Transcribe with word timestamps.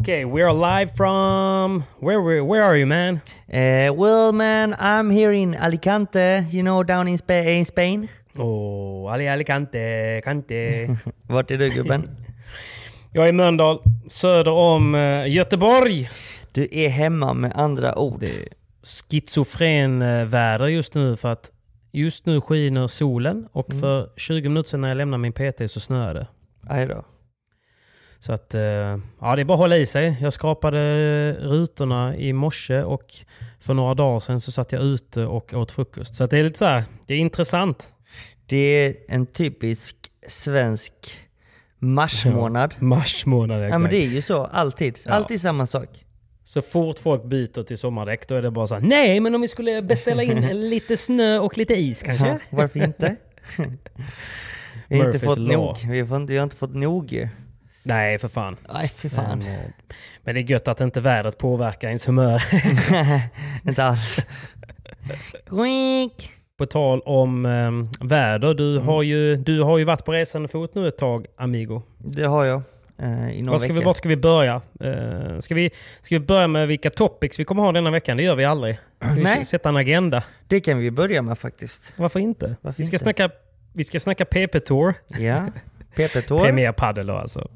Okay, 0.00 0.24
we 0.26 0.42
are 0.42 0.52
live 0.52 0.92
from 0.94 1.82
where 2.00 2.20
where, 2.20 2.44
where 2.44 2.62
are 2.62 2.76
you 2.76 2.86
man? 2.86 3.14
Uh, 3.48 3.90
well, 3.94 4.32
man, 4.32 4.74
I'm 4.78 5.10
here 5.10 5.32
in 5.32 5.54
Alicante, 5.54 6.44
you 6.50 6.62
know, 6.62 6.82
down 6.82 7.08
in, 7.08 7.16
Spa- 7.18 7.48
in 7.48 7.64
Spain. 7.64 8.08
Oh, 8.38 9.06
Ali 9.06 9.28
Alicante, 9.28 10.20
Cante. 10.24 10.88
Vart 11.28 11.50
är 11.50 11.58
du 11.58 11.70
gubben? 11.70 12.08
Jag 13.12 13.24
är 13.24 13.28
i 13.28 13.32
Mölndal, 13.32 13.78
söder 14.08 14.52
om 14.52 14.94
eh, 14.94 15.28
Göteborg. 15.28 16.10
Du 16.52 16.68
är 16.70 16.88
hemma 16.88 17.34
med 17.34 17.52
andra 17.54 17.98
ord. 17.98 18.20
Det 18.20 18.26
är 18.26 18.48
schizofren 18.82 20.02
eh, 20.02 20.24
väder 20.24 20.66
just 20.68 20.94
nu 20.94 21.16
för 21.16 21.32
att 21.32 21.50
just 21.92 22.26
nu 22.26 22.40
skiner 22.40 22.86
solen 22.86 23.48
och 23.52 23.72
för 23.80 24.08
20 24.16 24.48
minuter 24.48 24.70
sedan 24.70 24.80
när 24.80 24.88
jag 24.88 24.96
lämnade 24.96 25.20
min 25.20 25.32
PT 25.32 25.70
så 25.70 25.80
snöade 25.80 26.18
det. 26.20 26.26
Aj 26.68 26.86
då. 26.86 27.04
Så 28.18 28.32
att, 28.32 28.54
eh, 28.54 28.60
ja 29.20 29.36
det 29.36 29.42
är 29.42 29.44
bara 29.44 29.54
att 29.54 29.60
hålla 29.60 29.76
i 29.76 29.86
sig. 29.86 30.16
Jag 30.20 30.32
skrapade 30.32 30.78
rutorna 31.32 32.16
i 32.16 32.32
morse 32.32 32.82
och 32.82 33.14
för 33.60 33.74
några 33.74 33.94
dagar 33.94 34.20
sedan 34.20 34.40
så 34.40 34.52
satt 34.52 34.72
jag 34.72 34.82
ute 34.82 35.24
och 35.24 35.54
åt 35.54 35.72
frukost. 35.72 36.14
Så 36.14 36.24
att 36.24 36.30
det 36.30 36.38
är 36.38 36.44
lite 36.44 36.58
så 36.58 36.64
här, 36.64 36.84
det 37.06 37.14
är 37.14 37.18
intressant. 37.18 37.92
Det 38.46 38.56
är 38.56 38.94
en 39.08 39.26
typisk 39.26 39.96
svensk 40.28 40.92
marsmånad. 41.78 42.74
Mars 42.78 43.26
månad 43.26 43.62
exakt. 43.62 43.72
Ja, 43.72 43.78
men 43.78 43.90
det 43.90 44.04
är 44.04 44.08
ju 44.08 44.22
så, 44.22 44.44
alltid. 44.44 44.98
Ja. 45.04 45.12
Alltid 45.12 45.40
samma 45.40 45.66
sak. 45.66 45.88
Så 46.44 46.62
fort 46.62 46.98
folk 46.98 47.24
byter 47.24 47.62
till 47.62 47.78
sommardäck 47.78 48.28
då 48.28 48.34
är 48.34 48.42
det 48.42 48.50
bara 48.50 48.66
så 48.66 48.74
här, 48.74 48.82
nej 48.82 49.20
men 49.20 49.34
om 49.34 49.40
vi 49.40 49.48
skulle 49.48 49.82
beställa 49.82 50.22
in 50.22 50.40
lite 50.70 50.96
snö 50.96 51.38
och 51.38 51.58
lite 51.58 51.74
is 51.74 52.02
kanske? 52.02 52.26
Ja, 52.26 52.38
varför 52.50 52.84
inte? 52.84 53.16
vi 54.88 54.98
har 54.98 55.06
inte 55.06 55.18
fått 55.18 55.38
nog. 55.38 55.76
Vi 55.90 56.00
har, 56.00 56.16
inte, 56.16 56.32
vi 56.32 56.38
har 56.38 56.44
inte 56.44 56.56
fått 56.56 56.74
nog. 56.74 57.28
Nej 57.86 58.18
för 58.18 58.28
fan. 58.28 58.56
Nej, 58.72 58.88
fy 58.88 59.08
fan. 59.08 59.38
Men, 59.38 59.48
eh, 59.48 59.60
men 60.24 60.34
det 60.34 60.40
är 60.40 60.42
gött 60.50 60.68
att 60.68 60.80
inte 60.80 61.00
vädret 61.00 61.38
påverkar 61.38 61.88
ens 61.88 62.08
humör. 62.08 62.42
inte 63.68 63.84
alls. 63.84 64.26
Quick. 65.46 66.30
På 66.58 66.66
tal 66.66 67.00
om 67.00 67.46
eh, 67.46 68.06
väder, 68.06 68.54
du, 68.54 68.78
har 68.78 69.02
ju, 69.02 69.36
du 69.36 69.62
har 69.62 69.78
ju 69.78 69.84
varit 69.84 70.04
på 70.04 70.12
resande 70.12 70.48
fot 70.48 70.74
nu 70.74 70.88
ett 70.88 70.98
tag, 70.98 71.26
Amigo. 71.36 71.82
Det 71.98 72.24
har 72.24 72.44
jag. 72.44 72.62
Eh, 72.98 73.30
I 73.30 73.42
några 73.42 73.58
ska, 73.58 73.68
vi, 73.68 73.74
veckor. 73.74 73.84
vart 73.84 73.96
ska 73.96 74.08
vi 74.08 74.16
börja? 74.16 74.60
Eh, 74.80 75.38
ska, 75.38 75.54
vi, 75.54 75.70
ska 76.00 76.18
vi 76.18 76.20
börja 76.20 76.48
med 76.48 76.68
vilka 76.68 76.90
topics 76.90 77.40
vi 77.40 77.44
kommer 77.44 77.62
ha 77.62 77.72
denna 77.72 77.90
veckan? 77.90 78.16
Det 78.16 78.22
gör 78.22 78.36
vi 78.36 78.44
aldrig. 78.44 78.78
Vi 79.14 79.22
Nej. 79.22 79.34
ska 79.34 79.44
sätta 79.44 79.68
en 79.68 79.76
agenda. 79.76 80.22
Det 80.48 80.60
kan 80.60 80.78
vi 80.78 80.90
börja 80.90 81.22
med 81.22 81.38
faktiskt. 81.38 81.92
Varför 81.96 82.20
inte? 82.20 82.56
Varför 82.60 82.78
vi, 82.78 82.84
ska 82.84 82.94
inte? 82.94 83.04
Snacka, 83.04 83.30
vi 83.72 83.84
ska 83.84 84.00
snacka 84.00 84.24
PP-tour. 84.24 84.94
Ja. 85.06 85.46
PP-tour. 85.96 86.40
Premier 86.42 86.72
Padel 86.72 87.10
alltså. 87.10 87.48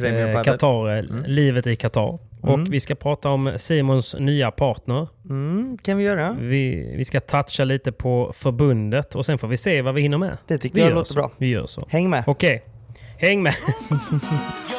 Eh. 0.00 0.42
Qatar, 0.42 0.96
eh, 0.96 1.04
livet 1.26 1.66
i 1.66 1.76
Qatar. 1.76 2.18
Och 2.40 2.72
vi 2.72 2.80
ska 2.80 2.94
prata 2.94 3.28
om 3.28 3.52
Simons 3.56 4.16
nya 4.18 4.50
partner. 4.50 5.08
Mm, 5.24 5.78
kan 5.82 5.96
vi 5.96 6.04
göra. 6.04 6.36
Vi, 6.40 6.94
vi 6.96 7.04
ska 7.04 7.20
toucha 7.20 7.64
lite 7.64 7.92
på 7.92 8.32
förbundet 8.34 9.14
och 9.14 9.26
sen 9.26 9.38
får 9.38 9.48
vi 9.48 9.56
se 9.56 9.82
vad 9.82 9.94
vi 9.94 10.02
hinner 10.02 10.18
med. 10.18 10.38
Det 10.46 10.58
tycker 10.58 10.76
vi 10.76 10.82
jag 10.82 10.94
låter 10.94 11.12
så. 11.12 11.14
bra. 11.14 11.30
Vi 11.38 11.46
gör 11.46 11.66
så. 11.66 11.86
Häng 11.90 12.10
med. 12.10 12.24
Okej, 12.26 12.64
häng 13.18 13.42
med. 13.42 13.54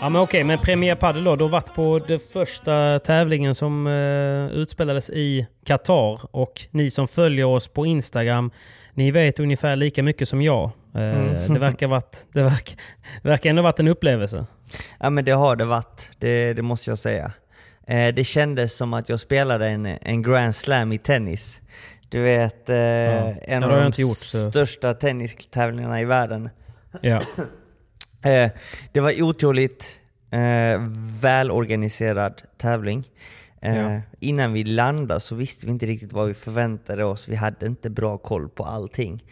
Ja 0.00 0.08
men 0.08 0.22
okej, 0.22 0.44
men 0.44 0.58
Premier 0.58 0.94
Padel 0.94 1.24
då. 1.24 1.36
Du 1.36 1.44
har 1.44 1.50
varit 1.50 1.74
på 1.74 2.00
den 2.08 2.18
första 2.32 2.98
tävlingen 2.98 3.54
som 3.54 3.86
eh, 3.86 4.56
utspelades 4.56 5.10
i 5.10 5.46
Qatar. 5.66 6.20
Och 6.36 6.52
ni 6.70 6.90
som 6.90 7.08
följer 7.08 7.44
oss 7.44 7.68
på 7.68 7.86
Instagram, 7.86 8.50
ni 8.94 9.10
vet 9.10 9.38
ungefär 9.38 9.76
lika 9.76 10.02
mycket 10.02 10.28
som 10.28 10.42
jag. 10.42 10.64
Eh, 10.94 11.00
det, 11.48 11.58
verkar 11.58 11.86
varit, 11.86 12.26
det, 12.32 12.42
verkar, 12.42 12.76
det 13.22 13.28
verkar 13.28 13.50
ändå 13.50 13.62
varit 13.62 13.80
en 13.80 13.88
upplevelse. 13.88 14.46
Ja 15.00 15.10
men 15.10 15.24
det 15.24 15.32
har 15.32 15.56
det 15.56 15.64
varit, 15.64 16.10
det, 16.18 16.52
det 16.52 16.62
måste 16.62 16.90
jag 16.90 16.98
säga. 16.98 17.32
Eh, 17.86 18.14
det 18.14 18.24
kändes 18.24 18.76
som 18.76 18.94
att 18.94 19.08
jag 19.08 19.20
spelade 19.20 19.66
en, 19.66 19.86
en 19.86 20.22
Grand 20.22 20.54
Slam 20.54 20.92
i 20.92 20.98
tennis. 20.98 21.60
Du 22.08 22.22
vet, 22.22 22.68
eh, 22.68 22.76
en 22.76 23.60
det 23.60 23.66
har 23.66 23.70
av 23.70 23.90
de 23.90 24.02
gjort, 24.02 24.16
största 24.16 24.94
tennistävlingarna 24.94 26.00
i 26.00 26.04
världen. 26.04 26.50
Ja. 27.00 27.20
Eh, 28.24 28.50
det 28.92 29.00
var 29.00 29.22
otroligt 29.22 30.00
eh, 30.30 30.82
välorganiserad 31.20 32.42
tävling. 32.56 33.08
Eh, 33.60 33.76
Ja. 33.76 34.00
Innan 34.20 34.52
vi 34.52 34.64
landade 34.64 35.20
så 35.20 35.34
visste 35.34 35.66
vi 35.66 35.72
inte 35.72 35.86
riktigt 35.86 36.12
vad 36.12 36.26
vi 36.28 36.34
förväntade 36.34 37.04
oss. 37.04 37.28
Vi 37.28 37.36
hade 37.36 37.66
inte 37.66 37.90
bra 37.90 38.18
koll 38.18 38.48
på 38.48 38.64
allting. 38.64 39.24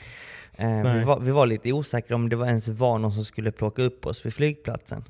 Eh, 0.56 0.94
vi, 0.94 1.04
var, 1.04 1.20
vi 1.20 1.31
var 1.31 1.47
lite 1.47 1.72
osäkra 1.72 2.14
om 2.16 2.28
det 2.28 2.36
var 2.36 2.47
ens 2.47 2.69
var 2.69 2.98
någon 2.98 3.12
som 3.12 3.25
skulle 3.25 3.52
plocka 3.52 3.82
upp 3.82 4.06
oss 4.06 4.26
vid 4.26 4.34
flygplatsen. 4.34 5.04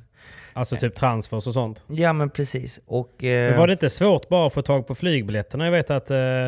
Alltså 0.53 0.77
typ 0.77 0.95
transfers 0.95 1.47
och 1.47 1.55
sånt. 1.55 1.85
Ja 1.87 2.13
men 2.13 2.31
precis. 2.31 2.81
Och, 2.87 3.25
eh, 3.25 3.51
Men 3.51 3.59
var 3.59 3.67
det 3.67 3.73
inte 3.73 3.91
svårt 3.91 4.29
bara 4.29 4.47
att 4.47 4.53
få 4.55 4.63
tag 4.63 4.87
på 4.87 4.95
flygbiljetterna? 4.95 5.65
Jag 5.65 5.73
vet 5.73 5.91
att 5.91 6.11
eh, 6.11 6.47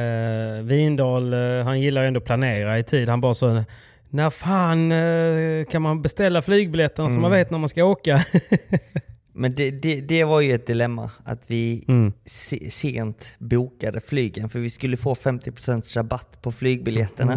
eh, 0.00 0.62
Vindal, 0.62 1.32
eh, 1.32 1.64
han 1.64 1.80
gillar 1.80 2.02
ju 2.02 2.08
ändå 2.08 2.18
att 2.18 2.24
planera 2.26 2.78
i 2.78 2.84
tid. 2.84 3.08
Han 3.08 3.20
bara 3.20 3.34
så... 3.34 3.64
När 4.10 4.30
fan 4.30 4.92
eh, 4.92 5.64
kan 5.64 5.82
man 5.82 6.02
beställa 6.02 6.42
flygbiljetterna 6.42 7.08
så 7.08 7.12
Mm. 7.12 7.22
man 7.22 7.30
vet 7.30 7.50
när 7.50 7.58
man 7.58 7.68
ska 7.68 7.84
åka? 7.84 8.24
Men 9.32 9.54
det, 9.54 9.70
det, 9.70 10.00
det 10.00 10.24
var 10.24 10.40
ju 10.40 10.54
ett 10.54 10.66
dilemma 10.66 11.10
att 11.24 11.50
vi 11.50 11.84
Mm. 11.88 12.12
se, 12.24 12.70
sent 12.70 13.26
bokade 13.38 14.00
flygen 14.00 14.48
för 14.48 14.58
vi 14.58 14.70
skulle 14.70 14.96
få 14.96 15.14
50% 15.14 15.96
rabatt 15.96 16.42
på 16.42 16.52
flygbiljetterna 16.52 17.36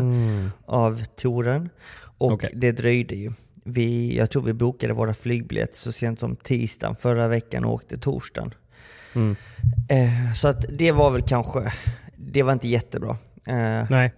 av 0.66 1.04
touren. 1.06 1.70
Och 2.18 2.28
Mm. 2.28 2.36
Okej. 2.36 2.52
det 2.56 2.72
dröjde 2.72 3.16
ju. 3.16 3.32
Vi, 3.64 4.18
jag 4.18 4.30
tror 4.32 4.42
vi 4.44 4.54
bokade 4.54 4.94
våra 4.94 5.14
flygbiljetter 5.14 5.76
så 5.78 5.92
sent 5.92 6.20
som 6.20 6.36
tisdagen 6.36 6.96
förra 6.96 7.28
veckan 7.28 7.66
och 7.66 7.74
åkte 7.74 7.98
torsdagen. 7.98 8.54
Mm. 9.16 9.36
Eh, 9.90 10.34
så 10.34 10.48
att 10.48 10.66
det 10.78 10.92
var 10.92 11.12
väl 11.12 11.22
kanske, 11.22 11.74
det 12.16 12.44
var 12.44 12.54
inte 12.54 12.68
jättebra. 12.68 13.18
Eh, 13.48 13.86
Nej. 13.90 14.14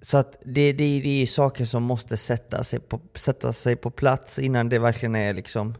Så 0.00 0.18
att 0.18 0.38
det, 0.44 0.72
det, 0.72 1.00
det 1.00 1.22
är 1.22 1.26
saker 1.26 1.64
som 1.64 1.82
måste 1.82 2.16
sätta 2.16 2.64
sig, 2.64 2.80
på, 2.80 3.00
sätta 3.14 3.52
sig 3.52 3.76
på 3.76 3.90
plats 3.90 4.38
innan 4.38 4.68
det 4.68 4.78
verkligen 4.78 5.14
är 5.16 5.34
liksom 5.34 5.74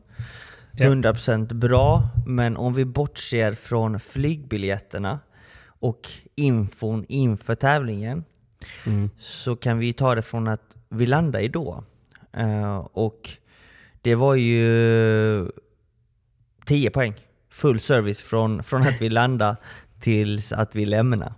Ja. 0.73 0.87
100% 0.87 1.55
bra. 1.55 2.09
Men 2.27 2.57
om 2.57 2.75
vi 2.75 2.85
bortser 2.85 3.53
från 3.53 4.01
flygbiljetterna 4.01 5.21
och 5.81 6.01
infon 6.35 7.05
inför 7.09 7.55
tävlingen 7.55 8.25
Mm. 8.87 9.11
så 9.19 9.57
kan 9.57 9.79
vi 9.79 9.93
ta 9.93 10.15
det 10.15 10.23
från 10.23 10.49
att 10.49 10.77
vi 10.89 11.07
landade 11.07 11.45
i 11.45 11.49
Doha. 11.49 11.85
Eh, 12.33 12.77
och 12.77 13.31
det 14.03 14.15
var 14.15 14.35
ju 14.35 15.51
10 16.65 16.91
poäng. 16.91 17.15
Full 17.51 17.81
service 17.81 18.23
från, 18.23 18.63
från 18.63 18.83
att 18.83 19.01
vi 19.01 19.09
landade 19.09 19.57
tills 20.01 20.53
att 20.53 20.75
vi 20.75 20.87
lämnade. 20.87 21.35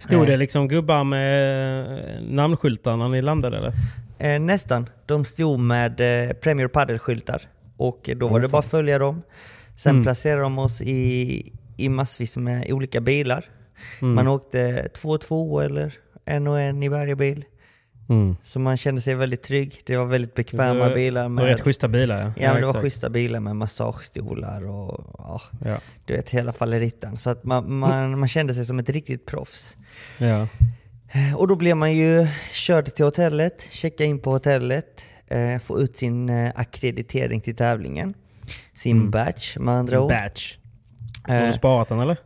Stod 0.00 0.26
det 0.26 0.36
liksom 0.36 0.68
gubbar 0.68 1.04
med 1.04 1.82
eh, 1.98 2.22
namnskyltar 2.22 2.96
när 2.96 3.08
ni 3.08 3.22
landade 3.22 3.56
eller? 3.56 3.72
Eh, 4.18 4.40
nästan. 4.40 4.88
De 5.06 5.24
stod 5.24 5.60
med 5.60 6.00
eh, 6.28 6.32
Premier 6.32 6.68
Padel-skyltar. 6.68 7.42
Och 7.76 8.10
då 8.16 8.28
var 8.28 8.36
Åh, 8.36 8.42
det 8.42 8.48
bara 8.48 8.58
att 8.58 8.64
följa 8.70 8.98
dem. 8.98 9.22
Sen 9.76 9.90
Mm. 9.90 10.02
placerade 10.04 10.42
de 10.42 10.58
oss 10.58 10.82
i, 10.82 11.52
i 11.76 11.88
massvis 11.88 12.36
med 12.36 12.72
olika 12.72 13.00
bilar. 13.00 13.44
Mm. 14.02 14.14
Man 14.14 14.28
åkte 14.28 14.88
två 14.94 15.08
och 15.08 15.20
två 15.20 15.60
eller 15.60 15.92
en 16.24 16.46
och 16.46 16.60
en 16.60 16.82
i 16.82 16.88
varje 16.88 17.16
bil. 17.16 17.44
Mm. 18.10 18.36
Så 18.42 18.60
man 18.60 18.76
kände 18.76 19.00
sig 19.00 19.14
väldigt 19.14 19.42
trygg. 19.42 19.80
Det 19.86 19.96
var 19.96 20.04
väldigt 20.06 20.34
bekväma 20.34 20.88
Så- 20.88 20.94
bilar. 20.94 21.22
Det 21.22 21.28
Med, 21.28 21.42
var 21.44 21.50
rätt 21.50 21.60
schyssta 21.60 21.88
bilar 21.88 22.20
ja. 22.20 22.32
ja, 22.36 22.52
men 22.52 22.60
det 22.60 22.66
var 22.66 22.74
schyssta 22.80 23.10
bilar 23.10 23.40
med 23.40 23.56
massagestolar 23.56 24.62
och 24.68 25.14
ja, 25.18 25.40
Ja. 25.64 25.78
du 26.04 26.14
vet 26.16 26.30
hela 26.30 26.52
fallerittan. 26.52 27.16
Så 27.16 27.30
att 27.30 27.44
man, 27.44 27.72
man, 27.78 28.18
man 28.18 28.28
kände 28.28 28.54
sig 28.54 28.66
som 28.66 28.78
ett 28.78 28.88
riktigt 28.90 29.26
proffs. 29.26 29.76
Ja. 30.18 30.46
Och 31.36 31.48
då 31.48 31.56
blev 31.56 31.76
man 31.76 31.92
ju 31.96 32.26
körd 32.52 32.94
till 32.94 33.04
hotellet, 33.04 33.66
checka 33.70 34.04
in 34.04 34.18
på 34.18 34.30
hotellet, 34.30 35.04
eh, 35.26 35.58
få 35.58 35.80
ut 35.80 35.96
sin 35.96 36.28
eh, 36.28 36.52
akkreditering 36.54 37.40
till 37.40 37.56
tävlingen. 37.56 38.14
Sin 38.74 38.96
Mm. 38.96 39.10
badge 39.10 39.58
med 39.60 39.74
andra 39.74 40.00
ord. 40.00 40.08
Batch. 40.10 40.56
Har 41.22 41.36
Eh, 41.36 41.46
du 41.46 41.52
sparat 41.52 41.88
den 41.88 42.00
eller? 42.00 42.16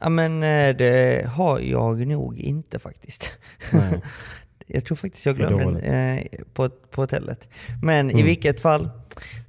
ja 0.00 0.08
men 0.08 0.42
eh, 0.42 0.76
det 0.76 1.26
har 1.28 1.58
jag 1.60 2.06
nog 2.06 2.38
inte 2.38 2.78
faktiskt. 2.78 3.32
Jag 4.66 4.84
tror 4.84 4.96
faktiskt 4.96 5.26
jag 5.26 5.36
glömde 5.36 5.64
den 5.64 5.76
eh, 5.76 6.24
på, 6.54 6.68
på 6.68 7.00
hotellet. 7.02 7.48
Men 7.82 8.10
i 8.10 8.12
Mm. 8.12 8.26
vilket 8.26 8.60
fall 8.60 8.90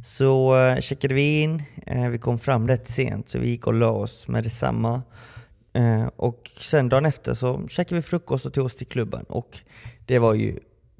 så 0.06 0.58
eh, 0.66 0.80
checkade 0.80 1.14
vi 1.14 1.42
in, 1.42 1.64
eh, 1.86 2.10
vi 2.10 2.18
kom 2.18 2.40
fram 2.40 2.68
rätt 2.68 2.88
sent 2.90 3.30
så 3.30 3.40
vi 3.40 3.50
gick 3.50 3.68
och 3.68 3.74
la 3.74 3.90
oss 3.92 4.28
med 4.28 4.44
detsamma. 4.44 5.02
Eh, 5.74 6.06
och 6.16 6.52
sen 6.60 6.90
dagen 6.90 7.06
efter 7.06 7.34
så 7.34 7.68
käkade 7.70 7.96
vi 7.96 8.02
frukost 8.02 8.46
och 8.46 8.54
tog 8.54 8.66
oss 8.66 8.76
till 8.76 8.88
klubben. 8.88 9.24
Och 9.30 9.60
det 10.06 10.20
var 10.20 10.34
ju 10.34 10.60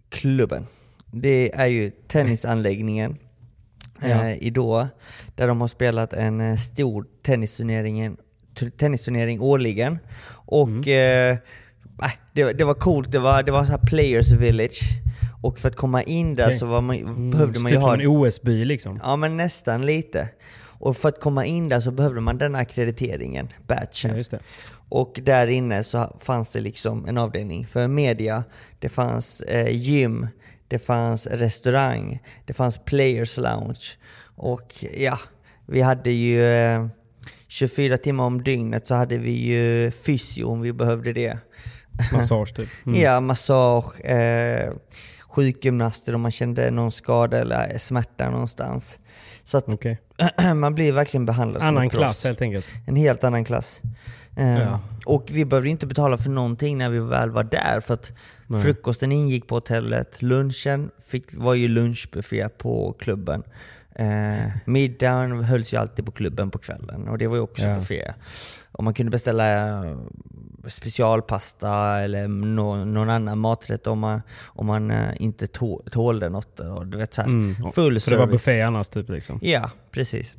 klubben. 0.10 0.66
Det 1.12 1.56
är 1.56 1.66
ju 1.68 1.90
tennisanläggningen 1.90 3.18
Ja. 4.02 4.08
eh, 4.08 4.44
i 4.44 4.50
Doha. 4.50 4.90
Där 5.36 5.48
de 5.48 5.62
har 5.62 5.68
spelat 5.68 6.14
en 6.14 6.42
eh, 6.42 6.56
stor 6.56 7.06
tennisturnering, 7.24 8.18
tennisturnering 8.78 9.42
årligen. 9.42 9.98
Och 10.48 10.68
Mm. 10.88 11.38
Det, 12.34 12.54
det 12.54 12.64
var 12.64 12.74
coolt, 12.74 13.12
det 13.12 13.20
var, 13.20 13.44
det 13.44 13.52
var 13.52 13.64
så 13.66 13.72
här 13.72 13.78
players 13.88 14.32
village. 14.32 14.80
Och 15.42 15.60
för 15.60 15.68
att 15.70 15.76
komma 15.76 16.04
in 16.04 16.36
där 16.36 16.46
Okej. 16.46 16.58
så 16.60 16.66
man, 16.66 16.96
Mm, 16.96 17.32
behövde 17.32 17.60
man 17.60 17.72
typ 17.72 17.80
ju 17.80 17.84
ha... 17.84 17.94
en 17.94 18.08
OS-by 18.08 18.66
liksom. 18.66 19.00
Ja 19.04 19.16
men 19.16 19.38
nästan 19.38 19.86
lite. 19.86 20.30
Och 20.80 20.98
för 20.98 21.10
att 21.10 21.20
komma 21.20 21.46
in 21.46 21.70
där 21.70 21.80
så 21.80 21.92
behövde 21.92 22.22
man 22.22 22.38
den 22.38 22.56
akkrediteringen, 22.56 23.48
badgen. 23.68 24.24
Ja. 24.32 24.38
Och 24.90 25.20
där 25.24 25.48
inne 25.48 25.84
så 25.84 26.18
fanns 26.20 26.50
det 26.50 26.60
liksom 26.62 27.06
en 27.06 27.18
avdelning 27.18 27.68
för 27.68 27.88
media, 27.88 28.44
det 28.80 28.90
fanns 28.90 29.42
eh, 29.42 29.70
gym, 29.76 30.28
det 30.68 30.80
fanns 30.80 31.28
restaurang, 31.28 32.20
det 32.46 32.54
fanns 32.54 32.78
players 32.86 33.38
lounge. 33.38 33.86
Och 34.36 34.86
ja, 34.98 35.20
vi 35.66 35.82
hade 35.82 36.12
ju 36.12 36.46
eh, 36.46 36.88
24 37.48 37.98
timmar 37.98 38.24
om 38.24 38.44
dygnet 38.44 38.88
så 38.88 38.96
hade 38.96 39.18
vi 39.18 39.32
ju 39.32 39.92
fysio 39.92 40.44
om 40.44 40.62
vi 40.62 40.74
behövde 40.74 41.14
det. 41.14 41.38
Massage 42.14 42.54
typ. 42.56 42.70
Mm. 42.86 43.02
Ja, 43.02 43.20
massage, 43.20 44.02
eh, 44.06 44.74
sjukgymnaster 45.30 46.16
om 46.16 46.22
man 46.22 46.32
kände 46.32 46.72
någon 46.72 46.92
skada 46.92 47.38
eller 47.38 47.78
smärta 47.78 48.30
någonstans. 48.30 49.00
Så 49.44 49.58
att 49.58 49.70
Okej. 49.70 50.00
man 50.56 50.76
blir 50.76 50.92
verkligen 50.92 51.26
behandlad 51.26 51.62
som 51.62 51.68
Annan 51.70 51.84
ett 51.84 51.92
proffs. 51.92 52.04
klass 52.04 52.24
helt 52.24 52.42
enkelt. 52.42 52.66
En 52.88 52.96
helt 52.96 53.24
annan 53.24 53.46
klass. 53.46 53.82
Eh, 54.38 54.58
Ja. 54.60 54.80
Och 55.06 55.26
vi 55.32 55.46
behövde 55.46 55.70
inte 55.70 55.88
betala 55.88 56.18
för 56.18 56.30
någonting 56.30 56.78
när 56.78 56.90
vi 56.90 57.00
väl 57.00 57.32
var 57.32 57.44
där. 57.44 57.80
För 57.80 57.94
att 57.94 58.12
Nej. 58.48 58.62
frukosten 58.62 59.12
ingick 59.12 59.48
på 59.48 59.56
hotellet, 59.56 60.22
lunchen 60.22 60.90
fick, 61.08 61.24
var 61.34 61.54
ju 61.54 61.68
lunchbuffé 61.68 62.50
på 62.50 62.96
klubben. 63.00 63.44
Eh, 63.96 64.52
middagen 64.66 65.44
hölls 65.44 65.74
ju 65.74 65.78
alltid 65.78 66.06
på 66.06 66.12
klubben 66.12 66.52
på 66.52 66.58
kvällen 66.58 67.08
och 67.08 67.18
det 67.18 67.28
var 67.28 67.36
ju 67.36 67.42
också 67.42 67.68
Ja. 67.68 67.76
buffé. 67.76 68.14
Och 68.72 68.84
man 68.84 68.94
kunde 68.94 69.10
beställa 69.10 69.76
eh, 69.86 69.98
specialpasta 70.68 72.00
eller 72.00 72.28
nå- 72.28 72.86
någon 72.86 73.10
annan 73.10 73.40
maträtt 73.40 73.88
om 73.88 74.00
man, 74.00 74.22
om 74.46 74.66
man 74.66 74.92
eh, 74.92 75.10
inte 75.18 75.48
tå- 75.48 75.84
tålde 75.92 76.30
något. 76.30 76.60
Och 76.60 76.88
du 76.88 76.98
vet, 76.98 77.14
så 77.14 77.22
här, 77.22 77.30
Mm. 77.30 77.56
Full 77.76 78.02
Så 78.02 78.10
det 78.10 78.18
var 78.18 78.26
service. 78.26 78.46
buffé 78.46 78.62
annars 78.62 78.90
typ 78.90 79.10
liksom. 79.10 79.40
Ja, 79.42 79.72
precis. 79.92 80.38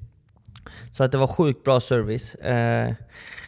Så 0.91 1.05
att 1.05 1.13
det 1.13 1.19
var 1.19 1.27
sjukt 1.27 1.65
bra 1.65 1.81
service. 1.81 2.35
Eh, 2.35 2.93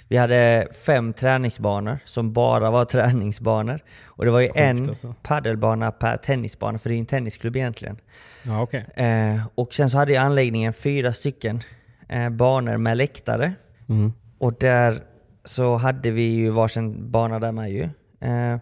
vi 0.09 0.17
hade 0.17 0.69
fem 0.87 1.13
träningsbanor 1.13 1.99
som 2.05 2.33
bara 2.33 2.71
var 2.71 2.85
träningsbanor. 2.95 3.81
Och 4.05 4.25
det 4.25 4.31
var 4.31 4.41
ju 4.41 4.47
Sjukt 4.49 4.59
en 4.59 4.89
alltså. 4.89 5.15
paddelbana 5.23 5.91
per 5.91 6.17
tennisbana, 6.17 6.79
för 6.79 6.89
det 6.89 6.95
är 6.95 6.97
ju 6.97 7.01
en 7.01 7.07
tennisklubb 7.07 7.57
egentligen. 7.57 7.97
Ja, 8.43 8.63
okej. 8.63 8.87
Eh, 8.95 9.47
och 9.55 9.75
sen 9.75 9.91
så 9.91 9.97
hade 9.97 10.13
ju 10.13 10.19
anläggningen 10.19 10.73
fyra 10.73 11.13
stycken 11.13 11.61
eh, 12.09 12.29
banor 12.31 12.77
med 12.77 12.97
läktare. 12.97 13.53
Mm. 13.89 14.13
Och 14.39 14.55
där 14.61 15.03
så 15.45 15.77
hade 15.77 16.11
vi 16.11 16.23
ju 16.23 16.51
varsin 16.51 17.11
bana 17.11 17.39
där 17.39 17.53
med 17.53 17.71
ju. 17.71 17.83
Eh, 18.21 18.59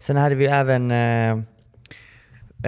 Sen 0.00 0.16
hade 0.16 0.34
vi 0.34 0.46
även, 0.46 0.90
eh, 0.90 1.38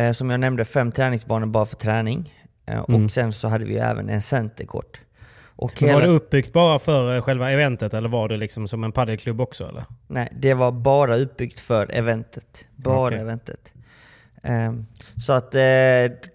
eh, 0.06 0.12
som 0.12 0.30
jag 0.30 0.40
nämnde, 0.40 0.64
fem 0.64 0.92
träningsbanor 0.92 1.46
bara 1.46 1.66
för 1.66 1.76
träning. 1.76 2.34
Eh, 2.66 2.84
Mm. 2.88 3.04
Och 3.04 3.10
sen 3.10 3.32
så 3.32 3.48
hade 3.48 3.64
vi 3.64 3.76
även 3.76 4.08
en 4.08 4.22
centerkort. 4.22 5.00
Och 5.62 5.80
hela, 5.80 5.92
var 5.92 6.02
det 6.02 6.08
uppbyggt 6.08 6.52
bara 6.52 6.78
för 6.78 7.16
eh, 7.16 7.22
själva 7.22 7.50
eventet 7.50 7.94
eller 7.94 8.08
var 8.08 8.28
det 8.28 8.36
liksom 8.36 8.68
som 8.68 8.84
en 8.84 8.92
paddelklubb 8.92 9.40
också 9.40 9.68
eller? 9.68 9.84
nej, 10.06 10.28
det 10.40 10.54
var 10.54 10.72
bara 10.72 11.16
uppbyggt 11.16 11.60
för 11.60 11.90
eventet. 11.92 12.66
Bara 12.76 13.06
Okej. 13.06 13.18
eventet. 13.18 13.72
Eh, 14.42 14.72
så 15.26 15.32
att 15.32 15.54
eh, 15.54 15.60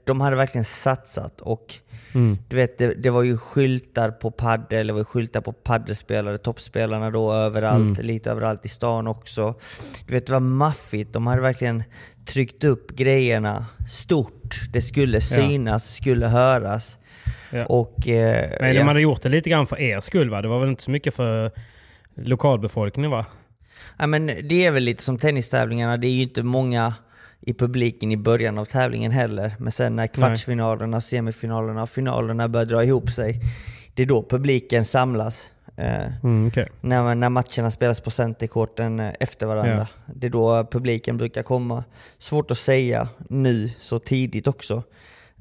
de 0.03 0.21
hade 0.21 0.35
verkligen 0.35 0.65
satsat 0.65 1.41
och 1.41 1.79
Mm. 2.13 2.37
Du 2.47 2.55
vet, 2.55 2.77
det, 2.77 2.93
det 2.93 3.09
var 3.09 3.23
ju 3.23 3.37
skyltar 3.37 4.11
på 4.11 4.31
paddel, 4.31 4.87
det 4.87 4.93
var 4.93 5.03
skyltar 5.03 5.41
på 5.41 5.51
paddelspelare, 5.51 6.37
toppspelarna 6.37 7.11
då 7.11 7.33
överallt, 7.33 7.99
lite 7.99 8.31
överallt 8.31 8.65
i 8.65 8.69
stan 8.69 9.07
också. 9.07 9.55
Du 10.07 10.13
vet, 10.13 10.25
det 10.25 10.33
var 10.33 10.39
maffigt. 10.39 11.13
De 11.13 11.27
hade 11.27 11.41
verkligen 11.41 11.83
tryckt 12.25 12.63
upp 12.63 12.95
grejerna 12.95 13.65
stort. 13.89 14.61
Det 14.73 14.81
skulle 14.81 15.21
synas, 15.21 15.95
skulle 15.95 16.27
höras. 16.27 16.97
Ja. 17.51 17.65
Och... 17.65 18.07
Eh, 18.07 18.49
Men 18.59 18.69
ja. 18.75 18.81
de 18.81 18.87
hade 18.87 19.01
gjort 19.01 19.21
det 19.21 19.29
lite 19.29 19.49
grann 19.49 19.67
för 19.67 19.79
er 19.79 19.99
skull 19.99 20.29
va? 20.29 20.41
Det 20.41 20.47
var 20.47 20.59
väl 20.59 20.69
inte 20.69 20.83
så 20.83 20.91
mycket 20.91 21.15
för 21.15 21.51
lokalbefolkningen 22.15 23.11
va? 23.11 23.25
Ja, 23.97 24.07
men 24.07 24.25
det 24.25 24.65
är 24.65 24.71
väl 24.71 24.83
lite 24.83 25.03
som 25.03 25.17
tennistävlingarna, 25.17 25.97
det 25.97 26.07
är 26.07 26.11
ju 26.11 26.21
inte 26.21 26.43
många 26.43 26.93
i 27.41 27.53
publiken 27.53 28.11
i 28.11 28.17
början 28.17 28.57
av 28.57 28.65
tävlingen 28.65 29.11
heller. 29.11 29.51
Men 29.59 29.71
sen 29.71 29.95
när 29.95 30.07
kvartsfinalerna, 30.07 31.01
semifinalerna 31.01 31.83
och 31.83 31.89
finalerna 31.89 32.47
börjar 32.49 32.65
dra 32.65 32.83
ihop 32.83 33.11
sig, 33.11 33.41
det 33.93 34.01
är 34.03 34.07
då 34.07 34.23
publiken 34.29 34.85
samlas. 34.85 35.51
Eh, 35.77 36.23
Mm, 36.23 36.47
okej. 36.47 36.67
när, 36.81 37.15
när 37.15 37.29
matcherna 37.29 37.71
spelas 37.71 38.01
på 38.01 38.11
centerkorten 38.11 38.99
eh, 38.99 39.13
efter 39.19 39.45
varandra. 39.45 39.87
Det 40.05 40.27
är 40.27 40.31
då 40.31 40.67
publiken 40.71 41.17
brukar 41.17 41.43
komma. 41.43 41.83
Svårt 42.17 42.51
att 42.51 42.57
säga 42.57 43.09
nu 43.29 43.69
så 43.79 43.99
tidigt 43.99 44.47
också. 44.47 44.83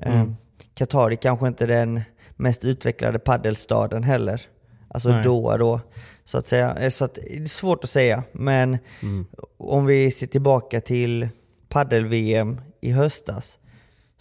Eh, 0.02 0.14
Mm. 0.20 0.36
Qatar 0.74 1.10
är 1.10 1.16
kanske 1.16 1.48
inte 1.48 1.66
den 1.66 2.00
mest 2.36 2.64
utvecklade 2.64 3.18
paddelstaden 3.18 4.02
heller. 4.02 4.40
Alltså 4.88 5.08
Nej. 5.08 5.22
Doha 5.24 5.56
då, 5.56 5.80
så 6.24 6.38
att 6.38 6.48
säga. 6.48 6.76
Eh, 6.80 6.90
Så 6.90 7.04
att, 7.04 7.14
det 7.14 7.36
är 7.36 7.46
svårt 7.46 7.84
att 7.84 7.90
säga. 7.90 8.22
Men 8.32 8.78
Mm. 9.02 9.26
om 9.56 9.86
vi 9.86 10.10
ser 10.10 10.26
tillbaka 10.26 10.80
till 10.80 11.28
paddel-VM 11.68 12.60
i 12.80 12.90
höstas 12.92 13.58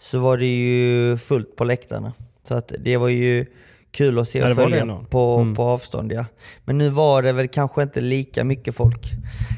så 0.00 0.18
var 0.18 0.36
det 0.38 0.46
ju 0.46 1.16
fullt 1.16 1.56
på 1.56 1.64
läktarna. 1.64 2.12
Så 2.42 2.54
att 2.54 2.72
det 2.78 2.96
var 2.96 3.08
ju 3.08 3.46
kul 3.90 4.18
att 4.18 4.28
se 4.28 4.42
och 4.50 4.56
följa 4.56 5.04
på, 5.10 5.36
Mm. 5.40 5.54
på 5.54 5.62
avstånd. 5.62 6.12
Ja. 6.12 6.24
Men 6.64 6.78
nu 6.78 6.88
var 6.88 7.22
det 7.22 7.32
väl 7.32 7.48
kanske 7.48 7.82
inte 7.82 8.00
lika 8.00 8.44
mycket 8.44 8.74
folk. 8.74 9.02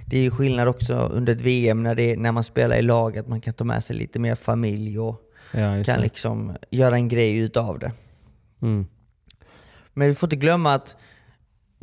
Det 0.06 0.16
är 0.18 0.22
ju 0.22 0.30
skillnad 0.30 0.68
också 0.68 0.94
under 0.94 1.32
ett 1.32 1.40
VM 1.40 1.82
när, 1.82 1.94
det, 1.94 2.16
när 2.16 2.32
man 2.32 2.44
spelar 2.44 2.76
i 2.76 2.82
lag, 2.82 3.18
att 3.18 3.28
man 3.28 3.40
kan 3.40 3.54
ta 3.54 3.64
med 3.64 3.84
sig 3.84 3.96
lite 3.96 4.18
mer 4.18 4.34
familj 4.34 4.98
och 4.98 5.22
Ja, 5.52 5.84
kan 5.84 6.00
liksom 6.00 6.56
göra 6.70 6.94
en 6.94 7.08
grej 7.08 7.36
utav 7.36 7.78
det. 7.78 7.92
Mm. 8.62 8.86
Men 9.94 10.08
vi 10.08 10.14
får 10.14 10.26
inte 10.26 10.36
glömma 10.36 10.74
att 10.74 10.96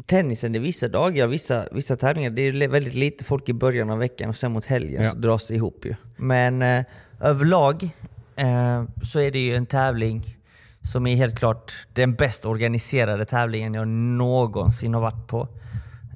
tennisen, 0.05 0.51
det 0.51 0.59
är 0.59 0.61
vissa 0.61 0.87
dagar, 0.87 1.27
vissa, 1.27 1.65
vissa 1.71 1.95
tävlingar, 1.97 2.29
det 2.29 2.41
är 2.41 2.67
väldigt 2.67 2.93
lite 2.95 3.23
folk 3.23 3.49
i 3.49 3.53
början 3.53 3.89
av 3.89 3.97
veckan 3.99 4.29
och 4.29 4.35
sen 4.35 4.51
mot 4.51 4.65
helgen 4.65 5.03
Ja. 5.03 5.11
så 5.11 5.17
dras 5.17 5.47
det 5.47 5.55
ihop 5.55 5.85
ju. 5.85 5.95
Men 6.17 6.61
eh, 6.61 6.85
överlag 7.19 7.89
eh, 8.35 8.83
så 9.03 9.19
är 9.19 9.31
det 9.31 9.39
ju 9.39 9.55
en 9.55 9.65
tävling 9.65 10.37
som 10.81 11.07
är 11.07 11.15
helt 11.15 11.37
klart 11.39 11.73
den 11.93 12.13
bäst 12.15 12.45
organiserade 12.45 13.25
tävlingen 13.25 13.73
jag 13.73 13.87
någonsin 13.87 14.93
har 14.93 15.01
varit 15.01 15.27
på. 15.27 15.47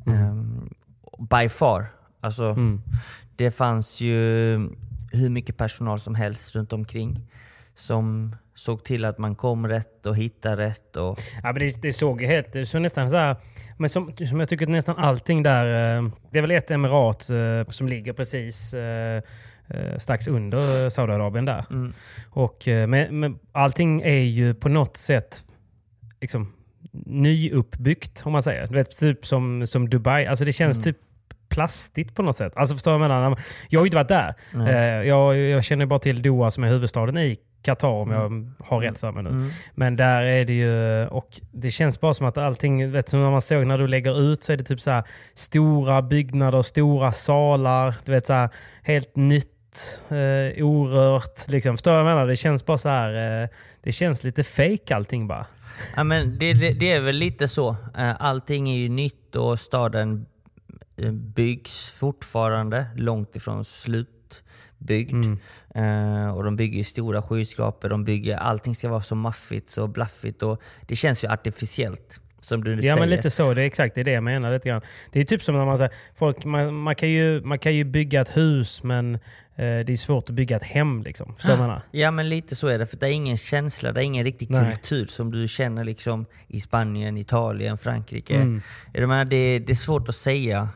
Eh, 0.08 0.36
by 1.42 1.50
far. 1.50 1.86
Alltså, 2.22 2.44
Mm. 2.44 2.82
det 3.36 3.52
fanns 3.52 4.02
ju 4.02 4.56
hur 5.12 5.30
mycket 5.30 5.58
personal 5.58 6.00
som 6.00 6.16
helst 6.16 6.56
runt 6.56 6.74
omkring 6.74 7.28
som 7.76 8.36
såg 8.56 8.84
till 8.84 9.06
att 9.06 9.18
man 9.18 9.36
kom 9.36 9.68
rätt 9.68 10.06
och 10.06 10.16
hittade 10.16 10.66
rätt. 10.66 10.96
Och... 10.96 11.20
Ja, 11.44 11.54
men 11.54 11.60
det, 11.60 11.82
det 11.82 11.94
såg 11.94 12.22
helt, 12.22 12.54
det 12.54 12.66
såg 12.66 12.82
nästan 12.82 13.10
så 13.10 13.18
här, 13.18 13.36
men 13.78 13.90
som, 13.90 14.14
som 14.30 14.40
jag 14.40 14.50
tycker 14.50 14.66
att 14.66 14.72
nästan 14.72 14.98
allting 14.98 15.44
där, 15.44 15.98
eh, 15.98 16.12
det 16.32 16.38
är 16.38 16.42
väl 16.42 16.52
ett 16.52 16.72
emirat 16.72 17.30
eh, 17.30 17.72
som 17.72 17.88
ligger 17.88 18.14
precis 18.14 18.74
eh, 18.74 19.22
strax 19.98 20.28
under 20.28 20.90
Saudiarabien 20.90 21.46
där. 21.46 21.66
Mm. 21.70 21.94
Och, 22.30 22.64
men, 22.66 23.20
men 23.20 23.40
allting 23.52 24.02
är 24.02 24.24
ju 24.24 24.54
på 24.54 24.70
något 24.70 24.98
sätt 24.98 25.44
liksom, 26.22 26.54
nyuppbyggt 27.06 28.22
om 28.26 28.32
man 28.32 28.44
säger. 28.44 28.68
Du 28.68 28.76
vet, 28.76 29.00
typ 29.00 29.26
som, 29.26 29.68
som 29.68 29.90
Dubai. 29.90 30.26
Alltså 30.26 30.46
det 30.46 30.54
känns 30.54 30.78
Mm. 30.78 30.84
typ 30.84 31.02
plastigt 31.50 32.16
på 32.16 32.22
något 32.22 32.38
sätt. 32.38 32.54
Alltså 32.56 32.76
förstår 32.76 32.94
jag 32.94 33.00
menar? 33.00 33.40
Jag 33.70 33.80
har 33.80 33.86
ju 33.86 33.88
inte 33.88 33.98
varit 33.98 34.08
där. 34.08 34.34
Eh, 34.68 35.08
jag, 35.08 35.38
jag 35.38 35.64
känner 35.64 35.86
bara 35.86 36.00
till 36.00 36.22
Doha 36.22 36.52
som 36.52 36.64
är 36.64 36.68
huvudstaden 36.68 37.18
i 37.18 37.38
Qatar 37.62 37.88
om 37.88 38.12
jag 38.12 38.66
har 38.68 38.82
rätt 38.82 38.98
för 38.98 39.12
mig 39.12 39.24
nu. 39.24 39.30
Mm. 39.30 39.50
Men 39.76 39.96
där 39.96 40.22
är 40.24 40.46
det 40.46 40.54
ju, 40.54 41.08
och 41.08 41.42
det 41.52 41.72
känns 41.72 42.00
bara 42.00 42.14
som 42.14 42.28
att 42.28 42.38
allting, 42.38 42.92
vet 42.92 43.10
som 43.10 43.24
när 43.24 43.32
man 43.32 43.42
såg 43.42 43.68
när 43.68 43.78
du 43.78 43.88
lägger 43.88 44.22
ut 44.22 44.44
så 44.44 44.54
är 44.54 44.58
det 44.58 44.64
typ 44.64 44.82
så 44.82 44.92
här 44.92 45.04
stora 45.34 46.02
byggnader, 46.02 46.62
stora 46.62 47.12
salar, 47.12 47.96
du 48.06 48.12
vet 48.12 48.28
så 48.28 48.34
här, 48.34 48.50
helt 48.84 49.16
nytt, 49.16 50.02
eh, 50.10 50.66
orört. 50.66 51.48
Liksom. 51.48 51.78
Förstår 51.78 51.94
jag 51.94 52.06
menar? 52.06 52.28
Det 52.28 52.36
känns 52.36 52.66
bara 52.66 52.78
så 52.78 52.90
här, 52.90 53.42
eh, 53.44 53.50
det 53.84 53.92
känns 53.92 54.24
lite 54.24 54.44
fake 54.44 54.96
allting 54.96 55.28
bara. 55.28 55.46
Ja, 55.96 56.04
men 56.04 56.38
det, 56.40 56.54
det, 56.54 56.72
det 56.72 56.92
är 56.92 57.02
väl 57.02 57.16
lite 57.16 57.48
så. 57.48 57.70
Eh, 57.98 58.12
Allting 58.20 58.70
är 58.70 58.78
ju 58.78 58.90
nytt 58.90 59.36
och 59.36 59.60
staden 59.60 60.26
byggs 61.12 61.92
fortfarande 61.92 62.86
långt 62.96 63.36
ifrån 63.36 63.64
slutbyggd. 63.66 65.26
Mm. 65.26 65.40
Eh, 65.76 66.36
och 66.36 66.44
de 66.44 66.56
bygger 66.56 66.84
stora 66.84 67.22
skyskrapor, 67.22 67.90
de 67.90 68.04
bygger, 68.04 68.38
allting 68.38 68.76
ska 68.76 68.90
vara 68.90 69.02
så 69.02 69.16
maffigt, 69.16 69.70
så 69.70 69.88
blaffigt 69.88 70.44
och 70.44 70.62
det 70.82 70.96
känns 70.96 71.24
ju 71.24 71.28
artificiellt. 71.28 72.20
Som 72.42 72.64
du 72.64 72.74
Ja 72.74 72.82
säger. 72.82 73.00
men 73.00 73.10
lite 73.10 73.30
så, 73.30 73.54
det 73.54 73.62
är 73.62 73.66
exakt 73.66 73.96
det, 73.96 74.04
det 74.04 74.12
jag 74.12 74.24
menar. 74.24 74.54
Lite 74.54 74.70
grann. 74.70 74.82
Det 75.12 75.20
är 75.20 75.24
typ 75.24 75.44
som 75.44 75.56
när 75.56 75.66
man 75.66 75.78
säger, 75.78 75.94
folk, 76.16 76.46
man, 76.46 76.76
man, 76.76 76.96
kan 76.96 77.10
ju, 77.10 77.42
man 77.42 77.60
kan 77.60 77.76
ju 77.76 77.84
bygga 77.84 78.22
ett 78.22 78.38
hus 78.38 78.84
men 78.84 79.16
eh, 79.16 79.20
det 79.56 79.90
är 79.90 79.96
svårt 79.98 80.30
att 80.30 80.36
bygga 80.36 80.56
ett 80.56 80.64
hem. 80.64 81.04
Liksom. 81.04 81.36
Förstår 81.36 81.52
du 81.52 81.58
menar? 81.58 81.82
Ja 81.92 82.12
men 82.12 82.30
lite 82.30 82.56
så 82.56 82.68
är 82.68 82.80
det, 82.80 82.88
för 82.88 82.98
det 82.98 83.08
är 83.08 83.12
ingen 83.12 83.38
känsla, 83.38 83.92
det 83.92 84.02
är 84.02 84.04
ingen 84.04 84.24
riktig 84.24 84.50
Nej. 84.50 84.72
kultur 84.72 85.06
som 85.06 85.32
du 85.32 85.48
känner 85.48 85.84
liksom 85.84 86.26
i 86.48 86.60
Spanien, 86.60 87.18
Italien, 87.18 87.78
Frankrike. 87.78 88.36
Mm. 88.36 88.62
Är 88.94 89.02
du 89.02 89.08
med? 89.08 89.28
Det, 89.28 89.60
det 89.60 89.74
är 89.74 89.76
svårt 89.76 90.10
att 90.10 90.16
säga. 90.16 90.70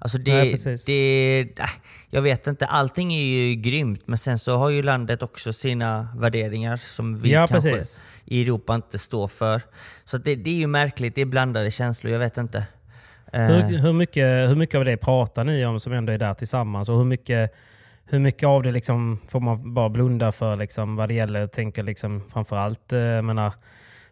Alltså 0.00 0.18
det, 0.18 0.32
Nej, 0.64 0.76
det, 0.86 1.40
äh, 1.58 1.64
jag 2.10 2.22
vet 2.22 2.46
inte, 2.46 2.66
allting 2.66 3.14
är 3.14 3.22
ju 3.22 3.54
grymt 3.54 4.02
men 4.06 4.18
sen 4.18 4.38
så 4.38 4.56
har 4.56 4.70
ju 4.70 4.82
landet 4.82 5.22
också 5.22 5.52
sina 5.52 6.08
värderingar 6.16 6.76
som 6.76 7.20
vi 7.20 7.32
Ja, 7.32 7.46
kanske 7.46 7.72
precis. 7.72 8.04
i 8.24 8.42
Europa 8.42 8.74
inte 8.74 8.98
står 8.98 9.28
för. 9.28 9.60
Så 10.04 10.18
det, 10.18 10.34
det 10.36 10.50
är 10.50 10.54
ju 10.54 10.66
märkligt, 10.66 11.14
det 11.14 11.20
är 11.20 11.26
blandade 11.26 11.70
känslor, 11.70 12.12
jag 12.12 12.20
vet 12.20 12.36
inte. 12.38 12.66
Eh, 13.32 13.42
Hur, 13.42 13.78
hur, 13.78 13.92
mycket, 13.92 14.50
hur 14.50 14.54
mycket 14.56 14.74
av 14.78 14.84
det 14.84 14.96
pratar 14.96 15.44
ni 15.44 15.66
om 15.66 15.80
som 15.80 15.92
ändå 15.92 16.12
är 16.12 16.18
där 16.18 16.34
tillsammans? 16.34 16.88
Och 16.88 16.96
hur 16.98 17.04
mycket, 17.04 17.54
hur 18.04 18.18
mycket 18.18 18.46
av 18.46 18.62
det 18.62 18.70
liksom 18.72 19.18
får 19.28 19.40
man 19.40 19.74
bara 19.74 19.88
blunda 19.88 20.32
för 20.32 20.56
liksom, 20.56 20.96
vad 20.96 21.08
det 21.08 21.14
gäller? 21.14 21.46
Tänker 21.46 21.82
liksom, 21.82 22.22
framförallt 22.32 22.92
eh, 22.92 22.98
jag 22.98 23.24
menar, 23.24 23.52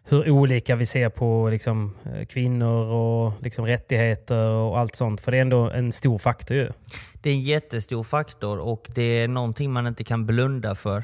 hur 0.09 0.29
olika 0.29 0.75
vi 0.75 0.85
ser 0.85 1.09
på 1.09 1.49
liksom, 1.49 1.95
eh, 2.05 2.25
kvinnor 2.25 2.85
och 2.85 3.33
liksom, 3.43 3.65
rättigheter 3.65 4.49
och 4.49 4.79
allt 4.79 4.95
sånt. 4.95 5.21
För 5.21 5.31
det 5.31 5.37
är 5.37 5.41
ändå 5.41 5.69
en 5.69 5.91
stor 5.91 6.17
faktor 6.17 6.57
ju. 6.57 6.69
Det 7.13 7.29
är 7.29 7.33
en 7.33 7.41
jättestor 7.41 8.03
faktor 8.03 8.57
och 8.59 8.87
det 8.95 9.01
är 9.01 9.27
någonting 9.27 9.71
man 9.71 9.87
inte 9.87 10.03
kan 10.03 10.25
blunda 10.25 10.75
för. 10.75 11.03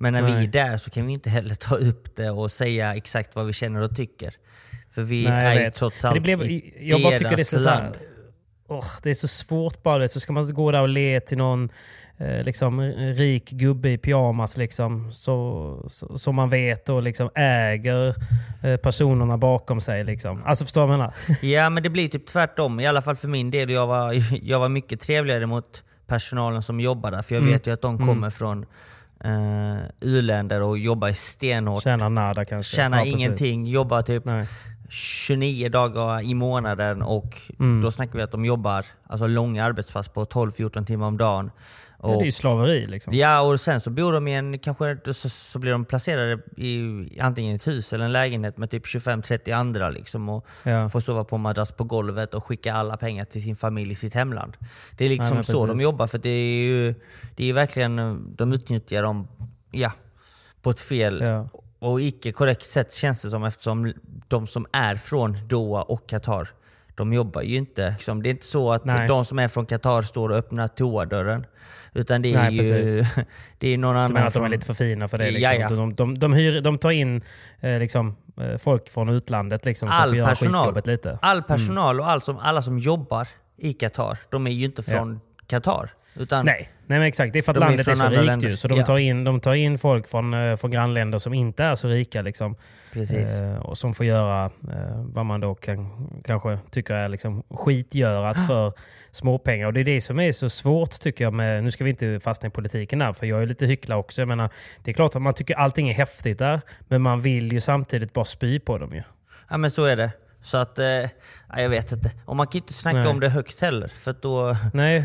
Men 0.00 0.12
när 0.12 0.22
vi 0.22 0.32
Nej. 0.32 0.44
är 0.44 0.48
där 0.48 0.76
så 0.76 0.90
kan 0.90 1.06
vi 1.06 1.12
inte 1.12 1.30
heller 1.30 1.54
ta 1.54 1.76
upp 1.76 2.16
det 2.16 2.30
och 2.30 2.52
säga 2.52 2.94
exakt 2.94 3.36
vad 3.36 3.46
vi 3.46 3.52
känner 3.52 3.82
och 3.82 3.96
tycker. 3.96 4.34
För 4.90 5.02
vi 5.02 5.24
Nej, 5.24 5.56
är 5.56 5.64
ju 5.64 5.70
trots 5.70 6.04
allt 6.04 6.14
det 6.14 6.20
blev, 6.20 6.42
i 6.42 6.74
jag 6.80 7.02
bara 7.02 7.18
tycker 7.18 7.28
det 7.28 7.34
är 7.34 7.36
deras 7.36 7.48
så, 7.48 7.58
så 7.58 7.68
här, 7.68 7.92
åh, 8.68 8.84
Det 9.02 9.10
är 9.10 9.14
så 9.14 9.28
svårt 9.28 9.82
bara. 9.82 9.98
det. 9.98 10.08
Så 10.08 10.20
ska 10.20 10.32
man 10.32 10.54
gå 10.54 10.70
där 10.72 10.82
och 10.82 10.88
le 10.88 11.20
till 11.20 11.38
någon 11.38 11.68
eh, 12.18 12.42
liksom, 12.44 12.80
rik 13.16 13.50
gubbe 13.50 13.90
i 13.90 13.98
pyjamas 13.98 14.56
liksom, 14.56 15.12
så, 15.12 15.84
så, 15.86 16.18
som 16.18 16.34
man 16.34 16.48
vet 16.48 16.88
och 16.88 17.02
liksom 17.02 17.30
äger 17.34 18.14
eh, 18.62 18.76
personerna 18.76 19.38
bakom 19.38 19.80
sig. 19.80 20.04
Liksom. 20.04 20.42
Alltså 20.44 20.64
förstår 20.64 20.80
du 20.80 20.86
vad 20.86 20.92
jag 20.94 20.98
menar? 20.98 21.14
Ja 21.42 21.70
men 21.70 21.82
det 21.82 21.90
blir 21.90 22.08
typ 22.08 22.26
tvärtom, 22.26 22.80
i 22.80 22.86
alla 22.86 23.02
fall 23.02 23.16
för 23.16 23.28
min 23.28 23.50
del. 23.50 23.70
Jag 23.70 23.86
var, 23.86 24.14
jag 24.42 24.60
var 24.60 24.68
mycket 24.68 25.00
trevligare 25.00 25.46
mot 25.46 25.82
personalen 26.06 26.62
som 26.62 26.80
jobbar 26.80 27.10
där. 27.10 27.22
För 27.22 27.34
jag 27.34 27.42
Mm. 27.42 27.52
vet 27.52 27.66
ju 27.66 27.72
att 27.72 27.82
de 27.82 28.06
kommer 28.06 28.30
från 28.30 28.66
uh, 29.24 29.78
u-länder 30.00 30.62
och 30.62 30.78
jobbar 30.78 31.10
stenhårt. 31.12 31.82
Tjänar 31.82 32.08
nada 32.10 32.44
kanske. 32.44 32.76
Tjänar 32.76 32.98
Ja, 32.98 33.04
precis. 33.04 33.20
ingenting, 33.20 33.66
jobbar 33.66 34.02
typ 34.02 34.24
Nej. 34.24 34.46
29 34.88 35.68
dagar 35.68 36.22
i 36.22 36.34
månaden 36.34 37.02
och 37.02 37.40
Mm. 37.60 37.80
då 37.82 37.90
snackar 37.90 38.12
vi 38.16 38.22
att 38.22 38.32
de 38.32 38.44
jobbar 38.44 38.86
alltså 39.06 39.26
långa 39.26 39.64
arbetspass 39.64 40.08
på 40.08 40.24
12-14 40.24 40.84
timmar 40.86 41.06
om 41.06 41.16
dagen. 41.16 41.50
Ja, 42.02 42.08
det 42.10 42.14
Och, 42.16 42.22
är 42.22 42.26
ju 42.26 42.32
slaveri 42.32 42.86
liksom. 42.86 43.14
ja, 43.14 43.40
och 43.40 43.60
sen 43.60 43.80
så 43.80 43.90
bor 43.90 44.12
de 44.12 44.28
i 44.28 44.34
en, 44.34 44.58
kanske 44.58 44.98
så, 45.12 45.28
så 45.28 45.58
blir 45.58 45.72
de 45.72 45.84
placerade 45.84 46.38
i 46.56 47.18
antingen 47.20 47.52
i 47.52 47.56
ett 47.56 47.66
hus 47.66 47.92
eller 47.92 48.04
en 48.04 48.12
lägenhet 48.12 48.58
med 48.58 48.70
typ 48.70 48.84
25-30 48.86 49.52
andra 49.56 49.90
liksom 49.90 50.28
och 50.28 50.46
Ja. 50.62 50.88
får 50.88 51.00
sova 51.00 51.24
på 51.24 51.38
madrass 51.38 51.72
på 51.72 51.84
golvet 51.84 52.34
och 52.34 52.44
skicka 52.44 52.74
alla 52.74 52.96
pengar 52.96 53.24
till 53.24 53.42
sin 53.42 53.56
familj 53.56 53.92
i 53.92 53.94
sitt 53.94 54.14
hemland. 54.14 54.56
Det 54.96 55.04
är 55.04 55.08
Ja, 55.08 55.12
liksom 55.14 55.34
men 55.34 55.44
så 55.44 55.66
de 55.66 55.80
jobbar 55.80 56.06
för 56.06 56.18
det 56.18 56.28
är 56.28 56.64
ju 56.66 56.94
det 57.36 57.50
är 57.50 57.52
verkligen, 57.52 58.24
de 58.36 58.52
utnyttjar 58.52 59.02
dem 59.02 59.28
ja, 59.70 59.92
på 60.62 60.70
ett 60.70 60.80
fel 60.80 61.20
Ja. 61.22 61.48
Och 61.84 62.00
icke 62.00 62.32
korrekt 62.32 62.66
sätt 62.66 62.92
känns 62.92 63.22
det 63.22 63.30
som 63.30 63.44
eftersom 63.44 63.92
de 64.28 64.46
som 64.46 64.66
är 64.72 64.94
från 64.96 65.38
Doha 65.48 65.82
och 65.82 66.08
Qatar, 66.08 66.48
de 66.94 67.12
jobbar 67.12 67.42
ju 67.42 67.56
inte. 67.56 67.90
Liksom, 67.90 68.22
det 68.22 68.28
är 68.28 68.30
inte 68.30 68.46
så 68.46 68.72
att 68.72 68.84
Nej. 68.84 69.08
de 69.08 69.24
som 69.24 69.38
är 69.38 69.48
från 69.48 69.66
Qatar 69.66 70.02
står 70.02 70.28
och 70.28 70.36
öppnar 70.36 70.68
toadörren. 70.68 71.46
Utan 71.92 72.22
det 72.22 72.34
är 72.34 72.42
Nej, 72.42 72.52
ju 72.52 72.58
precis. 72.58 73.14
det 73.58 73.68
är 73.68 73.78
någon 73.78 73.94
Du 73.94 73.98
annan 74.00 74.12
menar 74.12 74.26
att 74.26 74.34
de 74.34 74.44
är 74.44 74.48
lite 74.48 74.66
för 74.66 74.74
fina 74.74 75.08
för 75.08 75.18
det? 75.18 75.24
Liksom. 75.30 75.42
Ja, 75.42 75.54
ja. 75.54 75.68
De, 75.68 75.94
de, 75.94 76.18
de, 76.18 76.32
hyr, 76.32 76.60
de 76.60 76.78
tar 76.78 76.90
in 76.90 77.22
eh, 77.60 77.78
liksom, 77.78 78.16
eh, 78.40 78.56
folk 78.58 78.88
från 78.88 79.08
utlandet 79.08 79.64
liksom, 79.64 79.88
som 79.88 79.98
All 79.98 80.08
får 80.08 80.16
göra 80.16 80.28
personal. 80.28 80.62
skitjobbet 80.62 80.86
lite. 80.86 81.18
All 81.22 81.42
personal 81.42 82.00
och 82.00 82.10
all 82.10 82.22
som, 82.22 82.38
alla 82.38 82.62
som 82.62 82.78
jobbar 82.78 83.28
i 83.56 83.72
Qatar, 83.72 84.18
de 84.30 84.46
är 84.46 84.50
ju 84.50 84.64
inte 84.64 84.82
från 84.82 85.20
Qatar. 85.46 85.90
Utan 86.16 86.44
Nej, 86.44 86.70
nej 86.86 86.98
men 86.98 87.08
exakt. 87.08 87.32
Det 87.32 87.38
är 87.38 87.42
för 87.42 87.52
att 87.52 87.56
De 87.56 87.62
är 87.62 87.66
landet 87.68 87.88
är, 87.88 87.94
från 87.94 87.96
så 88.10 88.16
rikt 88.16 88.24
länder. 88.26 88.48
ju. 88.48 88.56
Så 88.56 88.68
de, 88.68 88.78
Ja. 88.78 88.86
tar 88.86 88.98
in, 88.98 89.24
de 89.24 89.40
tar 89.40 89.54
in 89.54 89.78
folk 89.78 90.08
från, 90.08 90.34
eh, 90.34 90.56
från 90.56 90.70
grannländer 90.70 91.18
som 91.18 91.34
inte 91.34 91.64
är 91.64 91.76
så 91.76 91.88
rika. 91.88 92.22
Liksom, 92.22 92.56
eh, 92.94 93.56
och 93.58 93.78
som 93.78 93.94
får 93.94 94.06
göra 94.06 94.44
eh, 94.44 94.50
vad 94.96 95.26
man 95.26 95.40
då 95.40 95.54
kan, 95.54 96.08
kanske 96.24 96.58
tycker 96.70 96.94
är 96.94 97.08
liksom 97.08 97.42
skitgörat 97.50 98.46
för 98.46 98.72
småpengar. 99.10 99.66
Och 99.66 99.72
det 99.72 99.80
är 99.80 99.84
det 99.84 100.00
som 100.00 100.20
är 100.20 100.32
så 100.32 100.50
svårt 100.50 101.00
tycker 101.00 101.24
jag. 101.24 101.32
Med, 101.32 101.64
nu 101.64 101.70
ska 101.70 101.84
vi 101.84 101.90
inte 101.90 102.20
fastna 102.20 102.46
i 102.46 102.50
politiken 102.50 102.98
där, 102.98 103.12
för 103.12 103.26
jag 103.26 103.42
är 103.42 103.46
lite 103.46 103.66
hyckla 103.66 103.96
också. 103.96 104.20
Jag 104.20 104.28
menar, 104.28 104.48
det 104.84 104.90
är 104.90 104.94
klart 104.94 105.16
att 105.16 105.22
man 105.22 105.34
tycker 105.34 105.54
allting 105.54 105.88
är 105.90 105.94
häftigt 105.94 106.38
där, 106.38 106.60
men 106.88 107.02
man 107.02 107.20
vill 107.20 107.52
ju 107.52 107.60
samtidigt 107.60 108.12
bara 108.12 108.24
spy 108.24 108.58
på 108.58 108.78
dem 108.78 108.94
ju. 108.94 109.02
Ja 109.50 109.56
men 109.56 109.70
så 109.70 109.84
är 109.84 109.96
det. 109.96 110.10
Så 110.42 110.56
att, 110.56 110.78
eh, 110.78 110.84
ja, 110.86 111.08
jag 111.60 111.68
vet 111.68 111.92
inte. 111.92 112.10
Och 112.24 112.36
man 112.36 112.46
kan 112.46 112.58
inte 112.60 112.72
snacka 112.72 112.98
Nej. 112.98 113.06
om 113.08 113.20
det 113.20 113.28
högt 113.28 113.60
heller. 113.60 113.88
För 113.88 114.14
då, 114.20 114.56
Nej, 114.74 115.04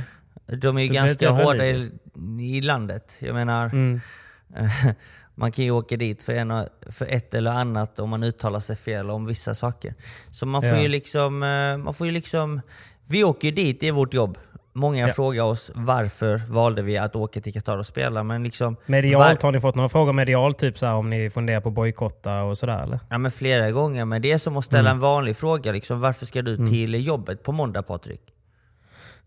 de 0.58 0.77
är 0.77 0.82
ju 0.82 0.88
ganska 0.88 1.29
hårda 1.29 1.65
i, 1.65 1.91
i 2.41 2.62
landet. 2.62 3.18
Jag 3.20 3.34
menar, 3.36 3.65
mm. 3.65 4.01
man 5.36 5.51
kan 5.51 5.65
ju 5.65 5.72
åka 5.72 5.98
dit 5.98 6.24
för, 6.24 6.34
en, 6.34 6.65
för 6.89 7.06
ett 7.10 7.34
eller 7.34 7.51
annat 7.51 8.00
om 8.00 8.10
man 8.10 8.24
uttalar 8.24 8.60
sig 8.60 8.75
fel 8.75 9.10
om 9.10 9.25
vissa 9.25 9.56
saker. 9.56 9.94
Så 10.32 10.46
man 10.46 10.62
får 10.62 10.70
Ja. 10.70 10.82
ju 10.82 10.88
liksom, 10.88 11.44
eh, 11.44 11.77
man 11.77 11.94
får 11.94 12.08
ju 12.08 12.13
liksom, 12.13 12.62
vi 13.06 13.24
åker 13.24 13.48
ju 13.48 13.53
dit, 13.53 13.79
det 13.79 13.88
är 13.88 13.91
vårt 13.91 14.13
jobb. 14.13 14.38
Många 14.74 15.08
Ja. 15.08 15.13
frågar 15.13 15.44
oss 15.44 15.72
varför 15.75 16.41
valde 16.48 16.82
vi 16.82 16.98
att 16.98 17.15
åka 17.15 17.41
till 17.41 17.53
Qatar 17.53 17.77
och 17.77 17.86
spela. 17.86 18.24
Men 18.24 18.44
liksom, 18.44 18.75
medialt, 18.86 19.44
var- 19.44 19.48
har 19.48 19.51
ni 19.51 19.60
fått 19.60 19.75
några 19.75 19.89
frågor 19.89 20.13
medialt? 20.13 20.58
Typ 20.60 20.77
så 20.77 20.86
här, 20.86 20.94
om 20.94 21.10
ni 21.10 21.29
funderar 21.29 21.62
på 21.62 21.72
bojkotta 21.72 22.44
och 22.44 22.58
sådär 22.58 22.84
eller? 22.84 23.00
Ja 23.10 23.18
men 23.18 23.32
flera 23.32 23.72
gånger, 23.72 24.06
men 24.06 24.22
det 24.22 24.32
är 24.32 24.38
som 24.38 24.58
att 24.58 24.65
ställa 24.65 24.89
Mm. 24.89 24.91
en 24.98 25.00
vanlig 25.00 25.38
fråga. 25.38 25.72
Liksom, 25.72 26.00
varför 26.01 26.25
ska 26.25 26.41
du 26.41 26.68
till 26.68 27.06
jobbet 27.06 27.44
på 27.44 27.51
måndag 27.51 27.84
Patrik? 27.84 28.22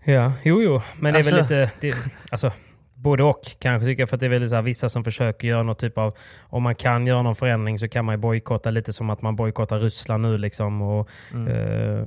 Ja, 0.04 0.32
jo, 0.42 0.62
jo. 0.62 0.82
Men 1.00 1.12
det 1.12 1.18
är 1.18 1.23
väl 1.23 1.35
Alltså- 1.38 1.54
lite... 1.54 1.71
Det, 1.80 1.94
alltså, 2.30 2.52
både 2.94 3.23
och 3.23 3.40
kanske 3.59 3.87
tycker 3.87 4.02
jag. 4.02 4.09
För 4.09 4.16
att 4.16 4.21
det 4.21 4.26
är 4.26 4.30
väl 4.30 4.49
så 4.49 4.54
här, 4.54 4.62
vissa 4.62 4.88
som 4.88 5.04
försöker 5.04 5.49
göra 5.49 5.62
något 5.62 5.78
typ 5.78 5.99
av... 5.99 6.16
Om 6.42 6.62
man 6.62 6.75
kan 6.75 7.06
göra 7.06 7.23
någon 7.23 7.35
förändring 7.37 7.78
så 7.78 7.88
kan 7.88 8.04
man 8.04 8.12
ju 8.14 8.16
bojkotta 8.18 8.71
lite 8.71 8.92
som 8.92 9.11
att 9.11 9.23
man 9.23 9.37
bojkottar 9.37 9.78
Ryssland 9.78 10.23
nu 10.23 10.38
liksom. 10.38 10.82
Och, 10.82 11.09
eh, 11.49 12.06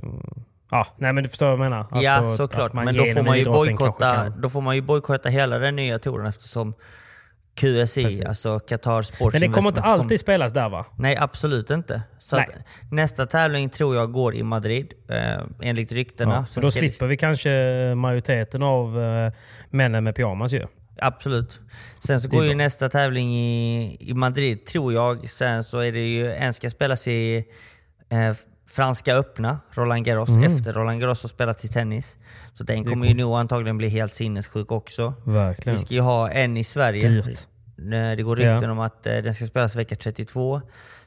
ja, 0.72 0.88
nej 0.98 1.14
men 1.14 1.24
du 1.24 1.30
förstår 1.30 1.46
vad 1.46 1.54
jag 1.54 1.60
menar. 1.60 1.86
Mm. 1.92 2.04
ja 2.04 2.12
Alltså, 2.12 2.38
såklart, 2.38 2.68
att 2.68 2.74
man 2.74 2.86
men 2.86 2.96
då 2.96 3.04
får 3.06 3.24
man, 3.24 3.38
ju 3.38 3.46
kan- 3.46 4.42
då 4.42 4.50
får 4.50 4.62
man 4.62 4.76
ju 4.76 4.82
bojkotta 4.82 5.30
hela 5.30 5.60
den 5.60 5.76
nya 5.76 6.00
touren 6.00 6.26
eftersom 6.26 6.74
QSI, 7.56 8.04
Precis. 8.04 8.22
alltså 8.26 8.60
Qatar 8.60 9.02
Sports 9.02 9.34
Men 9.34 9.42
det 9.42 9.56
kommer 9.56 9.70
inte 9.70 9.82
alltid 9.82 10.20
spelas 10.20 10.54
där 10.54 10.70
va? 10.70 10.86
Nej, 10.98 11.18
absolut 11.18 11.70
inte. 11.70 12.02
Så 12.20 12.44
nästa 12.92 13.26
tävling 13.26 13.70
tror 13.70 13.96
jag 13.96 14.12
går 14.12 14.36
i 14.36 14.44
Madrid, 14.44 14.94
eh, 15.10 15.18
enligt 15.62 15.92
ryktena. 15.92 16.34
Ja, 16.34 16.46
så 16.46 16.60
då 16.60 16.68
det- 16.68 16.72
slipper 16.72 17.06
vi 17.08 17.18
kanske 17.18 17.50
majoriteten 17.96 18.64
av 18.64 19.02
eh, 19.04 19.32
männen 19.70 20.04
med 20.04 20.16
pyjamas 20.16 20.54
ju. 20.54 20.66
Absolut. 20.98 21.60
Sen 22.08 22.22
så 22.22 22.28
går 22.30 22.46
ju 22.46 22.56
nästa 22.56 22.90
tävling 22.90 23.34
i, 23.36 23.98
i 24.00 24.14
Madrid, 24.14 24.66
tror 24.66 24.94
jag. 24.94 25.30
Sen 25.30 25.64
så 25.64 25.80
är 25.80 25.92
det 25.92 26.08
ju, 26.08 26.32
en 26.32 26.54
ska 26.54 26.70
spelas 26.70 27.08
i 27.08 27.46
eh, 28.10 28.36
Franska 28.76 29.16
öppna, 29.16 29.60
Roland 29.72 30.06
Garros, 30.06 30.30
efter 30.46 30.74
Roland 30.74 31.02
Garros 31.02 31.22
har 31.24 31.30
spelat 31.30 31.66
i 31.66 31.68
tennis. 31.68 32.18
Så 32.54 32.64
den 32.64 32.76
Mm. 32.78 32.90
kommer 32.90 33.08
ju 33.08 33.14
nog 33.14 33.36
antagligen 33.38 33.78
bli 33.78 33.90
helt 33.90 34.14
sinnessjuk 34.14 34.72
också. 34.72 35.14
Verkligen. 35.24 35.78
Vi 35.80 35.86
ska 35.86 35.94
ju 35.94 36.00
ha 36.02 36.30
en 36.30 36.58
i 36.58 36.64
Sverige. 36.64 37.10
Dyrt. 37.10 37.28
Eh, 37.78 38.16
Det 38.18 38.24
går 38.24 38.36
rykten 38.36 38.64
Ja. 38.64 38.72
om 38.72 38.80
att 38.80 39.08
eh, 39.08 39.18
den 39.18 39.34
ska 39.34 39.46
spelas 39.46 39.76
vecka 39.76 39.96
32. 39.96 40.62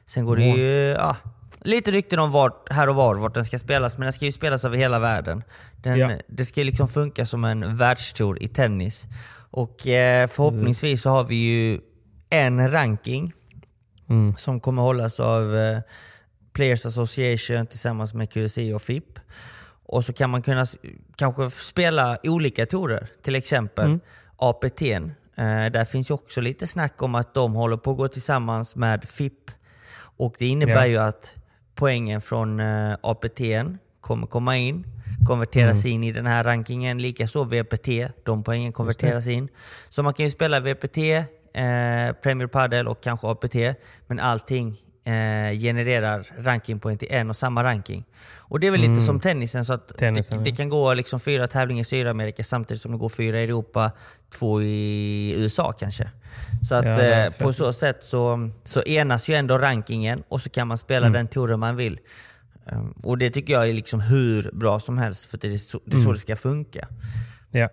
Sen 0.07 0.25
går 0.25 0.35
det 0.37 0.43
ju 0.45 0.71
ja, 0.97 1.15
lite 1.61 1.91
rykten 1.91 2.19
om 2.19 2.31
vart, 2.31 2.71
här 2.71 2.89
och 2.89 2.95
var 2.95 3.15
vart 3.15 3.33
den 3.33 3.45
ska 3.45 3.59
spelas, 3.59 3.97
men 3.97 4.05
den 4.05 4.13
ska 4.13 4.25
ju 4.25 4.31
spelas 4.31 4.65
över 4.65 4.77
hela 4.77 4.99
världen. 4.99 5.43
Den, 5.83 5.97
Ja. 5.99 6.09
Det 6.27 6.45
ska 6.45 6.59
ju 6.61 6.65
liksom 6.65 6.87
funka 6.87 7.25
som 7.25 7.45
en 7.45 7.77
världstour 7.77 8.43
i 8.43 8.47
tennis. 8.47 9.07
Och 9.51 9.87
eh, 9.87 10.27
förhoppningsvis 10.27 11.01
så 11.01 11.09
har 11.09 11.23
vi 11.23 11.35
ju 11.35 11.79
en 12.29 12.71
ranking 12.71 13.33
Mm. 14.09 14.35
som 14.37 14.59
kommer 14.59 14.81
hållas 14.81 15.19
av 15.19 15.55
eh, 15.55 15.79
Players 16.53 16.85
Association 16.85 17.67
tillsammans 17.67 18.13
med 18.13 18.29
QSI 18.31 18.73
och 18.73 18.81
FIP. 18.81 19.19
Och 19.85 20.05
så 20.05 20.13
kan 20.13 20.29
man 20.29 20.41
kunna 20.41 20.65
kanske 21.15 21.49
spela 21.49 22.17
olika 22.23 22.65
torer. 22.65 23.07
Till 23.21 23.35
exempel 23.35 23.85
Mm. 23.85 23.99
APT. 24.37 24.81
Eh, 24.81 25.65
där 25.71 25.85
finns 25.85 26.09
ju 26.09 26.13
också 26.13 26.41
lite 26.41 26.67
snack 26.67 27.01
om 27.01 27.15
att 27.15 27.33
de 27.33 27.53
håller 27.53 27.77
på 27.77 27.91
att 27.91 27.97
gå 27.97 28.07
tillsammans 28.07 28.75
med 28.75 29.09
FIP. 29.09 29.51
Och 30.17 30.35
det 30.39 30.47
innebär 30.47 30.73
Ja. 30.85 30.87
ju 30.87 30.97
att 30.97 31.35
poängen 31.75 32.21
från 32.21 32.59
eh, 32.59 32.95
APT 33.01 33.41
kommer 34.01 34.27
komma 34.27 34.57
in, 34.57 34.85
konverteras 35.27 35.85
Mm. 35.85 35.95
in 35.95 36.03
i 36.03 36.11
den 36.11 36.25
här 36.25 36.43
rankingen. 36.43 37.01
Likaså 37.01 37.43
VPT, 37.43 37.87
de 38.23 38.43
poängen 38.43 38.73
konverteras 38.73 39.27
in. 39.27 39.47
Så 39.89 40.03
man 40.03 40.13
kan 40.13 40.25
ju 40.25 40.31
spela 40.31 40.59
VPT, 40.59 40.97
eh, 41.53 42.11
Premier 42.23 42.47
Padel 42.47 42.87
och 42.87 43.01
kanske 43.03 43.27
APT, 43.27 43.55
men 44.07 44.19
allting 44.19 44.77
eh, 45.09 45.59
genererar 45.59 46.27
rankingpoäng 46.37 46.97
till 46.97 47.07
en 47.11 47.29
och 47.29 47.35
samma 47.35 47.63
ranking. 47.63 48.05
Och 48.37 48.59
det 48.59 48.67
är 48.67 48.71
väl 48.71 48.81
lite 48.81 48.95
som 49.01 49.19
tennisen, 49.19 49.65
så 49.65 49.73
att 49.73 49.89
Mm. 49.91 49.97
Tennisen, 49.99 50.37
det, 50.37 50.43
det 50.43 50.49
ja. 50.49 50.55
kan 50.55 50.69
gå 50.69 50.93
liksom 50.93 51.19
fyra 51.19 51.47
tävlingar 51.47 51.81
i 51.81 51.85
Sydamerika 51.85 52.43
samtidigt 52.43 52.81
som 52.81 52.91
det 52.91 52.97
går 52.97 53.09
fyra 53.09 53.39
i 53.39 53.43
Europa, 53.43 53.91
två 54.29 54.61
i 54.61 55.33
USA 55.37 55.71
kanske. 55.71 56.09
Så 56.67 56.75
att 56.75 56.85
Ja, 56.85 57.01
eh, 57.01 57.31
på 57.39 57.53
så 57.53 57.73
sätt 57.73 57.97
så, 58.03 58.49
så 58.63 58.81
enas 58.81 59.29
ju 59.29 59.33
ändå 59.35 59.57
rankingen 59.57 60.23
och 60.27 60.41
så 60.41 60.49
kan 60.49 60.67
man 60.67 60.77
spela 60.77 61.05
Mm. 61.07 61.13
den 61.13 61.27
touren 61.27 61.59
man 61.59 61.75
vill. 61.75 61.99
Um, 62.71 62.91
och 63.03 63.17
det 63.17 63.29
tycker 63.29 63.53
jag 63.53 63.69
är 63.69 63.73
liksom 63.73 63.99
hur 64.01 64.49
bra 64.53 64.79
som 64.79 64.97
helst, 64.97 65.25
för 65.25 65.37
det 65.37 65.47
är 65.53 65.57
så 65.57 65.79
det, 65.85 65.91
är 65.91 65.95
Mm. 65.95 66.05
så 66.05 66.11
det 66.13 66.19
ska 66.19 66.35
funka. 66.35 66.87
Ja, 67.51 67.69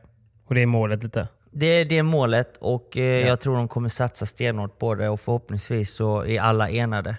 och 0.49 0.55
det 0.55 0.63
är 0.63 0.67
målet 0.67 1.03
lite. 1.03 1.29
Det 1.51 1.85
det 1.85 1.99
är 1.99 2.03
målet 2.03 2.57
och 2.61 2.97
eh, 2.97 3.27
jag 3.27 3.41
tror 3.41 3.57
de 3.57 3.69
kommer 3.69 3.89
satsa 3.89 4.27
stenhårt 4.27 4.79
på 4.79 4.95
det 4.95 5.09
och 5.09 5.21
förhoppningsvis 5.21 5.91
så 5.95 6.25
är 6.25 6.41
alla 6.41 6.69
enade. 6.71 7.17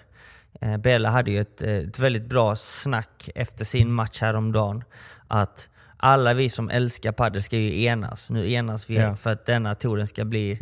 Eh, 0.60 0.76
Bella 0.76 1.10
hade 1.10 1.30
ju 1.30 1.40
ett, 1.40 1.62
eh, 1.62 1.72
ett 1.76 1.98
väldigt 1.98 2.26
bra 2.26 2.56
snack 2.56 3.30
efter 3.34 3.64
sin 3.64 3.92
match 3.92 4.20
häromdagen. 4.20 4.84
Att 5.28 5.68
alla 5.96 6.34
vi 6.34 6.50
som 6.50 6.70
älskar 6.70 7.12
padel 7.12 7.42
ska 7.42 7.56
ju 7.56 7.82
enas. 7.84 8.30
Nu 8.30 8.50
enas 8.52 8.90
vi 8.90 8.96
Ja. 8.96 9.16
för 9.16 9.32
att 9.32 9.46
denna 9.46 9.74
touren 9.74 10.06
ska 10.06 10.24
bli 10.24 10.58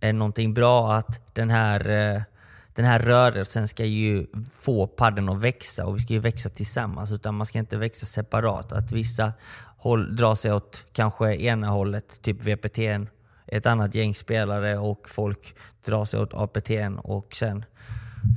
eh, 0.00 0.12
någonting 0.12 0.54
bra. 0.54 0.92
Att 0.94 1.34
den 1.34 1.50
här, 1.50 1.88
eh, 2.14 2.22
den 2.74 2.84
här 2.84 2.98
rörelsen 3.00 3.68
ska 3.68 3.84
ju 3.84 4.26
få 4.58 4.86
padden 4.86 5.28
att 5.28 5.40
växa 5.40 5.86
och 5.86 5.96
vi 5.96 6.00
ska 6.00 6.12
ju 6.12 6.20
växa 6.20 6.48
tillsammans. 6.48 7.12
Utan 7.12 7.34
man 7.34 7.46
ska 7.46 7.58
inte 7.58 7.76
växa 7.78 8.06
separat. 8.06 8.72
Att 8.72 8.92
vissa 8.92 9.32
håll, 9.76 10.16
drar 10.16 10.34
sig 10.34 10.52
åt 10.52 10.84
kanske 10.92 11.34
ena 11.36 11.68
hållet, 11.68 12.22
typ 12.22 12.42
VPT, 12.42 12.78
ett 13.46 13.66
annat 13.66 13.94
gäng 13.94 14.14
spelare 14.14 14.78
och 14.78 15.08
folk 15.08 15.54
drar 15.84 16.04
sig 16.04 16.20
åt 16.20 16.34
APT 16.34 16.70
och 17.02 17.34
sen 17.36 17.64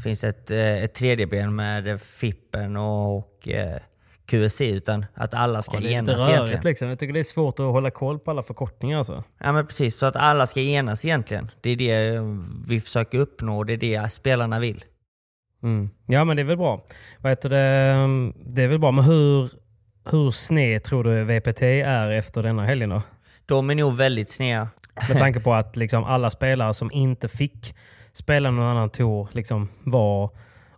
finns 0.03 0.23
ett, 0.23 0.51
eh, 0.51 0.83
ett 0.83 0.93
tredje 0.93 1.27
ben 1.27 1.55
med 1.55 2.01
Fippen 2.01 2.77
och 2.77 3.47
eh, 3.47 3.77
QSI 4.25 4.71
utan 4.71 5.05
att 5.13 5.33
alla 5.33 5.61
ska 5.61 5.77
Ja, 5.77 5.81
det 5.81 5.93
är 5.93 5.97
enas 5.97 6.17
rörigt 6.17 6.29
egentligen. 6.29 6.61
liksom. 6.63 6.87
Jag 6.87 6.99
tycker 6.99 7.13
det 7.13 7.19
är 7.19 7.23
svårt 7.23 7.59
att 7.59 7.65
hålla 7.65 7.91
koll 7.91 8.19
på 8.19 8.31
alla 8.31 8.43
förkortningar 8.43 8.97
alltså. 8.97 9.23
Ja 9.37 9.51
men 9.51 9.67
precis, 9.67 9.97
så 9.97 10.05
att 10.05 10.15
alla 10.15 10.47
ska 10.47 10.59
enas 10.61 11.05
egentligen. 11.05 11.51
Det 11.61 11.69
är 11.69 11.75
det 11.75 12.19
vi 12.67 12.81
försöker 12.81 13.19
uppnå 13.19 13.57
och 13.57 13.65
det 13.65 13.73
är 13.73 13.77
det 13.77 14.11
spelarna 14.11 14.59
vill. 14.59 14.83
Mm. 15.63 15.89
Ja 16.05 16.23
men 16.23 16.35
det 16.35 16.41
är 16.41 16.45
väl 16.45 16.57
bra. 16.57 16.85
Vad 17.19 17.31
heter 17.31 17.49
det? 17.49 18.33
det 18.45 18.61
är 18.61 18.67
väl 18.67 18.79
bra, 18.79 18.91
men 18.91 19.03
hur, 19.03 19.49
hur 20.09 20.31
sned 20.31 20.83
tror 20.83 21.03
du 21.03 21.23
VPT 21.23 21.61
är 21.61 22.11
efter 22.11 22.43
denna 22.43 22.65
helgen 22.65 22.89
då? 22.89 23.01
De 23.45 23.69
är 23.69 23.75
nog 23.75 23.97
väldigt 23.97 24.29
sneda. 24.29 24.67
Med 25.09 25.17
tanke 25.17 25.39
på 25.43 25.53
att 25.53 25.75
liksom 25.75 26.03
alla 26.03 26.29
spelare 26.29 26.73
som 26.73 26.91
inte 26.91 27.27
fick 27.27 27.75
spela 28.17 28.51
någon 28.51 28.65
annan 28.65 28.89
tour 28.89 29.27
liksom 29.31 29.67
var 29.83 30.29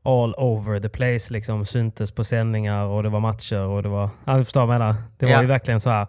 all 0.04 0.34
over 0.38 0.80
the 0.80 0.90
place. 0.90 1.34
Liksom, 1.34 1.66
syntes 1.66 2.12
på 2.12 2.24
sändningar 2.24 2.86
och 2.86 3.04
det 3.04 3.10
var 3.10 3.20
matcher 3.20 3.60
och 3.60 3.84
det 3.84 3.90
var... 3.90 4.10
Ja, 4.26 4.38
du 4.38 4.44
förstår 4.44 4.66
vad 4.66 4.76
jag 4.76 4.80
menar. 4.80 4.96
Det 5.18 5.26
var 5.26 5.34
Ja. 5.34 5.42
ju 5.42 5.48
verkligen 5.48 5.80
så 5.80 5.90
här. 5.90 6.08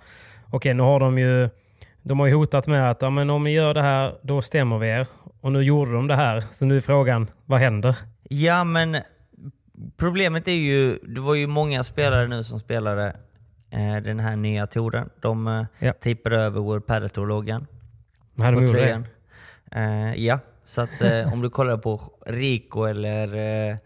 Okej, 0.51 0.75
nu 0.75 0.83
har 0.83 1.01
de 1.01 1.19
ju... 1.19 1.49
De 2.03 2.21
har 2.21 2.27
ju 2.27 2.35
hotat 2.35 2.67
med 2.67 2.91
att 2.91 3.03
ja, 3.03 3.11
men 3.11 3.31
om 3.31 3.45
ni 3.45 3.51
gör 3.51 3.75
det 3.75 3.83
här, 3.83 4.15
då 4.23 4.43
stämmer 4.43 4.79
vi 4.79 4.89
er. 4.89 5.07
Och 5.41 5.53
nu 5.53 5.63
gjorde 5.63 5.93
de 5.93 6.07
det 6.07 6.15
här. 6.17 6.45
Så 6.51 6.65
nu 6.65 6.77
är 6.77 6.81
frågan, 6.81 7.31
vad 7.45 7.61
händer? 7.61 7.97
Ja 8.23 8.65
men 8.65 8.97
problemet 9.97 10.49
är 10.49 10.53
ju, 10.53 10.99
det 11.03 11.21
var 11.21 11.35
ju 11.35 11.47
många 11.47 11.85
spelare 11.85 12.27
nu 12.29 12.45
som 12.45 12.61
spelade 12.61 13.17
eh, 13.71 13.97
den 14.05 14.21
här 14.21 14.37
nya 14.37 14.67
touren. 14.67 15.11
De 15.21 15.47
eh, 15.49 15.65
Ja. 15.79 15.93
tejpade 15.93 16.37
över 16.37 16.61
World 16.61 16.87
Padel 16.87 17.11
Tour-loggan. 17.11 17.67
På 18.37 18.43
de 18.43 18.67
gjort 18.67 18.73
det? 18.77 19.03
Eh, 19.73 20.15
ja, 20.25 20.39
så 20.69 20.81
att 20.81 21.01
eh, 21.03 21.33
om 21.33 21.43
du 21.43 21.51
kollar 21.51 21.77
på 21.77 22.01
Rico 22.27 22.85
eller 22.85 23.35
eh, 23.71 23.77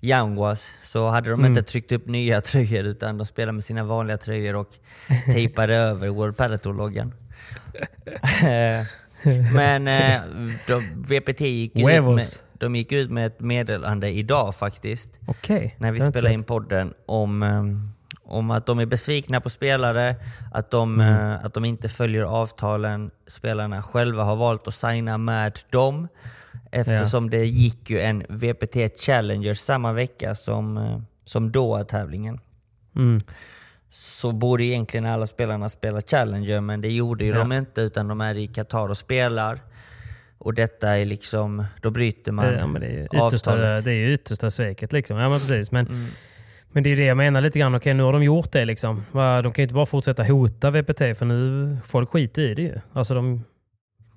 Yanguas 0.00 0.68
så 0.82 1.08
hade 1.08 1.30
de 1.30 1.40
Mm. 1.40 1.50
inte 1.52 1.62
tryckt 1.62 1.92
upp 1.92 2.06
nya 2.06 2.40
tröjor 2.50 2.84
utan 2.84 3.18
de 3.18 3.26
spelade 3.26 3.52
med 3.52 3.64
sina 3.64 3.84
vanliga 3.84 4.16
tröjor 4.16 4.56
och 4.56 4.68
tejpade 5.26 5.76
över 5.90 6.08
World 6.08 6.36
Padel 6.36 6.58
Tour-loggan. 6.58 7.14
Eh, 8.42 8.86
Men 9.54 9.88
eh, 9.88 10.20
de, 10.66 11.02
VPT 11.02 11.40
gick 11.40 11.76
ut, 11.78 11.84
med, 11.84 12.20
de 12.52 12.76
gick 12.76 12.92
ut 12.92 13.10
med 13.10 13.26
ett 13.26 13.40
meddelande 13.40 14.10
idag 14.10 14.54
faktiskt 14.54 15.10
Okej. 15.26 15.74
när 15.78 15.92
vi 15.92 16.00
spelade 16.00 16.34
in 16.34 16.44
podden 16.44 16.94
om, 17.06 17.42
eh, 17.42 17.62
om 18.32 18.50
att 18.50 18.66
de 18.66 18.78
är 18.78 18.86
besvikna 18.86 19.40
på 19.40 19.50
spelare, 19.50 20.16
att 20.52 20.70
de, 20.70 21.00
Mm. 21.00 21.14
eh, 21.30 21.44
att 21.44 21.54
de 21.54 21.64
inte 21.64 21.88
följer 21.88 22.22
avtalen 22.22 23.10
spelarna 23.26 23.82
själva 23.82 24.22
har 24.24 24.36
valt 24.36 24.68
att 24.68 24.74
signa 24.74 25.18
med 25.18 25.58
dem. 25.70 26.08
Eftersom 26.70 27.30
det 27.30 27.44
gick 27.44 27.90
ju 27.90 28.00
en 28.00 28.24
VPT 28.28 28.88
Challenger 28.98 29.54
samma 29.54 29.92
vecka 29.92 30.34
som, 30.34 30.76
eh, 30.76 30.98
som 31.24 31.52
Doha-tävlingen. 31.52 32.40
Mm. 32.96 33.20
Så 33.88 34.32
borde 34.32 34.64
egentligen 34.64 35.06
alla 35.06 35.26
spelarna 35.26 35.68
spela 35.68 36.00
Challenger, 36.00 36.60
men 36.60 36.80
det 36.80 36.88
gjorde 36.92 37.24
ju 37.24 37.30
Ja. 37.30 37.38
de 37.38 37.52
inte 37.52 37.80
utan 37.80 38.08
de 38.08 38.20
är 38.20 38.34
i 38.34 38.46
Qatar 38.46 38.88
och 38.88 38.98
spelar. 38.98 39.60
Och 40.38 40.54
detta 40.54 40.88
är 40.98 41.04
liksom, 41.04 41.64
då 41.80 41.90
bryter 41.90 42.32
man 42.32 42.52
Ja, 42.54 42.66
men 42.66 42.80
det, 42.80 42.86
är 42.86 43.04
yttersta, 43.04 43.50
avtalet. 43.52 43.84
det 43.84 43.90
är 43.90 43.94
ju 43.94 44.12
yttersta 44.14 44.50
sveket. 44.50 44.92
Liksom. 44.92 45.16
Ja, 45.16 45.28
men 45.28 45.38
precis. 45.40 45.72
Men, 45.72 45.86
Mm. 45.86 46.06
Men 46.72 46.82
det 46.82 46.92
är 46.92 46.96
det 46.96 47.04
jag 47.04 47.16
menar 47.16 47.40
lite 47.40 47.58
grann. 47.58 47.74
Okej, 47.74 47.94
nu 47.94 48.02
har 48.02 48.12
de 48.12 48.22
gjort 48.22 48.52
det. 48.52 48.64
Liksom. 48.64 49.06
De 49.12 49.42
kan 49.42 49.52
ju 49.56 49.62
inte 49.62 49.74
bara 49.74 49.86
fortsätta 49.86 50.22
hota 50.22 50.70
VPT 50.70 50.98
för 50.98 51.24
nu 51.24 51.76
folk 51.86 52.10
skiter 52.10 52.42
i 52.42 52.54
det 52.54 52.62
ju. 52.62 52.78
Alltså 52.92 53.14
de, 53.14 53.44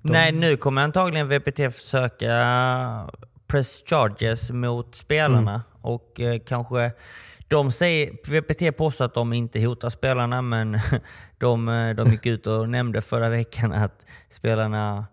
de, 0.02 0.12
Nej, 0.12 0.32
nu 0.32 0.56
kommer 0.56 0.82
antagligen 0.82 1.28
VPT 1.28 1.56
försöka 1.56 2.30
press 3.46 3.82
charges 3.86 4.50
mot 4.50 4.94
spelarna. 4.94 5.50
Mm. 5.50 5.62
Och 5.80 6.20
eh, 6.20 6.38
kanske... 6.46 6.92
De 7.48 7.72
säger, 7.72 8.10
VPT 8.40 8.76
påstår 8.76 9.04
att 9.04 9.14
de 9.14 9.32
inte 9.32 9.60
hotar 9.60 9.90
spelarna, 9.90 10.42
men 10.42 10.78
de, 11.38 11.68
eh, 11.68 11.94
de 11.94 12.10
gick 12.10 12.26
ut 12.26 12.46
och 12.46 12.68
nämnde 12.68 13.00
förra 13.00 13.28
veckan 13.28 13.72
att 13.72 14.06
spelarna 14.30 15.04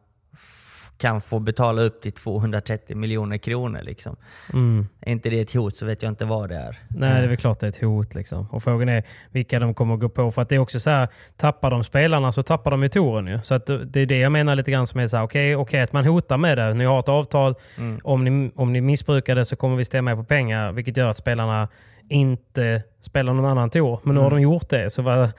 kan 0.97 1.21
få 1.21 1.39
betala 1.39 1.81
upp 1.81 2.01
till 2.01 2.11
230 2.11 2.97
miljoner 2.97 3.37
kronor. 3.37 3.79
Liksom. 3.83 4.15
mm. 4.53 4.87
Är 5.01 5.11
inte 5.11 5.29
det 5.29 5.39
ett 5.39 5.53
hot 5.53 5.75
så 5.75 5.85
vet 5.85 6.03
jag 6.03 6.11
inte 6.11 6.25
vad 6.25 6.49
det 6.49 6.55
är. 6.55 6.77
Nej, 6.89 7.19
det 7.19 7.23
är 7.23 7.27
väl 7.27 7.37
klart 7.37 7.59
det 7.59 7.65
är 7.65 7.69
ett 7.69 7.81
hot. 7.81 8.15
Liksom. 8.15 8.47
Och 8.51 8.63
frågan 8.63 8.89
är 8.89 9.03
vilka 9.31 9.59
de 9.59 9.73
kommer 9.73 9.93
att 9.93 9.99
gå 9.99 10.09
på. 10.09 10.31
För 10.31 10.41
att 10.41 10.49
det 10.49 10.55
är 10.55 10.59
också 10.59 10.79
så 10.79 10.89
här, 10.89 11.07
tappar 11.37 11.71
de 11.71 11.83
spelarna 11.83 12.31
så 12.31 12.43
tappar 12.43 12.71
de 12.71 12.83
ju 12.83 12.89
touren 12.89 13.27
ju. 13.27 13.39
Så 13.43 13.53
att 13.53 13.65
det 13.65 13.99
är 14.01 14.05
det 14.05 14.19
jag 14.19 14.31
menar 14.31 14.55
lite 14.55 14.71
grann 14.71 14.87
som 14.87 14.99
är 14.99 15.07
så 15.07 15.17
här, 15.17 15.23
okej, 15.23 15.55
okej 15.55 15.81
att 15.81 15.93
man 15.93 16.05
hotar 16.05 16.37
med 16.37 16.57
det. 16.57 16.73
Ni 16.73 16.85
har 16.85 16.99
ett 16.99 17.09
avtal. 17.09 17.55
Mm. 17.77 17.99
Om, 18.03 18.23
ni, 18.23 18.51
om 18.55 18.73
ni 18.73 18.81
missbrukar 18.81 19.35
det 19.35 19.45
så 19.45 19.55
kommer 19.55 19.75
vi 19.75 19.85
stämma 19.85 20.11
er 20.11 20.15
på 20.15 20.23
pengar. 20.23 20.71
Vilket 20.71 20.97
gör 20.97 21.07
att 21.07 21.17
spelarna 21.17 21.67
inte 22.09 22.83
spelar 23.01 23.33
någon 23.33 23.45
annan 23.45 23.69
tour. 23.69 23.99
Men 24.03 24.15
nu 24.15 24.21
har 24.21 24.29
de 24.29 24.41
gjort 24.41 24.69
det. 24.69 24.89
Så, 24.89 25.01
vad, 25.01 25.31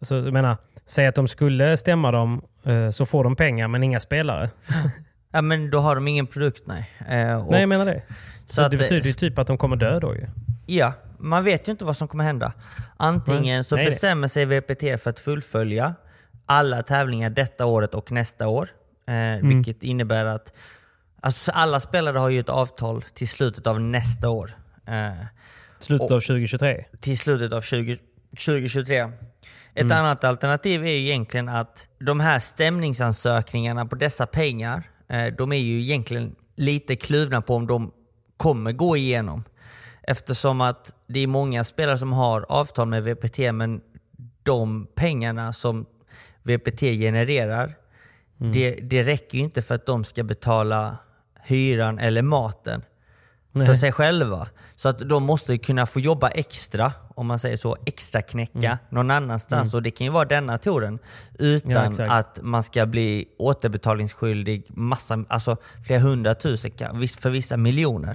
så 0.00 0.14
jag 0.14 0.32
menar, 0.32 0.56
säg 0.86 1.06
att 1.06 1.14
de 1.14 1.28
skulle 1.28 1.76
stämma 1.76 2.12
dem 2.12 2.42
så 2.92 3.06
får 3.06 3.24
de 3.24 3.36
pengar 3.36 3.68
men 3.68 3.82
inga 3.82 4.00
spelare. 4.00 4.50
Ja 5.30 5.42
men 5.42 5.70
då 5.70 5.78
har 5.78 5.94
de 5.94 6.08
ingen 6.08 6.26
produkt 6.26 6.62
nej. 6.66 6.90
Eh, 7.08 7.44
och, 7.46 7.50
Nej, 7.50 7.60
jag 7.60 7.68
menar 7.68 7.86
det. 7.86 8.02
Så, 8.46 8.54
Så 8.54 8.62
att 8.62 8.70
det 8.70 8.76
betyder 8.76 9.06
ju 9.06 9.12
typ 9.12 9.38
att 9.38 9.46
de 9.46 9.58
kommer 9.58 9.76
dö 9.76 10.00
då 10.00 10.14
ju. 10.14 10.26
Ja, 10.66 10.92
man 11.18 11.44
vet 11.44 11.68
ju 11.68 11.72
inte 11.72 11.84
vad 11.84 11.96
som 11.96 12.08
kommer 12.08 12.24
hända. 12.24 12.52
Antingen 12.96 13.54
Nej. 13.56 13.64
så 13.64 13.76
Nej, 13.76 13.84
nej. 13.84 13.90
bestämmer 13.92 14.28
sig 14.28 14.46
VPT 14.46 15.02
för 15.02 15.10
att 15.10 15.20
fullfölja 15.20 15.94
alla 16.46 16.82
tävlingar 16.82 17.30
detta 17.30 17.66
året 17.66 17.94
och 17.94 18.12
nästa 18.12 18.48
år. 18.48 18.68
Eh, 19.08 19.14
Mm. 19.14 19.48
Vilket 19.48 19.82
innebär 19.82 20.24
att 20.24 20.52
alltså, 21.20 21.50
alla 21.50 21.80
spelare 21.80 22.18
har 22.18 22.28
ju 22.28 22.40
ett 22.40 22.48
avtal 22.48 23.02
till 23.02 23.28
slutet 23.28 23.66
av 23.66 23.80
nästa 23.80 24.28
år. 24.28 24.50
Eh, 24.86 25.24
Slutet 25.78 26.10
av 26.10 26.20
2023. 26.20 26.84
till 27.00 27.18
slutet 27.18 27.52
av 27.52 27.60
20, 27.60 27.98
2023. 28.46 29.10
Ett 29.78 29.92
annat 29.92 30.24
alternativ 30.24 30.84
är 30.84 30.88
ju 30.92 31.08
egentligen 31.08 31.48
att 31.48 31.86
de 31.98 32.20
här 32.20 32.40
stämningsansökningarna 32.40 33.86
på 33.86 33.96
dessa 33.96 34.26
pengar, 34.26 34.90
eh, 35.08 35.26
de 35.26 35.52
är 35.52 35.56
ju 35.56 35.80
egentligen 35.80 36.34
lite 36.56 36.96
kluvna 36.96 37.42
på 37.42 37.54
om 37.54 37.66
de 37.66 37.92
kommer 38.36 38.72
gå 38.72 38.96
igenom. 38.96 39.44
Eftersom 40.02 40.60
att 40.60 40.94
det 41.06 41.20
är 41.20 41.26
många 41.26 41.64
spelare 41.64 41.98
som 41.98 42.12
har 42.12 42.46
avtal 42.48 42.88
med 42.88 43.02
VPT 43.02 43.52
men 43.52 43.80
de 44.42 44.86
pengarna 44.94 45.52
som 45.52 45.86
VPT 46.42 46.80
genererar, 46.80 47.74
det, 48.36 48.70
det 48.70 49.02
räcker 49.02 49.38
ju 49.38 49.44
inte 49.44 49.62
för 49.62 49.74
att 49.74 49.86
de 49.86 50.04
ska 50.04 50.24
betala 50.24 50.96
hyran 51.42 51.98
eller 51.98 52.22
maten 52.22 52.82
för 53.52 53.58
Nej. 53.58 53.78
sig 53.78 53.92
själva. 53.92 54.48
Så 54.76 54.88
att 54.88 54.98
de 54.98 55.22
måste 55.22 55.58
kunna 55.58 55.86
få 55.86 56.00
jobba 56.00 56.28
extra, 56.28 56.92
om 57.18 57.26
man 57.26 57.38
säger 57.38 57.56
så, 57.56 57.76
extra 57.86 58.22
knäcka 58.22 58.58
Mm. 58.58 58.78
någon 58.88 59.10
annanstans. 59.10 59.74
Och 59.74 59.82
det 59.82 59.90
kan 59.90 60.04
ju 60.04 60.10
vara 60.12 60.24
denna 60.24 60.58
touren. 60.58 60.98
Utan 61.38 61.94
Ja, 61.98 62.12
att 62.18 62.38
man 62.42 62.62
ska 62.62 62.86
bli 62.86 63.24
återbetalningsskyldig 63.38 64.64
massa, 64.68 65.24
alltså 65.28 65.56
flera 65.86 66.00
hundratusen, 66.00 66.70
för 67.20 67.30
vissa 67.30 67.56
miljoner. 67.56 68.14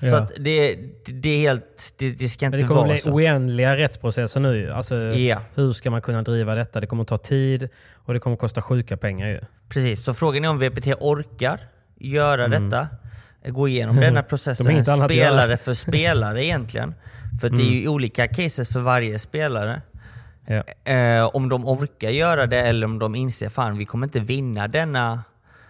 Så 0.00 0.06
Ja. 0.06 0.16
att 0.18 0.32
det, 0.38 0.76
det 1.06 1.28
är 1.28 1.38
helt, 1.38 1.94
det, 1.98 2.10
det 2.12 2.28
ska 2.28 2.46
inte 2.46 2.58
det 2.58 2.64
kommer 2.64 2.80
vara 2.80 2.92
bli 2.92 2.98
så. 3.00 3.10
oändliga 3.10 3.76
rättsprocesser 3.76 4.40
nu. 4.40 4.70
Alltså, 4.72 4.94
Ja. 4.96 5.38
Hur 5.54 5.72
ska 5.72 5.90
man 5.90 6.02
kunna 6.02 6.22
driva 6.22 6.54
detta? 6.54 6.80
Det 6.80 6.86
kommer 6.86 7.04
ta 7.04 7.18
tid 7.18 7.68
och 7.94 8.14
det 8.14 8.20
kommer 8.20 8.36
kosta 8.36 8.62
sjuka 8.62 8.96
pengar 8.96 9.28
ju. 9.28 9.40
Precis, 9.68 10.04
så 10.04 10.14
frågan 10.14 10.44
är 10.44 10.48
om 10.48 10.58
VPT 10.58 10.86
orkar 11.00 11.60
göra 11.98 12.48
detta, 12.48 12.88
gå 13.46 13.68
igenom 13.68 13.96
denna 13.96 14.06
Mm. 14.08 14.14
De 14.24 14.28
processen 14.28 14.76
göra. 14.76 15.08
spelare 15.08 15.56
för 15.56 15.74
spelare 15.74 16.44
egentligen. 16.44 16.94
För 17.40 17.50
det 17.50 17.62
är 17.62 17.80
ju 17.80 17.88
olika 17.88 18.28
cases 18.28 18.68
för 18.68 18.80
varje 18.80 19.18
spelare. 19.18 19.82
Ja. 20.46 20.92
Eh, 20.92 21.30
om 21.34 21.48
de 21.48 21.66
orkar 21.66 22.10
göra 22.10 22.46
det 22.46 22.60
eller 22.60 22.86
om 22.86 22.98
de 22.98 23.14
inser 23.14 23.48
fan 23.48 23.78
vi 23.78 23.84
kommer 23.84 24.06
inte 24.06 24.20
vinna 24.20 24.68
denna, 24.68 25.24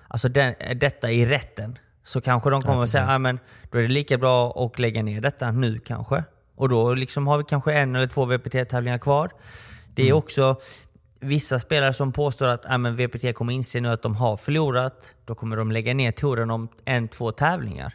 alltså 0.08 0.28
den, 0.28 0.54
detta 0.74 1.10
i 1.10 1.26
rätten. 1.26 1.78
Så 2.04 2.20
kanske 2.20 2.50
de 2.50 2.62
kommer 2.62 2.82
att 2.82 2.90
säga 2.90 3.06
ah, 3.08 3.18
men 3.18 3.38
då 3.70 3.78
är 3.78 3.82
det 3.82 3.88
lika 3.88 4.18
bra 4.18 4.50
att 4.50 4.78
lägga 4.78 5.02
ner 5.02 5.20
detta 5.20 5.50
nu 5.50 5.78
kanske. 5.78 6.24
Och 6.56 6.68
då 6.68 6.94
liksom 6.94 7.26
har 7.26 7.38
vi 7.38 7.44
kanske 7.44 7.72
en 7.74 7.96
eller 7.96 8.06
två 8.06 8.24
VPT-tävlingar 8.24 8.98
kvar. 8.98 9.30
Det 9.94 10.08
är 10.08 10.12
också 10.12 10.56
vissa 11.20 11.58
spelare 11.58 11.92
som 11.92 12.12
påstår 12.12 12.46
att 12.46 12.64
ah, 12.68 12.78
men 12.78 12.96
VPT 12.96 13.34
kommer 13.34 13.52
inse 13.52 13.80
nu 13.80 13.88
att 13.88 14.02
de 14.02 14.16
har 14.16 14.36
förlorat. 14.36 15.14
Då 15.24 15.34
kommer 15.34 15.56
de 15.56 15.72
lägga 15.72 15.94
ner 15.94 16.12
touren 16.12 16.50
om 16.50 16.68
en, 16.84 17.08
två 17.08 17.32
tävlingar. 17.32 17.94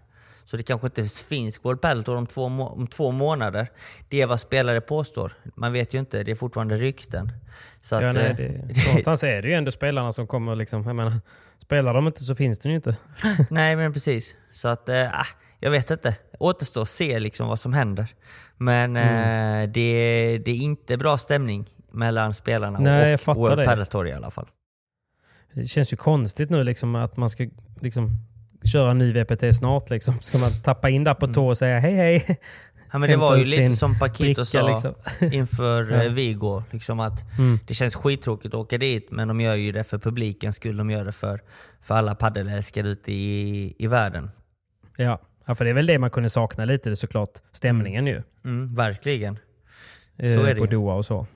Så 0.52 0.58
det 0.58 0.64
kanske 0.64 0.88
inte 0.88 1.04
finns 1.04 1.66
World 1.66 1.82
Padel 1.82 2.04
Tour 2.04 2.18
om 2.18 2.28
två, 2.28 2.44
om 2.46 2.88
två 2.88 3.12
månader. 3.12 3.72
Det 4.10 4.22
är 4.22 4.26
vad 4.28 4.40
spelare 4.40 4.82
påstår. 4.82 5.34
Man 5.56 5.74
vet 5.74 5.94
ju 5.94 6.00
inte, 6.00 6.24
det 6.24 6.32
är 6.32 6.36
fortfarande 6.36 6.78
rykten. 6.78 7.32
Så 7.82 7.96
Ja, 7.96 8.10
att, 8.10 8.16
nej, 8.16 8.26
eh, 8.30 8.36
det, 8.36 8.86
någonstans 8.88 9.24
är 9.24 9.42
det 9.42 9.48
ju 9.48 9.54
ändå 9.54 9.72
spelarna 9.72 10.12
som 10.12 10.28
kommer 10.28 10.56
liksom, 10.56 10.84
jag 10.84 10.96
menar, 10.96 11.14
spelar 11.58 11.94
de 11.94 12.08
inte 12.08 12.24
så 12.24 12.36
finns 12.36 12.60
den 12.60 12.72
ju 12.72 12.76
inte. 12.76 12.96
Nej 13.50 13.76
men 13.76 13.94
precis. 13.94 14.36
Så 14.52 14.68
att, 14.68 14.90
ah, 14.90 15.26
jag 15.60 15.72
vet 15.72 15.92
inte. 15.92 16.16
Återstår 16.40 16.82
att 16.82 16.90
se 16.90 17.20
liksom 17.20 17.48
vad 17.48 17.60
som 17.60 17.74
händer. 17.74 18.08
Men 18.58 18.96
Mm. 18.98 19.64
eh, 19.64 19.74
det, 19.74 20.38
det 20.46 20.52
är 20.52 20.56
inte 20.62 20.98
bra 20.98 21.18
stämning 21.18 21.66
mellan 21.92 22.34
spelarna 22.34 22.80
Nej, 22.80 23.14
och 23.14 23.36
World. 23.36 23.66
Padel 23.66 23.86
Tour 23.86 24.08
i 24.08 24.14
alla 24.14 24.32
fall. 24.32 24.48
Det 25.54 25.68
känns 25.68 25.94
ju 25.94 25.98
konstigt 25.98 26.50
nu 26.50 26.64
liksom 26.64 26.96
att 26.96 27.18
man 27.18 27.30
ska 27.30 27.48
liksom 27.82 28.26
köra 28.64 28.92
en 28.92 28.98
ny 28.98 29.14
VPT 29.14 29.56
snart. 29.56 29.90
Liksom. 29.90 30.20
Ska 30.22 30.38
man 30.38 30.50
tappa 30.64 30.90
in 30.90 31.04
där 31.04 31.14
på 31.14 31.28
tå 31.28 31.48
och 31.48 31.58
säga 31.58 31.80
hej 31.80 31.96
hej? 31.96 32.40
Ja, 32.94 32.98
men 33.00 33.10
det 33.10 33.16
var 33.18 33.38
ju 33.38 33.46
lite 33.46 33.74
som 33.74 34.00
Paquito 34.00 34.46
sa 34.46 34.70
liksom. 34.70 34.94
inför 35.32 35.92
Ja. 35.92 36.04
eh, 36.04 36.12
Vigo. 36.12 36.64
Liksom 36.72 37.00
att 37.00 37.38
Mm. 37.40 37.60
Det 37.68 37.74
känns 37.74 37.96
skittråkigt 37.96 38.54
att 38.54 38.60
åka 38.60 38.78
dit 38.78 39.08
men 39.12 39.28
de 39.28 39.42
gör 39.42 39.56
ju 39.56 39.72
det 39.72 39.84
för 39.84 39.98
publikens 39.98 40.56
skull. 40.56 40.78
De 40.78 40.90
gör 40.90 41.06
det 41.06 41.12
för, 41.12 41.42
för 41.82 41.96
alla 41.96 42.16
paddelälskare 42.16 42.88
ute 42.88 43.12
i, 43.12 43.74
i 43.80 43.88
världen. 43.88 44.32
Ja. 44.98 45.20
ja, 45.46 45.56
för 45.56 45.66
det 45.66 45.72
är 45.72 45.76
väl 45.76 45.86
det 45.86 46.00
man 46.00 46.10
kunde 46.10 46.30
sakna 46.30 46.66
lite 46.66 46.96
såklart. 46.96 47.30
Stämningen 47.52 48.08
ju. 48.08 48.22
Mm, 48.46 48.76
verkligen. 48.76 49.40
eh, 50.18 50.36
Så 50.38 50.44
är 50.46 50.54
det 50.54 50.60
på. 50.60 50.66
Doha 50.66 50.94
och 50.96 51.06
så. 51.06 51.28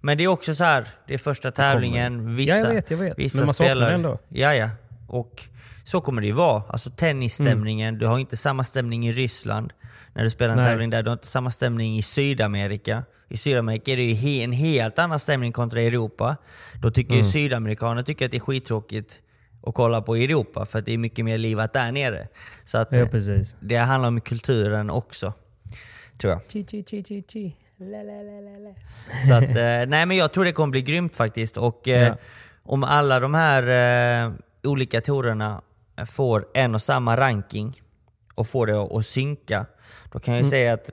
Men 0.00 0.18
det 0.18 0.24
är 0.24 0.28
också 0.28 0.54
så 0.54 0.64
här, 0.64 0.88
det 1.06 1.14
är 1.14 1.18
första 1.18 1.50
tävlingen. 1.50 2.36
Vissa, 2.36 2.56
Ja, 2.56 2.64
jag 2.66 2.74
vet, 2.74 2.90
jag 2.90 2.98
vet. 2.98 3.18
Vissa 3.18 3.38
Men 3.38 3.46
man 3.46 3.54
saknar 3.54 3.70
spelar, 3.74 3.88
det 3.88 3.94
ändå. 3.94 4.18
Ja, 4.28 4.54
ja. 4.54 4.70
Och 5.08 5.42
så 5.90 6.00
kommer 6.00 6.20
det 6.20 6.26
ju 6.26 6.32
vara. 6.32 6.62
Alltså 6.68 6.90
tennisstämningen, 6.90 7.98
du 7.98 8.06
har 8.06 8.18
inte 8.18 8.36
samma 8.36 8.64
stämning 8.64 9.08
i 9.08 9.12
Ryssland 9.12 9.72
när 10.14 10.24
du 10.24 10.30
spelar 10.30 10.52
en 10.52 10.60
Nej. 10.60 10.70
tävling 10.70 10.90
där. 10.90 11.02
Du 11.02 11.08
har 11.10 11.12
inte 11.12 11.26
samma 11.26 11.50
stämning 11.50 11.96
i 11.98 12.02
Sydamerika. 12.02 13.04
I 13.28 13.36
Sydamerika 13.36 13.92
är 13.92 13.96
det 13.96 14.02
ju 14.02 14.42
en 14.42 14.52
helt 14.52 14.98
annan 14.98 15.20
stämning 15.20 15.52
kontra 15.52 15.80
Europa. 15.80 16.36
Då 16.82 16.90
tycker 16.90 17.12
Mm. 17.14 17.24
ju 17.26 17.30
sydamerikaner 17.32 18.02
tycker 18.02 18.24
att 18.24 18.30
det 18.30 18.36
är 18.36 18.40
skittråkigt 18.40 19.20
att 19.66 19.74
kolla 19.74 20.02
på 20.02 20.16
i 20.16 20.24
Europa 20.24 20.66
för 20.66 20.78
att 20.78 20.84
det 20.86 20.92
är 20.94 20.98
mycket 20.98 21.24
mer 21.24 21.38
livat 21.38 21.72
där 21.72 21.92
nere. 21.92 22.28
Så 22.64 22.78
att 22.78 22.88
Ja, 22.92 22.98
eh, 22.98 23.08
precis. 23.08 23.56
det 23.60 23.76
handlar 23.76 24.08
om 24.08 24.20
kulturen 24.20 24.90
också, 24.90 25.32
tror 26.18 26.32
jag. 26.32 26.40
Chi, 26.48 26.64
chi, 26.70 26.84
chi, 26.90 27.02
chi, 27.04 27.22
chi. 27.32 27.56
Så 29.26 29.34
att, 29.34 29.42
eh, 29.42 29.86
nej 29.88 30.06
men 30.06 30.16
jag 30.16 30.32
tror 30.32 30.44
det 30.44 30.52
kommer 30.52 30.70
bli 30.70 30.82
grymt 30.82 31.16
faktiskt. 31.16 31.56
Och 31.56 31.88
eh, 31.88 32.06
Ja. 32.08 32.16
om 32.62 32.84
alla 32.84 33.20
de 33.20 33.34
här 33.34 33.62
eh, 34.26 34.32
olika 34.64 35.00
tourerna 35.00 35.62
får 36.06 36.46
en 36.54 36.74
och 36.74 36.82
samma 36.82 37.16
ranking 37.16 37.82
och 38.34 38.46
får 38.46 38.66
det 38.66 38.78
att, 38.78 39.06
synka, 39.06 39.66
då 40.12 40.18
kan 40.18 40.34
jag 40.34 40.38
ju 40.38 40.46
Mm. 40.46 40.50
säga 40.50 40.72
att 40.72 40.90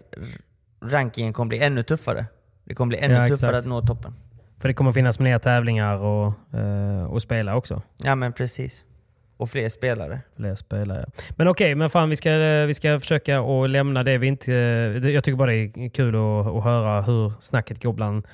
rankingen 0.81 1.33
kommer 1.33 1.49
bli 1.49 1.59
ännu 1.59 1.83
tuffare. 1.83 2.25
Det 2.63 2.75
kommer 2.75 2.89
bli 2.89 2.97
ännu 2.97 3.13
Ja, 3.13 3.27
tuffare 3.27 3.49
exakt. 3.49 3.55
att 3.57 3.65
nå 3.65 3.81
toppen. 3.81 4.13
För 4.59 4.67
det 4.67 4.73
kommer 4.73 4.91
finnas 4.91 5.19
mer 5.19 5.39
tävlingar 5.39 6.05
och, 6.05 6.33
eh, 6.59 7.03
och 7.03 7.21
spela 7.21 7.55
också. 7.55 7.81
Ja 7.97 8.15
men 8.15 8.33
precis. 8.33 8.83
Och 9.37 9.49
fler 9.49 9.69
spelare. 9.69 10.19
Fler 10.35 10.55
spelare. 10.55 11.05
Men 11.35 11.47
okej, 11.47 11.75
men 11.75 11.89
fan 11.89 12.09
vi 12.09 12.15
ska, 12.15 12.29
vi 12.65 12.73
ska 12.73 12.99
försöka 12.99 13.39
att 13.39 13.69
lämna 13.69 14.03
det 14.03 14.17
vi 14.17 14.27
inte... 14.27 14.51
det- 14.99 15.11
Jag 15.11 15.23
tycker 15.23 15.37
bara 15.37 15.51
det 15.51 15.57
är 15.57 15.89
kul 15.89 16.15
att, 16.15 16.47
att 16.57 16.63
höra 16.63 17.01
hur 17.01 17.33
snacket 17.39 17.83
går 17.83 17.93
bland, 17.93 18.27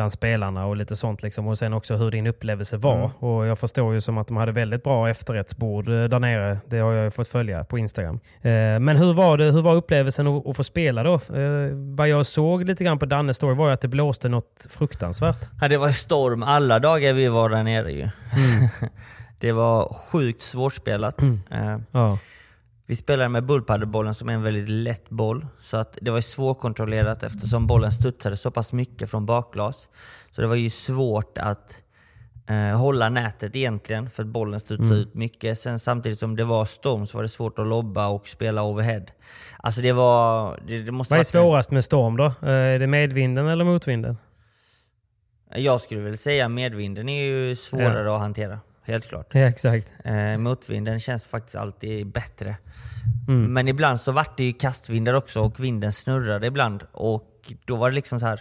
bland 0.00 0.12
spelarna 0.12 0.66
och 0.66 0.76
lite 0.76 0.96
sånt. 0.96 1.22
Liksom. 1.22 1.46
Och 1.48 1.58
sen 1.58 1.72
också 1.72 1.96
hur 1.96 2.10
din 2.10 2.26
upplevelse 2.26 2.76
var. 2.76 2.96
Mm. 2.96 3.10
Och 3.18 3.46
Jag 3.46 3.58
förstår 3.58 3.94
ju 3.94 4.00
som 4.00 4.18
att 4.18 4.26
de 4.28 4.36
hade 4.36 4.52
väldigt 4.52 4.82
bra 4.84 5.08
efterrättsbord 5.10 5.88
eh, 5.88 6.04
där 6.04 6.18
nere. 6.18 6.58
Det 6.66 6.78
har 6.78 6.92
jag 6.92 7.04
ju 7.04 7.10
fått 7.10 7.28
följa 7.28 7.64
på 7.64 7.78
Instagram. 7.78 8.20
Eh, 8.42 8.50
Men 8.80 8.88
hur 8.96 9.12
var, 9.12 9.38
det, 9.38 9.44
hur 9.44 9.62
var 9.62 9.74
upplevelsen 9.74 10.26
att, 10.26 10.56
få 10.56 10.64
spela 10.64 11.02
då? 11.02 11.14
Eh, 11.14 11.70
Vad 11.96 12.08
jag 12.08 12.26
såg 12.26 12.64
lite 12.64 12.84
grann 12.84 12.98
på 12.98 13.06
Dannes 13.06 13.36
story 13.36 13.54
var 13.54 13.66
ju 13.66 13.72
att 13.72 13.80
det 13.80 13.88
blåste 13.88 14.28
något 14.28 14.66
fruktansvärt. 14.70 15.50
Ja, 15.60 15.68
det 15.68 15.76
var 15.76 15.88
storm 15.88 16.42
alla 16.42 16.78
dagar 16.78 17.12
vi 17.12 17.28
var 17.28 17.48
där 17.48 17.62
nere 17.62 17.92
ju. 17.92 18.00
Mm. 18.02 18.68
det 19.38 19.52
var 19.52 19.94
sjukt 19.94 20.42
svårspelat. 20.42 21.22
Eh, 21.22 21.76
Ja. 21.92 22.18
Vi 22.90 22.96
spelade 22.96 23.28
med 23.28 23.46
bullpaddelbollen 23.46 24.14
som 24.14 24.28
är 24.28 24.32
en 24.32 24.42
väldigt 24.42 24.68
lätt 24.68 25.10
boll. 25.10 25.46
Så 25.58 25.76
att 25.76 25.98
det 26.02 26.10
var 26.10 26.20
svårkontrollerat 26.20 27.22
eftersom 27.22 27.66
bollen 27.66 27.92
studsade 27.92 28.36
så 28.36 28.50
pass 28.50 28.72
mycket 28.72 29.10
från 29.10 29.26
bakglas. 29.26 29.88
Så 30.30 30.40
det 30.40 30.46
var 30.46 30.54
ju 30.54 30.70
svårt 30.70 31.38
att 31.38 31.82
eh, 32.46 32.78
hålla 32.78 33.08
nätet 33.08 33.56
egentligen 33.56 34.10
för 34.10 34.22
att 34.22 34.28
bollen 34.28 34.60
studsade 34.60 35.00
ut 35.00 35.14
mycket. 35.14 35.58
Sen 35.58 35.78
samtidigt 35.78 36.18
som 36.18 36.36
det 36.36 36.44
var 36.44 36.64
storm 36.64 37.06
så 37.06 37.18
var 37.18 37.22
det 37.22 37.28
svårt 37.28 37.58
att 37.58 37.66
lobba 37.66 38.08
och 38.08 38.28
spela 38.28 38.62
overhead. 38.62 39.04
Alltså 39.58 39.80
det 39.80 39.92
var... 39.92 40.58
Det, 40.66 40.82
det 40.82 40.92
måste 40.92 41.14
Vad 41.14 41.20
är 41.20 41.24
svårast 41.24 41.70
med 41.70 41.84
storm 41.84 42.16
då? 42.16 42.24
Eh, 42.24 42.48
Är 42.50 42.78
det 42.78 42.86
medvinden 42.86 43.46
eller 43.46 43.64
motvinden? 43.64 44.18
Jag 45.54 45.80
skulle 45.80 46.00
väl 46.00 46.18
säga 46.18 46.48
medvinden 46.48 47.08
är 47.08 47.24
ju 47.24 47.56
svårare 47.56 48.14
att 48.14 48.20
hantera. 48.20 48.58
Helt 48.82 49.08
klart. 49.08 49.34
Ja, 49.34 49.40
exakt. 49.40 49.92
Eh, 50.04 50.38
motvinden 50.38 51.00
känns 51.00 51.26
faktiskt 51.26 51.56
alltid 51.56 52.06
bättre. 52.06 52.56
Mm. 53.28 53.52
Men 53.52 53.68
ibland 53.68 54.00
så 54.00 54.12
vart 54.12 54.36
det 54.36 54.44
ju 54.44 54.52
kastvindar 54.52 55.14
också 55.14 55.40
och 55.40 55.60
vinden 55.60 55.92
snurrade 55.92 56.46
ibland. 56.46 56.82
Och 56.92 57.52
då 57.64 57.76
var 57.76 57.90
det 57.90 57.94
liksom 57.94 58.20
så 58.20 58.26
här. 58.26 58.40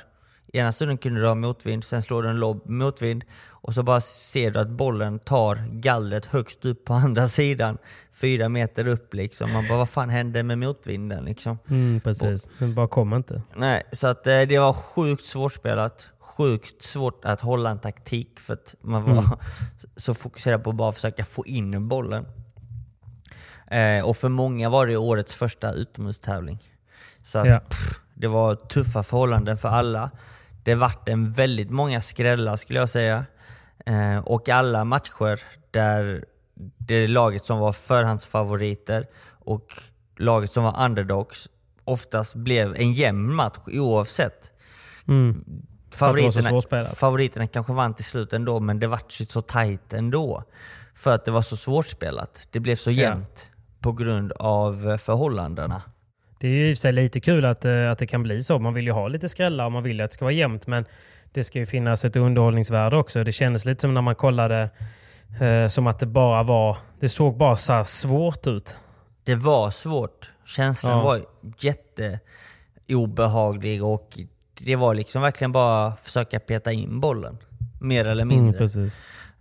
Ena 0.53 0.71
stunden 0.71 0.97
kunde 0.97 1.21
du 1.21 1.27
ha 1.27 1.35
motvind, 1.35 1.83
sen 1.83 2.03
slår 2.03 2.23
du 2.23 2.29
en 2.29 2.39
lobb 2.39 2.69
motvind 2.69 3.23
och 3.61 3.73
så 3.73 3.83
bara 3.83 4.01
ser 4.01 4.51
du 4.51 4.59
att 4.59 4.69
bollen 4.69 5.19
tar 5.19 5.63
gallret 5.71 6.25
högst 6.25 6.65
upp 6.65 6.85
på 6.85 6.93
andra 7.05 7.27
sidan. 7.27 7.77
Fyra 8.11 8.49
meter 8.49 8.87
upp 8.87 9.13
liksom. 9.13 9.53
Man 9.53 9.67
bara, 9.67 9.77
vad 9.77 9.89
fan 9.89 10.09
hände 10.09 10.43
med 10.43 10.57
motvinden 10.57 11.23
liksom? 11.23 11.57
Mm, 11.69 12.01
precis. 12.01 12.49
Den 12.59 12.75
bara 12.75 12.87
kom 12.87 13.13
inte. 13.13 13.41
Nej, 13.55 13.83
så 13.91 14.07
att 14.07 14.27
eh, 14.27 14.41
det 14.41 14.59
var 14.59 14.73
sjukt 14.73 15.25
svårspelat. 15.25 16.09
Sjukt 16.37 16.81
svårt 16.83 17.25
att 17.25 17.41
hålla 17.41 17.69
en 17.69 17.79
taktik 17.79 18.39
för 18.39 18.53
att 18.53 18.75
man 18.81 19.03
var 19.15 19.39
så 19.95 20.13
fokuserad 20.13 20.63
på 20.63 20.69
att 20.69 20.75
bara 20.75 20.91
försöka 20.91 21.25
få 21.25 21.45
in 21.45 21.87
bollen. 21.87 22.25
Eh, 23.71 24.05
och 24.05 24.17
för 24.17 24.29
många 24.29 24.69
var 24.69 24.87
det 24.87 24.97
årets 24.97 25.35
första 25.35 25.71
utomhustävling. 25.73 26.59
Så 27.23 27.39
att, 27.39 27.47
Ja. 27.47 27.59
pff, 27.59 27.99
det 28.13 28.27
var 28.27 28.55
tuffa 28.55 29.03
förhållanden 29.03 29.57
för 29.57 29.69
alla. 29.69 30.11
Det 30.63 30.75
vart 30.75 31.09
en 31.09 31.31
väldigt 31.31 31.69
många 31.69 32.01
skrällar 32.01 32.55
skulle 32.55 32.79
jag 32.79 32.89
säga. 32.89 33.25
Eh, 33.85 34.17
och 34.17 34.49
alla 34.49 34.83
matcher 34.85 35.39
där 35.71 36.25
det 36.77 37.07
laget 37.07 37.45
som 37.45 37.59
var 37.59 37.73
förhandsfavoriter 37.73 39.07
och 39.29 39.73
laget 40.17 40.51
som 40.51 40.63
var 40.63 40.85
underdogs 40.85 41.49
oftast 41.83 42.35
blev 42.35 42.75
en 42.75 42.93
jämn 42.93 43.35
match 43.35 43.57
oavsett. 43.67 44.51
Mm. 45.07 45.43
Favoriterna, 45.95 46.85
favoriterna 46.95 47.47
kanske 47.47 47.73
vann 47.73 47.93
till 47.93 48.05
slut 48.05 48.33
ändå, 48.33 48.59
men 48.59 48.79
det 48.79 48.87
vart 48.87 49.21
ju 49.21 49.25
så 49.25 49.41
tight 49.41 49.93
ändå. 49.93 50.43
För 50.95 51.15
att 51.15 51.25
det 51.25 51.31
var 51.31 51.41
så 51.41 51.57
svårspelat. 51.57 52.47
Det 52.51 52.59
blev 52.59 52.75
så 52.75 52.91
Ja. 52.91 53.01
jämnt 53.01 53.49
på 53.79 53.91
grund 53.91 54.31
av 54.31 54.89
eh, 54.89 54.97
förhållandena. 54.97 55.81
Det 56.39 56.47
är 56.47 56.51
ju 56.51 56.69
i 56.69 56.75
sig 56.75 56.91
lite 56.93 57.19
kul 57.19 57.45
att, 57.45 57.65
eh, 57.65 57.91
att 57.91 57.97
det 57.97 58.07
kan 58.07 58.23
bli 58.23 58.43
så. 58.43 58.59
Man 58.59 58.73
vill 58.73 58.85
ju 58.85 58.91
ha 58.91 59.07
lite 59.07 59.29
skrällar 59.29 59.65
och 59.65 59.71
man 59.71 59.83
vill 59.83 59.97
ju 59.97 60.03
att 60.03 60.11
det 60.11 60.13
ska 60.13 60.25
vara 60.25 60.33
jämnt. 60.33 60.67
Men 60.67 60.85
det 61.33 61.43
ska 61.43 61.59
ju 61.59 61.65
finnas 61.65 62.05
ett 62.05 62.15
underhållningsvärde 62.15 62.97
också. 62.97 63.23
Det 63.23 63.31
kändes 63.31 63.65
lite 63.65 63.81
som 63.81 63.93
när 63.93 64.01
man 64.01 64.15
kollade 64.15 64.69
eh, 65.41 65.67
som 65.67 65.87
att 65.87 65.99
det 65.99 66.05
bara 66.05 66.43
var... 66.43 66.77
Det 66.99 67.09
såg 67.09 67.37
bara 67.37 67.55
så 67.55 67.83
svårt 67.85 68.47
ut. 68.47 68.77
Det 69.23 69.35
var 69.35 69.71
svårt. 69.71 70.31
Känslan 70.45 70.97
Ja. 70.97 71.03
var 71.03 71.21
jätteobehaglig 72.87 73.83
och 73.83 74.19
det 74.65 74.75
var 74.75 74.93
liksom 74.93 75.21
verkligen 75.21 75.51
bara 75.51 75.95
försöka 75.95 76.39
peta 76.39 76.71
in 76.71 76.99
bollen. 76.99 77.37
Mer 77.81 78.05
eller 78.05 78.25
mindre. 78.25 78.67
Mm. 78.75 78.89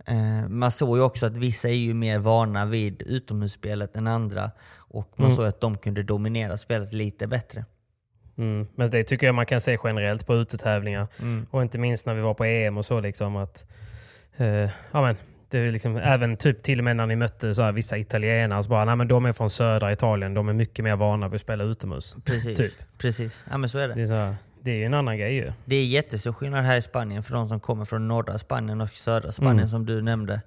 Eh, 0.05 0.49
man 0.49 0.71
såg 0.71 0.97
ju 0.97 1.03
också 1.03 1.25
att 1.25 1.37
vissa 1.37 1.69
är 1.69 1.73
ju 1.73 1.93
mer 1.93 2.19
vana 2.19 2.65
vid 2.65 3.01
utomhusspelet 3.01 3.95
än 3.95 4.07
andra. 4.07 4.51
Och 4.77 5.13
man 5.15 5.25
Mm. 5.25 5.35
såg 5.35 5.45
att 5.45 5.61
de 5.61 5.77
kunde 5.77 6.03
dominera 6.03 6.57
spelet 6.57 6.93
lite 6.93 7.27
bättre. 7.27 7.65
Mm. 8.37 8.67
Men 8.75 8.89
det 8.89 9.03
tycker 9.03 9.25
jag 9.25 9.35
man 9.35 9.45
kan 9.45 9.61
se 9.61 9.77
generellt 9.83 10.27
på 10.27 10.35
utetävlingar. 10.35 11.07
Mm. 11.21 11.45
Och 11.51 11.61
inte 11.61 11.77
minst 11.77 12.05
när 12.05 12.13
vi 12.13 12.21
var 12.21 12.33
på 12.33 12.45
EM 12.45 12.77
och 12.77 12.85
så. 12.85 12.99
Liksom, 12.99 13.35
att, 13.35 13.65
eh, 14.37 14.47
ja, 14.91 15.01
men, 15.01 15.15
det 15.49 15.59
är 15.59 15.71
liksom, 15.71 15.97
även 15.97 16.37
typ 16.37 16.63
till 16.63 16.79
och 16.79 16.85
med 16.85 16.95
när 16.95 17.05
ni 17.05 17.15
mötte 17.15 17.55
så 17.55 17.61
här, 17.61 17.71
vissa 17.71 17.97
italienare. 17.97 18.63
Så 18.63 18.69
bara, 18.69 18.85
nej, 18.85 18.95
men 18.95 19.07
de 19.07 19.25
är 19.25 19.33
från 19.33 19.49
södra 19.49 19.91
Italien. 19.91 20.33
De 20.33 20.49
är 20.49 20.53
mycket 20.53 20.83
mer 20.85 20.95
vana 20.95 21.27
vid 21.27 21.35
att 21.35 21.41
spela 21.41 21.63
utomhus. 21.63 22.15
Precis. 22.25 22.57
Typ. 22.57 22.97
Precis. 22.97 23.43
Ja 23.49 23.57
men 23.57 23.69
så 23.69 23.79
är 23.79 23.87
det. 23.87 23.93
Det 23.93 24.01
är, 24.01 24.05
så 24.05 24.35
det 24.63 24.71
är 24.71 24.75
ju 24.75 24.85
en 24.85 24.93
annan 24.93 25.17
grej 25.17 25.35
ju. 25.35 25.51
Det 25.65 25.75
är 25.75 25.85
jättestor 25.85 26.33
skillnad 26.33 26.63
här 26.65 26.77
i 26.77 26.81
Spanien 26.81 27.23
för 27.23 27.33
de 27.35 27.47
som 27.49 27.59
kommer 27.59 27.85
från 27.85 28.07
norra 28.07 28.37
Spanien 28.37 28.81
och 28.81 28.89
södra 28.89 29.31
Spanien 29.31 29.57
Mm. 29.57 29.69
som 29.69 29.85
du 29.85 30.01
nämnde. 30.01 30.41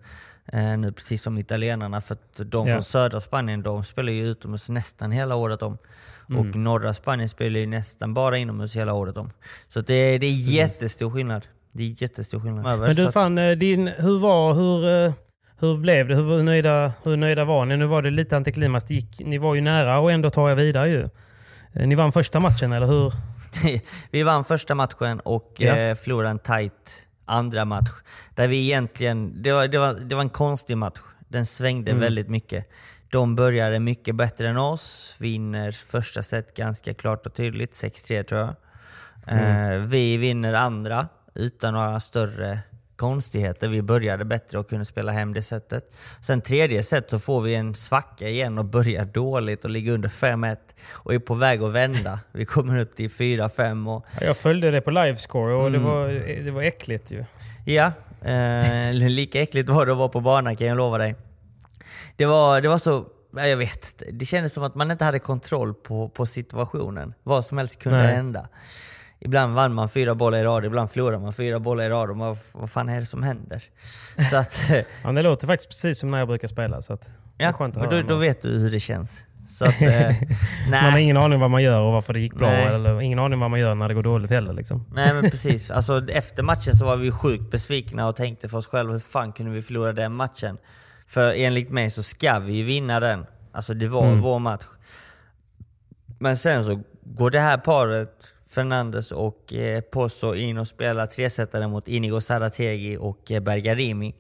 Eh, 0.53 0.79
nu 0.79 0.93
precis 0.93 1.23
som 1.23 1.39
italienarna. 1.39 2.01
För 2.01 2.15
att 2.15 2.41
de 2.51 2.67
Ja. 2.69 2.75
från 2.75 2.83
södra 2.83 3.21
Spanien 3.21 3.63
de 3.63 3.85
spelar 3.85 4.13
ju 4.13 4.27
utomhus 4.29 4.69
nästan 4.69 5.13
hela 5.13 5.35
året 5.37 5.63
om. 5.63 5.79
Och 6.25 6.31
Mm. 6.45 6.65
norra 6.65 6.95
Spanien 6.95 7.29
spelar 7.29 7.61
ju 7.61 7.67
nästan 7.67 8.15
bara 8.15 8.39
inomhus 8.39 8.77
hela 8.77 8.93
året 8.93 9.17
om. 9.17 9.31
Så 9.69 9.81
det 9.81 9.95
är, 9.95 10.19
det 10.19 10.27
är 10.27 10.33
jättestor 10.33 11.11
skillnad. 11.11 11.47
Det 11.73 11.83
är 11.83 12.03
jättestor 12.03 12.41
skillnad. 12.41 12.79
Men 12.81 12.95
Så 12.95 13.03
du 13.03 13.13
fan, 13.13 13.39
eh, 13.39 13.51
din, 13.57 13.87
hur 13.89 14.19
var, 14.19 14.55
hur, 14.55 15.07
eh, 15.07 15.13
hur 15.61 15.77
blev 15.77 16.09
det? 16.09 16.15
Hur 16.15 16.43
nöjda, 16.43 16.93
hur 17.03 17.17
nöjda 17.17 17.45
var 17.45 17.65
ni? 17.67 17.77
Nu 17.77 17.87
var 17.87 18.03
det 18.03 18.11
lite 18.11 18.37
antiklimax. 18.37 18.85
Ni 19.19 19.39
var 19.39 19.55
ju 19.55 19.61
nära 19.61 19.99
och 19.99 20.13
ändå 20.13 20.31
ta 20.31 20.51
er 20.51 20.55
vidare 20.55 20.89
ju. 20.89 21.09
Eh, 21.73 21.87
Ni 21.87 21.95
vann 21.95 22.13
första 22.13 22.41
matchen, 22.41 22.73
eller 22.73 22.87
hur? 22.87 23.13
vi 24.11 24.23
vann 24.23 24.45
första 24.45 24.75
matchen 24.75 25.21
och 25.21 25.55
Ja. 25.59 25.77
eh, 25.77 25.95
förlorade 25.95 26.31
en 26.31 26.39
tight 26.39 27.07
andra 27.25 27.65
match. 27.65 27.91
Där 28.35 28.49
vi 28.49 28.63
egentligen, 28.65 29.43
det 29.43 29.53
var, 29.53 29.69
det 29.69 29.79
var, 29.79 29.95
det 29.95 30.15
var 30.15 30.23
en 30.23 30.31
konstig 30.31 30.77
match. 30.79 30.99
Den 31.29 31.47
svängde 31.47 31.91
Mm. 31.91 32.01
väldigt 32.01 32.29
mycket. 32.29 32.69
De 33.11 33.37
började 33.37 33.79
mycket 33.79 34.15
bättre 34.17 34.49
än 34.49 34.57
oss, 34.57 35.17
vinner 35.19 35.73
första 35.73 36.23
set 36.23 36.57
ganska 36.57 36.95
klart 36.95 37.27
och 37.27 37.35
tydligt, 37.35 37.73
6-3 37.73 38.23
tror 38.23 38.41
jag. 38.41 38.55
Mm. 39.27 39.73
Eh, 39.73 39.79
vi 39.87 40.17
vinner 40.17 40.53
andra 40.53 41.09
utan 41.35 41.75
några 41.75 42.01
större 42.01 42.59
konstigheter. 43.03 43.69
Vi 43.69 43.83
började 43.83 44.25
bättre 44.25 44.59
och 44.59 44.69
kunde 44.69 44.85
spela 44.85 45.13
hem 45.13 45.33
det 45.35 45.43
sättet. 45.43 45.93
Sen 46.21 46.41
tredje 46.41 46.83
set 46.83 47.11
så 47.11 47.19
får 47.19 47.41
vi 47.41 47.55
en 47.55 47.75
svacka 47.75 48.29
igen 48.29 48.59
och 48.59 48.65
börjar 48.65 49.05
dåligt 49.05 49.65
och 49.65 49.71
ligger 49.71 49.93
under 49.93 50.09
5-1 50.09 50.57
och 50.93 51.15
är 51.15 51.19
på 51.19 51.35
väg 51.35 51.63
att 51.63 51.73
vända. 51.73 52.21
Vi 52.33 52.45
kommer 52.45 52.79
upp 52.79 52.97
till 52.97 53.11
4-5 53.11 53.97
och 53.97 54.07
Ja, 54.21 54.27
Jag 54.27 54.37
följde 54.37 54.71
det 54.71 54.81
på 54.81 54.91
livescore 54.91 55.55
och 55.55 55.67
Mm. 55.69 55.73
det, 55.73 55.89
var, 55.89 56.09
det 56.45 56.51
var 56.51 56.63
äckligt 56.63 57.11
ju. 57.11 57.25
Ja, 57.67 57.93
eh, 58.23 58.93
lika 59.11 59.43
äckligt 59.43 59.69
var 59.71 59.87
det 59.87 59.93
att 59.93 59.99
vara 59.99 60.09
på 60.09 60.21
banan 60.21 60.57
kan 60.57 60.67
jag 60.67 60.77
lova 60.77 60.99
dig. 60.99 61.15
Det 62.17 62.27
var, 62.27 62.61
det 62.61 62.69
var 62.69 62.79
så, 62.79 63.05
ja, 63.37 63.47
jag 63.47 63.57
vet 63.57 64.03
det 64.13 64.25
kändes 64.25 64.53
som 64.53 64.63
att 64.65 64.75
man 64.75 64.91
inte 64.91 65.05
hade 65.05 65.19
kontroll 65.19 65.75
på, 65.75 66.09
på 66.09 66.27
situationen. 66.27 67.15
Vad 67.23 67.47
som 67.47 67.59
helst 67.59 67.79
kunde 67.79 67.99
Nej. 67.99 68.15
hända. 68.15 68.49
Ibland 69.25 69.55
vann 69.55 69.75
man 69.75 69.89
fyra 69.89 70.15
bollar 70.15 70.39
i 70.39 70.43
rad, 70.45 70.65
ibland 70.65 70.91
förlorade 70.91 71.19
man 71.23 71.33
fyra 71.33 71.61
bollar 71.61 71.85
i 71.85 71.89
rad. 71.89 72.11
Och 72.11 72.17
man, 72.17 72.37
vad 72.53 72.71
fan 72.71 72.89
är 72.89 73.01
det 73.01 73.07
som 73.07 73.23
händer? 73.23 73.63
Så 74.31 74.37
att, 74.37 74.71
eh, 74.71 74.79
Ja, 75.05 75.13
det 75.13 75.23
låter 75.23 75.47
faktiskt 75.47 75.69
precis 75.71 75.99
som 75.99 76.11
när 76.11 76.19
jag 76.19 76.29
brukar 76.29 76.49
spela. 76.49 76.83
Så 76.83 76.93
att 76.93 77.11
ja, 77.39 77.53
skönt 77.53 77.77
att 77.77 77.83
och 77.85 77.91
då, 77.91 78.03
då 78.03 78.17
vet 78.17 78.43
du 78.43 78.49
hur 78.49 78.71
det 78.71 78.81
känns. 78.81 79.25
Så 79.49 79.65
att, 79.65 79.83
eh, 79.83 80.11
man 80.71 80.93
har 80.93 80.99
ingen 80.99 81.17
aning 81.17 81.41
vad 81.41 81.51
man 81.51 81.63
gör 81.63 81.81
och 81.81 81.93
varför 81.93 82.13
det 82.13 82.21
gick 82.21 82.35
bra. 82.35 82.49
Nej. 82.49 82.67
Eller 82.67 83.01
ingen 83.01 83.19
aning 83.19 83.41
vad 83.41 83.51
man 83.51 83.61
gör 83.61 83.75
när 83.75 83.89
det 83.89 83.95
går 83.95 84.03
dåligt 84.03 84.31
heller. 84.31 84.53
Liksom. 84.53 84.85
Nej 84.95 85.15
men 85.15 85.31
precis. 85.31 85.71
Alltså, 85.71 86.09
efter 86.09 86.43
matchen 86.43 86.75
så 86.75 86.85
var 86.85 86.97
vi 86.97 87.11
sjukt 87.13 87.51
besvikna 87.51 88.09
och 88.09 88.17
tänkte 88.17 88.49
för 88.49 88.59
oss 88.59 88.67
själva 88.67 88.93
hur 88.93 89.01
fan 89.01 89.33
kunde 89.33 89.53
vi 89.53 89.63
förlora 89.63 89.93
den 89.93 90.13
matchen? 90.13 90.59
För 91.07 91.33
enligt 91.37 91.71
mig 91.71 91.91
så 91.91 92.03
ska 92.03 92.39
vi 92.39 92.53
ju 92.53 92.65
vinna 92.65 93.01
den. 93.01 93.27
Alltså 93.53 93.75
det 93.75 93.89
var 93.89 94.07
Mm. 94.07 94.21
vår 94.21 94.39
match. 94.39 94.65
Men 96.19 96.37
sen 96.37 96.65
så 96.65 96.81
går 97.05 97.31
det 97.31 97.41
här 97.41 97.59
paret, 97.59 98.35
Fernandes 98.55 99.13
och 99.13 99.53
eh, 99.55 99.83
in 100.37 100.59
och 100.59 100.69
spelar 100.69 101.07
tresetare 101.07 101.69
mot 101.69 101.89
Inigo 101.89 102.21
Sarategi 102.21 102.97
och 103.01 103.31
eh, 103.31 103.41
Bergarimi. 103.41 104.15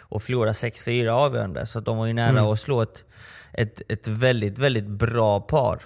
Och 0.00 0.22
förlorar 0.22 0.52
6-4 0.52 1.08
avgörande. 1.08 1.66
Så 1.66 1.80
de 1.80 1.98
var 1.98 2.06
ju 2.06 2.12
nära 2.12 2.28
Mm. 2.28 2.44
att 2.44 2.60
slå 2.60 2.82
ett, 2.82 3.04
ett, 3.52 3.82
ett 3.92 4.08
väldigt, 4.08 4.58
väldigt 4.58 4.86
bra 4.86 5.40
par. 5.40 5.78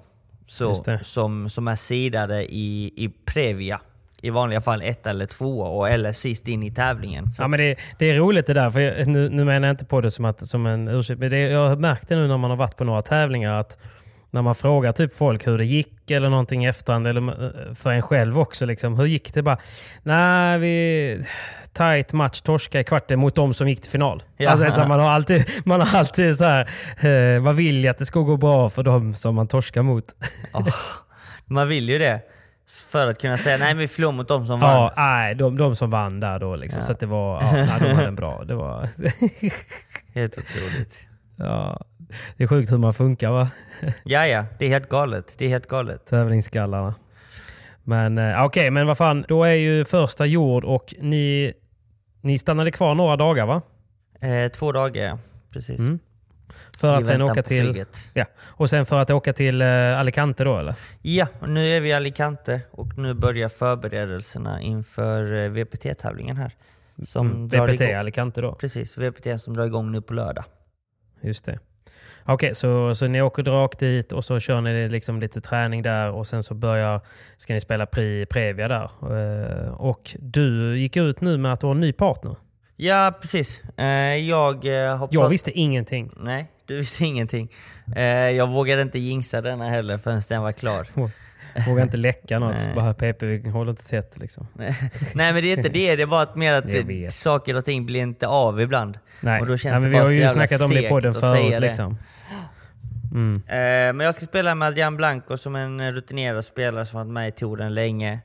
Så, 0.46 0.84
som, 1.02 1.48
som 1.48 1.68
är 1.68 1.76
sidade 1.76 2.54
i, 2.54 2.92
i 2.96 3.08
Previa. 3.24 3.80
I 4.20 4.30
vanliga 4.30 4.60
fall 4.60 4.82
ett 4.82 5.06
eller 5.06 5.26
två 5.26 5.60
och 5.60 5.88
eller 5.88 6.12
sist 6.12 6.48
in 6.48 6.62
i 6.62 6.70
tävlingen. 6.70 7.30
Så 7.32 7.42
Ja, 7.42 7.48
men 7.48 7.58
det, 7.60 7.76
det 7.98 8.10
är 8.10 8.14
roligt 8.14 8.46
det 8.46 8.54
där. 8.54 8.70
För 8.70 8.80
jag, 8.80 9.06
nu, 9.08 9.28
nu 9.30 9.44
menar 9.44 9.68
jag 9.68 9.72
inte 9.72 9.84
på 9.84 10.00
det 10.00 10.10
som, 10.10 10.24
att, 10.24 10.46
som 10.46 10.66
en 10.66 10.88
ursäkt. 10.88 11.20
Men 11.20 11.30
det, 11.30 11.38
jag 11.38 11.68
har 11.68 11.76
märkt 11.76 12.08
det 12.08 12.16
nu 12.16 12.28
när 12.28 12.36
man 12.36 12.50
har 12.50 12.56
varit 12.56 12.76
på 12.76 12.84
några 12.84 13.02
tävlingar. 13.02 13.60
att 13.60 13.78
när 14.32 14.42
man 14.42 14.54
frågar 14.54 14.92
typ 14.92 15.14
folk 15.14 15.46
hur 15.46 15.58
det 15.58 15.64
gick 15.64 16.10
eller 16.10 16.28
någonting 16.28 16.64
i 16.64 16.68
efterhand, 16.68 17.06
eller 17.06 17.44
eh, 17.44 17.74
för 17.74 17.90
en 17.92 18.02
själv 18.02 18.38
också. 18.38 18.66
Liksom, 18.66 18.98
hur 18.98 19.06
gick 19.06 19.34
det? 19.34 19.42
bara 19.42 19.58
Nej, 20.02 20.58
vi... 20.58 21.26
Tight 21.72 22.12
match, 22.12 22.40
torska 22.40 22.80
i 22.80 22.84
kvarten 22.84 23.18
mot 23.18 23.34
de 23.34 23.54
som 23.54 23.68
gick 23.68 23.80
till 23.80 23.90
final. 23.90 24.22
Ja. 24.36 24.50
Alltså, 24.50 24.88
man 24.88 25.00
har 25.00 25.10
alltid, 25.10 25.44
man 25.64 25.80
har 25.80 25.98
alltid 25.98 26.36
så 26.36 26.44
här, 26.44 26.68
eh, 27.36 27.42
man 27.42 27.56
vill 27.56 27.82
ju 27.82 27.88
att 27.88 27.98
det 27.98 28.06
ska 28.06 28.20
gå 28.20 28.36
bra 28.36 28.70
för 28.70 28.82
de 28.82 29.14
som 29.14 29.34
man 29.34 29.48
torskar 29.48 29.82
mot. 29.82 30.04
Åh, 30.54 30.68
man 31.46 31.68
vill 31.68 31.88
ju 31.88 31.98
det. 31.98 32.20
För 32.90 33.06
att 33.06 33.20
kunna 33.20 33.38
säga 33.38 33.56
nej 33.56 33.68
men 33.68 33.78
vi 33.78 33.88
förlorade 33.88 34.16
mot 34.16 34.28
dem 34.28 34.46
som 34.46 34.60
vann. 34.60 34.70
Ja, 34.70 34.92
nej, 34.96 35.34
de, 35.34 35.58
de 35.58 35.76
som 35.76 35.90
vann 35.90 36.20
där 36.20 36.38
då. 36.38 36.56
Liksom. 36.56 36.80
Ja. 36.80 36.86
Så 36.86 36.92
att 36.92 37.00
det 37.00 37.06
var, 37.06 37.42
ja, 37.42 37.52
nej, 37.52 37.66
de 37.80 37.86
hade 37.94 38.08
en 38.08 38.16
bra. 38.16 38.44
Det 38.44 38.54
var, 38.54 38.88
Helt 40.14 40.38
otroligt. 40.38 41.06
ja, 41.36 41.80
det 42.36 42.44
är 42.44 42.48
sjukt 42.48 42.72
hur 42.72 42.78
man 42.78 42.94
funkar 42.94 43.30
va? 43.30 43.48
Ja, 44.04 44.26
ja, 44.26 44.44
det 44.58 44.64
är 44.64 44.68
helt 44.68 44.88
galet. 44.88 45.34
Det 45.38 45.44
är 45.44 45.48
helt 45.48 45.66
galet. 45.66 46.06
Tävlingsskallarna. 46.06 46.94
Men 47.84 48.18
eh, 48.18 48.44
okej, 48.44 48.70
men 48.70 48.86
vad 48.86 48.98
fan. 48.98 49.24
Då 49.28 49.44
är 49.44 49.54
ju 49.54 49.84
första 49.84 50.26
jord 50.26 50.64
och 50.64 50.94
ni, 51.00 51.52
ni 52.20 52.38
stannade 52.38 52.70
kvar 52.70 52.94
några 52.94 53.16
dagar 53.16 53.46
va? 53.46 53.62
Eh, 54.20 54.48
två 54.48 54.72
dagar. 54.72 55.18
Precis. 55.50 55.78
Mm. 55.78 55.98
För 56.78 56.94
att 56.94 57.06
sen 57.06 57.22
åka 57.22 57.42
till... 57.42 57.64
flyget. 57.64 58.08
Ja, 58.14 58.24
och 58.40 58.70
sen 58.70 58.86
för 58.86 58.98
att 58.98 59.10
åka 59.10 59.32
till 59.32 59.62
eh, 59.62 59.98
Alicante 59.98 60.44
då 60.44 60.58
eller? 60.58 60.74
Ja, 61.02 61.26
nu 61.46 61.68
är 61.68 61.80
vi 61.80 61.88
i 61.88 61.92
Alicante 61.92 62.60
och 62.70 62.98
nu 62.98 63.14
börjar 63.14 63.48
förberedelserna 63.48 64.60
inför 64.60 65.44
eh, 65.44 65.50
VPT-tävlingen 65.50 66.36
här. 66.36 66.52
Som 67.04 67.30
Mm. 67.30 67.48
VPT 67.48 67.80
igång. 67.80 67.94
Alicante 67.94 68.40
då? 68.40 68.54
Precis, 68.54 68.98
VPT 68.98 69.40
som 69.40 69.54
drar 69.54 69.66
igång 69.66 69.92
nu 69.92 70.02
på 70.02 70.14
lördag. 70.14 70.44
Just 71.20 71.44
det. 71.44 71.58
Okej, 72.24 72.54
så, 72.54 72.94
så 72.94 73.06
ni 73.06 73.22
åker 73.22 73.42
rakt 73.42 73.78
dit 73.78 74.12
och 74.12 74.24
så 74.24 74.40
kör 74.40 74.60
ni 74.60 74.88
liksom 74.88 75.20
lite 75.20 75.40
träning 75.40 75.82
där 75.82 76.10
och 76.10 76.26
sen 76.26 76.42
så 76.42 76.54
börjar, 76.54 77.00
ska 77.36 77.54
ni 77.54 77.60
spela 77.60 77.86
Pri, 77.86 78.26
Previa 78.26 78.68
där. 78.68 78.90
Eh, 79.64 79.72
och 79.72 80.16
du 80.18 80.78
gick 80.78 80.96
ut 80.96 81.20
nu 81.20 81.38
med 81.38 81.52
att 81.52 81.60
du 81.60 81.66
har 81.66 81.74
en 81.74 81.80
ny 81.80 81.92
partner. 81.92 82.36
Ja, 82.76 83.14
precis. 83.20 83.60
Eh, 83.76 83.86
jag 84.16 84.84
eh, 84.84 84.96
har 84.96 85.08
Jag 85.10 85.28
visste 85.28 85.50
ingenting. 85.50 86.10
Nej, 86.16 86.46
du 86.66 86.76
visste 86.76 87.04
ingenting. 87.04 87.48
Jag 88.36 88.46
vågade 88.46 88.82
inte 88.82 88.98
jinxa 88.98 89.40
denna 89.40 89.68
heller 89.68 89.98
förrän 89.98 90.20
den 90.28 90.42
var 90.42 90.52
klar. 90.52 90.86
Vågar 91.68 91.82
inte 91.82 91.96
läcka 91.96 92.38
något. 92.38 92.56
Nej. 92.56 92.74
Bara 92.74 92.94
PP, 92.94 93.22
vi 93.22 93.50
håller 93.50 93.70
inte 93.70 93.88
tätt 93.88 94.18
liksom. 94.18 94.46
Nej 95.14 95.32
men 95.32 95.34
det 95.34 95.52
är 95.52 95.56
inte 95.56 95.68
det, 95.68 95.96
det 95.96 96.02
är 96.02 96.06
bara 96.06 96.22
att 96.22 96.36
mer 96.36 96.52
att 96.52 96.64
det, 96.66 97.14
saker 97.14 97.56
och 97.56 97.64
ting 97.64 97.86
blir 97.86 98.00
inte 98.00 98.26
av 98.26 98.60
ibland. 98.60 98.98
Nej, 99.20 99.40
Och 99.40 99.46
då 99.46 99.56
känns 99.56 99.72
Nej, 99.72 99.72
det 99.74 99.80
men 99.82 99.90
vi 99.90 99.96
bara 99.96 100.04
har 100.06 100.12
ju 100.12 100.28
snackat 100.28 100.60
om 100.62 100.70
det 100.70 100.84
i 100.86 100.88
podden 100.88 101.14
förut. 101.14 101.50
det. 101.50 101.60
Liksom. 101.60 101.98
Mm. 103.12 103.34
Eh, 103.46 103.94
men 103.94 104.00
jag 104.00 104.14
ska 104.14 104.24
spela 104.24 104.54
med 104.54 104.68
Adrian 104.68 104.96
Blanco 104.96 105.36
som 105.36 105.56
en 105.56 105.92
rutinerad 105.92 106.44
spelare 106.44 106.86
som 106.86 106.98
varit 106.98 107.12
med 107.12 107.28
i 107.28 107.30
touren 107.30 107.74
länge. 107.74 108.18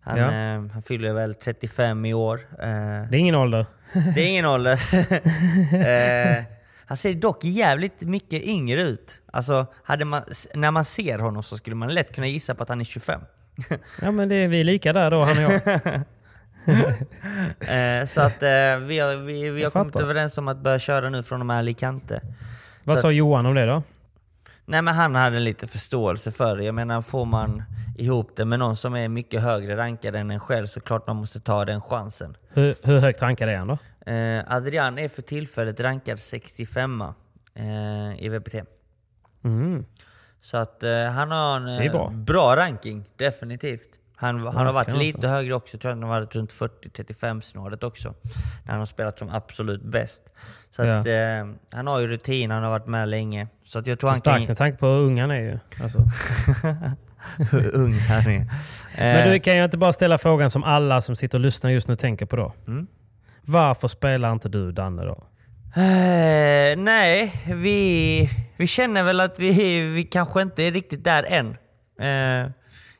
Han, 0.00 0.18
Ja. 0.18 0.24
eh, 0.26 0.62
han 0.72 0.82
fyller 0.86 1.12
väl 1.12 1.34
35 1.34 2.04
i 2.06 2.14
år. 2.14 2.34
Eh, 2.52 2.68
Det 3.10 3.16
är 3.16 3.18
ingen 3.18 3.34
ålder. 3.34 3.66
det 4.14 4.20
är 4.22 4.28
ingen 4.28 4.44
ålder. 4.46 4.80
han 6.90 6.96
ser 6.96 7.14
dock 7.14 7.44
jävligt 7.44 8.00
mycket 8.00 8.42
yngre 8.42 8.82
ut. 8.82 9.20
Alltså, 9.32 9.66
hade 9.82 10.04
man, 10.04 10.22
när 10.54 10.70
man 10.70 10.84
ser 10.84 11.18
honom 11.18 11.42
så 11.42 11.56
skulle 11.58 11.76
man 11.76 11.94
lätt 11.94 12.14
kunna 12.14 12.26
gissa 12.26 12.54
på 12.54 12.62
att 12.62 12.68
han 12.68 12.80
är 12.80 12.84
25. 12.84 13.20
Ja 14.02 14.10
men 14.10 14.28
det 14.28 14.34
är 14.34 14.48
vi 14.48 14.64
lika 14.64 14.92
där 14.92 15.10
då, 15.10 15.24
han 15.24 15.44
och 15.44 15.52
jag. 15.52 15.60
Eh, 17.60 18.06
så 18.06 18.20
att 18.20 18.42
eh, 18.42 18.78
vi 18.86 18.98
har, 18.98 19.24
vi, 19.24 19.50
vi 19.50 19.62
har 19.64 19.70
kommit 19.70 19.96
överens 19.96 20.38
om 20.38 20.48
att 20.48 20.56
börja 20.58 20.78
köra 20.78 21.10
nu 21.10 21.22
från 21.22 21.40
och 21.40 21.46
med 21.46 21.58
Alicante. 21.58 22.20
Vad 22.84 22.98
Så- 22.98 23.02
sa 23.02 23.10
Johan 23.10 23.46
om 23.46 23.54
det 23.54 23.66
då? 23.66 23.82
Nej 24.64 24.82
men 24.82 24.94
han 24.94 25.14
hade 25.14 25.40
lite 25.40 25.66
förståelse 25.66 26.32
för 26.32 26.56
det. 26.56 26.64
Jag 26.64 26.74
menar 26.74 27.02
får 27.02 27.24
man 27.24 27.62
ihop 27.98 28.32
det 28.36 28.44
med 28.44 28.58
någon 28.58 28.76
som 28.76 28.94
är 28.96 29.08
mycket 29.08 29.42
högre 29.42 29.76
rankad 29.76 30.16
än 30.16 30.30
en 30.30 30.40
själv 30.40 30.66
så 30.66 30.80
klart 30.80 31.06
man 31.06 31.16
måste 31.16 31.40
ta 31.40 31.64
den 31.64 31.80
chansen. 31.80 32.36
Hur, 32.52 32.74
hur 32.86 32.98
högt 33.00 33.22
rankad 33.22 33.48
är 33.48 33.56
han 33.56 33.68
då? 33.68 33.78
Eh, 34.06 34.44
Adrian 34.56 34.98
är 34.98 35.08
för 35.08 35.22
tillfället 35.22 35.80
rankad 35.80 36.20
65 36.20 37.00
eh, 37.54 38.24
i 38.24 38.28
VPT. 38.28 38.54
Mm. 39.44 39.84
Så 40.40 40.56
att 40.56 40.82
eh, 40.82 41.04
han 41.04 41.30
har 41.30 41.56
en 41.60 41.92
bra. 41.92 42.10
bra 42.10 42.56
ranking, 42.56 43.04
definitivt. 43.16 43.88
Han, 44.16 44.40
han 44.46 44.66
har 44.66 44.72
varit 44.72 44.88
Verkligen 44.88 45.06
lite 45.06 45.18
alltså. 45.18 45.28
högre 45.28 45.54
också, 45.54 45.78
tror 45.78 45.90
jag 45.90 45.96
han 45.96 46.02
har 46.02 46.20
varit 46.20 46.34
runt 46.34 46.52
40-35 46.52 47.40
snåret 47.40 47.82
också. 47.84 48.14
När 48.64 48.70
han 48.70 48.78
har 48.78 48.86
spelat 48.86 49.18
som 49.18 49.28
absolut 49.30 49.82
bäst. 49.82 50.22
Så 50.76 50.84
Ja. 50.84 50.98
att, 50.98 51.06
eh, 51.06 51.54
han 51.72 51.86
har 51.86 52.00
ju 52.00 52.06
rutin, 52.06 52.50
han 52.50 52.62
har 52.62 52.70
varit 52.70 52.86
med 52.86 53.08
länge. 53.08 53.48
Så 53.64 53.78
att 53.78 53.86
jag 53.86 53.98
tror 54.00 54.10
han 54.10 54.16
Starkt 54.16 54.38
kan... 54.38 54.46
med 54.46 54.56
tanke 54.56 54.78
på 54.78 54.86
hur 54.86 54.98
ung 54.98 55.20
han 55.20 55.30
är 55.30 55.40
ju. 55.40 55.58
Alltså. 55.82 55.98
hur 57.52 57.74
ung 57.74 57.98
han 57.98 58.30
är. 58.30 58.46
Men 58.96 59.30
du, 59.30 59.40
kan 59.40 59.56
jag 59.56 59.64
inte 59.64 59.78
bara 59.78 59.92
ställa 59.92 60.18
frågan 60.18 60.50
som 60.50 60.64
alla 60.64 61.00
som 61.00 61.16
sitter 61.16 61.38
och 61.38 61.42
lyssnar 61.42 61.70
just 61.70 61.88
nu 61.88 61.96
tänker 61.96 62.26
på 62.26 62.36
då? 62.36 62.52
Mm. 62.66 62.86
Varför 63.50 63.88
spelar 63.88 64.32
inte 64.32 64.48
du 64.48 64.72
Danne 64.72 65.04
då? 65.04 65.24
Eh, 65.76 66.76
nej, 66.76 67.42
vi, 67.46 68.30
vi 68.56 68.66
känner 68.66 69.02
väl 69.02 69.20
att 69.20 69.38
vi, 69.38 69.80
vi 69.80 70.04
kanske 70.04 70.42
inte 70.42 70.62
är 70.62 70.72
riktigt 70.72 71.04
där 71.04 71.24
än. 71.28 71.56
Eh, 72.00 72.50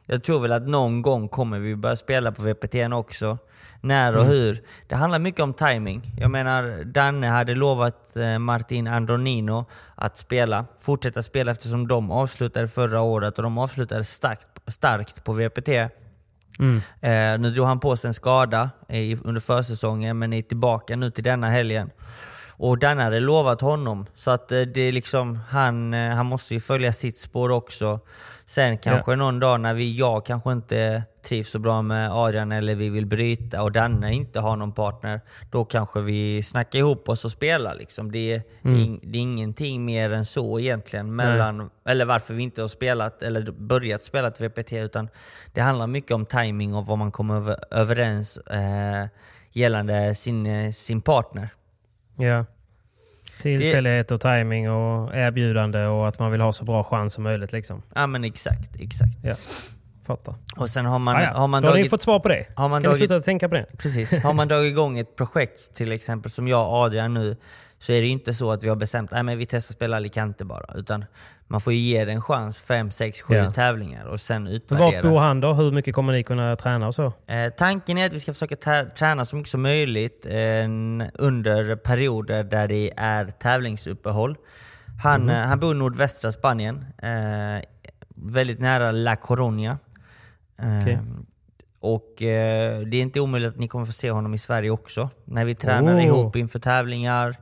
jag 0.07 0.25
tror 0.25 0.41
väl 0.41 0.53
att 0.53 0.69
någon 0.69 1.03
gång 1.03 1.29
kommer 1.29 1.59
vi 1.59 1.77
börja 1.77 1.97
spela 1.97 2.33
på 2.33 2.43
VPT 2.43 2.75
också. 2.93 3.39
När 3.81 4.17
och 4.17 4.25
hur. 4.25 4.63
Det 4.89 4.95
handlar 4.95 5.19
mycket 5.19 5.41
om 5.41 5.55
timing. 5.55 6.03
Jag 6.19 6.31
menar, 6.31 6.85
Danne 6.85 7.27
hade 7.27 7.55
lovat 7.55 8.17
eh, 8.17 8.39
Martin 8.39 8.87
Andronino 8.87 9.65
att 9.95 10.17
spela, 10.17 10.65
fortsätta 10.79 11.23
spela 11.23 11.53
eftersom 11.53 11.89
de 11.89 12.11
avslutade 12.11 12.69
förra 12.69 13.01
året 13.01 13.39
och 13.39 13.43
de 13.43 13.59
avslutade 13.59 14.05
starkt, 14.05 14.49
starkt 14.67 15.25
på 15.25 15.33
VPT. 15.33 15.69
Mm. 16.61 16.77
Eh, 17.01 17.41
nu 17.41 17.51
drog 17.51 17.67
han 17.67 17.81
på 17.81 17.97
sig 17.97 18.09
en 18.09 18.15
skada 18.15 18.71
i, 18.89 19.17
under 19.25 19.41
försäsongen 19.41 20.19
men 20.19 20.33
är 20.33 20.43
tillbaka 20.43 20.97
nu 20.97 21.11
till 21.11 21.25
denna 21.25 21.49
helgen. 21.51 21.91
Och 22.51 22.79
den 22.79 22.99
hade 22.99 23.21
lovat 23.21 23.61
honom, 23.61 24.07
så 24.15 24.31
att 24.31 24.53
eh, 24.53 24.61
det 24.61 24.81
är 24.81 24.93
liksom, 24.93 25.39
han, 25.49 25.95
eh, 25.95 26.15
han 26.15 26.27
måste 26.27 26.55
ju 26.55 26.61
följa 26.61 26.93
sitt 26.93 27.19
spår 27.19 27.51
också. 27.51 28.01
Sen 28.51 28.79
kanske 28.79 29.17
någon 29.17 29.41
dag 29.41 29.61
när 29.61 29.75
vi, 29.75 29.97
jag 29.99 30.27
kanske 30.27 30.53
inte 30.53 31.03
trivs 31.23 31.51
så 31.51 31.59
bra 31.59 31.83
med 31.83 32.11
Adrian 32.13 32.53
eller 32.53 32.75
vi 32.75 32.89
vill 32.89 33.07
bryta 33.07 33.63
och 33.63 33.73
Danne 33.73 34.13
inte 34.15 34.41
har 34.41 34.57
någon 34.57 34.73
partner, 34.73 35.21
då 35.51 35.65
kanske 35.65 36.01
vi 36.01 36.43
snackar 36.43 36.79
ihop 36.79 37.09
oss 37.09 37.25
och 37.25 37.33
spelar. 37.33 37.75
Liksom. 37.75 38.13
Det, 38.13 38.33
är- 38.35 38.43
det, 38.63 38.71
är, 38.71 38.99
det 39.03 39.19
är 39.19 39.23
ingenting 39.23 39.85
mer 39.85 40.13
än 40.13 40.25
så 40.25 40.61
egentligen, 40.61 41.17
mellan, 41.17 41.71
eller 41.89 42.05
varför 42.05 42.35
vi 42.35 42.43
inte 42.43 42.61
har 42.61 42.69
spelat 42.69 43.23
eller 43.23 43.53
börjat 43.53 44.05
spela 44.05 44.31
till 44.31 44.49
VPT, 44.49 44.73
utan 44.73 45.09
det 45.53 45.61
handlar 45.61 45.87
mycket 45.87 46.11
om 46.13 46.27
timing 46.27 46.75
och 46.75 46.87
vad 46.87 46.99
man 46.99 47.11
kommer 47.13 47.35
över, 47.37 47.57
överens 47.71 48.37
eh, 48.37 49.07
gällande 49.53 50.15
sin, 50.15 50.47
eh, 50.47 50.73
sin 50.73 51.01
partner. 51.01 51.49
Ja. 52.17 52.45
Tillfällighet 53.43 54.11
och 54.11 54.21
timing 54.21 54.71
och 54.71 55.15
erbjudande 55.17 55.85
och 55.87 56.09
att 56.09 56.19
man 56.19 56.31
vill 56.33 56.41
ha 56.41 56.53
så 56.53 56.65
bra 56.65 56.85
chans 56.85 57.15
som 57.15 57.25
möjligt. 57.25 57.53
Liksom. 57.53 57.83
Ja 57.95 58.07
men 58.07 58.25
exakt, 58.25 58.77
exakt. 58.81 59.19
Ja, 59.23 59.35
fattar. 60.07 60.35
Och 60.57 60.71
sen 60.71 60.87
har 60.87 60.99
man, 60.99 61.17
Ah, 61.17 61.23
ja. 61.23 61.31
har 61.33 61.49
man 61.49 61.63
Då 61.63 61.69
har 61.69 61.75
ni 61.75 61.81
dragit... 61.81 61.91
fått 61.91 62.03
svar 62.03 62.19
på 62.19 62.29
det. 62.29 62.47
har 62.55 62.69
man 62.69 62.83
kan 62.83 62.91
dragit- 62.91 63.01
ni 63.01 63.07
sluta 63.09 63.21
tänka 63.25 63.49
på 63.49 63.55
det? 63.55 63.67
Precis. 63.79 64.23
Har 64.23 64.33
man 64.33 64.49
dragit 64.49 64.71
igång 64.73 64.99
ett 64.99 65.17
projekt 65.17 65.75
till 65.75 65.93
exempel 65.93 66.31
som 66.31 66.49
jag 66.49 66.69
och 66.69 66.75
Adrian 66.77 67.15
nu 67.15 67.37
så 67.83 67.93
är 67.93 68.01
det 68.01 68.07
inte 68.07 68.35
så 68.35 68.51
att 68.53 68.65
vi 68.65 68.69
har 68.69 68.77
bestämt 68.77 69.13
att 69.13 69.27
vi 69.27 69.47
testar 69.47 69.75
spela 69.75 69.97
Alicante 69.97 70.45
bara. 70.45 70.75
Utan 70.75 71.05
man 71.49 71.61
får 71.61 71.73
ju 71.73 71.79
ge 71.79 72.05
det 72.05 72.13
en 72.13 72.23
chans, 72.23 72.61
fem, 72.61 72.91
sex, 72.91 73.21
sju 73.23 73.35
Ja. 73.35 73.51
tävlingar 73.51 74.05
och 74.07 74.21
sen 74.21 74.47
utvärdera. 74.47 74.91
Vart 74.93 75.03
bor 75.03 75.19
han 75.19 75.41
då? 75.41 75.53
Hur 75.53 75.73
mycket 75.73 75.95
kommer 75.95 76.13
ni 76.13 76.23
kunna 76.23 76.57
träna 76.57 76.87
och 76.87 76.95
så? 76.95 77.13
Eh, 77.27 77.53
tanken 77.59 77.99
är 77.99 78.07
att 78.07 78.13
vi 78.13 78.21
ska 78.21 78.33
försöka 78.33 78.85
träna 78.85 79.25
så 79.25 79.37
mycket 79.37 79.51
som 79.51 79.63
möjligt 79.63 80.27
eh, 80.27 80.35
under 81.15 81.77
perioder 81.77 82.45
där 82.45 82.69
det 82.69 82.93
är 82.97 83.25
tävlingsuppehåll. 83.27 84.37
Han, 85.03 85.21
Mhm. 85.23 85.31
eh, 85.31 85.37
han 85.37 85.61
bor 85.61 85.75
i 85.75 85.79
nordvästra 85.79 86.33
Spanien, 86.33 86.85
eh, 87.03 87.65
väldigt 88.15 88.61
nära 88.61 88.91
La 88.93 89.15
Coruña. 89.15 89.77
Eh, 90.63 90.83
Okej. 90.83 90.99
Och 91.81 92.23
eh, 92.23 92.81
det 92.81 92.97
är 92.97 93.03
inte 93.03 93.21
omöjligt 93.21 93.51
att 93.51 93.59
ni 93.59 93.69
kommer 93.69 93.87
få 93.87 93.93
se 93.93 94.11
honom 94.11 94.35
i 94.35 94.39
Sverige 94.39 94.71
också. 94.71 95.11
När 95.25 95.45
vi 95.45 95.55
tränar 95.55 95.95
Oh. 95.97 96.05
ihop 96.05 96.37
inför 96.37 96.59
tävlingar. 96.59 97.37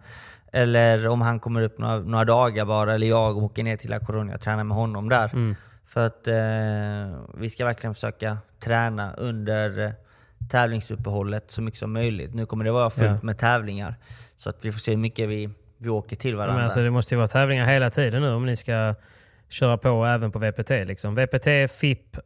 Eller 0.52 1.08
om 1.08 1.20
han 1.20 1.40
kommer 1.40 1.62
upp 1.62 1.78
några, 1.78 1.96
några 1.98 2.24
dagar 2.24 2.64
bara, 2.64 2.94
eller 2.94 3.06
jag 3.06 3.36
åker 3.36 3.62
ner 3.62 3.76
till 3.76 3.90
La 3.90 3.98
Coruña 3.98 4.34
och 4.34 4.40
tränar 4.40 4.64
med 4.64 4.76
honom 4.76 5.08
där. 5.08 5.30
Mm. 5.32 5.54
För 5.86 6.06
att 6.06 6.26
eh, 6.28 7.18
vi 7.38 7.50
ska 7.50 7.64
verkligen 7.64 7.94
försöka 7.94 8.38
träna 8.60 9.12
under 9.12 9.84
eh, 9.84 9.90
tävlingsuppehållet 10.50 11.50
så 11.50 11.62
mycket 11.62 11.80
som 11.80 11.92
möjligt. 11.92 12.34
Nu 12.34 12.46
kommer 12.46 12.64
det 12.64 12.70
vara 12.72 12.90
fullt 12.90 13.06
Ja. 13.10 13.18
med 13.22 13.38
tävlingar. 13.38 13.94
Så 14.36 14.48
att 14.50 14.64
vi 14.64 14.72
får 14.72 14.80
se 14.80 14.90
hur 14.90 14.98
mycket 14.98 15.28
vi, 15.28 15.50
vi 15.78 15.88
åker 15.88 16.16
till 16.16 16.36
varandra. 16.36 16.54
Men 16.56 16.64
alltså, 16.64 16.80
det 16.82 16.90
måste 16.90 17.14
ju 17.14 17.16
vara 17.16 17.28
tävlingar 17.28 17.66
hela 17.66 17.90
tiden 17.90 18.22
nu 18.22 18.30
om 18.32 18.46
ni 18.46 18.56
ska 18.56 18.94
köra 19.48 19.78
på 19.78 20.04
även 20.06 20.32
på 20.32 20.38
VPT. 20.38 20.70
Liksom. 20.70 21.14
VPT, 21.14 21.72
FIP, 21.80 22.16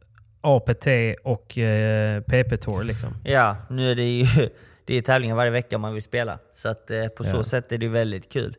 APT 0.41 0.87
och 1.23 1.57
eh, 1.57 2.21
PP 2.21 2.57
Tour. 2.61 2.83
Liksom. 2.83 3.15
Ja, 3.23 3.57
nu 3.69 3.91
är 3.91 3.95
det 3.95 4.03
ju 4.03 4.25
det 4.85 4.95
är 4.97 5.01
tävlingar 5.01 5.35
varje 5.35 5.51
vecka 5.51 5.77
man 5.77 5.93
vill 5.93 6.01
spela. 6.03 6.39
Så 6.53 6.69
att 6.69 6.91
eh, 6.91 7.07
på 7.07 7.23
så 7.23 7.37
Ja. 7.37 7.43
sätt 7.43 7.71
är 7.71 7.77
det 7.77 7.87
väldigt 7.87 8.29
kul. 8.31 8.55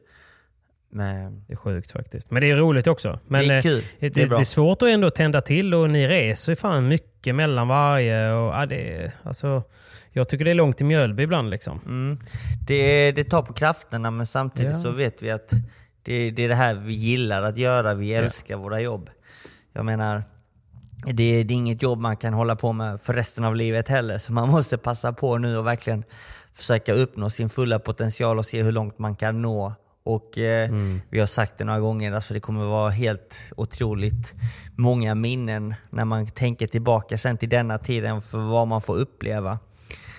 Men, 0.90 1.44
Det 1.46 1.52
är 1.52 1.56
sjukt 1.56 1.92
faktiskt. 1.92 2.30
Men 2.30 2.42
det 2.42 2.50
är 2.50 2.56
roligt 2.56 2.86
också. 2.86 3.18
Men, 3.26 3.48
Det 3.48 3.54
är 3.54 3.56
eh, 3.56 3.62
kul. 3.62 3.82
Det, 3.98 4.08
Det 4.08 4.22
är 4.22 4.26
bra. 4.26 4.36
det 4.38 4.42
är 4.42 4.44
svårt 4.44 4.82
att 4.82 4.88
ändå 4.88 5.10
tända 5.10 5.40
till 5.40 5.74
och 5.74 5.90
ni 5.90 6.08
reser 6.08 6.52
ju 6.52 6.56
fan 6.56 6.88
mycket 6.88 7.34
mellan 7.34 7.68
varje. 7.68 8.32
Och, 8.32 8.54
ja, 8.54 8.66
det, 8.66 9.12
alltså, 9.22 9.62
jag 10.12 10.28
tycker 10.28 10.44
det 10.44 10.50
är 10.50 10.54
långt 10.54 10.76
till 10.76 10.86
Mjölby 10.86 11.22
ibland. 11.22 11.50
Liksom. 11.50 11.80
mm, 11.86 12.18
det, 12.66 13.12
det 13.12 13.24
tar 13.24 13.42
på 13.42 13.52
krafterna 13.52 14.10
men 14.10 14.26
samtidigt 14.26 14.72
Ja. 14.72 14.78
så 14.78 14.90
vet 14.90 15.22
vi 15.22 15.30
att 15.30 15.50
det, 16.02 16.30
det 16.30 16.44
är 16.44 16.48
det 16.48 16.54
här 16.54 16.74
vi 16.74 16.92
gillar 16.92 17.42
att 17.42 17.56
göra. 17.58 17.94
Vi 17.94 18.14
älskar 18.14 18.56
våra 18.56 18.80
jobb. 18.80 19.10
Jag 19.72 19.84
menar, 19.84 20.24
det, 21.06 21.42
det 21.42 21.54
är 21.54 21.56
inget 21.56 21.82
jobb 21.82 22.00
man 22.00 22.16
kan 22.16 22.34
hålla 22.34 22.56
på 22.56 22.72
med 22.72 23.00
för 23.00 23.12
resten 23.12 23.44
av 23.44 23.56
livet 23.56 23.88
heller. 23.88 24.18
Så 24.18 24.32
man 24.32 24.48
måste 24.48 24.78
passa 24.78 25.12
på 25.12 25.38
nu 25.38 25.56
och 25.58 25.66
verkligen 25.66 26.04
försöka 26.54 26.92
uppnå 26.92 27.30
sin 27.30 27.48
fulla 27.50 27.78
potential 27.78 28.38
och 28.38 28.46
se 28.46 28.62
hur 28.62 28.72
långt 28.72 28.98
man 28.98 29.16
kan 29.16 29.42
nå. 29.42 29.74
Och 30.04 30.38
eh, 30.38 30.70
Vi 31.10 31.20
har 31.20 31.26
sagt 31.26 31.58
det 31.58 31.64
några 31.64 31.80
gånger, 31.80 32.12
alltså 32.12 32.34
det 32.34 32.40
kommer 32.40 32.64
vara 32.64 32.90
helt 32.90 33.52
otroligt 33.56 34.34
många 34.76 35.14
minnen 35.14 35.74
när 35.90 36.04
man 36.04 36.26
tänker 36.26 36.66
tillbaka 36.66 37.18
sen 37.18 37.38
till 37.38 37.48
denna 37.48 37.78
tiden 37.78 38.22
för 38.22 38.38
vad 38.38 38.68
man 38.68 38.82
får 38.82 38.96
uppleva. 38.96 39.58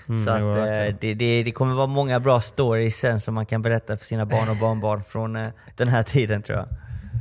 så 0.05 0.37
jo, 0.39 0.49
att, 0.49 0.57
eh, 0.57 0.95
det, 1.01 1.13
det, 1.13 1.43
det 1.43 1.51
kommer 1.51 1.73
vara 1.73 1.87
många 1.87 2.19
bra 2.19 2.41
stories 2.41 2.95
sen 2.95 3.19
som 3.19 3.33
man 3.33 3.45
kan 3.45 3.61
berätta 3.61 3.97
för 3.97 4.05
sina 4.05 4.25
barn 4.25 4.49
och 4.49 4.57
barnbarn 4.57 5.03
från 5.03 5.35
eh, 5.35 5.49
den 5.75 5.87
här 5.87 6.03
tiden 6.03 6.41
tror 6.41 6.57
jag. 6.57 6.67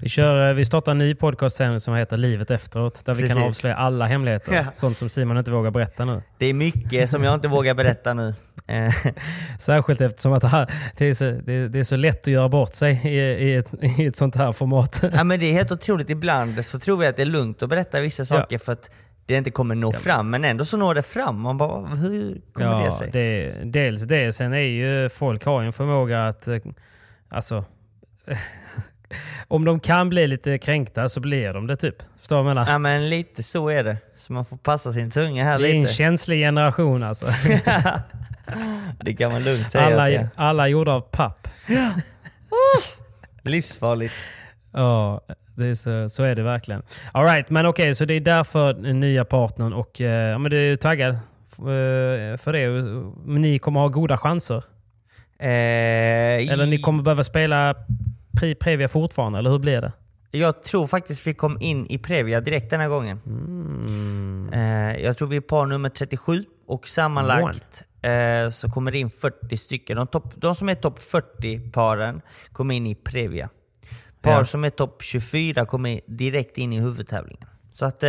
Vi, 0.02 0.08
kör, 0.08 0.48
eh, 0.48 0.54
vi 0.54 0.64
startar 0.64 0.92
en 0.92 0.98
ny 0.98 1.14
podcast 1.14 1.56
sen 1.56 1.80
som 1.80 1.94
heter 1.94 2.16
Livet 2.16 2.50
efteråt. 2.50 3.04
Där 3.04 3.14
vi 3.14 3.28
kan 3.28 3.42
avslöja 3.42 3.76
alla 3.76 4.06
hemligheter. 4.06 4.54
Ja. 4.54 4.64
Sånt 4.72 4.98
som 4.98 5.08
Simon 5.08 5.38
inte 5.38 5.50
vågar 5.50 5.70
berätta 5.70 6.04
nu. 6.04 6.22
Det 6.38 6.46
är 6.46 6.54
mycket 6.54 7.10
som 7.10 7.24
jag 7.24 7.34
inte 7.34 7.48
vågar 7.48 7.74
berätta 7.74 8.14
nu. 8.14 8.34
Eh, 8.66 8.92
Särskilt 9.58 10.00
eftersom 10.00 10.32
att 10.32 10.42
det, 10.42 10.48
här, 10.48 10.70
det, 10.96 11.06
är 11.06 11.14
så, 11.14 11.24
det, 11.24 11.68
det 11.68 11.78
är 11.78 11.82
så 11.84 11.96
lätt 11.96 12.20
att 12.20 12.26
göra 12.26 12.48
bort 12.48 12.74
sig 12.74 13.00
i, 13.04 13.18
i, 13.18 13.54
ett, 13.56 13.74
i 13.98 14.06
ett 14.06 14.16
sånt 14.16 14.34
här 14.34 14.52
format. 14.52 15.04
Ja, 15.14 15.24
men 15.24 15.40
det 15.40 15.46
är 15.46 15.52
helt 15.52 15.72
otroligt. 15.72 16.10
Ibland 16.10 16.64
så 16.64 16.78
tror 16.78 16.96
vi 16.96 17.06
att 17.06 17.16
det 17.16 17.22
är 17.22 17.26
lugnt 17.26 17.62
att 17.62 17.68
berätta 17.68 18.00
vissa 18.00 18.24
saker 18.24 18.58
för 18.58 18.72
att 18.72 18.90
det 19.26 19.34
inte 19.34 19.50
kommer 19.50 19.74
nå 19.74 19.92
fram, 19.92 20.30
men 20.30 20.44
ändå 20.44 20.64
så 20.64 20.76
når 20.76 20.94
det 20.94 21.02
fram. 21.02 21.40
Man 21.40 21.58
bara, 21.58 21.86
hur 21.86 22.40
kommer 22.52 22.78
det 22.78 22.84
Ja, 22.84 22.98
sig? 22.98 23.10
det, 23.12 23.54
dels 23.64 24.02
det. 24.02 24.32
Sen 24.32 24.52
är 24.52 24.58
ju 24.58 25.08
folk 25.08 25.44
har 25.44 25.60
ju 25.60 25.66
en 25.66 25.72
förmåga 25.72 26.26
att... 26.26 26.48
eh, 26.48 26.56
Alltså... 27.28 27.64
om 29.48 29.64
de 29.64 29.80
kan 29.80 30.08
bli 30.08 30.26
lite 30.26 30.58
kränkta 30.58 31.08
så 31.08 31.20
blir 31.20 31.52
de 31.52 31.66
det 31.66 31.76
typ. 31.76 31.96
Förstår 32.18 32.36
du 32.36 32.42
vad 32.42 32.50
jag 32.50 32.54
menar? 32.54 32.72
Ja 32.72 32.78
men 32.78 33.08
lite 33.08 33.42
så 33.42 33.68
är 33.68 33.84
det. 33.84 33.96
Så 34.16 34.32
man 34.32 34.44
får 34.44 34.56
passa 34.56 34.92
sin 34.92 35.10
tunga 35.10 35.44
här 35.44 35.58
Det 35.58 35.68
är 35.68 35.74
en 35.74 35.80
lite. 35.80 35.92
känslig 35.92 36.38
generation 36.38 37.02
alltså. 37.02 37.26
Det 39.00 39.14
kan 39.14 39.32
man 39.32 39.42
lugnt 39.44 39.70
säga 39.70 39.84
alla, 39.84 40.20
att 40.20 40.26
alla 40.36 40.68
gjorda 40.68 40.92
av 40.92 41.00
papp. 41.00 41.48
Livsfarligt. 43.42 44.14
Ja, 44.72 45.20
det 45.54 45.66
är 45.66 45.74
så, 45.74 46.08
så 46.08 46.22
är 46.22 46.34
det 46.34 46.42
verkligen. 46.42 46.82
All 47.12 47.24
right, 47.24 47.50
men 47.50 47.66
okej, 47.66 47.82
okay, 47.82 47.94
så 47.94 48.04
det 48.04 48.14
är 48.14 48.20
därför 48.20 48.74
den 48.74 49.00
nya 49.00 49.24
partnern 49.24 49.72
och 49.72 50.00
ja, 50.00 50.38
men 50.38 50.50
du 50.50 50.72
är 50.72 50.76
taggad 50.76 51.14
eh, 51.14 52.36
för 52.38 52.52
det. 52.52 52.68
Men 53.24 53.42
ni 53.42 53.58
kommer 53.58 53.80
ha 53.80 53.88
goda 53.88 54.18
chanser? 54.18 54.64
Eh, 55.38 56.52
eller 56.52 56.66
ni 56.66 56.78
kommer 56.78 57.02
behöva 57.02 57.24
spela 57.24 57.74
Previa 58.60 58.88
fortfarande, 58.88 59.38
eller 59.38 59.50
hur 59.50 59.58
blir 59.58 59.80
det? 59.80 59.92
Jag 60.30 60.62
tror 60.62 60.86
faktiskt 60.86 61.26
vi 61.26 61.34
kom 61.34 61.58
in 61.60 61.86
i 61.90 61.98
Previa 61.98 62.40
direkt 62.40 62.70
den 62.70 62.80
här 62.80 62.88
gången. 62.88 63.20
Mm. 63.26 64.50
Eh, 64.52 65.04
jag 65.04 65.16
tror 65.16 65.28
vi 65.28 65.36
är 65.36 65.40
par 65.40 65.66
nummer 65.66 65.88
37 65.88 66.44
och 66.66 66.88
sammanlagt 66.88 67.84
eh, 68.02 68.50
så 68.50 68.70
kommer 68.70 68.92
det 68.92 68.98
in 68.98 69.10
40 69.10 69.56
stycken. 69.56 69.96
De, 69.96 70.06
top, 70.06 70.32
de 70.36 70.54
som 70.54 70.68
är 70.68 70.74
topp 70.74 70.98
40-paren 70.98 72.20
kommer 72.52 72.74
in 72.74 72.86
i 72.86 72.94
Previa. 72.94 73.48
Par 74.22 74.32
ja. 74.32 74.44
som 74.44 74.64
är 74.64 74.70
topp 74.70 75.02
24 75.02 75.66
kommer 75.66 76.00
direkt 76.06 76.58
in 76.58 76.72
i 76.72 76.80
huvudtävlingen. 76.80 77.48
Så 77.74 77.84
att 77.84 78.02
eh, 78.02 78.08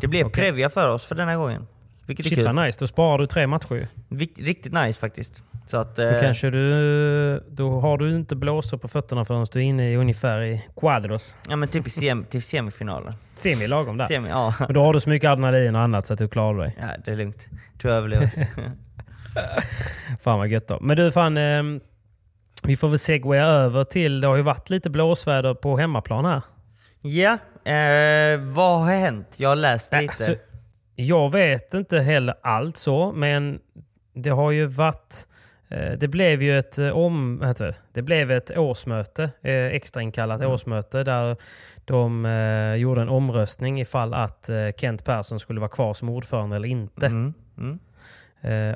det 0.00 0.08
blev 0.08 0.26
okay. 0.26 0.42
Previa 0.42 0.70
för 0.70 0.88
oss 0.88 1.04
för 1.04 1.14
den 1.14 1.28
här 1.28 1.36
gången. 1.36 1.66
Vilket 2.06 2.26
Shit 2.26 2.32
är 2.32 2.36
kul. 2.36 2.54
vad 2.54 2.66
nice, 2.66 2.80
då 2.80 2.86
sparar 2.86 3.18
du 3.18 3.26
tre 3.26 3.46
matcher 3.46 3.86
Riktigt 4.38 4.72
nice 4.72 5.00
faktiskt. 5.00 5.42
Så 5.66 5.76
att, 5.76 5.96
då, 5.96 6.02
eh, 6.02 6.20
kanske 6.20 6.50
du, 6.50 7.44
då 7.50 7.80
har 7.80 7.98
du 7.98 8.14
inte 8.14 8.36
blåsor 8.36 8.78
på 8.78 8.88
fötterna 8.88 9.24
förrän 9.24 9.46
du 9.52 9.58
är 9.58 9.62
inne 9.62 9.90
i 9.90 9.96
ungefär 9.96 10.42
i 10.42 10.62
quadros. 10.76 11.36
Ja 11.48 11.56
men 11.56 11.68
typ 11.68 11.86
i 11.86 11.90
sem, 11.90 12.24
till 12.24 12.42
semifinalen. 12.42 13.14
Semi 13.34 13.66
lagom 13.66 13.96
där. 13.96 14.06
Semi, 14.06 14.28
ja. 14.28 14.54
Men 14.58 14.74
då 14.74 14.84
har 14.84 14.92
du 14.92 15.00
så 15.00 15.10
mycket 15.10 15.30
adrenalin 15.30 15.74
och 15.74 15.80
annat 15.80 16.06
så 16.06 16.12
att 16.12 16.18
du 16.18 16.28
klarar 16.28 16.58
dig. 16.58 16.76
Ja 16.80 16.86
det 17.04 17.10
är 17.10 17.16
lugnt. 17.16 17.46
Jag 17.82 17.92
överlever. 17.92 18.30
fan 20.20 20.38
vad 20.38 20.48
gött 20.48 20.68
då. 20.68 20.78
Men 20.80 20.96
du 20.96 21.10
fan, 21.10 21.36
eh, 21.36 21.62
vi 22.62 22.76
får 22.76 22.88
väl 22.88 22.98
segwaya 22.98 23.46
över 23.46 23.84
till, 23.84 24.20
det 24.20 24.26
har 24.26 24.36
ju 24.36 24.42
varit 24.42 24.70
lite 24.70 24.90
blåsväder 24.90 25.54
på 25.54 25.76
hemmaplan 25.76 26.24
här. 26.24 26.42
Ja, 27.00 27.38
eh, 27.72 28.40
vad 28.40 28.80
har 28.80 28.94
hänt? 28.94 29.34
Jag 29.36 29.48
har 29.48 29.56
läst 29.56 29.92
lite. 29.92 30.04
Alltså, 30.04 30.34
jag 30.96 31.32
vet 31.32 31.74
inte 31.74 32.00
heller 32.00 32.34
allt 32.42 32.76
så, 32.76 33.12
men 33.12 33.60
det 34.14 34.30
har 34.30 34.50
ju 34.50 34.66
varit... 34.66 35.28
Eh, 35.68 35.92
det 35.92 36.08
blev 36.08 36.42
ju 36.42 36.58
ett, 36.58 36.78
eh, 36.78 36.88
om, 36.88 37.38
det? 37.58 37.74
det 37.92 38.02
blev 38.02 38.30
ett 38.30 38.58
årsmöte, 38.58 39.22
eh, 39.42 39.66
extrainkallat 39.66 40.40
mm. 40.40 40.52
årsmöte 40.52 41.04
där 41.04 41.36
de 41.84 42.24
gjorde 42.78 43.02
en 43.02 43.08
omröstning 43.08 43.80
ifall 43.80 44.14
att 44.14 44.50
Kent 44.76 45.04
Persson 45.04 45.40
skulle 45.40 45.60
vara 45.60 45.70
kvar 45.70 45.94
som 45.94 46.08
ordförande 46.08 46.56
eller 46.56 46.68
inte. 46.68 47.06
Mm. 47.06 47.34
Mm. 47.58 47.78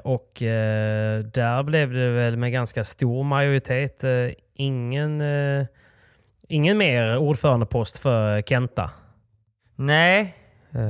Och 0.05 0.31
där 1.33 1.63
blev 1.63 1.93
det 1.93 2.11
väl 2.11 2.37
med 2.37 2.53
ganska 2.53 2.85
stor 2.85 3.25
majoritet 3.25 4.05
ingen, 4.55 5.23
ingen 6.49 6.79
mer 6.79 7.17
ordförandepost 7.17 7.99
för 7.99 8.43
Kenta. 8.43 8.91
Nej, 9.77 10.35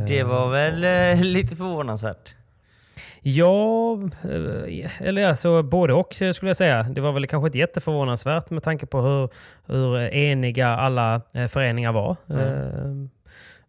det 0.08 0.22
var 0.22 0.50
väl 0.50 1.20
lite 1.32 1.56
förvånansvärt. 1.56 2.34
Ja, 3.22 3.92
eh, 4.24 5.02
eller 5.02 5.26
alltså 5.26 5.62
både 5.62 5.92
och 5.92 6.14
skulle 6.14 6.48
jag 6.48 6.56
säga. 6.56 6.82
Det 6.82 7.00
var 7.00 7.12
väl 7.12 7.26
kanske 7.26 7.46
inte 7.46 7.58
jätteförvånansvärt 7.58 8.50
med 8.50 8.62
tanke 8.62 8.86
på 8.86 9.00
hur, 9.00 9.28
hur 9.66 9.96
eniga 9.98 10.68
alla 10.68 11.22
eh, 11.32 11.46
föreningar 11.46 11.92
var. 11.92 12.16
Mm. 12.30 13.10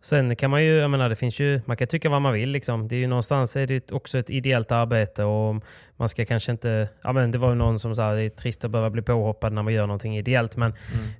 Sen 0.01 0.35
kan 0.35 0.51
man 0.51 0.63
ju, 0.63 0.77
jag 0.77 0.91
menar 0.91 1.09
det 1.09 1.15
finns 1.15 1.39
ju, 1.39 1.61
man 1.65 1.77
kan 1.77 1.87
tycka 1.87 2.09
vad 2.09 2.21
man 2.21 2.33
vill 2.33 2.49
liksom. 2.49 2.87
Det 2.87 2.95
är 2.95 2.99
ju 2.99 3.07
någonstans 3.07 3.55
är 3.55 3.67
det 3.67 3.91
också 3.91 4.17
ett 4.17 4.29
ideellt 4.29 4.71
arbete 4.71 5.23
och 5.23 5.63
man 5.97 6.09
ska 6.09 6.25
kanske 6.25 6.51
inte, 6.51 6.89
ja 7.03 7.13
men 7.13 7.31
det 7.31 7.37
var 7.37 7.49
ju 7.49 7.55
någon 7.55 7.79
som 7.79 7.95
sa 7.95 8.13
det 8.13 8.21
är 8.21 8.29
trist 8.29 8.65
att 8.65 8.71
behöva 8.71 8.89
bli 8.89 9.01
påhoppad 9.01 9.53
när 9.53 9.63
man 9.63 9.73
gör 9.73 9.87
någonting 9.87 10.17
ideellt 10.17 10.57
men 10.57 10.73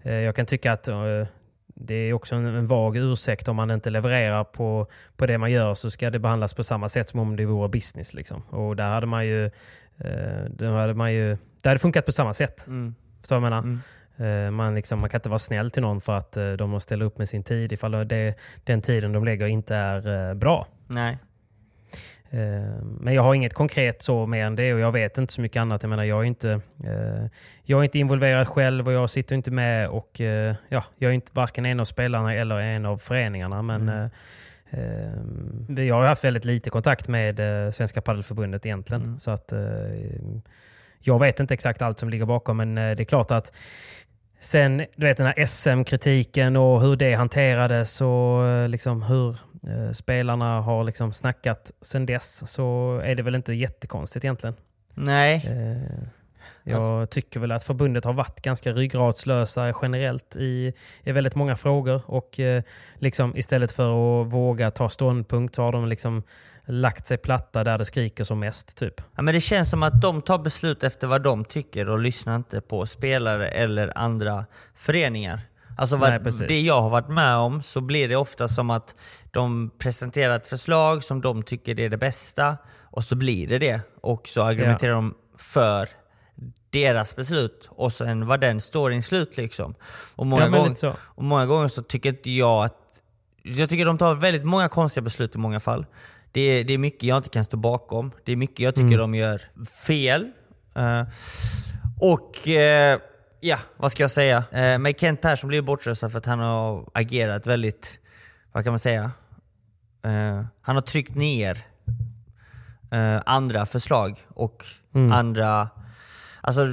mm. 0.03 0.23
jag 0.23 0.35
kan 0.35 0.45
tycka 0.45 0.71
att 0.71 0.87
det 1.81 1.93
är 1.93 2.13
också 2.13 2.35
en, 2.35 2.45
en 2.45 2.67
vag 2.67 2.97
ursäkt 2.97 3.47
om 3.47 3.55
man 3.55 3.71
inte 3.71 3.89
levererar 3.89 4.43
på, 4.43 4.87
på 5.17 5.25
det 5.25 5.37
man 5.37 5.51
gör 5.51 5.73
så 5.75 5.91
ska 5.91 6.09
det 6.09 6.19
behandlas 6.19 6.53
på 6.53 6.63
samma 6.63 6.89
sätt 6.89 7.09
som 7.09 7.19
om 7.19 7.35
det 7.35 7.45
vore 7.45 7.69
business. 7.69 8.13
Liksom. 8.13 8.41
Och 8.41 8.75
där 8.75 8.89
hade 8.89 9.07
man 9.07 9.25
ju, 9.25 9.45
eh, 9.45 10.45
där 10.49 10.71
hade 10.71 10.93
man 10.93 11.13
ju, 11.13 11.37
det 11.61 11.69
hade 11.69 11.79
funkat 11.79 12.05
på 12.05 12.11
samma 12.11 12.33
sätt. 12.33 12.67
Mm. 12.67 12.95
Förstår 13.19 13.39
vad 13.39 13.51
jag 13.51 13.63
menar? 13.63 13.79
Mm. 14.17 14.45
Eh, 14.47 14.51
man, 14.51 14.75
liksom, 14.75 14.99
man 14.99 15.09
kan 15.09 15.17
inte 15.17 15.29
vara 15.29 15.39
snäll 15.39 15.71
till 15.71 15.81
någon 15.81 16.01
för 16.01 16.17
att 16.17 16.37
eh, 16.37 16.51
de 16.51 16.69
måste 16.69 16.87
ställa 16.87 17.05
upp 17.05 17.17
med 17.17 17.29
sin 17.29 17.43
tid 17.43 17.71
ifall 17.71 17.91
det, 18.07 18.35
den 18.63 18.81
tiden 18.81 19.13
de 19.13 19.25
lägger 19.25 19.47
inte 19.47 19.75
är 19.75 20.29
eh, 20.29 20.33
bra. 20.33 20.67
Nej. 20.87 21.17
Eh, 22.31 22.83
men 22.99 23.13
jag 23.13 23.21
har 23.21 23.33
inget 23.33 23.53
konkret 23.53 24.01
så 24.01 24.25
mer 24.25 24.45
än 24.45 24.55
det 24.55 24.73
och 24.73 24.79
jag 24.79 24.91
vet 24.91 25.17
inte 25.17 25.33
så 25.33 25.41
mycket 25.41 25.61
annat. 25.61 25.83
Jag 25.83 25.89
menar, 25.89 26.03
jag 26.03 26.19
är 26.19 26.23
inte, 26.23 26.51
eh, 26.83 27.25
jag 27.63 27.79
är 27.79 27.83
inte 27.83 27.99
involverad 27.99 28.47
själv 28.47 28.87
och 28.87 28.93
jag 28.93 29.09
sitter 29.09 29.35
inte 29.35 29.51
med 29.51 29.89
och 29.89 30.21
eh, 30.21 30.55
ja, 30.69 30.83
jag 30.97 31.09
är 31.09 31.15
inte 31.15 31.31
varken 31.33 31.65
en 31.65 31.79
av 31.79 31.85
spelarna 31.85 32.33
eller 32.33 32.59
en 32.59 32.85
av 32.85 32.97
föreningarna. 32.97 33.61
Men 33.61 33.89
mm. 33.89 35.87
jag 35.87 35.95
har 35.95 36.07
haft 36.07 36.23
väldigt 36.23 36.45
lite 36.45 36.69
kontakt 36.69 37.07
med 37.07 37.39
Svenska 37.75 38.01
Paddelförbundet 38.01 38.65
egentligen. 38.65 39.03
Mm. 39.03 39.19
Så 39.19 39.31
att, 39.31 39.53
jag 40.99 41.19
vet 41.19 41.39
inte 41.39 41.53
exakt 41.53 41.81
allt 41.81 41.99
som 41.99 42.09
ligger 42.09 42.25
bakom 42.25 42.57
men 42.57 42.75
det 42.75 42.81
är 42.81 43.03
klart 43.03 43.31
att 43.31 43.51
Sen 44.41 44.77
du 44.77 45.05
vet 45.05 45.17
den 45.17 45.25
här 45.25 45.45
SM-kritiken 45.45 46.55
och 46.55 46.81
hur 46.81 46.95
det 46.95 47.13
hanterades 47.13 48.01
och 48.01 48.69
liksom 48.69 49.03
hur 49.03 49.29
eh, 49.29 49.35
spelarna 49.93 50.61
har 50.61 50.83
liksom 50.83 51.13
snackat 51.13 51.71
sen 51.81 52.05
dess 52.05 52.51
så 52.51 52.99
är 53.03 53.15
det 53.15 53.23
väl 53.23 53.35
inte 53.35 53.53
jättekonstigt 53.53 54.25
egentligen. 54.25 54.55
Nej. 54.93 55.45
Eh, 55.45 56.07
jag 56.63 56.81
alltså. 56.81 57.13
tycker 57.13 57.39
väl 57.39 57.51
att 57.51 57.63
förbundet 57.63 58.05
har 58.05 58.13
varit 58.13 58.41
ganska 58.41 58.71
ryggradslösa 58.71 59.73
generellt 59.81 60.35
i, 60.35 60.73
i 61.03 61.11
väldigt 61.11 61.35
många 61.35 61.55
frågor. 61.55 62.01
Och 62.05 62.39
eh, 62.39 62.63
liksom 62.95 63.37
istället 63.37 63.71
för 63.71 64.21
att 64.21 64.33
våga 64.33 64.71
ta 64.71 64.89
ståndpunkt 64.89 65.55
så 65.55 65.61
har 65.61 65.71
de 65.71 65.87
liksom 65.87 66.23
lagt 66.65 67.07
sig 67.07 67.17
platta 67.17 67.63
där 67.63 67.77
det 67.77 67.85
skriker 67.85 68.23
som 68.23 68.39
mest. 68.39 68.77
Typ. 68.77 69.01
Ja, 69.15 69.21
men 69.21 69.33
det 69.33 69.41
känns 69.41 69.69
som 69.69 69.83
att 69.83 70.01
de 70.01 70.21
tar 70.21 70.39
beslut 70.39 70.83
efter 70.83 71.07
vad 71.07 71.21
de 71.21 71.45
tycker 71.45 71.89
och 71.89 71.99
lyssnar 71.99 72.35
inte 72.35 72.61
på 72.61 72.85
spelare 72.85 73.47
eller 73.47 73.97
andra 73.97 74.45
föreningar. 74.75 75.41
Alltså 75.79 75.95
vad, 75.95 76.09
Nej, 76.09 76.47
det 76.47 76.61
jag 76.61 76.81
har 76.81 76.89
varit 76.89 77.09
med 77.09 77.35
om 77.35 77.61
så 77.61 77.81
blir 77.81 78.09
det 78.09 78.15
ofta 78.15 78.47
som 78.47 78.69
att 78.69 78.95
de 79.31 79.71
presenterar 79.77 80.35
ett 80.35 80.47
förslag 80.47 81.03
som 81.03 81.21
de 81.21 81.43
tycker 81.43 81.79
är 81.79 81.89
det 81.89 81.97
bästa 81.97 82.57
och 82.81 83.03
så 83.03 83.15
blir 83.15 83.47
det 83.47 83.59
det. 83.59 83.81
Och 84.01 84.27
så 84.27 84.41
argumenterar 84.41 84.91
ja. 84.91 84.95
de 84.95 85.15
för 85.37 85.89
deras 86.69 87.15
beslut 87.15 87.69
och 87.69 87.93
sen 87.93 88.27
var 88.27 88.37
den 88.37 88.61
storyn 88.61 89.03
slut. 89.03 89.37
Liksom. 89.37 89.75
Och, 90.15 90.27
många 90.27 90.43
ja, 90.43 90.49
gånger, 90.49 90.95
och 90.99 91.23
många 91.23 91.45
gånger 91.45 91.67
så 91.67 91.81
tycker 91.81 92.09
inte 92.09 92.31
jag 92.31 92.65
att... 92.65 92.77
Jag 93.43 93.69
tycker 93.69 93.85
de 93.85 93.97
tar 93.97 94.15
väldigt 94.15 94.45
många 94.45 94.69
konstiga 94.69 95.03
beslut 95.03 95.35
i 95.35 95.37
många 95.37 95.59
fall. 95.59 95.85
Det 96.31 96.41
är, 96.41 96.63
det 96.63 96.73
är 96.73 96.77
mycket 96.77 97.03
jag 97.03 97.17
inte 97.17 97.29
kan 97.29 97.45
stå 97.45 97.57
bakom. 97.57 98.11
Det 98.23 98.31
är 98.31 98.35
mycket 98.35 98.59
jag 98.59 98.75
tycker 98.75 98.87
mm. 98.87 98.99
de 98.99 99.15
gör 99.15 99.41
fel. 99.87 100.31
Uh, 100.77 101.03
och 101.99 102.47
uh, 102.47 103.08
ja, 103.39 103.57
vad 103.77 103.91
ska 103.91 104.03
jag 104.03 104.11
säga? 104.11 104.37
Uh, 104.37 104.77
men 104.77 104.93
Kent 104.93 105.21
Persson 105.21 105.47
blir 105.47 105.61
bortröstad 105.61 106.09
för 106.09 106.17
att 106.17 106.25
han 106.25 106.39
har 106.39 106.89
agerat 106.93 107.47
väldigt, 107.47 107.99
vad 108.51 108.63
kan 108.63 108.71
man 108.71 108.79
säga? 108.79 109.11
Uh, 110.05 110.45
han 110.61 110.75
har 110.75 110.81
tryckt 110.81 111.15
ner 111.15 111.65
andra 113.25 113.65
förslag 113.65 114.25
och 114.27 114.65
mm. 114.95 115.11
andra 115.11 115.69
alltså, 116.41 116.67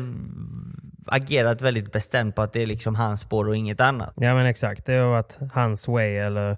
agerat 1.06 1.62
väldigt 1.62 1.92
bestämt 1.92 2.34
på 2.34 2.42
att 2.42 2.52
det 2.52 2.62
är 2.62 2.66
liksom 2.66 2.94
hans 2.94 3.20
spår 3.20 3.48
och 3.48 3.56
inget 3.56 3.80
annat. 3.80 4.12
Ja 4.16 4.34
men 4.34 4.46
exakt, 4.46 4.86
det 4.86 4.92
har 4.92 5.08
varit 5.08 5.38
hans 5.52 5.88
way 5.88 6.16
eller, 6.16 6.56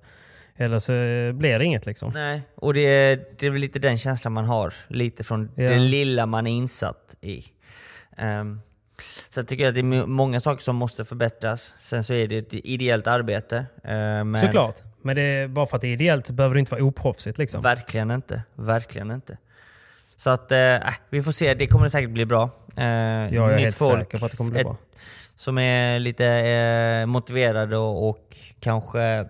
eller 0.57 0.79
så 0.79 0.93
blir 1.39 1.59
det 1.59 1.65
inget 1.65 1.87
liksom. 1.87 2.13
Nej, 2.15 2.43
och 2.55 2.75
det 2.75 2.81
är, 2.81 3.25
det 3.39 3.47
är 3.47 3.51
väl 3.51 3.61
lite 3.61 3.79
den 3.79 3.99
känslan 3.99 4.33
man 4.33 4.45
har, 4.45 4.75
lite 4.89 5.25
från 5.25 5.51
ja. 5.55 5.69
det 5.69 5.79
lilla 5.79 6.27
man 6.27 6.47
är 6.47 6.51
insatt 6.51 7.15
i. 7.21 7.45
Um, 8.23 8.61
så 9.31 9.41
jag 9.41 9.49
tycker 9.49 9.69
att 9.69 9.75
det 9.75 9.81
är 9.81 10.07
många 10.07 10.41
saker 10.41 10.63
som 10.63 10.77
måste 10.77 11.05
förbättras. 11.05 11.75
Sen 11.79 12.05
så 12.05 12.15
är 12.15 12.29
det 12.29 12.39
ett 12.39 12.55
ideellt 12.55 13.07
arbete. 13.07 13.57
Uh, 13.57 14.25
men... 14.25 14.37
Såklart. 14.37 14.83
Men 15.03 15.17
det, 15.17 15.49
bara 15.51 15.67
för 15.67 15.77
att 15.77 15.81
det 15.81 15.89
är 15.89 15.93
ideellt 15.93 16.27
så 16.27 16.33
behöver 16.33 16.55
det 16.55 16.61
inte 16.61 16.73
vara 16.73 16.85
oproffsigt. 16.85 17.39
Liksom. 17.39 17.63
Verkligen 17.63 18.11
inte. 18.11 18.43
Verkligen 18.55 19.11
inte. 19.11 19.39
Så 20.17 20.31
att, 20.31 20.53
eh, 20.53 20.75
äh, 20.75 20.95
vi 21.11 21.23
får 21.23 21.33
se. 21.33 21.55
Det 21.55 21.67
kommer 21.67 21.89
säkert 21.89 22.11
bli 22.11 22.27
bra. 22.27 22.51
Eh, 22.77 22.85
jag 23.35 23.53
är 23.53 23.59
helt 23.59 23.77
folk, 23.77 23.99
säker 23.99 24.19
på 24.19 24.25
att 24.25 24.31
det 24.31 24.37
kommer 24.37 24.51
bli 24.51 24.65
bra. 24.65 24.77
Som 25.37 25.59
är 25.59 25.99
lite 25.99 26.27
eh, 26.27 27.07
motiverade 27.07 27.77
och, 27.77 28.09
och, 28.09 28.37
kanske 28.61 29.29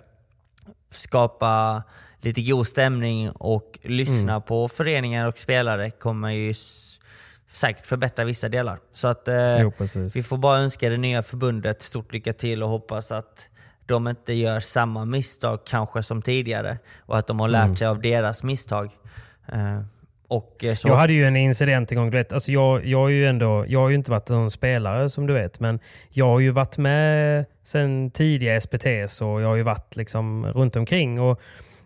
skapa 0.91 1.83
lite 2.21 2.43
god 2.43 2.67
stämning 2.67 3.31
och 3.31 3.79
lyssna 3.83 4.33
mm. 4.33 4.43
på 4.43 4.69
föreningar 4.69 5.27
och 5.27 5.39
spelare 5.39 5.91
kommer 5.91 6.31
ju 6.31 6.55
säkert 7.49 7.87
förbättra 7.87 8.25
vissa 8.25 8.49
delar. 8.49 8.79
Så 8.93 9.09
att 9.09 9.29
eh, 9.29 9.61
jo, 9.61 9.73
vi 10.15 10.23
får 10.23 10.37
bara 10.37 10.59
önska 10.59 10.89
det 10.89 10.97
nya 10.97 11.23
förbundet 11.23 11.83
stort 11.83 12.13
lycka 12.13 12.33
till 12.33 12.63
och 12.63 12.69
hoppas 12.69 13.13
att 13.13 13.49
de 13.87 14.09
inte 14.09 14.33
gör 14.33 14.61
samma 14.61 15.05
misstag 15.05 15.59
kanske 15.67 16.03
som 16.03 16.23
tidigare 16.23 16.79
och 16.99 17.19
att 17.19 17.27
de 17.27 17.41
har 17.41 17.49
lärt 17.49 17.65
mm. 17.65 17.77
sig 17.77 17.87
av 17.87 18.01
deras 18.01 18.43
misstag. 18.43 18.91
Uh, 19.53 19.81
Och 20.29 20.65
eh, 20.65 20.75
så, 20.75 20.89
Jag 20.89 20.97
hade 20.97 21.13
ju 21.13 21.25
en 21.25 21.37
incident 21.37 21.93
en 21.93 21.99
gång. 21.99 22.11
Du 22.11 22.19
vet, 22.19 22.33
alltså 22.33 22.53
jag, 22.53 22.87
jag, 22.87 23.05
är 23.05 23.15
ju 23.15 23.27
ändå, 23.27 23.65
jag 23.69 23.81
har 23.81 23.89
ju 23.89 23.95
inte 23.95 24.11
varit 24.11 24.29
någon 24.29 24.51
spelare 24.51 25.09
som 25.09 25.27
du 25.27 25.35
vet, 25.35 25.61
men 25.61 25.81
jag 26.11 26.27
har 26.27 26.41
ju 26.41 26.51
varit 26.51 26.79
med 26.79 27.45
sen 27.65 28.11
tidiga 28.11 28.61
SPTs 28.61 29.23
och 29.23 29.43
jag 29.43 29.49
har 29.49 29.57
ju 29.57 29.63
varit 29.63 29.97
liksom 29.97 30.47
runt 30.47 30.77
omkring. 30.77 31.21
Och, 31.21 31.41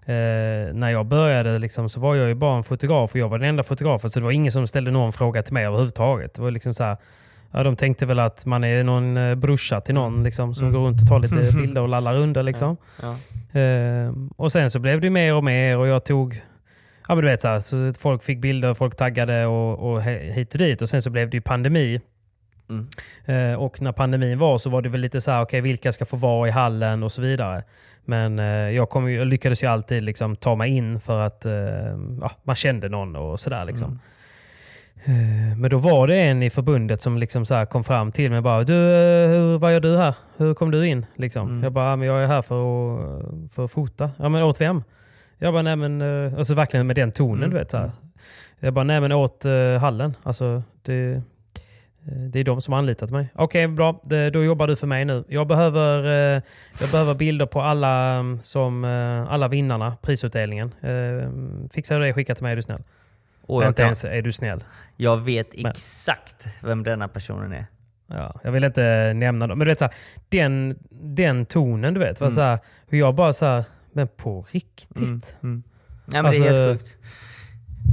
eh, 0.06 0.74
när 0.74 0.90
jag 0.90 1.06
började 1.06 1.58
liksom, 1.58 1.88
så 1.88 2.00
var 2.00 2.14
jag 2.14 2.28
ju 2.28 2.34
bara 2.34 2.56
en 2.56 2.64
fotograf 2.64 3.10
och 3.12 3.16
jag 3.16 3.28
var 3.28 3.38
den 3.38 3.48
enda 3.48 3.62
fotografen 3.62 4.10
så 4.10 4.18
det 4.20 4.24
var 4.24 4.32
ingen 4.32 4.52
som 4.52 4.66
ställde 4.66 4.90
någon 4.90 5.12
fråga 5.12 5.42
till 5.42 5.54
mig 5.54 5.66
överhuvudtaget. 5.66 6.34
Det 6.34 6.42
var 6.42 6.50
liksom 6.50 6.74
så 6.74 6.84
här, 6.84 6.96
ja, 7.50 7.62
de 7.62 7.76
tänkte 7.76 8.06
väl 8.06 8.18
att 8.18 8.46
man 8.46 8.64
är 8.64 8.84
någon 8.84 9.16
eh, 9.16 9.34
brorsa 9.34 9.80
till 9.80 9.94
någon 9.94 10.24
liksom, 10.24 10.54
som 10.54 10.68
Mm. 10.68 10.80
går 10.80 10.86
runt 10.88 11.00
och 11.02 11.08
tar 11.08 11.18
lite 11.18 11.56
bilder 11.60 11.80
och 11.80 11.88
lallar 11.88 12.14
runder. 12.14 12.42
Liksom. 12.42 12.76
ja. 13.02 13.60
Eh, 13.60 14.12
och 14.36 14.52
sen 14.52 14.70
så 14.70 14.78
blev 14.78 15.00
det 15.00 15.10
mer 15.10 15.34
och 15.34 15.44
mer 15.44 15.76
och 15.78 15.86
jag 15.86 16.04
tog 16.04 16.42
Ja 17.08 17.14
men 17.14 17.24
du 17.24 17.30
vet 17.30 17.40
så, 17.42 17.48
här, 17.48 17.60
så 17.60 17.92
folk 18.00 18.22
fick 18.22 18.38
bilder, 18.40 18.74
folk 18.74 18.96
taggade 18.96 19.46
och, 19.46 19.92
och 19.92 20.02
hit 20.02 20.52
och 20.54 20.58
dit. 20.58 20.82
Och 20.82 20.88
sen 20.88 21.02
så 21.02 21.10
blev 21.10 21.30
det 21.30 21.36
ju 21.36 21.40
pandemi. 21.40 22.00
Mm. 22.68 22.88
Eh, 23.24 23.58
och 23.58 23.82
när 23.82 23.92
pandemin 23.92 24.38
var 24.38 24.58
så 24.58 24.70
var 24.70 24.82
det 24.82 24.88
väl 24.88 25.00
lite 25.00 25.20
så 25.20 25.30
här, 25.30 25.42
okej 25.42 25.60
vilka 25.60 25.92
ska 25.92 26.04
få 26.04 26.16
vara 26.16 26.48
i 26.48 26.50
hallen 26.50 27.02
och 27.02 27.12
så 27.12 27.22
vidare. 27.22 27.64
Men 28.04 28.38
eh, 28.38 28.44
jag, 28.46 28.90
kom, 28.90 29.12
jag 29.12 29.26
lyckades 29.26 29.62
ju 29.62 29.66
alltid 29.66 30.02
liksom 30.02 30.36
ta 30.36 30.54
mig 30.54 30.70
in 30.70 31.00
för 31.00 31.20
att 31.20 31.46
eh, 31.46 31.52
ja, 32.20 32.30
man 32.42 32.56
kände 32.56 32.88
någon 32.88 33.16
och 33.16 33.40
sådär. 33.40 33.64
Liksom. 33.64 34.00
Eh, 35.04 35.56
Men 35.58 35.70
då 35.70 35.78
var 35.78 36.06
det 36.06 36.16
en 36.16 36.42
i 36.42 36.50
förbundet 36.50 37.02
som 37.02 37.18
liksom 37.18 37.46
så 37.46 37.54
här 37.54 37.66
kom 37.66 37.84
fram 37.84 38.12
till 38.12 38.30
mig 38.30 38.36
och 38.36 38.42
bara 38.44 38.64
du, 38.64 38.72
hur, 39.28 39.58
vad 39.58 39.72
gör 39.72 39.80
du 39.80 39.96
här? 39.96 40.14
Hur 40.36 40.54
kom 40.54 40.70
du 40.70 40.86
in? 40.88 41.06
Liksom. 41.14 41.48
Mm. 41.48 41.62
Jag 41.62 41.72
bara, 41.72 41.90
"Ja, 41.90 41.96
men 41.96 42.08
jag 42.08 42.22
är 42.22 42.26
här 42.26 42.42
för 42.42 42.54
att, 42.54 43.52
för 43.52 43.64
att 43.64 43.70
fota. 43.72 44.10
Ja 44.18 44.28
men 44.28 44.42
åt 44.42 44.60
vem? 44.60 44.82
Jag 45.38 45.52
bara, 45.54 45.62
nej 45.62 45.76
men, 45.76 46.02
alltså 46.36 46.54
verkligen 46.54 46.86
med 46.86 46.96
den 46.96 47.12
tonen 47.12 47.38
Mm. 47.38 47.50
du 47.50 47.56
vet. 47.56 47.70
Så 47.70 47.76
här. 47.76 47.90
Jag 48.60 48.74
bara, 48.74 48.84
nej 48.84 49.00
men 49.00 49.12
åt 49.12 49.44
eh, 49.44 49.76
hallen. 49.80 50.16
Alltså, 50.22 50.62
det, 50.82 51.22
det 52.04 52.40
är 52.40 52.44
de 52.44 52.60
som 52.60 52.72
har 52.72 52.78
anlitat 52.78 53.10
mig. 53.10 53.28
Okej, 53.34 53.68
bra. 53.68 54.00
Det, 54.04 54.30
då 54.30 54.44
jobbar 54.44 54.66
du 54.66 54.76
för 54.76 54.86
mig 54.86 55.04
nu. 55.04 55.24
Jag 55.28 55.46
behöver, 55.46 56.04
eh, 56.36 56.42
jag 56.80 56.90
behöver 56.92 57.14
bilder 57.14 57.46
på 57.46 57.60
alla, 57.60 58.12
mm, 58.14 58.40
som, 58.40 58.84
eh, 58.84 59.32
alla 59.32 59.48
vinnarna, 59.48 59.96
prisutdelningen. 60.02 60.74
Eh, 60.80 61.30
Fixar 61.72 62.00
du 62.00 62.06
det, 62.06 62.12
skicka 62.12 62.34
till 62.34 62.42
mig 62.44 62.52
är 62.52 62.56
du 62.56 62.62
snäll. 62.62 62.82
Och 63.46 63.62
jag, 63.62 63.68
Inte 63.70 63.76
kan, 63.82 63.84
ens 63.86 64.04
är 64.04 64.22
du 64.22 64.32
snäll. 64.32 64.64
jag 64.96 65.16
vet 65.16 65.62
Men- 65.62 65.70
exakt 65.70 66.46
vem 66.62 66.82
denna 66.82 67.08
personen 67.08 67.52
är. 67.52 67.66
Ja, 68.06 68.40
jag 68.44 68.52
vill 68.52 68.64
inte 68.64 69.12
nämna 69.16 69.46
dem. 69.46 69.58
Men 69.58 69.64
du 69.66 69.70
vet, 69.70 69.78
så 69.78 69.84
här, 69.84 69.94
den, 70.28 70.78
den 70.90 71.46
tonen, 71.46 71.94
du 71.94 72.00
vet. 72.00 72.20
Var 72.20 72.26
Mm. 72.26 72.34
så 72.34 72.40
här, 72.40 72.58
hur 72.88 72.98
jag 72.98 73.14
bara 73.14 73.32
så 73.32 73.46
här, 73.46 73.64
men 73.92 74.08
på 74.08 74.46
riktigt? 74.50 74.98
Mm. 75.08 75.22
Mm. 75.42 75.62
Nej, 76.06 76.22
men 76.22 76.30
det 76.32 76.38
är 76.38 76.40
Alltså, 76.48 76.62
helt 76.62 76.80
sjukt. 76.82 76.96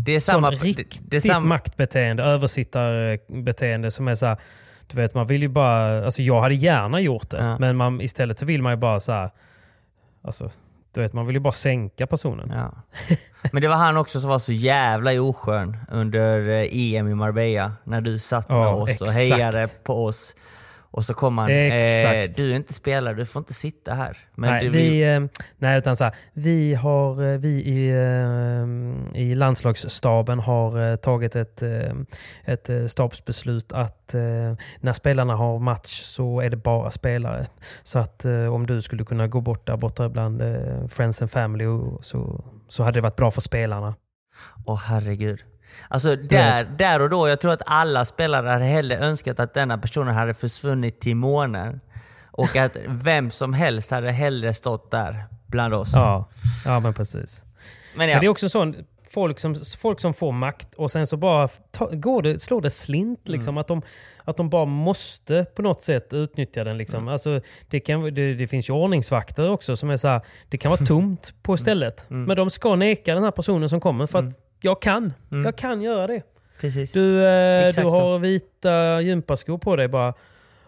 Det 0.06 0.12
är 0.16 0.20
samma... 0.20 0.52
Det, 0.52 0.58
riktigt 0.58 1.00
det 1.02 1.18
är 1.18 1.22
samma 1.22 1.48
maktbeteende, 1.48 2.24
översittarbeteende 2.24 3.92
som 3.92 4.08
är 4.08 4.16
så 4.16 4.26
här, 4.26 4.38
du 4.88 4.96
vet 4.98 5.14
man 5.14 5.28
vill 5.28 5.42
ju 5.42 5.48
bara, 5.48 6.06
alltså 6.06 6.22
jag 6.22 6.42
hade 6.42 6.56
gärna 6.56 7.00
gjort 7.00 7.30
det, 7.30 7.38
Ja. 7.38 7.58
men 7.60 7.76
man, 7.78 8.02
istället 8.02 8.40
så 8.40 8.46
vill 8.46 8.62
man 8.62 8.72
ju 8.72 8.78
bara 8.78 9.00
så 9.00 9.12
här, 9.12 9.30
alltså, 10.24 10.52
du 10.94 11.02
vet 11.02 11.14
man 11.14 11.26
vill 11.26 11.36
ju 11.36 11.40
bara 11.40 11.52
sänka 11.54 12.08
personen. 12.08 12.52
Ja. 12.56 12.72
Men 13.52 13.62
det 13.62 13.68
var 13.68 13.76
han 13.76 13.98
också 13.98 14.20
som 14.22 14.30
var 14.30 14.40
så 14.40 14.52
jävla 14.52 15.22
oskön 15.22 15.78
under 15.92 16.50
eh, 16.50 16.68
EM 16.96 17.08
i 17.08 17.16
Marbella. 17.16 17.72
När 17.84 18.02
du 18.02 18.20
satt 18.20 18.50
med 18.50 18.58
Ja, 18.58 18.70
oss 18.76 18.84
och 19.02 19.08
exakt. 19.08 19.12
hejade 19.14 19.68
på 19.84 20.06
oss. 20.06 20.36
Och 20.92 21.06
så 21.06 21.14
kom 21.14 21.38
han, 21.38 21.50
eh, 21.50 22.30
du 22.36 22.52
är 22.52 22.56
inte 22.56 22.74
spelare, 22.74 23.14
du 23.14 23.26
får 23.26 23.40
inte 23.40 23.54
sitta 23.54 23.94
här. 23.94 24.18
Men 24.36 24.50
nej, 24.50 24.64
du, 24.64 24.70
vi, 24.70 25.14
eh, 25.14 25.22
nej, 25.58 25.78
utan 25.78 25.96
så 25.96 26.04
här, 26.04 26.16
vi, 26.34 26.74
har, 26.74 27.24
eh, 27.24 27.38
vi 27.40 27.50
i, 27.50 27.90
eh, 27.90 29.22
i 29.22 29.36
landslagsstaben 29.36 30.40
har 30.40 30.92
eh, 30.92 30.96
tagit 30.96 31.36
ett, 31.36 31.62
eh, 31.62 31.94
ett 32.46 32.70
stabsbeslut 32.92 33.74
att 33.74 33.96
när 34.80 34.94
spelarna 34.94 35.36
har 35.36 35.60
match 35.60 36.02
så 36.02 36.42
är 36.42 36.50
det 36.50 36.58
bara 36.58 36.92
spelare. 36.92 37.48
Så 37.84 38.00
att 38.00 38.26
om 38.52 38.68
du 38.68 38.82
skulle 38.82 39.04
kunna 39.04 39.28
gå 39.28 39.42
bort 39.42 39.68
där 39.68 39.78
borta 39.78 40.10
bland 40.10 40.42
friends 40.90 41.22
and 41.22 41.32
family 41.32 41.66
och, 41.66 42.06
så, 42.06 42.44
så 42.68 42.84
hade 42.84 42.98
det 42.98 43.02
varit 43.02 43.16
bra 43.16 43.32
för 43.32 43.42
spelarna. 43.42 43.96
Åh 44.66 44.82
herregud. 44.86 45.44
Alltså 45.88 46.16
där, 46.16 46.64
där 46.64 47.02
och 47.02 47.10
då, 47.10 47.30
jag 47.30 47.42
tror 47.42 47.52
att 47.52 47.62
alla 47.66 48.06
spelare 48.06 48.48
hade 48.48 48.66
hellre 48.66 48.98
önskat 48.98 49.40
att 49.40 49.54
denna 49.54 49.78
personen 49.78 50.16
hade 50.16 50.34
försvunnit 50.34 51.00
till 51.00 51.16
månen. 51.16 51.80
Och 52.32 52.56
att 52.56 52.78
vem 52.88 53.32
som 53.32 53.54
helst 53.54 53.92
hade 53.92 54.12
hellre 54.12 54.54
stått 54.54 54.92
där 54.92 55.24
bland 55.48 55.74
oss. 55.74 55.92
Ja, 55.94 56.30
ja 56.66 56.80
men 56.80 56.94
precis. 56.94 57.44
Men 57.44 57.98
Men 57.98 58.08
det 58.08 58.14
är 58.14 58.24
ja, 58.24 58.32
också 58.32 58.50
sån, 58.50 58.76
folk 59.10 59.40
som, 59.40 59.56
folk 59.78 60.00
som 60.00 60.14
får 60.14 60.32
makt 60.32 60.74
och 60.76 60.92
sen 60.92 61.08
så 61.08 61.18
bara 61.18 61.48
ta, 61.48 61.90
går 61.94 62.22
det, 62.22 62.40
slår 62.40 62.62
det 62.62 62.70
slint. 62.70 63.30
Liksom, 63.30 63.58
att, 63.58 63.68
de, 63.68 63.82
att 64.24 64.38
de 64.38 64.50
bara 64.50 64.66
måste 64.66 65.46
på 65.56 65.62
något 65.62 65.82
sätt 65.82 66.14
utnyttja 66.14 66.64
den. 66.64 66.78
Liksom. 66.78 67.08
Alltså, 67.08 67.42
det, 67.68 67.80
kan, 67.80 68.14
det, 68.14 68.34
det 68.34 68.48
finns 68.48 68.70
ju 68.70 68.74
ordningsvakter 68.74 69.50
också 69.50 69.76
som 69.76 69.90
är 69.90 69.98
så 69.98 70.08
här, 70.08 70.22
det 70.50 70.58
kan 70.58 70.72
vara 70.72 70.82
tomt 70.88 71.34
på 71.42 71.58
stället. 71.58 72.06
Men 72.08 72.36
de 72.36 72.50
ska 72.50 72.76
neka 72.76 73.14
den 73.14 73.24
här 73.24 73.32
personen 73.32 73.70
som 73.70 73.80
kommer 73.80 74.08
för 74.08 74.20
att 74.20 74.49
jag 74.62 74.82
kan. 74.82 75.14
Jag 75.30 75.56
kan 75.56 75.82
göra 75.82 76.08
det. 76.08 76.22
precis. 76.62 76.92
Du, 76.92 77.26
eh, 77.28 77.68
du 77.68 77.74
så. 77.74 77.90
har 77.90 78.20
vita 78.20 79.02
gympaskor 79.02 79.58
på 79.58 79.76
dig 79.76 79.88
bara. 79.88 80.14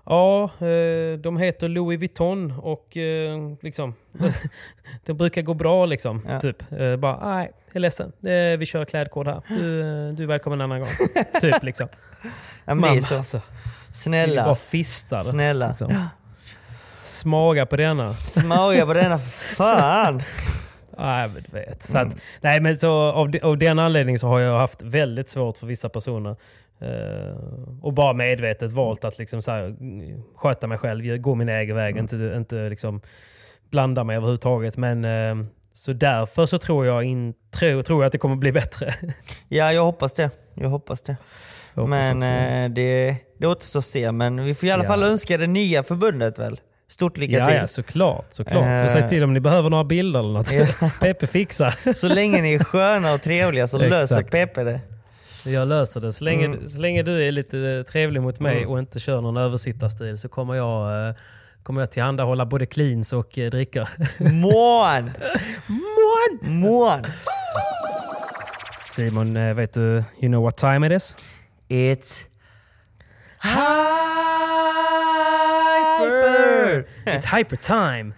Ja, 0.06 0.44
eh, 0.44 1.20
de 1.20 1.38
heter 1.38 1.68
Louis 1.70 2.00
Vuitton 2.00 2.52
och 2.52 2.98
eh, 2.98 3.38
liksom, 3.62 3.94
de 5.06 5.14
brukar 5.14 5.42
gå 5.42 5.54
bra 5.54 5.86
liksom. 5.86 6.26
Ja. 6.30 6.42
Typ. 6.42 6.72
Eh, 6.72 6.96
bara, 6.96 7.36
nej, 7.36 7.52
jag 7.68 7.76
är 7.76 7.80
ledsen. 7.80 8.12
Eh, 8.24 8.58
vi 8.60 8.66
kör 8.66 8.86
klädkod 8.86 9.28
här. 9.28 9.42
Du, 9.48 9.80
eh, 9.82 10.14
du 10.14 10.24
är 10.24 10.28
välkommen 10.28 10.62
en 10.62 10.66
annan 10.66 10.80
gång. 10.80 10.90
typ 11.42 11.64
liksom. 11.64 11.88
ja, 12.24 12.30
det 12.66 12.76
Mamma, 12.76 13.02
så. 13.02 13.18
alltså. 13.18 13.42
Snälla. 13.94 14.46
bara 14.46 14.56
fistar. 14.56 15.24
Snälla. 15.24 15.68
Liksom. 15.68 16.08
Smaga 17.04 17.66
på 17.66 17.76
denna. 17.76 18.14
Smaga 18.14 18.86
på 18.86 18.94
denna, 18.94 19.20
fan! 19.20 20.22
Nej, 21.02 21.30
du 21.30 21.52
vet. 21.58 21.84
Så 21.84 21.98
att, 21.98 22.18
nej, 22.42 22.60
men 22.62 22.78
så 22.78 22.92
av, 22.92 23.32
av 23.44 23.58
den 23.58 23.80
anledningen 23.80 24.20
så 24.20 24.28
har 24.28 24.40
jag 24.40 24.58
haft 24.58 24.82
väldigt 24.82 25.30
svårt 25.30 25.58
för 25.58 25.68
vissa 25.68 25.90
personer. 25.90 26.36
Eh, 26.82 27.36
och 27.82 27.94
bara 27.94 28.14
medvetet 28.14 28.72
valt 28.72 29.04
att 29.04 29.18
liksom 29.20 29.42
så 29.42 29.52
här, 29.52 29.64
mm, 29.64 30.22
sköta 30.36 30.68
mig 30.68 30.78
själv, 30.78 31.18
gå 31.18 31.36
min 31.36 31.50
egen 31.50 31.76
väg, 31.76 31.98
inte, 31.98 32.34
inte 32.36 32.70
liksom 32.70 33.02
blanda 33.70 34.04
mig 34.04 34.16
överhuvudtaget. 34.16 34.78
Men, 34.78 35.06
eh, 35.06 35.46
så 35.74 35.94
därför 35.94 36.46
så 36.46 36.58
tror 36.58 36.86
jag, 36.86 37.04
in, 37.04 37.34
tror, 37.52 37.82
tror 37.82 38.02
jag 38.04 38.06
att 38.08 38.12
det 38.12 38.18
kommer 38.18 38.36
bli 38.36 38.52
bättre. 38.52 38.94
Ja, 39.48 39.74
jag 39.74 39.84
hoppas 39.86 40.14
det. 40.14 40.30
Jag 40.54 40.70
hoppas 40.70 41.02
det. 41.02 41.18
Jag 41.74 41.82
hoppas 41.82 42.14
men 42.16 42.24
eh, 42.24 42.70
det, 42.76 43.16
det 43.38 43.48
återstår 43.48 43.80
att 43.80 43.86
se. 43.86 44.12
Men 44.12 44.44
vi 44.44 44.56
får 44.56 44.70
i 44.70 44.72
alla 44.72 44.84
Ja. 44.84 44.90
fall 44.90 45.04
önska 45.04 45.38
det 45.38 45.48
nya 45.48 45.84
förbundet 45.84 46.40
väl. 46.40 46.60
Stort 46.92 47.18
lycka 47.18 47.46
till. 47.46 47.56
ja, 47.56 47.68
såklart. 47.68 48.26
såklart. 48.32 48.66
Eh. 48.80 48.84
Och 48.84 48.92
säg 48.92 49.10
till 49.10 49.24
om 49.24 49.34
ni 49.34 49.40
behöver 49.40 49.70
några 49.70 49.84
bilder 49.84 50.20
eller 50.20 50.34
något. 50.34 50.52
Ja. 50.52 50.66
Peppe 51.00 51.28
fixar. 51.28 51.94
Så 51.94 52.08
länge 52.08 52.42
ni 52.42 52.54
är 52.54 52.64
sköna 52.64 53.14
och 53.14 53.22
trevliga 53.22 53.68
så 53.68 53.78
löser. 53.78 54.24
Pepe 54.24 54.64
det. 54.64 54.80
Jag 55.46 55.68
löser 55.68 56.02
det. 56.02 56.12
Så 56.12 56.24
länge, 56.24 56.46
Mm. 56.46 56.68
så 56.68 56.80
länge 56.82 57.04
du 57.04 57.28
är 57.28 57.32
lite 57.32 57.84
trevlig 57.92 58.22
mot 58.22 58.40
mig 58.40 58.66
och 58.66 58.80
inte 58.80 59.00
kör 59.00 59.22
någon 59.22 59.38
översittarstil 59.38 60.18
så 60.18 60.30
kommer 60.30 60.54
jag, 60.56 61.08
eh, 61.10 61.16
kommer 61.64 61.82
jag 61.82 61.92
tillhandahålla 61.92 62.46
både 62.46 62.66
cleans 62.66 63.14
och 63.14 63.38
eh, 63.38 63.50
drickor. 63.52 63.88
Mån! 64.34 65.12
Mån! 65.68 66.60
Mån! 66.60 67.04
Simon, 68.90 69.38
eh, 69.38 69.54
vet 69.54 69.74
du, 69.74 69.82
you 69.82 70.04
know 70.28 70.44
what 70.44 70.58
time 70.58 70.88
it 70.88 70.94
is? 71.02 71.16
It's 71.70 72.26
hyper! 76.72 76.88
It's 77.06 77.38
hyper 77.38 77.56
time! 77.56 78.14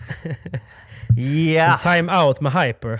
Ja! 1.53 1.77
Time 1.81 2.17
out 2.17 2.41
med 2.41 2.51
hyper. 2.51 2.99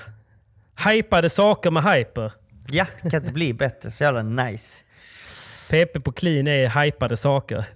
Hypade 0.86 1.30
saker 1.30 1.72
med 1.72 1.84
hyper. 1.84 2.32
Ja, 2.68 2.86
kan 3.02 3.20
inte 3.22 3.32
bli 3.34 3.54
bättre. 3.54 3.92
Så 3.92 4.04
jävla 4.04 4.22
nice. 4.22 4.84
PP 5.70 6.00
på 6.04 6.12
clean 6.12 6.48
är 6.48 6.84
hypade 6.84 7.18
saker. 7.18 7.66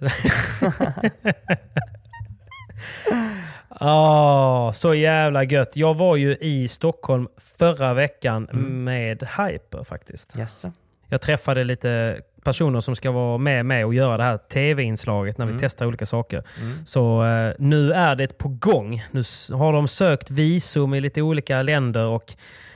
Ah, 3.80 4.72
så 4.72 4.94
jävla 4.94 5.44
gött. 5.44 5.76
Jag 5.76 5.94
var 5.94 6.16
ju 6.16 6.36
i 6.40 6.68
Stockholm 6.68 7.28
förra 7.36 7.94
veckan 7.94 8.48
med 8.84 9.22
Hyper 9.22 9.84
faktiskt. 9.84 10.36
Jaså? 10.36 10.72
Jag 11.08 11.20
träffade 11.20 11.64
lite 11.64 12.20
personer 12.44 12.80
som 12.80 12.96
ska 12.96 13.10
vara 13.10 13.38
med 13.38 13.66
mig 13.66 13.84
och 13.84 13.94
göra 13.94 14.16
det 14.16 14.22
här 14.22 14.38
tv-inslaget 14.38 15.38
när 15.38 15.46
vi 15.46 15.58
testar 15.60 15.86
olika 15.86 16.06
saker. 16.06 16.42
Så 16.84 17.24
eh, 17.24 17.52
nu 17.58 17.92
är 17.92 18.16
det 18.16 18.38
på 18.38 18.48
gång. 18.48 19.04
Nu 19.10 19.22
har 19.52 19.72
de 19.72 19.88
sökt 19.88 20.30
visum 20.30 20.94
i 20.94 21.00
lite 21.00 21.22
olika 21.22 21.62
länder 21.62 22.06
och 22.06 22.34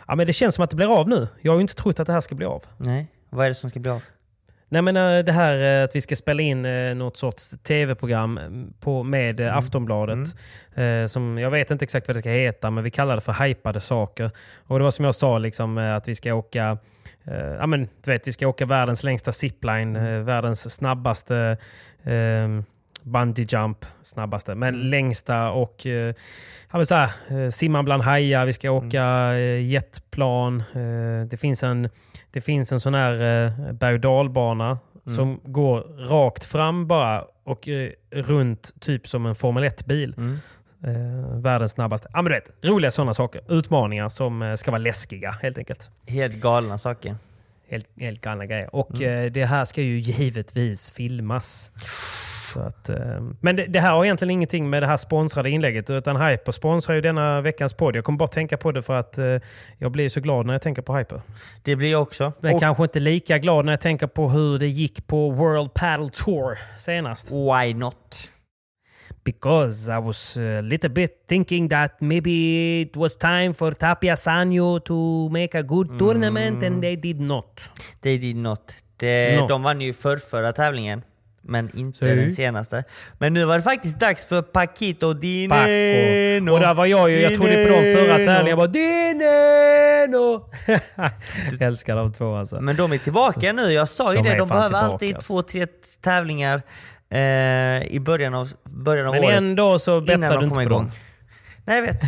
ja, 0.09 0.15
men 0.15 0.27
det 0.27 0.33
känns 0.33 0.55
som 0.55 0.65
att 0.65 0.71
det 0.71 0.77
blir 0.77 0.99
av 0.99 1.09
nu. 1.09 1.29
Jag 1.41 1.53
har 1.53 1.57
ju 1.57 1.63
inte 1.63 1.75
trott 1.75 2.01
att 2.01 2.07
det 2.07 2.13
här 2.13 2.21
ska 2.21 2.35
bli 2.35 2.47
av. 2.47 2.65
Nej. 2.77 3.07
Vad 3.31 3.45
är 3.45 3.49
det 3.49 3.55
som 3.55 3.71
ska 3.71 3.81
bli 3.81 3.91
av? 3.91 4.03
Nej 4.73 4.83
men 4.83 4.97
eh, 4.97 5.25
det 5.25 5.33
här 5.33 5.81
eh, 5.81 5.85
att 5.85 5.97
vi 5.97 6.01
ska 6.01 6.17
spela 6.17 6.43
in 6.43 6.65
eh, 6.65 6.95
något 6.95 7.17
sorts 7.17 7.51
tv-program 7.63 8.41
på, 8.81 9.03
med 9.03 9.41
eh, 9.41 9.57
Aftonbladet. 9.57 10.29
Eh, 10.75 11.07
som, 11.07 11.39
jag 11.39 11.51
vet 11.51 11.71
inte 11.71 11.85
exakt 11.85 12.09
vad 12.09 12.17
det 12.17 12.21
ska 12.21 12.31
heta 12.31 12.71
men 12.71 12.85
vi 12.85 12.91
kallar 12.91 13.15
det 13.15 13.21
för 13.21 13.45
hypade 13.45 13.81
saker. 13.81 14.31
Och 14.67 14.79
det 14.79 14.83
var 14.83 14.91
som 14.91 15.05
jag 15.05 15.15
sa 15.15 15.39
liksom, 15.39 15.79
att 15.79 16.09
vi 16.09 16.15
ska 16.15 16.35
åka 16.35 16.79
ja, 17.61 17.66
men, 17.66 17.89
du 18.05 18.11
vet, 18.11 18.27
vi 18.29 18.33
ska 18.33 18.47
åka 18.49 18.66
världens 18.66 19.05
längsta 19.05 19.33
zipline, 19.33 19.97
eh, 19.97 20.18
världens 20.20 20.75
snabbaste 20.75 21.57
eh, 22.03 22.49
bungee 23.03 23.47
jump, 23.49 23.85
snabbaste, 24.03 24.55
men 24.55 24.75
Mm. 24.75 24.87
längsta 24.87 25.51
och 25.51 25.87
eh, 25.87 26.14
så 26.87 26.95
här, 26.95 27.11
eh, 27.45 27.51
simma 27.51 27.83
bland 27.83 28.03
hajar, 28.03 28.47
vi 28.47 28.53
ska 28.53 28.68
Mm. 28.68 28.87
åka 28.87 29.05
eh, 29.35 29.66
jetplan. 29.66 30.61
Eh, 30.75 31.27
det, 31.31 31.37
finns 31.37 31.62
en, 31.62 31.89
det 32.31 32.41
finns 32.41 32.73
en 32.73 32.81
sån 32.81 32.95
här 32.95 33.12
eh, 33.12 33.73
berg 33.73 33.99
Mm. 35.07 35.16
som 35.16 35.41
går 35.45 35.81
rakt 36.09 36.45
fram 36.45 36.87
bara 36.87 37.25
och 37.45 37.68
eh, 37.68 37.91
runt 38.11 38.75
typ 38.81 39.07
som 39.09 39.27
en 39.27 39.35
Formel 39.35 39.64
1-bil. 39.64 40.14
Mm. 40.16 40.39
Eh, 40.85 41.37
världens 41.39 41.72
snabbaste. 41.72 42.09
Ja, 42.12 42.22
men 42.22 42.33
du 42.33 42.39
vet, 42.39 42.51
roliga 42.62 42.91
sådana 42.91 43.14
saker. 43.14 43.41
Utmaningar 43.49 44.09
som 44.09 44.43
eh, 44.43 44.55
ska 44.55 44.70
vara 44.70 44.78
läskiga 44.78 45.30
helt 45.43 45.59
enkelt. 45.59 45.91
Helt 46.07 46.35
galna 46.35 46.78
saker. 46.78 47.16
Helt, 47.70 47.87
helt 48.01 48.20
galna 48.20 48.47
grejer. 48.47 48.74
Och 48.74 49.01
Mm. 49.01 49.24
eh, 49.26 49.33
det 49.33 49.45
här 49.45 49.64
ska 49.64 49.83
ju 49.83 49.99
givetvis 49.99 50.93
filmas. 50.93 51.72
Så 52.55 52.61
att, 52.61 52.89
eh, 52.89 52.97
men 53.41 53.57
det, 53.57 53.66
det 53.66 53.80
här 53.80 53.93
har 53.93 54.05
egentligen 54.05 54.30
ingenting 54.30 54.70
med 54.70 54.83
det 54.83 54.87
här 54.87 54.97
sponsrade 54.97 55.51
inlägget 55.51 55.91
utan 55.91 56.16
Hyper 56.26 56.53
sponsrar 56.53 56.95
ju 56.95 57.01
denna 57.01 57.41
veckans 57.41 57.74
podd. 57.74 57.97
Jag 57.97 58.05
kommer 58.05 58.18
bara 58.18 58.28
tänka 58.28 58.57
på 58.57 58.72
det 58.72 58.83
för 58.83 58.99
att 59.01 59.18
eh, 59.18 59.37
jag 59.78 59.93
blir 59.93 60.09
så 60.09 60.20
glad 60.20 60.47
när 60.47 60.55
jag 60.55 60.62
tänker 60.62 60.83
på 60.83 60.97
Hyper. 60.97 61.20
Det 61.62 61.76
blir 61.76 61.91
jag 61.93 62.03
också. 62.03 62.33
Men 62.41 62.55
Och 62.55 62.61
kanske 62.61 62.83
inte 62.83 63.01
lika 63.01 63.39
glad 63.39 63.64
när 63.64 63.72
jag 63.72 63.80
tänker 63.80 64.07
på 64.07 64.28
hur 64.28 64.59
det 64.59 64.66
gick 64.68 65.07
på 65.07 65.30
World 65.30 65.74
Paddle 65.74 66.09
Tour 66.12 66.59
senast. 66.78 67.30
why 67.33 67.74
not? 67.74 68.30
Because 69.25 69.89
I 69.89 69.99
was 69.99 70.37
a 70.37 70.61
little 70.62 70.91
bit 70.91 71.11
thinking 71.29 71.68
that 71.68 72.01
maybe 72.01 72.81
it 72.83 72.97
was 72.97 73.16
time 73.16 73.55
for 73.55 73.73
Tapia 73.73 74.16
Sanyo 74.16 74.81
to 74.81 75.29
make 75.29 75.59
a 75.59 75.62
good 75.62 75.99
tournament 75.99 76.62
and 76.62 76.83
they 76.83 76.97
did 76.97 77.20
not. 77.20 77.61
They 78.01 78.18
did 78.18 78.37
not. 78.37 78.61
Det, 78.97 79.37
No. 79.41 79.49
De 79.49 79.62
vann 79.62 79.81
ju 79.81 79.93
för 79.93 80.16
förra 80.16 80.53
tävlingen. 80.53 81.03
Men 81.45 81.79
inte 81.79 81.99
Si. 81.99 82.05
den 82.07 82.31
senaste. 82.31 82.85
Men 83.18 83.35
nu 83.35 83.45
var 83.45 83.57
det 83.57 83.62
faktiskt 83.62 83.99
dags 83.99 84.27
för 84.27 84.43
Paquito 84.43 85.12
Dineno. 85.12 85.49
Paco. 85.55 86.55
Och 86.55 86.61
där 86.61 86.75
var 86.75 86.87
jag 86.87 87.11
ju, 87.11 87.20
jag 87.20 87.35
trodde 87.35 87.66
på 87.66 87.73
dem 87.73 87.83
förra 87.83 88.16
tävlingen. 88.16 88.47
Jag 88.47 88.59
bara 88.59 88.66
Dineno! 88.66 90.51
jag 91.51 91.62
älskar 91.62 91.97
de 91.97 92.12
två 92.12 92.35
alltså. 92.35 92.61
Men 92.61 92.77
de 92.77 92.93
är 92.93 92.99
tillbaka 92.99 93.53
nu. 93.53 93.73
Jag 93.73 93.89
sa 93.89 94.14
ju 94.14 94.23
De 94.23 94.29
det. 94.29 94.37
De 94.39 94.49
behöver 94.49 94.66
tillbaka, 94.68 94.87
alltid 94.87 95.14
alltså. 95.14 95.33
två, 95.33 95.43
tre 95.43 95.66
tävlingar 96.01 96.62
eh, 97.13 97.83
i 97.93 97.99
början 98.01 98.35
av, 98.35 98.49
början 98.65 99.07
av 99.07 99.13
Men 99.15 99.25
året. 99.25 99.37
ändå 99.37 99.79
så 99.79 100.01
bettar 100.01 100.39
du 100.39 100.45
inte 100.45 100.63
på 100.63 100.69
dem. 100.69 100.91
Nej, 101.65 101.77
jag 101.77 101.83
vet. 101.87 102.01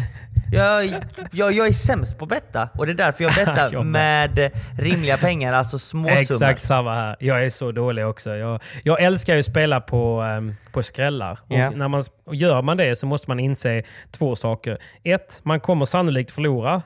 Jag, 0.52 0.84
jag, 1.32 1.52
jag 1.52 1.66
är 1.68 1.72
sämst 1.72 2.18
på 2.18 2.26
betta 2.26 2.68
och 2.78 2.86
det 2.86 2.92
är 2.92 2.94
därför 2.94 3.24
jag 3.24 3.32
bettar 3.46 3.82
med. 3.82 4.50
rimliga 4.78 5.16
pengar, 5.16 5.52
alltså 5.52 5.78
småsummor. 5.78 6.20
Exakt 6.20 6.62
samma 6.62 6.94
här. 6.94 7.16
Jag 7.20 7.44
är 7.44 7.50
så 7.50 7.72
dålig 7.72 8.06
också. 8.06 8.36
Jag, 8.36 8.60
jag 8.82 9.02
älskar 9.02 9.32
ju 9.32 9.38
att 9.38 9.44
spela 9.46 9.80
på, 9.80 10.20
ehm, 10.20 10.54
på 10.72 10.82
skrällar. 10.82 11.38
Och 11.48 11.56
Ja. 11.58 11.70
när 11.70 11.88
man, 11.88 12.02
och 12.26 12.34
gör 12.34 12.62
man 12.62 12.76
det 12.76 12.96
så 12.96 13.06
måste 13.06 13.30
man 13.30 13.40
inse 13.40 13.82
två 14.10 14.36
saker. 14.36 14.78
Ett, 15.04 15.40
man 15.42 15.60
kommer 15.60 15.84
sannolikt 15.84 16.30
förlora. 16.30 16.82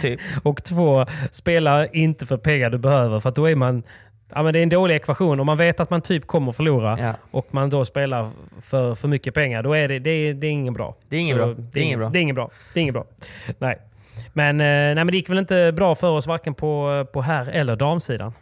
Typ. 0.00 0.20
Och 0.42 0.64
två, 0.64 1.06
spela 1.30 1.86
inte 1.86 2.26
för 2.26 2.36
pengar 2.36 2.70
du 2.70 2.78
behöver. 2.78 3.20
För 3.20 3.28
att 3.28 3.34
då 3.34 3.48
är 3.50 3.56
man... 3.56 3.82
Ja, 4.34 4.42
men 4.42 4.52
det 4.52 4.58
är 4.58 4.62
en 4.62 4.68
dålig 4.68 4.94
ekvation. 4.94 5.40
Om 5.40 5.46
man 5.46 5.56
vet 5.56 5.80
att 5.80 5.90
man 5.90 6.00
typ 6.02 6.26
kommer 6.26 6.52
förlora 6.52 6.96
Ja. 7.00 7.14
och 7.30 7.46
man 7.50 7.70
då 7.70 7.84
spelar 7.84 8.30
för, 8.62 8.94
för 8.94 9.08
mycket 9.08 9.34
pengar, 9.34 9.62
då 9.62 9.72
är 9.74 9.88
det, 9.88 9.98
det, 9.98 10.10
är, 10.10 10.34
det 10.34 10.46
är 10.46 10.50
ingen 10.50 10.74
bra. 10.74 10.96
Det 11.08 11.16
är 11.16 11.20
ingen 11.20 11.36
bra. 11.36 11.54
Det 11.72 11.80
är 11.80 11.82
ingen 11.84 11.98
bra. 11.98 12.08
Det 12.10 12.18
är 12.18 12.22
ingen 12.22 12.34
bra. 12.34 12.50
Det 12.74 12.80
är 12.80 12.82
ingen 12.82 12.92
bra. 12.94 13.04
Nej. 13.58 13.78
Men, 14.32 14.60
eh, 14.60 14.64
nej, 14.66 14.94
men 14.94 15.06
det 15.06 15.16
gick 15.16 15.30
väl 15.30 15.38
inte 15.38 15.72
bra 15.72 15.94
för 15.94 16.10
oss 16.10 16.26
varken 16.26 16.54
på, 16.54 17.06
på 17.12 17.22
här 17.22 17.48
eller 17.50 17.76
damsidan. 17.76 18.32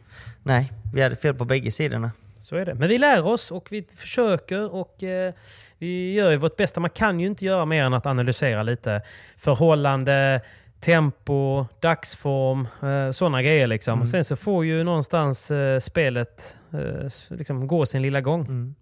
Nej, 0.42 0.72
vi 0.94 1.02
hade 1.02 1.16
fel 1.16 1.34
på 1.34 1.44
bägge 1.44 1.70
sidorna. 1.70 2.10
Så 2.38 2.56
är 2.56 2.64
det. 2.66 2.74
Men 2.74 2.88
vi 2.88 2.98
lär 2.98 3.26
oss 3.26 3.50
och 3.50 3.66
vi 3.70 3.84
försöker 3.96 4.74
och 4.74 5.02
eh, 5.02 5.32
vi 5.78 6.12
gör 6.14 6.30
ju 6.30 6.36
vårt 6.36 6.56
bästa. 6.56 6.80
Man 6.80 6.90
kan 6.90 7.20
ju 7.20 7.26
inte 7.26 7.44
göra 7.44 7.64
mer 7.64 7.84
än 7.84 7.94
att 7.94 8.06
analysera 8.06 8.62
lite 8.62 9.02
förhållande, 9.36 10.40
tempo, 10.80 11.66
dagsform, 11.80 12.68
eh, 12.82 13.10
sådana 13.10 13.42
grejer. 13.42 13.66
Liksom. 13.66 13.94
Mm. 13.94 14.06
Sen 14.06 14.24
så 14.24 14.36
får 14.36 14.64
ju 14.64 14.84
någonstans 14.84 15.50
eh, 15.50 15.78
spelet 15.78 16.56
eh, 16.72 17.08
liksom 17.38 17.66
gå 17.66 17.86
sin 17.86 18.02
lilla 18.02 18.20
gång. 18.20 18.40
Mm. 18.40 18.74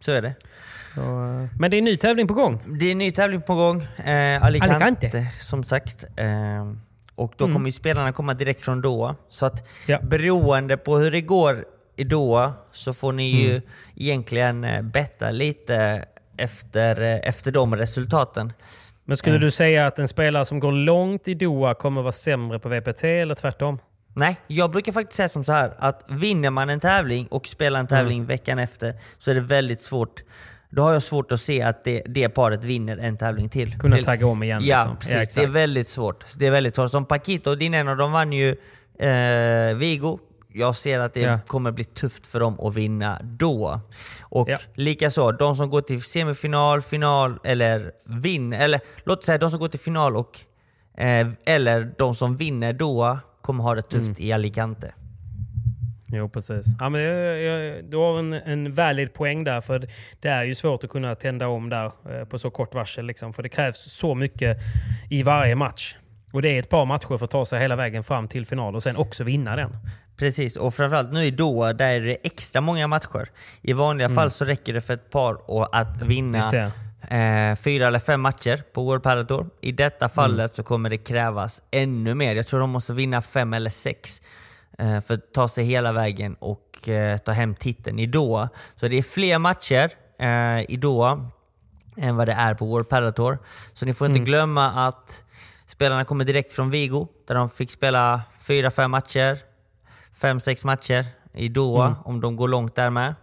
Så 0.00 0.12
är 0.12 0.22
det. 0.22 0.34
Så, 0.94 1.00
men 1.58 1.70
det 1.70 1.76
är 1.76 1.78
en 1.78 1.84
ny 1.84 1.96
tävling 1.96 2.26
på 2.28 2.34
gång. 2.34 2.62
Det 2.66 2.86
är 2.86 2.92
en 2.92 2.98
ny 2.98 3.12
tävling 3.12 3.42
på 3.42 3.54
gång. 3.54 3.82
Eh, 3.82 4.44
Alicante, 4.44 4.74
Alicante. 4.76 5.28
som 5.40 5.64
sagt. 5.64 6.04
Eh, 6.16 6.72
och 7.14 7.34
då 7.36 7.44
Mm. 7.44 7.54
kommer 7.54 7.66
ju 7.68 7.72
spelarna 7.72 8.12
komma 8.12 8.34
direkt 8.34 8.60
från 8.60 8.80
Doha. 8.80 9.16
Så 9.28 9.46
att 9.46 9.68
Ja. 9.86 9.98
beroende 10.02 10.76
på 10.76 10.96
hur 10.98 11.10
det 11.10 11.20
går 11.20 11.64
i 11.96 12.04
Doha 12.04 12.52
så 12.72 12.92
får 12.92 13.12
ni 13.12 13.42
ju 13.42 13.50
Mm. 13.50 13.62
egentligen 13.96 14.66
betta 14.82 15.30
lite 15.30 16.04
efter, 16.36 17.00
efter 17.00 17.52
de 17.52 17.76
resultaten. 17.76 18.52
Men 19.12 19.16
skulle 19.16 19.38
du 19.38 19.50
säga 19.50 19.86
att 19.86 19.98
en 19.98 20.08
spelare 20.08 20.44
som 20.44 20.60
går 20.60 20.72
långt 20.72 21.28
i 21.28 21.34
Doha 21.34 21.74
kommer 21.74 22.02
vara 22.02 22.12
sämre 22.12 22.58
på 22.58 22.68
VPT 22.68 23.04
eller 23.04 23.34
tvärtom? 23.34 23.78
Nej, 24.14 24.36
jag 24.46 24.70
brukar 24.70 24.92
faktiskt 24.92 25.16
säga 25.16 25.28
som 25.28 25.44
så 25.44 25.52
här 25.52 25.72
att 25.78 26.04
vinner 26.08 26.50
man 26.50 26.70
en 26.70 26.80
tävling 26.80 27.26
och 27.26 27.46
spelar 27.46 27.80
en 27.80 27.86
tävling 27.86 28.18
Mm. 28.18 28.26
veckan 28.26 28.58
efter 28.58 28.94
så 29.18 29.30
är 29.30 29.34
det 29.34 29.40
väldigt 29.40 29.82
svårt. 29.82 30.22
Då 30.70 30.82
har 30.82 30.92
jag 30.92 31.02
svårt 31.02 31.32
att 31.32 31.40
se 31.40 31.62
att 31.62 31.84
det, 31.84 32.02
det 32.06 32.28
paret 32.28 32.64
vinner 32.64 32.96
en 32.96 33.16
tävling 33.16 33.48
till. 33.48 33.78
Kunna 33.78 33.96
tagga 33.96 34.26
om 34.26 34.42
igen, 34.42 34.62
Ja, 34.64 34.76
liksom. 34.76 34.96
Ja, 35.10 35.18
precis. 35.20 35.34
det 35.34 35.42
är 35.42 35.46
väldigt 35.46 35.88
svårt. 35.88 36.24
Det 36.36 36.46
är 36.46 36.50
väldigt 36.50 36.76
svårt. 36.76 36.90
Som 36.90 37.04
Paquito 37.04 37.50
och 37.50 37.58
Dineno, 37.58 37.94
de 37.94 38.12
vann 38.12 38.32
ju 38.32 38.48
eh, 38.98 39.74
Vigo. 39.76 40.18
Jag 40.54 40.76
ser 40.76 40.98
att 41.00 41.14
det 41.14 41.20
Ja. 41.20 41.38
kommer 41.46 41.70
bli 41.70 41.84
tufft 41.84 42.26
för 42.26 42.40
dem 42.40 42.60
att 42.60 42.74
vinna 42.74 43.20
då. 43.22 43.80
Och 44.20 44.48
Ja. 44.50 44.56
likaså, 44.74 45.32
de 45.32 45.56
som 45.56 45.70
går 45.70 45.80
till 45.80 46.02
semifinal, 46.02 46.82
final 46.82 47.38
eller 47.44 47.92
vinner, 48.06 48.64
eller 48.64 48.80
låt 49.04 49.24
säga 49.24 49.38
de 49.38 49.50
som 49.50 49.60
går 49.60 49.68
till 49.68 49.80
final 49.80 50.16
och 50.16 50.40
eh, 50.98 51.28
eller 51.46 51.92
de 51.98 52.14
som 52.14 52.36
vinner 52.36 52.72
då 52.72 53.18
kommer 53.42 53.64
ha 53.64 53.74
det 53.74 53.82
tufft 53.82 54.04
Mm. 54.04 54.14
i 54.18 54.32
Alicante. 54.32 54.94
Jo, 56.14 56.28
precis. 56.28 56.66
Ja, 56.80 56.88
men 56.88 57.00
jag, 57.00 57.40
jag, 57.42 57.84
du 57.84 57.96
har 57.96 58.18
en, 58.18 58.32
en 58.32 58.74
valid 58.74 59.12
poäng 59.14 59.44
där. 59.44 59.60
För 59.60 59.88
det 60.20 60.28
är 60.28 60.44
ju 60.44 60.54
svårt 60.54 60.84
att 60.84 60.90
kunna 60.90 61.14
tända 61.14 61.48
om 61.48 61.68
där 61.68 61.84
eh, 62.10 62.24
på 62.24 62.38
så 62.38 62.50
kort 62.50 62.74
varsel. 62.74 63.06
Liksom, 63.06 63.32
för 63.32 63.42
det 63.42 63.48
krävs 63.48 63.78
så 63.92 64.14
mycket 64.14 64.58
i 65.10 65.22
varje 65.22 65.54
match. 65.54 65.96
Och 66.32 66.42
det 66.42 66.48
är 66.48 66.58
ett 66.58 66.68
par 66.70 66.84
matcher 66.86 67.18
för 67.18 67.24
att 67.24 67.30
ta 67.30 67.44
sig 67.44 67.60
hela 67.60 67.76
vägen 67.76 68.04
fram 68.04 68.28
till 68.28 68.46
final 68.46 68.74
och 68.74 68.82
sen 68.82 68.96
också 68.96 69.24
vinna 69.24 69.56
den. 69.56 69.76
Precis, 70.16 70.56
och 70.56 70.74
framförallt 70.74 71.12
nu 71.12 71.24
i 71.24 71.30
Doha 71.30 71.72
där 71.72 71.94
är 71.94 72.00
det 72.00 72.16
extra 72.26 72.60
många 72.60 72.86
matcher. 72.86 73.28
I 73.62 73.72
vanliga 73.72 74.08
fall 74.10 74.30
så 74.30 74.44
räcker 74.44 74.72
det 74.74 74.80
för 74.80 74.94
ett 74.94 75.10
par 75.10 75.36
att 75.72 76.02
vinna 76.02 76.50
Mm. 76.50 76.70
Eh, 77.08 77.56
fyra 77.56 77.86
eller 77.86 77.98
fem 77.98 78.20
matcher 78.20 78.62
på 78.72 78.84
World 78.84 79.02
Padel 79.02 79.26
Tour. 79.26 79.46
I 79.60 79.72
detta 79.72 80.08
fallet 80.08 80.38
Mm. 80.38 80.48
så 80.52 80.62
kommer 80.62 80.90
det 80.90 80.96
krävas 80.98 81.62
ännu 81.70 82.14
mer. 82.14 82.34
Jag 82.34 82.46
tror 82.46 82.60
de 82.60 82.70
måste 82.70 82.92
vinna 82.92 83.22
fem 83.22 83.52
eller 83.52 83.70
sex 83.70 84.22
eh, 84.78 85.00
för 85.00 85.14
att 85.14 85.32
ta 85.34 85.48
sig 85.48 85.64
hela 85.64 85.92
vägen 85.92 86.34
och 86.38 86.88
eh, 86.88 87.18
ta 87.18 87.32
hem 87.32 87.54
titeln 87.54 87.98
i 87.98 88.06
Doha. 88.06 88.48
Så 88.76 88.88
det 88.88 88.98
är 88.98 89.02
fler 89.02 89.38
matcher 89.38 89.90
eh, 90.18 90.70
i 90.70 90.76
Doha 90.76 91.30
än 91.96 92.16
vad 92.16 92.28
det 92.28 92.32
är 92.32 92.54
på 92.54 92.66
World 92.66 92.88
Padel 92.88 93.12
Tour. 93.12 93.38
Så 93.72 93.86
ni 93.86 93.94
får 93.94 94.06
inte 94.06 94.18
glömma 94.20 94.86
att 94.88 95.24
spelarna 95.72 96.04
kommer 96.04 96.24
direkt 96.24 96.52
från 96.52 96.70
Vigo 96.70 97.08
där 97.26 97.34
de 97.34 97.50
fick 97.50 97.70
spela 97.70 98.22
fyra, 98.40 98.70
fem 98.70 98.90
matcher. 98.90 99.38
Fem, 100.14 100.40
sex 100.40 100.64
matcher 100.64 101.06
i 101.34 101.48
Doha 101.48 101.96
om 102.04 102.20
de 102.20 102.36
går 102.36 102.48
långt 102.48 102.74
där 102.74 102.90
med. 102.90 103.14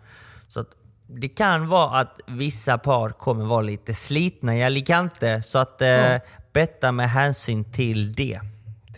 Så 0.47 0.65
det 1.07 1.27
kan 1.29 1.67
vara 1.67 1.99
att 1.99 2.19
vissa 2.27 2.77
par 2.77 3.09
kommer 3.09 3.45
vara 3.45 3.61
lite 3.61 3.93
slitna 3.93 4.57
i 4.57 4.63
Alicante. 4.63 5.41
Så 5.41 5.59
att 5.59 5.81
eh, 5.81 6.15
betta 6.53 6.91
med 6.91 7.09
hänsyn 7.09 7.71
till 7.71 8.13
det. 8.13 8.39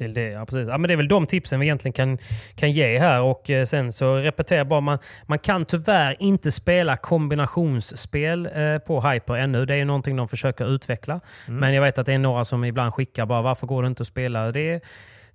Till 0.01 0.13
det, 0.13 0.29
ja, 0.29 0.45
precis. 0.45 0.67
Ja, 0.67 0.77
men 0.77 0.87
det 0.87 0.93
är 0.93 0.97
väl 0.97 1.07
de 1.07 1.25
tipsen 1.25 1.59
vi 1.59 1.65
egentligen 1.65 1.93
kan, 1.93 2.17
kan 2.55 2.71
ge 2.71 2.99
här. 2.99 3.21
Och 3.21 3.49
eh, 3.49 3.65
sen 3.65 3.93
så 3.93 4.15
repeterar 4.15 4.63
bara, 4.63 4.81
man, 4.81 4.99
man 5.25 5.39
kan 5.39 5.65
tyvärr 5.65 6.15
inte 6.19 6.51
spela 6.51 6.97
kombinationsspel 6.97 8.49
eh, 8.55 8.77
på 8.77 9.01
Hyper 9.01 9.33
ännu. 9.33 9.65
Det 9.65 9.73
är 9.73 9.77
ju 9.77 9.85
någonting 9.85 10.15
de 10.15 10.27
försöker 10.27 10.75
utveckla. 10.75 11.19
Men 11.47 11.73
jag 11.73 11.81
vet 11.81 11.97
att 11.97 12.05
det 12.05 12.13
är 12.13 12.17
några 12.17 12.45
som 12.45 12.63
ibland 12.63 12.93
skickar 12.93 13.25
bara 13.25 13.41
varför 13.41 13.67
går 13.67 13.83
det 13.83 13.87
inte 13.87 14.01
att 14.01 14.07
spela 14.07 14.51
det? 14.51 14.83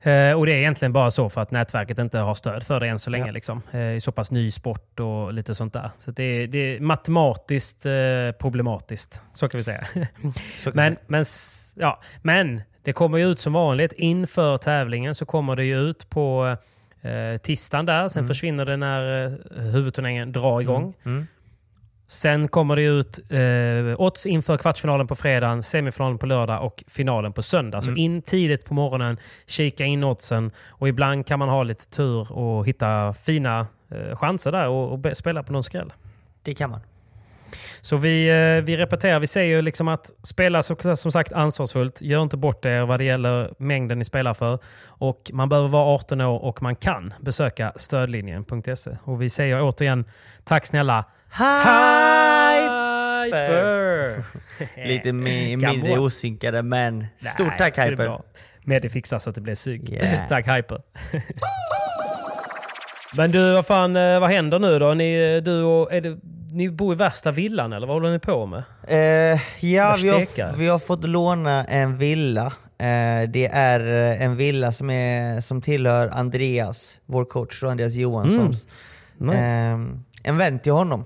Eh, 0.01 0.33
och 0.33 0.47
det 0.47 0.53
är 0.53 0.57
egentligen 0.57 0.93
bara 0.93 1.11
så 1.11 1.29
för 1.29 1.41
att 1.41 1.51
nätverket 1.51 1.99
inte 1.99 2.19
har 2.19 2.35
stöd 2.35 2.63
för 2.63 2.81
det 2.81 2.89
än 2.89 2.99
så 2.99 3.11
länge. 3.11 3.33
Liksom. 3.33 3.63
Eh, 3.73 3.99
så 3.99 4.13
pass 4.13 4.31
ny 4.31 4.51
sport 4.51 5.01
och 5.01 5.33
lite 5.33 5.55
sånt 5.55 5.73
där. 5.73 5.91
Så 5.99 6.11
det, 6.11 6.23
är, 6.23 6.47
det 6.47 6.59
är 6.59 6.81
matematiskt 6.81 7.87
eh, 7.87 7.93
problematiskt. 8.39 9.21
Så 9.35 9.49
kan 9.49 9.59
vi 9.59 9.65
säga. 9.65 9.85
Kan 10.65 10.73
Men, 10.75 10.93
vi 10.93 10.99
men, 11.07 11.25
ja, 11.77 12.01
men 12.23 12.63
det 12.87 12.93
kommer 12.93 13.19
ju 13.19 13.31
ut 13.31 13.41
som 13.41 13.53
vanligt. 13.53 13.93
Inför 13.93 14.57
tävlingen 14.57 15.15
så 15.15 15.27
kommer 15.27 15.57
det 15.57 15.65
ju 15.65 15.79
ut 15.81 16.11
på 16.11 16.57
eh, 17.03 17.41
tisdagen 17.43 17.87
där. 17.87 18.09
Sen 18.09 18.27
försvinner 18.27 18.65
det 18.65 18.77
när 18.77 19.25
eh, 19.25 19.63
huvudturneringen 19.63 20.33
drar 20.33 20.61
igång. 20.61 20.95
Mm. 21.05 21.27
Sen 22.07 22.49
kommer 22.49 22.77
det 22.77 22.83
ut 22.83 23.19
eh, 23.33 24.01
odds 24.01 24.27
inför 24.27 24.57
kvartsfinalen 24.57 25.07
på 25.07 25.17
fredagen, 25.17 25.63
semifinalen 25.63 26.19
på 26.19 26.27
lördag 26.27 26.65
och 26.65 26.85
finalen 26.89 27.33
på 27.33 27.43
söndag. 27.43 27.83
Så 27.83 27.95
in 27.95 28.23
tidigt 28.23 28.65
på 28.65 28.75
morgonen, 28.75 29.17
kika 29.47 29.85
in 29.85 30.05
oddsen 30.05 30.51
och 30.69 30.89
ibland 30.89 31.27
kan 31.27 31.39
man 31.39 31.49
ha 31.49 31.63
lite 31.63 31.91
tur 31.91 32.33
och 32.33 32.67
hitta 32.67 33.15
fina 33.15 33.67
eh, 33.91 34.17
chanser 34.17 34.53
där 34.53 34.69
och, 34.69 34.93
och 34.93 35.17
spela 35.17 35.43
på 35.43 35.53
någon 35.53 35.65
skräll. 35.65 35.93
Det 36.43 36.55
kan 36.55 36.71
man. 36.71 36.81
Så 37.81 37.97
vi, 37.97 38.29
eh, 38.29 38.65
vi 38.65 38.77
repeterar, 38.77 39.21
vi 39.21 39.27
säger 39.27 39.57
ju 39.57 39.63
liksom 39.63 39.89
att 39.89 40.11
spela 40.23 40.63
så, 40.63 40.97
som 40.97 41.13
sagt 41.13 41.33
ansvarsfullt. 41.33 42.03
Gör 42.03 42.23
inte 42.23 42.37
bort 42.37 42.65
er 42.65 42.87
vad 42.87 43.01
det 43.01 43.05
gäller 43.05 43.55
mängden 43.59 43.99
ni 43.99 44.05
spelar 44.05 44.35
för. 44.35 44.59
Och 44.87 45.31
man 45.33 45.49
behöver 45.49 45.69
vara 45.69 45.95
18 45.95 46.21
år 46.21 46.39
och 46.39 46.63
man 46.63 46.77
kan 46.77 47.15
besöka 47.21 47.73
stödlinjen.se. 47.77 48.97
Och 49.05 49.23
vi 49.23 49.31
säger 49.31 49.63
återigen 49.63 50.05
tack 50.45 50.67
snälla 50.67 51.05
Hyper! 53.27 54.25
Lite 54.89 55.13
mindre 55.13 55.99
osynkade 55.99 56.63
men 56.63 57.07
stort 57.19 57.47
Nej, 57.47 57.59
tack 57.59 57.79
Hyper. 57.79 58.21
Men 58.65 58.83
det 58.83 58.89
fixar 58.89 59.19
så 59.19 59.31
att 59.31 59.35
det 59.35 59.41
blir 59.41 59.55
synk. 59.55 59.91
Yeah. 59.91 60.27
tack 60.29 60.47
Hyper. 60.57 60.81
Men 63.17 63.31
du, 63.31 63.53
vad 63.53 63.67
fan, 63.67 63.97
eh, 63.97 64.21
vad 64.21 64.31
händer 64.31 64.59
nu 64.59 64.79
då? 64.79 64.95
Ni, 64.95 65.41
du 65.41 65.63
och, 65.63 65.93
är 65.93 66.01
det, 66.01 66.19
ni 66.57 66.71
bor 66.71 66.93
i 66.93 66.97
värsta 66.97 67.31
villan 67.31 67.73
eller 67.73 67.87
vad 67.87 67.97
håller 67.97 68.13
ni 68.13 68.19
på 68.19 68.47
med? 68.47 68.63
Eh, 68.89 69.41
ja, 69.61 69.97
vi 70.03 70.09
har, 70.09 70.57
vi 70.57 70.69
har 70.69 70.79
fått 70.79 71.05
låna 71.05 71.65
en 71.65 71.99
villa. 71.99 72.47
Eh, 72.79 73.29
det 73.29 73.47
är 73.53 74.13
eh, 74.13 74.23
en 74.23 74.37
villa 74.37 74.73
som, 74.73 74.91
är, 74.91 75.41
som 75.41 75.61
tillhör 75.61 76.09
Andreas, 76.09 76.99
vår 77.07 77.25
coach, 77.25 77.63
Andreas 77.63 77.95
Johanssons. 77.95 78.69
Mm. 79.21 79.35
Nice. 79.35 79.67
Eh, 79.67 80.31
en 80.31 80.39
vän 80.39 80.59
till 80.59 80.73
honom. 80.73 81.05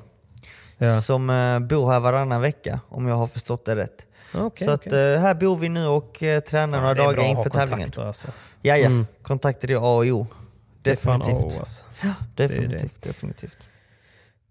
Ja. 0.78 1.00
Som 1.00 1.30
eh, 1.30 1.58
bor 1.58 1.92
här 1.92 2.00
varannan 2.00 2.40
vecka, 2.40 2.80
om 2.88 3.06
jag 3.06 3.14
har 3.14 3.26
förstått 3.26 3.64
det 3.64 3.76
rätt. 3.76 4.06
Okej, 4.34 4.66
så 4.66 4.72
att, 4.72 4.86
eh, 4.86 4.98
här 4.98 5.34
bor 5.34 5.56
vi 5.56 5.68
nu 5.68 5.86
och 5.86 6.22
tränar 6.48 6.80
några 6.80 6.94
dagar 6.94 7.24
inför 7.24 7.50
tävlingen. 7.50 7.90
alltså. 7.96 8.28
Ja, 8.62 8.76
ja. 8.76 8.86
Mm. 8.86 9.06
Kontakter 9.22 9.70
är 9.70 9.76
A 9.76 9.96
och 9.96 10.04
O. 10.04 10.26
Det 10.82 10.90
är 10.90 10.96
fan 10.96 11.20
Definitivt. 11.20 11.54
A 11.54 11.58
alltså. 11.58 11.86
Ja, 12.02 12.08
är 12.08 12.14
det. 12.34 12.46
definitivt, 12.48 13.02
definitivt. 13.02 13.69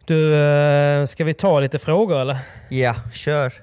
Du, 0.09 0.35
eh, 0.35 1.05
ska 1.05 1.23
vi 1.23 1.33
ta 1.33 1.59
lite 1.59 1.79
frågor 1.79 2.21
eller? 2.21 2.37
Ja, 2.69 2.95
kör. 3.13 3.53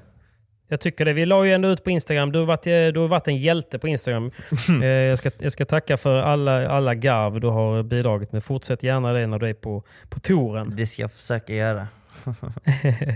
Jag 0.68 0.80
tycker 0.80 1.04
det. 1.04 1.12
Vi 1.12 1.26
la 1.26 1.44
ju 1.44 1.52
ändå 1.52 1.68
ut 1.68 1.84
på 1.84 1.90
Instagram. 1.90 2.32
Du 2.32 2.38
har 2.38 2.46
varit, 2.46 2.66
eh, 2.66 2.72
du 2.72 2.98
har 3.00 3.08
varit 3.08 3.28
en 3.28 3.36
hjälte 3.36 3.78
på 3.78 3.88
Instagram. 3.88 4.30
Eh, 4.82 4.88
jag, 4.88 5.18
ska, 5.18 5.30
jag 5.38 5.52
ska 5.52 5.64
tacka 5.64 5.96
för 5.96 6.18
alla, 6.18 6.68
alla 6.68 6.94
garv 6.94 7.40
du 7.40 7.46
har 7.46 7.82
bidragit 7.82 8.32
med. 8.32 8.44
Fortsätt 8.44 8.82
gärna 8.82 9.12
det 9.12 9.26
när 9.26 9.38
du 9.38 9.48
är 9.48 9.54
på, 9.54 9.82
på 10.08 10.20
touren. 10.20 10.72
Det 10.76 10.86
ska 10.86 11.02
jag 11.02 11.12
försöka 11.12 11.54
göra. 11.54 11.88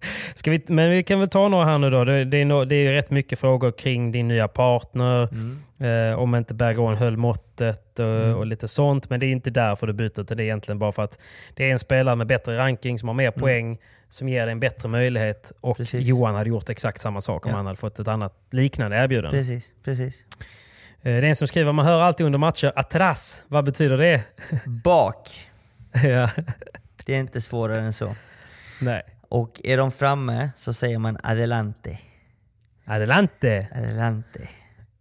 Ska 0.34 0.50
vi, 0.50 0.62
men 0.66 0.90
vi 0.90 1.02
kan 1.02 1.18
väl 1.20 1.28
ta 1.28 1.48
några 1.48 1.64
här 1.64 1.78
nu 1.78 1.90
då. 1.90 2.04
Det, 2.04 2.24
det, 2.24 2.36
är, 2.36 2.44
no, 2.44 2.64
det 2.64 2.76
är 2.76 2.92
rätt 2.92 3.10
mycket 3.10 3.38
frågor 3.38 3.72
kring 3.72 4.12
din 4.12 4.28
nya 4.28 4.48
partner. 4.48 5.28
Eh, 5.80 6.18
om 6.18 6.34
inte 6.34 6.54
Bergeron 6.54 6.96
höll 6.96 7.16
måttet 7.16 7.98
och, 7.98 8.36
och 8.38 8.46
lite 8.46 8.68
sånt. 8.68 9.10
Men 9.10 9.20
det 9.20 9.26
är 9.26 9.30
inte 9.32 9.50
därför 9.50 9.86
du 9.86 9.92
byter. 9.92 10.20
utan 10.20 10.36
Det 10.36 10.42
är 10.42 10.44
egentligen 10.44 10.78
bara 10.78 10.92
för 10.92 11.02
att 11.02 11.18
det 11.54 11.64
är 11.68 11.72
en 11.72 11.78
spelare 11.78 12.16
med 12.16 12.26
bättre 12.26 12.56
ranking 12.58 12.98
som 12.98 13.08
har 13.08 13.14
mer 13.14 13.30
poäng. 13.30 13.78
Som 14.08 14.28
ger 14.28 14.42
dig 14.46 14.52
en 14.52 14.60
bättre 14.60 14.88
möjlighet. 14.88 15.52
Och 15.60 15.76
Precis. 15.76 16.06
Johan 16.08 16.34
hade 16.34 16.48
gjort 16.48 16.68
exakt 16.68 17.00
samma 17.00 17.20
sak 17.20 17.46
om 17.46 17.50
Ja. 17.50 17.56
han 17.56 17.66
hade 17.66 17.76
fått 17.76 17.98
ett 17.98 18.08
annat 18.08 18.34
liknande 18.50 18.96
erbjudande. 18.96 19.38
Precis, 19.38 19.72
precis. 19.84 20.24
Eh, 20.38 20.44
Det 21.02 21.10
är 21.10 21.22
en 21.24 21.36
som 21.36 21.48
skriver, 21.48 21.72
man 21.72 21.86
hör 21.86 22.00
alltid 22.00 22.26
under 22.26 22.38
matcher, 22.38 22.72
atras, 22.76 23.42
vad 23.48 23.64
betyder 23.64 23.96
det? 23.96 24.22
Bak. 24.66 25.48
ja. 26.04 26.30
Det 27.04 27.14
är 27.14 27.18
inte 27.18 27.40
svårare 27.40 27.80
än 27.80 27.92
så. 27.92 28.14
Nej. 28.80 29.02
Och 29.32 29.60
är 29.64 29.76
de 29.76 29.90
framme 29.92 30.50
så 30.56 30.72
säger 30.72 30.98
man 30.98 31.18
adelante. 31.22 31.98
Adelante! 32.86 33.68
Adelante. 33.74 34.48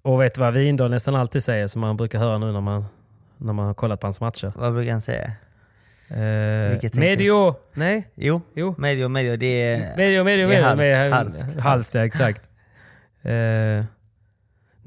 Och 0.02 0.22
vet 0.22 0.34
du 0.36 0.42
vad 0.42 0.54
Windahl 0.54 0.90
nästan 0.92 1.16
alltid 1.16 1.44
säger, 1.44 1.68
som 1.68 1.82
man 1.82 1.98
brukar 1.98 2.20
höra 2.20 2.38
nu 2.38 2.52
när 2.52 2.62
man, 2.62 2.86
när 3.38 3.54
man 3.54 3.66
har 3.66 3.74
kollat 3.74 4.00
på 4.00 4.08
hans 4.08 4.22
matcher? 4.22 4.54
Vad 4.56 4.74
brukar 4.74 4.92
han 4.92 5.02
säga? 5.02 5.32
Eh, 6.10 6.80
medio! 6.94 7.56
Nej? 7.74 8.12
Jo, 8.16 8.42
Jo. 8.56 8.76
medio, 8.78 9.08
medio. 9.08 9.38
Det 9.38 9.46
är... 9.64 9.98
Medio, 9.98 10.24
medio, 10.24 10.48
det 10.48 10.56
är 10.56 10.64
halvt, 10.64 10.78
med, 10.78 11.12
halvt, 11.14 11.60
halvt. 11.60 11.94
ja, 11.94 12.06
exakt. 12.06 12.42
Eh, 13.22 13.32
nej, 13.32 13.86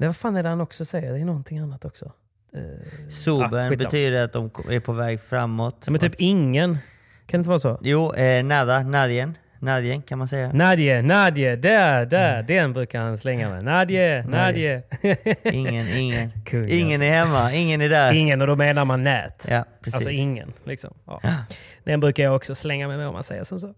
vad 0.07 0.15
fan 0.17 0.35
är 0.35 0.43
det 0.43 0.49
han 0.49 0.61
också 0.61 0.85
säger? 0.85 1.13
Det 1.13 1.19
är 1.19 1.25
någonting 1.25 1.59
annat 1.59 1.85
också. 1.85 2.11
Suben 3.09 3.41
Ah, 3.41 3.49
skitsamma. 3.49 3.69
betyder 3.69 4.23
att 4.25 4.33
de 4.33 4.49
är 4.69 4.79
på 4.79 4.93
väg 4.93 5.21
framåt. 5.21 5.83
Ja, 5.85 5.91
men 5.91 6.01
typ 6.01 6.15
ingen. 6.17 6.77
Kan 7.27 7.37
det 7.37 7.41
inte 7.41 7.49
vara 7.49 7.59
så? 7.59 7.79
Jo, 7.81 8.13
eh, 8.13 8.43
nada, 8.43 8.83
nadien. 8.83 9.37
Nadien 9.59 10.01
kan 10.01 10.17
man 10.17 10.27
säga. 10.27 10.51
Nadje, 10.53 11.01
Nadje, 11.01 11.55
där, 11.55 12.05
där. 12.05 12.43
Den 12.43 12.73
brukar 12.73 13.01
han 13.01 13.17
slänga 13.17 13.49
med. 13.49 13.63
Nadje, 13.63 14.25
Nadje. 14.27 14.83
Ingen, 15.43 15.87
ingen. 15.97 16.31
Kung, 16.45 16.69
ingen 16.69 16.91
alltså. 16.91 17.03
är 17.03 17.09
hemma, 17.09 17.53
ingen 17.53 17.81
är 17.81 17.89
där. 17.89 18.13
Ingen, 18.13 18.41
och 18.41 18.47
då 18.47 18.55
menar 18.55 18.85
man 18.85 19.03
nät. 19.03 19.45
Ja, 19.49 19.65
precis. 19.81 19.95
Alltså 19.95 20.09
ingen. 20.09 20.53
Liksom. 20.63 20.93
Ja. 21.05 21.21
Den 21.83 21.99
brukar 21.99 22.23
jag 22.23 22.35
också 22.35 22.55
slänga 22.55 22.87
med 22.87 22.97
mig 22.97 23.07
om 23.07 23.13
man 23.13 23.23
säger 23.23 23.43
som 23.43 23.59
så. 23.59 23.73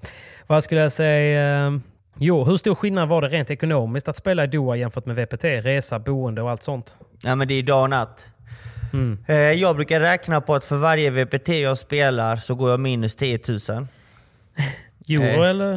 Vad 0.48 0.64
skulle 0.64 0.82
jag 0.82 0.92
säga? 0.92 1.66
Eh, 1.68 1.72
Jo, 2.20 2.44
hur 2.44 2.58
stor 2.58 2.76
skillnad 2.76 3.10
var 3.10 3.22
det 3.22 3.28
rent 3.28 3.52
ekonomiskt 3.52 4.08
att 4.08 4.18
spela 4.18 4.44
i 4.44 4.48
Doha 4.48 4.76
jämfört 4.76 5.06
med 5.06 5.16
VPT? 5.16 5.44
Resa, 5.44 6.00
boende 6.00 6.42
och 6.42 6.50
allt 6.50 6.64
sånt? 6.64 6.96
Ja 7.24 7.36
men 7.36 7.48
det 7.48 7.54
är 7.54 7.64
dag 7.64 7.84
och 7.84 7.90
natt. 7.90 8.28
Mm. 8.94 9.18
Eh, 9.28 9.36
Jag 9.36 9.76
brukar 9.76 10.00
räkna 10.00 10.42
på 10.42 10.56
att 10.56 10.66
för 10.66 10.76
varje 10.78 11.10
VPT 11.10 11.50
jag 11.50 11.78
spelar 11.78 12.36
så 12.36 12.56
går 12.56 12.70
jag 12.72 12.80
minus 12.80 13.16
10 13.16 13.40
000. 13.48 13.58
Euro 15.10 15.24
Eh. 15.44 15.50
eller? 15.50 15.74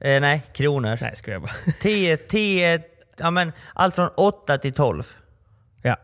Eh, 0.00 0.20
nej, 0.20 0.42
kronor. 0.52 0.98
Nej, 1.00 1.10
ska 1.16 1.30
jag 1.30 1.42
bara. 1.42 1.52
10, 1.82 2.16
10, 2.16 2.82
ja 3.18 3.30
men 3.30 3.52
allt 3.74 3.94
från 3.94 4.08
8 4.16 4.58
till 4.58 4.72
12. 4.72 5.02
ja. 5.82 5.96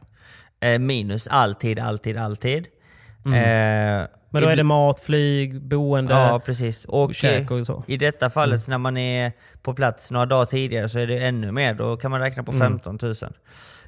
Eh, 0.61 0.79
minus 0.79 1.27
alltid, 1.29 1.79
alltid, 1.79 2.17
alltid. 2.17 2.59
Eh, 2.59 2.67
Mm. 3.25 4.07
Men 4.33 4.43
då 4.43 4.49
är 4.49 4.57
det 4.57 4.65
mat, 4.65 5.01
flyg, 5.01 5.63
boende, 5.63 6.15
Ja, 6.15 6.41
precis. 6.47 6.85
Och 6.85 7.15
käk 7.15 7.51
och 7.51 7.67
så. 7.67 7.85
i 7.87 7.97
detta 7.97 8.31
fallet 8.31 8.69
när 8.69 8.79
man 8.79 8.97
är 8.97 9.33
på 9.63 9.75
plats 9.75 10.11
några 10.11 10.27
dagar 10.27 10.45
tidigare 10.47 10.89
så 10.89 10.99
är 10.99 11.07
det 11.07 11.19
ännu 11.19 11.53
mer. 11.53 11.75
Då 11.75 11.97
kan 11.97 12.11
man 12.11 12.21
räkna 12.21 12.43
på 12.43 12.53
Mm. 12.53 12.61
15 12.81 12.99
000. 13.03 13.15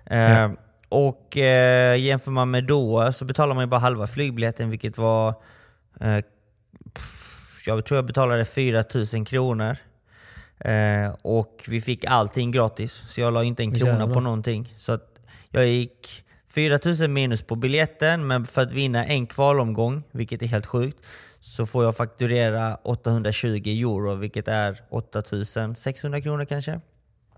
Eh, 0.06 0.50
Och 0.92 1.36
eh, 1.36 1.96
jämför 1.96 2.30
man 2.30 2.50
med 2.50 2.64
då 2.64 3.12
så 3.12 3.24
betalar 3.24 3.54
man 3.54 3.64
ju 3.64 3.68
bara 3.68 3.80
halva 3.80 4.06
flygbiljetten 4.06 4.70
vilket 4.70 4.98
var... 4.98 5.34
Eh, 6.00 6.18
jag 7.66 7.84
tror 7.84 7.98
jag 7.98 8.06
betalade 8.06 8.44
4 8.44 8.84
000 9.14 9.26
kronor. 9.26 9.76
Eh, 10.58 11.14
och 11.22 11.64
vi 11.68 11.80
fick 11.80 12.04
allting 12.04 12.50
gratis. 12.50 13.04
Så 13.08 13.20
jag 13.20 13.32
la 13.34 13.44
inte 13.44 13.62
en 13.62 13.74
krona 13.74 13.90
Jävlar. 13.90 14.14
på 14.14 14.20
någonting. 14.20 14.74
Så 14.76 14.98
jag 15.50 15.66
gick 15.66 16.24
4 16.48 16.78
000 16.84 17.08
minus 17.08 17.42
på 17.42 17.56
biljetten, 17.56 18.26
men 18.26 18.44
för 18.44 18.62
att 18.62 18.72
vinna 18.72 19.06
en 19.06 19.26
kvalomgång, 19.26 20.02
vilket 20.10 20.42
är 20.42 20.46
helt 20.46 20.66
sjukt, 20.66 20.98
så 21.40 21.66
får 21.66 21.84
jag 21.84 21.96
fakturera 21.96 22.74
820 22.74 23.62
euro, 23.66 24.14
vilket 24.14 24.48
är 24.48 24.82
8 24.90 25.22
600 25.74 26.20
kronor 26.20 26.44
kanske. 26.44 26.80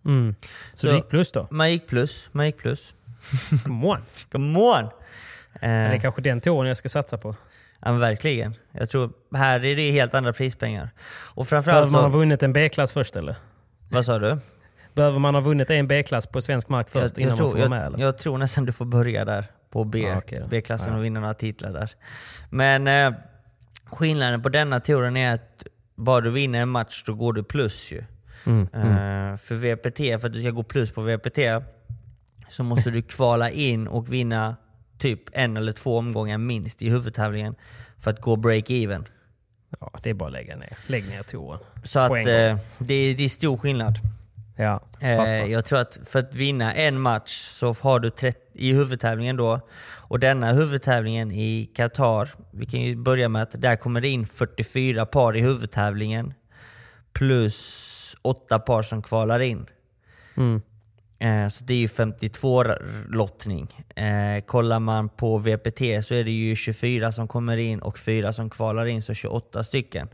Mm. 0.05 0.35
Så, 0.75 0.87
Så- 0.89 0.95
gick 0.95 1.09
plus 1.09 1.33
då? 1.33 1.49
Man 1.51 1.73
gick 1.73 1.87
plus, 1.87 2.29
man 2.33 2.47
gick 2.47 2.57
plus. 2.57 2.95
Come 3.65 3.87
on. 3.87 3.99
Come 4.33 4.59
on! 4.59 4.89
Det 5.61 5.67
är 5.67 5.95
Eh, 5.95 6.01
kanske 6.01 6.23
den 6.23 6.41
touren 6.41 6.69
jag 6.69 6.77
ska 6.77 6.89
satsa 6.89 7.19
på. 7.19 7.37
ja, 7.81 7.93
verkligen. 7.93 8.55
Jag 8.73 8.91
tror 8.91 9.13
här 9.37 9.65
är 9.65 9.77
det 9.77 9.91
helt 9.91 10.15
andra 10.15 10.33
prispengar. 10.33 10.91
Och 11.35 11.47
Behöver 11.47 11.49
framförallt 11.63 11.93
man 11.93 12.03
ha 12.03 12.09
vunnit 12.19 12.43
en 12.43 12.53
B-klass 12.53 12.93
först 12.93 13.17
eller? 13.17 13.37
Vad 13.89 14.05
sa 14.05 14.19
du? 14.19 14.39
Behöver 14.95 15.19
man 15.19 15.35
ha 15.35 15.41
vunnit 15.41 15.71
en 15.71 15.89
B-klass 15.89 16.27
på 16.27 16.41
svensk 16.41 16.69
mark 16.69 16.91
först 16.91 17.19
jag, 17.19 17.23
innan 17.23 17.29
jag, 17.29 17.37
tror, 17.39 17.47
man 17.47 17.53
får 17.53 17.59
vara 17.69 17.69
med? 17.81 17.87
Eller? 17.87 17.99
jag 17.99 18.19
tror 18.19 18.39
nästan 18.39 18.65
du 18.65 18.73
får 18.73 18.85
börja 18.85 19.25
där 19.25 19.45
på 19.71 19.85
B, 19.85 20.15
okej 20.17 20.39
då. 20.41 20.47
B-klassen 20.47 20.93
Ja. 20.93 20.99
och 20.99 21.05
vinna 21.05 21.21
några 21.21 21.35
titlar 21.35 21.73
där. 21.73 21.91
Men 22.51 22.87
eh, 22.89 23.19
skillnaden 23.91 24.43
på 24.43 24.49
denna 24.49 24.81
touren 24.81 25.17
är 25.17 25.35
att 25.35 25.65
bara 25.95 26.21
du 26.21 26.31
vinner 26.31 26.61
en 26.61 26.69
match 26.69 27.03
då 27.07 27.15
går 27.15 27.33
du 27.33 27.45
plus 27.45 27.93
ju. 27.93 28.05
Mm, 28.47 28.63
Eh, 28.75 29.37
för 29.37 29.55
VPT, 29.55 30.21
för 30.21 30.27
att 30.27 30.33
du 30.33 30.41
ska 30.41 30.51
gå 30.51 30.63
plus 30.63 30.93
på 30.93 31.01
VPT 31.01 31.39
så 32.55 32.63
måste 32.63 32.91
du 32.91 33.03
kvala 33.03 33.51
in 33.51 33.89
och 33.89 34.13
vinna 34.13 34.57
typ 34.99 35.21
en 35.33 35.57
eller 35.57 35.73
två 35.73 35.99
omgångar 35.99 36.39
minst 36.39 36.83
i 36.83 36.91
huvudtävlingen 36.91 37.55
för 37.99 38.11
att 38.11 38.21
gå 38.21 38.37
break-even. 38.37 39.05
Ja, 39.81 39.93
det 40.03 40.11
är 40.11 40.15
bara 40.15 40.27
att 40.27 40.33
lägga 40.33 40.57
ner. 40.57 40.79
Lägg 40.87 41.09
ner 41.09 41.23
touren. 41.23 41.59
Så 41.85 41.99
att 41.99 42.11
eh, 42.11 42.25
det, 42.79 42.95
är, 42.95 43.15
det 43.15 43.25
är 43.25 43.29
stor 43.29 43.57
skillnad. 43.57 43.99
Ja, 44.57 44.81
Eh, 45.05 45.53
jag 45.53 45.65
tror 45.65 45.79
att 45.79 46.01
för 46.05 46.19
att 46.19 46.35
vinna 46.35 46.75
en 46.75 47.01
match 47.01 47.31
så 47.31 47.73
har 47.73 48.01
du 48.01 48.11
30, 48.11 48.41
i 48.53 48.73
huvudtävlingen 48.73 49.37
då, 49.37 49.61
och 50.09 50.21
denna 50.21 50.53
huvudtävlingen 50.53 51.33
i 51.33 51.71
Qatar, 51.75 52.29
vi 52.51 52.67
kan 52.67 52.81
ju 52.81 52.97
börja 52.97 53.29
med 53.29 53.43
att 53.43 53.63
där 53.63 53.77
kommer 53.77 54.01
det 54.01 54.09
in 54.09 54.27
44 54.27 55.07
par 55.07 55.37
i 55.37 55.41
huvudtävlingen 55.41 56.35
plus 57.13 58.17
8 58.23 58.59
par 58.59 58.83
som 58.83 59.03
kvalar 59.03 59.41
in. 59.41 59.67
Mm. 60.37 60.63
Eh, 61.25 61.49
så 61.49 61.65
det 61.65 61.75
är 61.75 61.79
ju 61.79 61.89
52 61.89 62.65
r- 62.65 62.83
lottning. 63.09 63.85
Eh, 63.97 64.45
kollar 64.47 64.81
man 64.81 65.09
på 65.09 65.39
VPT 65.39 65.81
så 66.05 66.15
är 66.15 66.25
det 66.25 66.31
ju 66.31 66.57
24 66.57 67.13
som 67.13 67.29
kommer 67.29 67.57
in 67.57 67.79
och 67.83 67.99
4 67.99 68.33
som 68.33 68.51
kvalar 68.51 68.87
in, 68.87 69.03
så 69.03 69.15
28 69.15 69.65
stycken. 69.65 70.09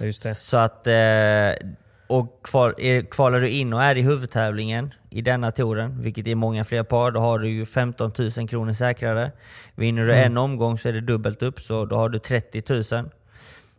Just 0.00 0.22
det. 0.22 0.34
Så 0.34 0.56
att, 0.56 0.86
eh, 0.86 1.68
och 2.06 2.40
kval, 2.44 2.74
kvalar 3.10 3.40
du 3.40 3.48
in 3.48 3.72
och 3.72 3.82
är 3.82 3.96
i 3.98 4.02
huvudtävlingen 4.02 4.94
i 5.10 5.22
denna 5.22 5.50
touren, 5.50 6.02
vilket 6.02 6.26
är 6.26 6.34
många 6.34 6.64
fler 6.64 6.82
par, 6.82 7.10
då 7.10 7.20
har 7.20 7.38
du 7.38 7.48
ju 7.48 7.66
15 7.66 8.12
000 8.36 8.48
kronor 8.48 8.72
säkrare. 8.72 9.32
Vinner 9.74 10.02
du 10.06 10.12
en 10.14 10.36
omgång 10.36 10.78
så 10.78 10.88
är 10.88 10.92
det 10.92 11.00
dubbelt 11.00 11.42
upp, 11.42 11.60
så 11.60 11.84
då 11.86 11.96
har 11.96 12.08
du 12.08 12.18
30 12.18 12.94
000. 12.94 13.10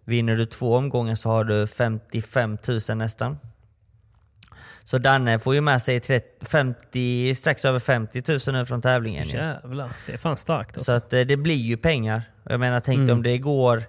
Vinner 0.06 0.36
du 0.36 0.46
två 0.46 0.76
omgångar 0.76 1.16
så 1.16 1.30
har 1.30 1.44
du 1.44 1.68
55 1.68 2.58
000 2.90 2.98
nästan. 2.98 3.38
Så 4.92 4.98
Danne 4.98 5.40
får 5.40 5.56
ju 5.56 5.62
med 5.62 5.82
sig 5.82 6.00
30, 6.00 6.46
50, 6.46 7.36
strax 7.36 7.66
över 7.66 7.80
50 7.80 8.24
000 8.28 8.40
nu 8.60 8.66
från 8.66 8.82
tävlingen. 8.82 9.28
Jävlar, 9.28 9.90
det 10.06 10.14
är 10.14 10.18
fan 10.18 10.38
starkt 10.38 10.74
Så 10.74 10.80
alltså. 10.80 10.92
att 10.92 11.14
eh, 11.14 11.22
det 11.22 11.38
blir 11.38 11.56
ju 11.56 11.78
pengar. 11.78 12.24
Jag 12.44 12.60
menar, 12.60 12.80
tänk 12.80 13.08
dig 13.08 13.14
om 13.14 13.24
det 13.24 13.38
går 13.38 13.84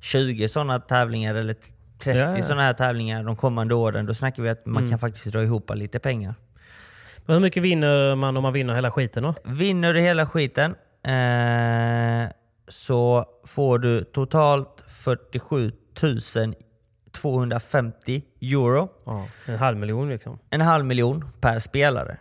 20 0.00 0.48
sådana 0.48 0.78
tävlingar 0.78 1.34
eller 1.34 1.54
30 1.98 2.18
Ja, 2.18 2.42
sådana 2.42 2.62
här 2.62 2.72
tävlingar 2.72 3.24
de 3.24 3.36
kommande 3.36 3.74
åren. 3.74 4.06
Då 4.06 4.14
snackar 4.14 4.42
vi 4.42 4.48
att 4.48 4.66
man 4.66 4.90
kan 4.90 4.98
faktiskt 4.98 5.26
dra 5.26 5.42
ihop 5.42 5.70
lite 5.74 5.98
pengar. 5.98 6.34
Men 7.26 7.34
hur 7.34 7.40
mycket 7.40 7.62
vinner 7.62 8.14
man 8.14 8.36
om 8.36 8.42
man 8.42 8.52
vinner 8.52 8.74
hela 8.74 8.90
skiten 8.90 9.22
då? 9.22 9.34
Vinner 9.44 9.94
du 9.94 10.00
hela 10.00 10.26
skiten 10.26 10.74
eh, 11.04 12.32
så 12.68 13.24
får 13.44 13.78
du 13.78 14.04
totalt 14.04 14.82
47 14.88 15.72
250 17.12 18.22
euro. 18.40 18.88
Ja, 19.06 19.26
en 19.46 19.56
halv 19.58 19.76
miljon 19.78 20.08
liksom. 20.08 20.38
En 20.50 20.60
halv 20.60 20.84
miljon 20.84 21.24
per 21.40 21.58
spelare. 21.58 22.16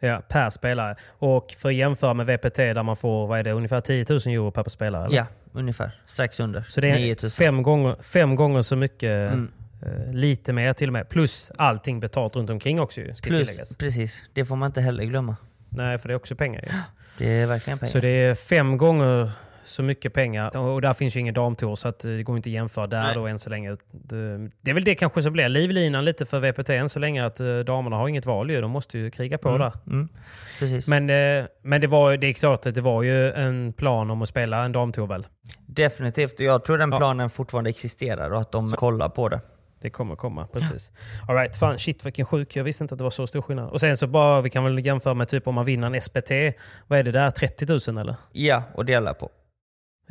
Ja, 0.00 0.22
per 0.28 0.50
spelare. 0.50 0.94
Och 1.10 1.54
för 1.58 1.68
att 1.68 1.74
jämföra 1.74 2.14
med 2.14 2.26
VPT 2.26 2.56
där 2.56 2.82
man 2.82 2.96
får, 2.96 3.26
vad 3.26 3.38
är 3.38 3.44
det, 3.44 3.52
ungefär 3.52 3.80
10 3.80 4.04
000 4.10 4.18
euro 4.26 4.50
per 4.50 4.68
spelare? 4.68 5.04
eller? 5.06 5.16
Ja, 5.16 5.26
ungefär. 5.52 6.00
Strax 6.06 6.40
under. 6.40 6.64
Så 6.68 6.80
det 6.80 6.90
är 6.90 6.94
9 6.94 7.16
000. 7.22 7.30
fem 7.30 7.62
gånger, 7.62 7.96
fem 8.02 8.34
gånger 8.34 8.62
så 8.62 8.76
mycket, 8.76 9.32
Mm. 9.32 9.50
eh, 9.82 10.12
lite 10.12 10.52
mer 10.52 10.72
till 10.72 10.88
och 10.88 10.92
med. 10.92 11.08
Plus 11.08 11.50
allting 11.56 12.00
betalt 12.00 12.36
runt 12.36 12.50
omkring 12.50 12.80
också 12.80 13.00
ju, 13.00 13.14
ska 13.14 13.28
Plus, 13.28 13.48
tilläggas. 13.48 13.76
precis. 13.76 14.22
Det 14.32 14.44
får 14.44 14.56
man 14.56 14.66
inte 14.66 14.80
heller 14.80 15.04
glömma. 15.04 15.36
Nej, 15.68 15.98
för 15.98 16.08
det 16.08 16.12
är 16.14 16.16
också 16.16 16.36
pengar 16.36 16.60
ju. 16.62 16.68
Det 17.18 17.40
är 17.42 17.46
verkligen 17.46 17.78
pengar. 17.78 17.90
Så 17.92 17.98
det 17.98 18.08
är 18.08 18.34
fem 18.34 18.78
gånger 18.78 19.30
så 19.64 19.82
mycket 19.82 20.14
pengar. 20.14 20.56
Och 20.56 20.80
där 20.80 20.94
finns 20.94 21.16
ju 21.16 21.20
ingen 21.20 21.34
damtour 21.34 21.76
så 21.76 21.88
att 21.88 21.98
det 21.98 22.22
går 22.22 22.36
inte 22.36 22.48
att 22.48 22.52
jämföra 22.52 22.86
där 22.86 23.02
Nej. 23.02 23.14
då 23.14 23.26
än 23.26 23.38
så 23.38 23.50
länge. 23.50 23.76
Det, 23.90 24.50
det 24.60 24.70
är 24.70 24.74
väl 24.74 24.84
det 24.84 24.94
kanske 24.94 25.22
som 25.22 25.32
blir 25.32 25.48
livlinan 25.48 26.04
lite 26.04 26.26
för 26.26 26.40
VPT 26.40 26.70
än 26.70 26.88
så 26.88 26.98
länge 26.98 27.26
att 27.26 27.40
eh, 27.40 27.58
damerna 27.58 27.96
har 27.96 28.08
inget 28.08 28.26
val 28.26 28.50
ju. 28.50 28.60
De 28.60 28.70
måste 28.70 28.98
ju 28.98 29.10
kriga 29.10 29.38
på 29.38 29.58
där. 29.58 29.72
Mm. 29.86 30.08
Men, 30.88 31.10
eh, 31.10 31.46
men 31.62 31.80
det, 31.80 31.86
var, 31.86 32.16
det 32.16 32.26
är 32.26 32.32
klart 32.32 32.66
att 32.66 32.74
det 32.74 32.80
var 32.80 33.02
ju 33.02 33.32
en 33.32 33.72
plan 33.72 34.10
om 34.10 34.22
att 34.22 34.28
spela 34.28 34.64
en 34.64 34.72
damtour 34.72 35.06
väl? 35.06 35.26
Definitivt. 35.66 36.40
Jag 36.40 36.64
tror 36.64 36.78
den 36.78 36.92
Ja. 36.92 36.98
planen 36.98 37.30
fortfarande 37.30 37.70
existerar 37.70 38.30
och 38.30 38.40
att 38.40 38.52
de 38.52 38.72
kollar 38.72 39.08
på 39.08 39.28
det. 39.28 39.40
Det 39.82 39.90
kommer 39.90 40.16
komma, 40.16 40.46
precis. 40.52 40.92
All 41.28 41.36
right, 41.36 41.56
fan 41.56 41.78
shit 41.78 42.06
vilken 42.06 42.26
sjuk. 42.26 42.56
Jag 42.56 42.64
visste 42.64 42.84
inte 42.84 42.94
att 42.94 42.98
det 42.98 43.04
var 43.04 43.10
så 43.10 43.26
stor 43.26 43.42
skillnad. 43.42 43.70
Och 43.70 43.80
sen 43.80 43.96
så 43.96 44.06
bara, 44.06 44.40
vi 44.40 44.50
kan 44.50 44.64
väl 44.64 44.86
jämföra 44.86 45.14
med 45.14 45.28
typ 45.28 45.46
om 45.48 45.54
man 45.54 45.64
vinner 45.64 45.86
en 45.94 46.00
SPT. 46.00 46.30
Vad 46.86 46.98
är 46.98 47.02
det 47.02 47.12
där? 47.12 47.30
30 47.30 47.92
000 47.92 47.98
eller? 47.98 48.14
Ja, 48.32 48.62
och 48.74 48.84
dela 48.84 49.14
på. 49.14 49.30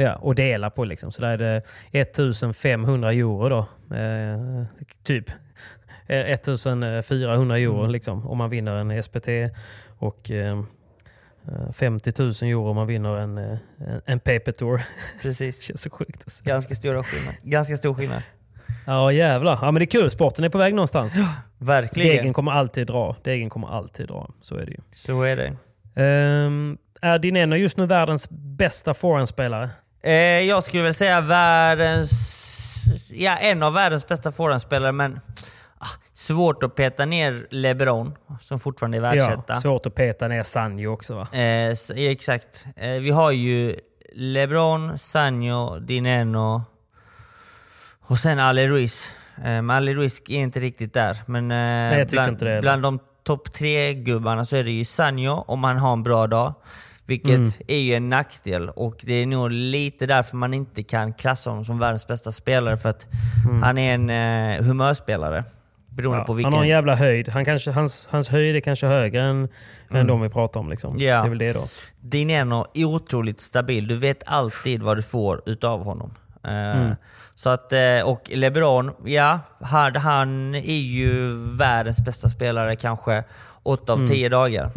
Ja, 0.02 0.16
och 0.16 0.36
dela 0.36 0.70
på 0.70 0.84
liksom. 0.84 1.12
Så 1.12 1.22
där 1.22 1.30
är 1.30 1.38
det 1.38 1.62
1500 2.00 3.12
euro 3.14 3.50
då. 3.50 3.58
Eh, 3.96 4.66
typ. 5.04 5.30
Eh, 6.08 6.20
1400 6.32 7.58
euro 7.58 7.80
Mm. 7.80 7.92
liksom 7.92 8.28
om 8.28 8.38
man 8.38 8.50
vinner 8.50 8.72
en 8.76 9.04
SPT. 9.04 9.28
Och 10.00 10.32
eh, 10.32 10.60
eh, 11.48 11.72
50 11.74 12.14
000 12.18 12.28
euro 12.42 12.70
om 12.70 12.76
man 12.76 12.88
vinner 12.88 13.18
en, 13.18 13.38
eh, 13.38 13.58
en, 13.78 14.02
en 14.06 14.20
paper 14.20 14.52
tour. 14.52 14.78
det 14.78 14.84
Precis. 15.22 15.62
känns 15.68 15.82
så 15.82 15.90
sjukt. 15.90 16.22
Alltså. 16.24 16.44
Ganska 16.44 16.76
stor 16.76 17.04
skillnad. 17.04 17.36
Ganska 17.44 17.78
stor 17.78 17.94
skillnad. 17.94 18.22
Ja 18.86 19.12
jävlar. 19.12 19.60
Ja 19.62 19.72
men 19.72 19.80
det 19.80 19.84
är 19.84 20.00
kul. 20.02 20.12
Sporten 20.12 20.46
är 20.46 20.50
på 20.50 20.58
väg 20.58 20.74
någonstans. 20.76 21.16
Verkligen. 21.58 22.18
Degen 22.18 22.34
kommer 22.34 22.52
alltid 22.52 22.88
dra. 22.88 23.16
Degen 23.24 23.50
kommer 23.50 23.68
alltid 23.68 24.08
dra. 24.08 24.30
Så 24.42 24.56
är 24.56 24.66
det 24.66 24.72
ju. 24.72 24.78
Så 24.94 25.24
är 25.24 25.36
det. 25.36 25.56
Um, 26.46 26.78
är 27.02 27.20
Dineno 27.20 27.56
just 27.56 27.78
nu 27.78 27.86
världens 27.86 28.30
bästa 28.30 28.94
forehandspelare? 28.94 29.70
Eh, 30.02 30.14
jag 30.42 30.64
skulle 30.64 30.84
väl 30.84 30.94
säga 30.94 31.22
världens... 31.22 32.36
Ja, 33.08 33.38
en 33.38 33.64
av 33.64 33.74
världens 33.74 34.08
bästa 34.08 34.32
forehandspelare, 34.32 34.92
men 34.92 35.20
ah, 35.78 35.86
svårt 36.14 36.64
att 36.64 36.76
peta 36.76 37.06
ner 37.06 37.48
LeBron, 37.50 38.16
som 38.40 38.60
fortfarande 38.60 38.98
är 38.98 39.02
världsetta. 39.02 39.44
Ja, 39.48 39.56
svårt 39.56 39.86
att 39.86 39.96
peta 39.96 40.28
ner 40.28 40.44
Sanjo 40.44 40.94
också 40.94 41.16
va? 41.16 41.28
Eh, 41.32 41.42
ja, 41.42 41.76
exakt. 41.96 42.66
Eh, 42.76 42.92
vi 42.92 43.10
har 43.10 43.32
ju 43.32 43.76
LeBron, 44.14 44.98
Sanjo, 44.98 45.80
Dineno 45.80 46.64
och 48.02 48.18
sen 48.18 48.40
Ali 48.40 48.68
Ruiz. 48.68 49.12
Eh, 49.38 49.44
men 49.44 49.70
Ali 49.70 49.94
Ruiz 49.94 50.22
är 50.28 50.38
inte 50.40 50.60
riktigt 50.60 50.94
där. 50.94 51.18
Men 51.26 51.52
eh, 51.52 52.06
tycker 52.08 52.32
bland, 52.32 52.62
bland 52.62 52.84
de 52.84 53.00
topp 53.24 53.54
tre 53.54 53.94
gubbarna 53.94 54.46
så 54.46 54.56
är 54.56 54.64
det 54.64 54.72
ju 54.72 54.86
Sanjo 54.86 55.44
om 55.48 55.64
han 55.64 55.78
har 55.78 55.94
en 55.94 56.04
bra 56.04 56.28
dag. 56.28 56.54
Vilket 57.10 57.30
Mm. 57.38 57.50
är 57.68 57.78
ju 57.78 57.94
en 57.94 58.10
nackdel 58.10 58.70
och 58.70 58.96
det 59.04 59.14
är 59.14 59.26
nog 59.26 59.52
lite 59.52 60.06
därför 60.06 60.38
man 60.38 60.54
inte 60.54 60.84
kan 60.84 61.14
klassa 61.14 61.50
honom 61.50 61.66
som 61.66 61.80
världens 61.80 62.08
bästa 62.08 62.32
spelare. 62.32 62.78
För 62.78 62.90
att 62.90 63.08
han 63.64 63.78
är 63.78 63.94
en 63.96 64.10
eh, 64.10 64.64
humörspelare. 64.66 65.44
Beroende 65.90 66.18
Mm. 66.18 66.22
Ja, 66.22 66.26
på 66.26 66.32
han 66.34 66.38
vilken... 66.38 66.54
har 66.54 66.62
en 66.64 66.68
jävla 66.70 66.96
höjd. 66.96 67.30
Han 67.30 67.46
kanske, 67.46 67.72
hans, 67.72 68.08
hans 68.12 68.30
höjd 68.30 68.56
är 68.56 68.60
kanske 68.60 68.88
högre 68.88 69.22
än, 69.22 69.50
än 69.92 70.08
de 70.08 70.22
vi 70.22 70.30
pratar 70.30 70.60
om. 70.60 70.70
Liksom. 70.70 70.92
Mm. 70.92 71.02
Ja. 71.08 71.22
Det 71.22 71.28
är 71.28 71.30
väl 71.30 71.38
det 71.38 71.54
då. 71.54 71.68
Dineno 72.02 72.66
är 72.74 72.86
otroligt 72.86 73.40
stabil. 73.40 73.88
Du 73.88 73.96
vet 73.98 74.24
alltid 74.26 74.84
vad 74.84 74.98
du 74.98 75.02
får 75.02 75.42
utav 75.46 75.84
honom. 75.84 76.14
Eh, 76.48 76.92
Så 77.36 77.50
att, 77.50 77.74
eh, 77.74 78.02
och 78.06 78.30
LeBron, 78.34 78.92
ja, 79.06 79.40
han, 79.62 79.96
han 79.96 80.56
är 80.56 80.80
ju 80.82 81.34
världens 81.58 82.00
bästa 82.06 82.30
spelare 82.30 82.76
kanske 82.76 83.24
8 83.64 83.94
av 83.94 84.08
10 84.08 84.30
dagar. 84.30 84.72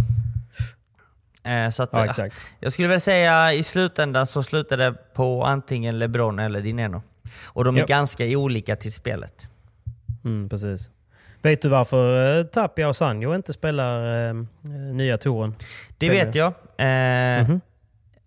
Eh, 1.44 1.70
Så 1.70 1.82
att, 1.82 1.90
Ja, 1.92 1.98
eh, 2.04 2.10
exakt. 2.10 2.36
jag 2.60 2.72
skulle 2.72 2.88
väl 2.88 3.00
säga 3.00 3.52
i 3.52 3.62
slutändan 3.62 4.26
så 4.26 4.42
slutar 4.42 4.76
det 4.76 4.94
på 5.14 5.44
antingen 5.44 5.98
LeBron 5.98 6.38
eller 6.38 6.60
Dineno. 6.60 7.02
Och 7.44 7.64
de 7.64 7.76
är 7.76 7.80
Ja. 7.80 7.86
ganska 7.86 8.24
olika 8.24 8.76
till 8.76 8.92
spelet. 8.92 9.48
Mm, 10.24 10.48
precis. 10.48 10.90
Vet 11.42 11.62
du 11.62 11.68
varför 11.68 12.38
eh, 12.38 12.44
Tapia 12.46 12.88
och 12.88 12.96
Sanjo 12.96 13.34
inte 13.34 13.52
spelar 13.52 14.28
eh, 14.28 14.34
nya 14.92 15.18
touren? 15.18 15.54
Det 15.98 16.08
vet 16.10 16.34
jag. 16.34 16.46
Eh, 16.78 17.42
Mhm. 17.42 17.60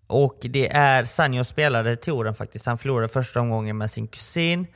Och 0.08 0.36
det 0.42 0.72
är 0.72 1.04
Sanjo 1.04 1.44
spelade 1.44 1.96
touren 1.96 2.34
faktiskt. 2.34 2.66
Han 2.66 2.78
förlorade 2.78 3.08
första 3.08 3.40
omgången 3.40 3.78
med 3.78 3.90
sin 3.90 4.06
kusin. 4.08 4.66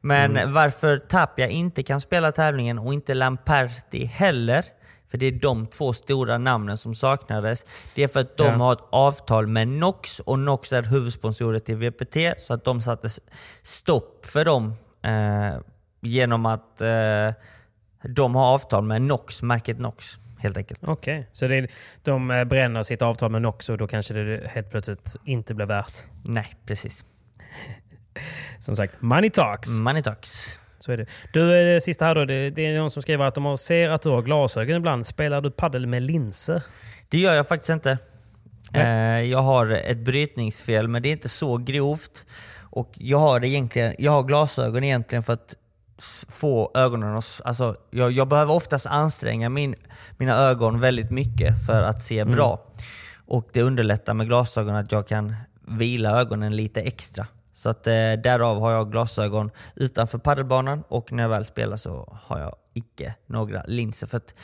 Men 0.00 0.30
Mm. 0.36 0.52
varför 0.52 0.98
Tapia 0.98 1.48
inte 1.48 1.82
kan 1.82 2.00
spela 2.00 2.32
tävlingen 2.32 2.78
och 2.78 2.94
inte 2.94 3.14
Lamperti 3.14 4.04
heller, 4.04 4.64
för 5.10 5.18
det 5.18 5.26
är 5.26 5.32
de 5.32 5.66
två 5.66 5.92
stora 5.92 6.38
namnen 6.38 6.78
som 6.78 6.94
saknades. 6.94 7.66
Det 7.94 8.02
är 8.02 8.08
för 8.08 8.20
att 8.20 8.36
de 8.36 8.46
Ja. 8.46 8.52
har 8.52 8.72
ett 8.72 8.78
avtal 8.92 9.46
med 9.46 9.68
Nox 9.68 10.20
och 10.20 10.38
Nox 10.38 10.72
är 10.72 10.82
huvudsponsorer 10.82 11.58
till 11.58 11.76
VPT. 11.76 12.16
Så 12.40 12.54
att 12.54 12.64
de 12.64 12.82
satte 12.82 13.08
stopp 13.62 14.26
för 14.26 14.44
dem 14.44 14.74
eh, 15.02 15.60
genom 16.00 16.46
att 16.46 16.80
eh, 16.80 17.32
de 18.02 18.34
har 18.34 18.46
avtal 18.46 18.84
med 18.84 19.02
Nox, 19.02 19.42
märket 19.42 19.78
Nox 19.78 20.18
helt 20.38 20.56
enkelt. 20.56 20.80
Okej, 20.82 21.28
så 21.32 21.48
det 21.48 21.56
är, 21.56 21.70
de 22.02 22.30
eh, 22.30 22.44
bränner 22.44 22.82
sitt 22.82 23.02
avtal 23.02 23.30
med 23.30 23.42
Nox 23.42 23.68
och 23.68 23.78
då 23.78 23.86
kanske 23.86 24.14
det 24.14 24.48
helt 24.50 24.70
plötsligt 24.70 25.16
inte 25.24 25.54
blir 25.54 25.66
värt. 25.66 26.04
Nej, 26.24 26.54
precis. 26.66 27.04
Som 28.58 28.76
sagt, 28.76 29.02
money 29.02 29.30
talks. 29.30 29.68
Money 29.68 30.02
talks. 30.02 30.58
Så 30.80 30.92
är 30.92 30.96
det. 30.96 31.06
Du, 31.32 31.40
eh, 31.40 31.74
det 31.74 31.80
sista 31.80 32.04
här 32.04 32.14
då. 32.14 32.24
Det, 32.24 32.50
det 32.50 32.66
är 32.66 32.78
någon 32.78 32.90
som 32.90 33.02
skriver 33.02 33.24
att 33.24 33.34
de 33.34 33.58
ser 33.58 33.88
att 33.88 34.02
du 34.02 34.08
har 34.08 34.22
glasögon 34.22 34.76
ibland. 34.76 35.06
Spelar 35.06 35.40
du 35.40 35.50
paddel 35.50 35.86
med 35.86 36.02
linser? 36.02 36.62
Det 37.08 37.18
gör 37.18 37.34
jag 37.34 37.48
faktiskt 37.48 37.70
inte. 37.70 37.98
Nej. 38.70 39.22
Eh, 39.22 39.30
jag 39.30 39.38
har 39.38 39.66
ett 39.66 39.98
brytningsfel, 39.98 40.88
men 40.88 41.02
det 41.02 41.08
är 41.08 41.12
inte 41.12 41.28
så 41.28 41.56
grovt. 41.56 42.24
Och 42.60 42.92
jag 42.94 43.18
har, 43.18 43.44
egentligen, 43.44 43.94
jag 43.98 44.12
har 44.12 44.22
glasögon 44.22 44.84
egentligen 44.84 45.22
för 45.22 45.32
att 45.32 45.54
få 46.28 46.70
ögonen 46.74 47.16
att... 47.16 47.40
Alltså, 47.44 47.76
jag, 47.90 48.12
jag 48.12 48.28
behöver 48.28 48.54
oftast 48.54 48.86
anstränga 48.86 49.48
min, 49.48 49.74
mina 50.16 50.36
ögon 50.36 50.80
väldigt 50.80 51.10
mycket 51.10 51.66
för 51.66 51.82
att 51.82 52.02
se 52.02 52.24
bra. 52.24 52.66
Och 53.26 53.48
det 53.52 53.62
underlättar 53.62 54.14
med 54.14 54.26
glasögon 54.26 54.74
att 54.74 54.92
jag 54.92 55.08
kan 55.08 55.34
vila 55.68 56.20
ögonen 56.20 56.56
lite 56.56 56.80
extra. 56.80 57.26
Så 57.60 57.68
att, 57.68 57.86
eh, 57.86 58.12
därav 58.12 58.60
har 58.60 58.72
jag 58.72 58.92
glasögon 58.92 59.50
utanför 59.74 60.18
paddelbanan 60.18 60.82
och 60.88 61.12
när 61.12 61.22
jag 61.22 61.30
väl 61.30 61.44
spelar 61.44 61.76
så 61.76 62.18
har 62.22 62.40
jag 62.40 62.56
icke 62.74 63.14
några 63.26 63.62
linser. 63.66 64.06
För 64.06 64.16
att 64.16 64.34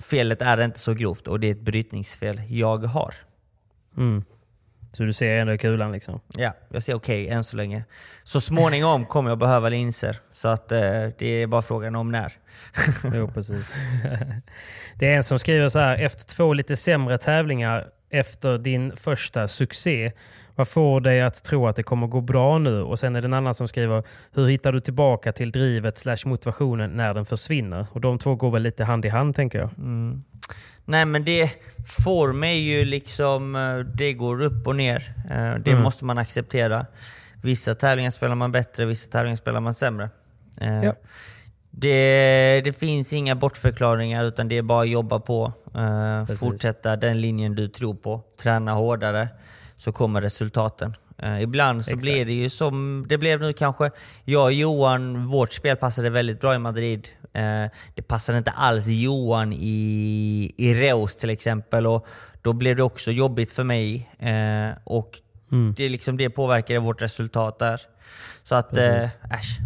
felet 0.00 0.42
är 0.42 0.64
inte 0.64 0.78
så 0.78 0.94
grovt 0.94 1.28
och 1.28 1.40
det 1.40 1.46
är 1.46 1.50
ett 1.50 1.60
brytningsfel 1.60 2.40
jag 2.48 2.84
har. 2.84 3.14
Mm. 3.96 4.24
Så 4.92 5.02
du 5.02 5.12
ser 5.12 5.36
ändå 5.36 5.58
kulan 5.58 5.92
liksom? 5.92 6.20
Ja, 6.36 6.52
jag 6.68 6.82
ser 6.82 6.94
okej 6.94 7.28
än 7.28 7.44
så 7.44 7.56
länge. 7.56 7.84
Så 8.22 8.40
småningom 8.40 9.06
kommer 9.06 9.30
jag 9.30 9.38
behöva 9.38 9.68
linser. 9.68 10.16
Så 10.32 10.48
att 10.48 10.72
eh, 10.72 11.08
det 11.18 11.26
är 11.26 11.46
bara 11.46 11.62
frågan 11.62 11.96
om 11.96 12.10
när. 12.10 12.32
Jo, 13.14 13.28
precis. 13.34 13.74
det 14.98 15.12
är 15.12 15.16
en 15.16 15.24
som 15.24 15.38
skriver 15.38 15.68
så 15.68 15.78
här. 15.78 15.96
Efter 15.96 16.24
två 16.24 16.52
lite 16.52 16.76
sämre 16.76 17.18
tävlingar 17.18 17.90
efter 18.10 18.58
din 18.58 18.96
första 18.96 19.48
succé. 19.48 20.12
Vad 20.60 20.68
får 20.68 21.00
dig 21.00 21.20
att 21.20 21.44
tro 21.44 21.66
att 21.66 21.76
det 21.76 21.82
kommer 21.82 22.06
gå 22.06 22.20
bra 22.20 22.58
nu? 22.58 22.82
Och 22.82 22.98
sen 22.98 23.16
är 23.16 23.20
det 23.20 23.26
en 23.26 23.34
annan 23.34 23.54
som 23.54 23.68
skriver, 23.68 24.02
hur 24.32 24.48
hittar 24.48 24.72
du 24.72 24.80
tillbaka 24.80 25.32
till 25.32 25.52
drivet 25.52 25.98
slash 25.98 26.16
motivationen 26.24 26.90
när 26.90 27.14
den 27.14 27.26
försvinner? 27.26 27.86
Och 27.92 28.00
de 28.00 28.18
två 28.18 28.34
går 28.34 28.50
väl 28.50 28.62
lite 28.62 28.84
hand 28.84 29.04
i 29.04 29.08
hand 29.08 29.34
tänker 29.34 29.58
jag. 29.58 29.70
Mm. 29.78 30.24
Nej 30.84 31.04
men 31.04 31.24
det, 31.24 31.50
form 32.04 32.44
är 32.44 32.52
ju 32.52 32.84
liksom, 32.84 33.56
eh, 33.56 33.78
det 33.78 34.12
går 34.12 34.42
upp 34.42 34.66
och 34.66 34.76
ner. 34.76 35.14
Eh, 35.30 35.54
det 35.64 35.70
mm. 35.70 35.82
måste 35.82 36.04
man 36.04 36.18
acceptera. 36.18 36.86
Vissa 37.42 37.74
tävlingar 37.74 38.10
spelar 38.10 38.34
man 38.34 38.52
bättre, 38.52 38.84
vissa 38.84 39.10
tävlingar 39.10 39.36
spelar 39.36 39.60
man 39.60 39.74
sämre. 39.74 40.10
Eh, 40.60 40.84
ja. 40.84 40.94
Det, 41.70 42.60
det, 42.64 42.72
finns 42.72 43.12
inga 43.12 43.34
bortförklaringar 43.34 44.24
utan 44.24 44.48
det 44.48 44.58
är 44.58 44.62
bara 44.62 44.82
att 44.82 44.88
jobba 44.88 45.20
på. 45.20 45.52
Uh, 45.76 46.36
fortsätta 46.36 46.96
den 46.96 47.20
linjen 47.20 47.54
du 47.54 47.68
tror 47.68 47.94
på. 47.94 48.22
Träna 48.42 48.72
hårdare 48.72 49.28
så 49.80 49.92
kommer 49.92 50.20
resultaten. 50.20 50.96
Uh, 51.22 51.42
ibland 51.42 51.84
så 51.84 51.90
Exakt. 51.90 52.02
blir 52.02 52.24
det 52.24 52.32
ju 52.32 52.50
som 52.50 53.06
det 53.08 53.18
blev 53.18 53.40
nu 53.40 53.52
kanske. 53.52 53.90
Jag 54.24 54.44
och 54.44 54.52
Johan, 54.52 55.26
vårt 55.26 55.52
spel 55.52 55.76
passade 55.76 56.10
väldigt 56.10 56.40
bra 56.40 56.54
i 56.54 56.58
Madrid. 56.58 57.08
Uh, 57.22 57.70
det 57.94 58.02
passade 58.02 58.38
inte 58.38 58.50
alls 58.50 58.86
Johan 58.86 59.52
i, 59.52 60.54
i 60.56 60.74
Reus 60.74 61.16
till 61.16 61.30
exempel. 61.30 61.86
Och 61.86 62.06
då 62.42 62.52
blev 62.52 62.76
det 62.76 62.82
också 62.82 63.10
jobbigt 63.10 63.52
för 63.52 63.64
mig. 63.64 64.10
och 64.84 65.20
mm. 65.52 65.74
det, 65.76 65.88
liksom, 65.88 66.16
det 66.16 66.30
påverkade 66.30 66.78
vårt 66.78 67.02
resultat 67.02 67.58
där. 67.58 67.80
Så 68.42 68.54
att, 68.54 68.76
äsch. 68.76 69.58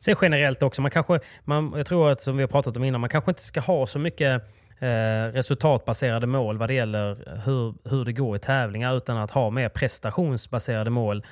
Sen 0.00 0.16
generellt 0.22 0.62
också, 0.62 0.82
man 0.82 0.90
kanske, 0.90 1.20
man, 1.44 1.72
jag 1.76 1.86
tror 1.86 2.10
att 2.10 2.22
som 2.22 2.36
vi 2.36 2.42
har 2.42 2.48
pratat 2.48 2.76
om 2.76 2.84
innan, 2.84 3.00
man 3.00 3.10
kanske 3.10 3.30
inte 3.30 3.42
ska 3.42 3.60
ha 3.60 3.86
så 3.86 3.98
mycket 3.98 4.42
eh, 4.78 5.32
resultatbaserade 5.32 6.26
mål 6.26 6.58
vad 6.58 6.68
det 6.68 6.74
gäller 6.74 7.16
hur, 7.44 7.74
hur 7.90 8.04
det 8.04 8.12
går 8.12 8.36
i 8.36 8.38
tävlingar 8.38 8.96
utan 8.96 9.16
att 9.16 9.30
ha 9.30 9.50
mer 9.50 9.68
prestationsbaserade 9.68 10.90
mål 10.90 11.24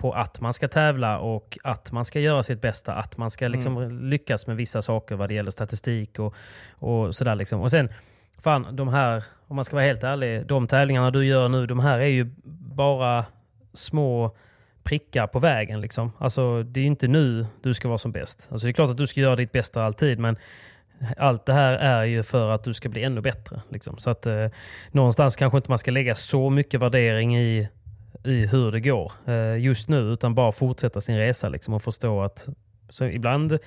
på 0.00 0.12
att 0.12 0.40
man 0.40 0.54
ska 0.54 0.68
tävla 0.68 1.18
och 1.18 1.58
att 1.64 1.92
man 1.92 2.04
ska 2.04 2.20
göra 2.20 2.42
sitt 2.42 2.60
bästa. 2.60 2.94
Att 2.94 3.16
man 3.16 3.30
ska 3.30 3.48
liksom 3.48 3.76
mm. 3.76 4.10
lyckas 4.10 4.46
med 4.46 4.56
vissa 4.56 4.82
saker 4.82 5.16
vad 5.16 5.28
det 5.28 5.34
gäller 5.34 5.50
statistik 5.50 6.18
och, 6.18 6.34
och 6.70 7.14
sådär. 7.14 7.34
Liksom. 7.34 7.60
Och 7.60 7.70
sen, 7.70 7.88
fan, 8.38 8.76
de 8.76 8.88
här, 8.88 9.24
om 9.46 9.56
man 9.56 9.64
ska 9.64 9.76
vara 9.76 9.86
helt 9.86 10.04
ärlig, 10.04 10.46
de 10.46 10.66
tävlingarna 10.66 11.10
du 11.10 11.26
gör 11.26 11.48
nu, 11.48 11.66
de 11.66 11.78
här 11.78 11.98
är 11.98 12.06
ju 12.06 12.30
bara 12.74 13.24
små 13.72 14.36
prickar 14.82 15.26
på 15.26 15.38
vägen. 15.38 15.80
Liksom. 15.80 16.12
Alltså, 16.18 16.62
det 16.62 16.80
är 16.80 16.82
ju 16.82 16.88
inte 16.88 17.08
nu 17.08 17.46
du 17.62 17.74
ska 17.74 17.88
vara 17.88 17.98
som 17.98 18.12
bäst. 18.12 18.48
Alltså, 18.50 18.66
det 18.66 18.70
är 18.70 18.72
klart 18.74 18.90
att 18.90 18.96
du 18.96 19.06
ska 19.06 19.20
göra 19.20 19.36
ditt 19.36 19.52
bästa 19.52 19.84
alltid, 19.84 20.18
men 20.18 20.36
allt 21.16 21.46
det 21.46 21.52
här 21.52 21.72
är 21.72 22.04
ju 22.04 22.22
för 22.22 22.50
att 22.50 22.64
du 22.64 22.74
ska 22.74 22.88
bli 22.88 23.02
ännu 23.02 23.20
bättre. 23.20 23.60
Liksom. 23.68 23.98
Så 23.98 24.10
att 24.10 24.26
eh, 24.26 24.46
någonstans 24.90 25.36
kanske 25.36 25.56
inte 25.56 25.70
man 25.70 25.78
ska 25.78 25.90
lägga 25.90 26.14
så 26.14 26.50
mycket 26.50 26.80
värdering 26.80 27.38
i, 27.38 27.68
i 28.24 28.46
hur 28.46 28.72
det 28.72 28.80
går 28.80 29.12
eh, 29.26 29.56
just 29.56 29.88
nu, 29.88 30.12
utan 30.12 30.34
bara 30.34 30.52
fortsätta 30.52 31.00
sin 31.00 31.18
resa 31.18 31.48
liksom, 31.48 31.74
och 31.74 31.82
förstå 31.82 32.22
att 32.22 32.48
så 32.88 33.04
ibland, 33.04 33.58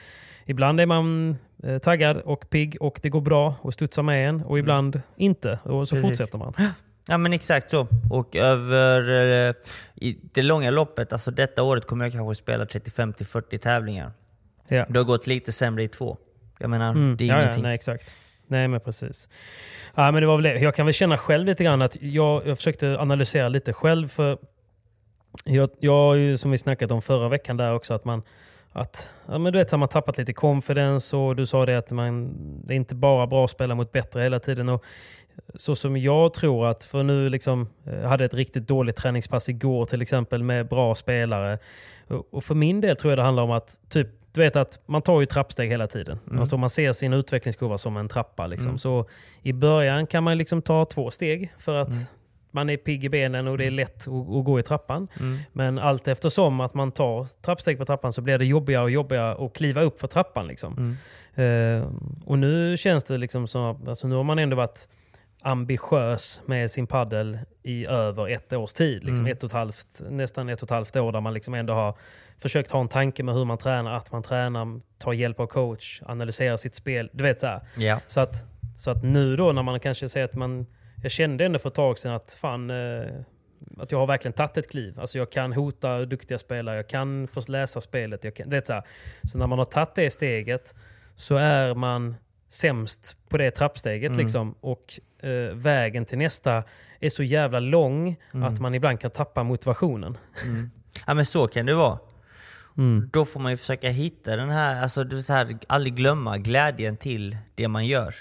ibland 0.46 0.80
är 0.80 0.86
man 0.86 1.38
eh, 1.64 1.78
taggad 1.78 2.18
och 2.18 2.50
pigg 2.50 2.78
och 2.80 3.00
det 3.02 3.10
går 3.10 3.22
bra 3.22 3.56
och 3.62 3.74
studsar 3.74 4.04
med 4.04 4.30
en 4.30 4.42
och 4.42 4.60
ibland 4.60 4.96
mm. 4.96 5.08
inte 5.18 5.60
och 5.64 5.88
så 5.88 5.96
Precis. 5.96 6.10
fortsätter 6.10 6.38
man. 6.38 6.54
Ja 7.08 7.18
men 7.18 7.34
exakt 7.34 7.70
så. 7.70 7.88
Och 8.10 8.36
över 8.36 9.00
eh, 9.50 9.56
i 9.96 10.20
det 10.34 10.42
långa 10.42 10.72
loppet, 10.72 11.14
alltså 11.14 11.32
detta 11.32 11.64
året 11.64 11.88
kommer 11.88 12.06
jag 12.06 12.12
kanske 12.12 12.44
spela 12.44 12.66
35-40 12.66 13.58
tävlingar. 13.58 14.12
Ja. 14.68 14.86
Det 14.90 15.00
har 15.00 15.06
gått 15.06 15.28
lite 15.28 15.52
sämre 15.52 15.84
i 15.84 15.88
två. 15.88 16.18
Jag 16.64 16.70
menar, 16.70 16.90
mm. 16.90 17.18
det 17.18 17.24
är 17.24 17.28
ja, 17.28 17.42
ingenting. 17.42 17.64
Ja, 17.64 17.68
nej, 17.68 17.76
exakt. 17.76 18.16
Nej 18.48 18.68
men 18.68 18.80
precis. 18.80 19.30
Ja, 19.96 20.12
men 20.12 20.22
det 20.22 20.28
var 20.28 20.38
väl 20.38 20.44
det. 20.44 20.60
Jag 20.60 20.76
kan 20.76 20.86
väl 20.86 20.94
känna 20.94 21.18
själv 21.18 21.46
lite 21.46 21.64
grann 21.64 21.82
att 21.82 21.98
jag, 22.02 22.48
jag 22.48 22.58
försökte 22.58 23.00
analysera 23.00 23.50
lite 23.50 23.74
själv. 23.74 24.08
för 24.08 24.38
jag, 25.46 25.70
jag 25.80 25.94
har 25.94 26.16
ju 26.16 26.38
som 26.38 26.52
vi 26.52 26.58
snackat 26.58 26.92
om 26.92 27.02
förra 27.02 27.30
veckan 27.30 27.58
där 27.58 27.74
också 27.74 27.94
att 27.94 28.06
man 28.06 28.24
att 28.74 29.10
ja, 29.28 29.38
men 29.38 29.54
du 29.54 29.60
vet, 29.60 29.70
så 29.70 29.78
man 29.78 29.90
tappat 29.90 30.18
lite 30.18 30.34
confidence 30.34 31.18
och 31.18 31.36
du 31.36 31.46
sa 31.46 31.66
det 31.66 31.78
att 31.78 31.92
man, 31.92 32.34
det 32.66 32.74
är 32.74 32.76
inte 32.76 32.96
bara 32.96 33.28
bra 33.28 33.44
att 33.44 33.50
spela 33.50 33.76
mot 33.76 33.92
bättre 33.92 34.22
hela 34.22 34.40
tiden. 34.40 34.70
Och 34.70 34.86
så 35.56 35.76
som 35.76 35.98
jag 35.98 36.34
tror 36.34 36.68
att, 36.68 36.84
för 36.84 37.04
nu 37.04 37.30
liksom, 37.30 37.70
jag 37.84 38.02
eh, 38.02 38.08
hade 38.08 38.26
ett 38.26 38.34
riktigt 38.34 38.68
dåligt 38.68 38.96
träningspass 38.96 39.50
igår 39.50 39.86
till 39.86 40.02
exempel 40.02 40.44
med 40.44 40.68
bra 40.68 40.96
spelare. 40.96 41.60
Och 42.32 42.44
för 42.44 42.56
min 42.56 42.82
del 42.82 42.96
tror 42.96 43.12
jag 43.12 43.18
det 43.18 43.24
handlar 43.24 43.44
om 43.44 43.52
att 43.52 43.80
typ 43.90 44.08
du 44.34 44.42
vet 44.42 44.56
att 44.56 44.80
man 44.86 45.02
tar 45.02 45.20
ju 45.20 45.26
trappsteg 45.26 45.70
hela 45.70 45.88
tiden. 45.88 46.20
Mm. 46.28 46.40
Alltså 46.40 46.58
man 46.58 46.70
ser 46.70 46.94
sin 46.94 47.14
utvecklingskurva 47.14 47.78
som 47.78 47.98
en 47.98 48.08
trappa. 48.08 48.48
Liksom. 48.48 48.70
Mm. 48.70 48.78
Så 48.78 49.10
i 49.42 49.54
början 49.54 50.08
kan 50.08 50.24
man 50.24 50.38
liksom 50.38 50.62
ta 50.62 50.86
två 50.86 51.12
steg 51.12 51.54
för 51.58 51.76
att 51.76 51.92
mm. 51.92 52.04
man 52.52 52.70
är 52.70 52.78
pigg 52.78 53.04
i 53.04 53.10
benen 53.10 53.48
och 53.48 53.58
det 53.58 53.64
är 53.64 53.68
mm. 53.68 53.76
lätt 53.76 54.08
att, 54.08 54.08
att 54.08 54.46
gå 54.46 54.60
i 54.60 54.64
trappan. 54.64 55.08
Mm. 55.20 55.38
Men 55.52 55.80
allt 55.80 56.08
eftersom 56.08 56.60
att 56.60 56.74
man 56.74 56.92
tar 56.92 57.28
trappsteg 57.42 57.78
på 57.78 57.86
trappan 57.86 58.14
så 58.14 58.22
blir 58.22 58.38
det 58.38 58.46
jobbigare 58.46 58.84
och 58.84 58.92
jobbigare 58.92 59.46
att 59.46 59.54
kliva 59.54 59.82
upp 59.82 60.00
för 60.00 60.08
trappan. 60.08 60.48
Liksom. 60.48 60.98
Uh, 61.38 61.88
och 62.26 62.40
nu 62.40 62.78
känns 62.78 63.04
det 63.04 63.18
liksom 63.18 63.48
som 63.48 63.88
alltså 63.88 64.08
nu 64.08 64.16
har 64.16 64.24
man 64.24 64.40
ändå 64.40 64.56
varit 64.56 64.88
ambitiös 65.42 66.42
med 66.46 66.72
sin 66.72 66.88
paddel 66.88 67.40
i 67.64 67.86
över 67.86 68.30
ett 68.30 68.54
års 68.54 68.74
tid. 68.74 69.04
Liksom 69.04 69.26
mm. 69.26 69.32
ett 69.32 69.44
och 69.44 69.48
ett 69.48 69.54
halvt, 69.54 70.02
nästan 70.10 70.50
ett 70.50 70.62
och 70.62 70.66
ett 70.66 70.70
halvt 70.70 70.96
år 70.96 71.12
där 71.12 71.22
man 71.22 71.34
liksom 71.34 71.54
ändå 71.54 71.74
har 71.74 71.98
försökt 72.40 72.72
ha 72.72 72.82
en 72.82 72.88
tanke 72.88 73.24
med 73.24 73.36
hur 73.36 73.46
man 73.46 73.58
tränar, 73.58 73.98
att 73.98 74.12
man 74.12 74.24
tränar, 74.24 74.82
tar 74.98 75.14
hjälp 75.14 75.40
av 75.40 75.48
coach, 75.48 76.02
analyserar 76.06 76.58
sitt 76.58 76.76
spel. 76.76 77.10
Du 77.14 77.24
vet 77.24 77.40
så 77.40 77.60
yeah. 77.78 78.00
Så, 78.08 78.22
att, 78.22 78.46
så 78.76 78.92
att 78.92 79.04
nu 79.04 79.36
då 79.36 79.52
när 79.52 79.64
man 79.64 79.80
kanske 79.80 80.10
säger 80.10 80.26
att 80.26 80.36
man... 80.36 80.66
Jag 81.02 81.12
kände 81.12 81.46
ändå 81.46 81.60
för 81.60 81.70
ett 81.70 81.76
tag 81.76 82.00
sedan 82.00 82.14
att 82.14 82.38
fan... 82.42 82.70
Eh, 82.70 83.06
att 83.78 83.92
jag 83.92 84.00
har 84.00 84.08
verkligen 84.08 84.34
tagit 84.34 84.58
ett 84.58 84.72
kliv. 84.72 85.00
Alltså 85.00 85.18
jag 85.18 85.32
kan 85.32 85.54
hota 85.54 86.06
duktiga 86.06 86.38
spelare, 86.38 86.76
jag 86.76 86.90
kan 86.90 87.28
få 87.28 87.42
läsa 87.48 87.82
spelet. 87.82 88.24
Jag 88.24 88.36
kan, 88.36 88.50
det 88.50 88.68
så, 88.68 88.82
så 89.24 89.38
när 89.38 89.48
man 89.48 89.60
har 89.60 89.66
tagit 89.66 89.96
det 89.96 90.10
steget 90.10 90.76
så 91.16 91.36
är 91.36 91.76
man 91.76 92.16
sämst 92.50 93.18
på 93.30 93.38
det 93.38 93.52
trappsteget. 93.52 94.12
Mm. 94.12 94.20
Liksom, 94.20 94.56
och 94.60 95.00
eh, 95.20 95.56
vägen 95.56 96.06
till 96.06 96.18
nästa 96.18 96.64
är 97.00 97.10
så 97.10 97.24
jävla 97.24 97.60
lång 97.60 98.16
mm. 98.34 98.44
att 98.44 98.60
man 98.60 98.76
ibland 98.76 99.00
kan 99.00 99.12
tappa 99.12 99.44
motivationen. 99.44 100.18
Mm. 100.44 100.72
Ja 101.08 101.14
men 101.14 101.26
så 101.26 101.48
kan 101.48 101.66
det 101.66 101.74
vara. 101.74 102.00
Mm. 102.78 103.10
Då 103.14 103.26
får 103.26 103.40
man 103.40 103.52
ju 103.52 103.58
försöka 103.58 103.90
hitta 103.90 104.36
den 104.36 104.50
här, 104.50 104.82
alltså 104.82 105.04
det 105.04 105.28
här, 105.28 105.58
aldrig 105.68 105.96
glömma 105.96 106.38
glädjen 106.38 106.98
till 106.98 107.38
det 107.56 107.68
man 107.68 107.86
gör. 107.86 108.16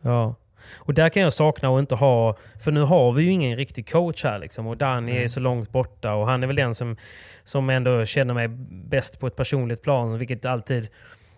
Ja. 0.00 0.34
Och 0.74 0.94
där 0.94 1.08
kan 1.08 1.22
jag 1.22 1.32
sakna 1.32 1.68
att 1.68 1.80
inte 1.80 1.94
ha, 1.94 2.36
för 2.64 2.72
nu 2.72 2.80
har 2.80 3.12
vi 3.12 3.22
ju 3.22 3.30
ingen 3.30 3.56
riktig 3.56 3.90
coach 3.90 4.24
här 4.24 4.38
liksom. 4.38 4.66
Och 4.66 4.76
Danny 4.76 5.12
mm. 5.12 5.24
är 5.24 5.28
så 5.28 5.40
långt 5.40 5.72
borta 5.72 6.14
och 6.14 6.26
han 6.26 6.42
är 6.42 6.46
väl 6.46 6.56
den 6.56 6.74
som, 6.74 6.96
som 7.44 7.70
ändå 7.70 8.04
känner 8.04 8.34
mig 8.34 8.48
bäst 8.88 9.20
på 9.20 9.26
ett 9.26 9.36
personligt 9.36 9.82
plan. 9.82 10.18
Vilket 10.18 10.44
alltid 10.44 10.88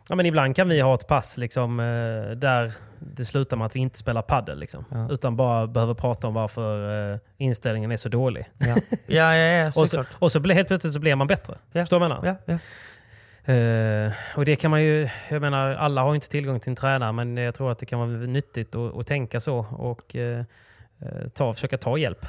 Ja, 0.09 0.15
men 0.17 0.27
ibland 0.27 0.57
kan 0.57 0.69
vi 0.69 0.81
ha 0.81 0.95
ett 0.95 1.07
pass 1.07 1.37
liksom, 1.37 1.81
eh, 1.81 2.37
där 2.37 2.73
det 2.99 3.25
slutar 3.25 3.57
med 3.57 3.67
att 3.67 3.77
vi 3.77 3.81
inte 3.81 3.99
spelar 3.99 4.23
padel. 4.23 4.59
Liksom, 4.59 4.85
ja. 4.91 5.09
Utan 5.11 5.37
bara 5.37 5.67
behöver 5.67 5.95
prata 5.95 6.27
om 6.29 6.35
varför 6.35 7.13
eh, 7.13 7.19
inställningen 7.37 7.93
är 7.93 7.97
så 7.97 8.09
dålig. 8.09 8.51
Ja, 8.59 8.67
ja, 9.07 9.37
ja, 9.37 9.37
ja 9.37 9.73
och, 9.77 9.89
så, 9.89 10.05
och 10.13 10.33
så 10.33 10.41
blir, 10.41 10.55
helt 10.55 10.69
plötsligt 10.69 10.95
så 10.95 11.01
blir 11.01 11.15
man 11.15 11.27
bättre. 11.27 11.59
Ja. 11.73 11.81
Förstår 11.83 12.01
du 12.01 12.09
vad 12.09 12.11
jag 12.11 12.23
menar? 12.23 12.37
Ja, 12.47 12.55
ja. 12.55 12.59
Uh, 13.49 14.13
och 14.37 14.45
det 14.45 14.57
kan 14.57 14.71
man 14.71 14.83
ju, 14.83 15.09
jag 15.31 15.41
menar 15.41 15.75
alla 15.75 16.03
har 16.03 16.15
inte 16.15 16.29
tillgång 16.29 16.61
till 16.61 16.71
en 16.71 16.77
tränare 16.77 17.13
men 17.13 17.37
jag 17.37 17.55
tror 17.55 17.73
att 17.73 17.79
det 17.79 17.87
kan 17.87 17.99
vara 17.99 18.09
nyttigt 18.09 18.75
att, 18.75 18.97
att 18.97 19.07
tänka 19.07 19.41
så 19.41 19.59
och 19.59 20.15
uh, 20.15 20.43
ta, 21.35 21.55
försöka 21.55 21.79
ta 21.79 21.99
hjälp. 21.99 22.27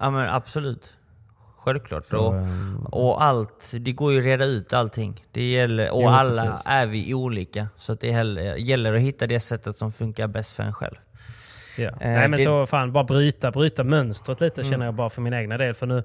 ja 0.00 0.10
men 0.10 0.28
absolut. 0.28 0.94
Självklart. 1.64 2.04
Så, 2.04 2.18
och, 2.18 2.34
ehm, 2.34 2.86
och, 2.86 3.22
allt, 3.22 3.72
det 3.80 3.92
går 3.92 4.12
ju 4.12 4.18
att 4.18 4.24
reda 4.24 4.44
ut 4.44 4.72
allting. 4.72 5.24
Det 5.32 5.50
gäller, 5.50 5.90
och 5.90 6.02
jo, 6.02 6.08
alla 6.08 6.42
precis. 6.42 6.66
är 6.68 6.86
vi 6.86 7.14
olika. 7.14 7.68
Så 7.76 7.94
det 7.94 8.08
gäller 8.58 8.94
att 8.94 9.00
hitta 9.00 9.26
det 9.26 9.40
sättet 9.40 9.78
som 9.78 9.92
funkar 9.92 10.28
bäst 10.28 10.52
för 10.52 10.62
en 10.62 10.74
själv. 10.74 10.94
Ja. 11.76 11.88
Eh, 11.88 11.94
Nej 12.00 12.28
men 12.28 12.30
det, 12.30 12.44
så 12.44 12.66
fan, 12.66 12.92
bara 12.92 13.04
bryta, 13.04 13.50
bryta 13.50 13.84
mönstret 13.84 14.40
lite 14.40 14.60
mm. 14.60 14.70
känner 14.70 14.84
jag 14.84 14.94
bara 14.94 15.10
för 15.10 15.22
min 15.22 15.32
egna 15.32 15.58
del. 15.58 15.74
För 15.74 15.86
nu, 15.86 16.02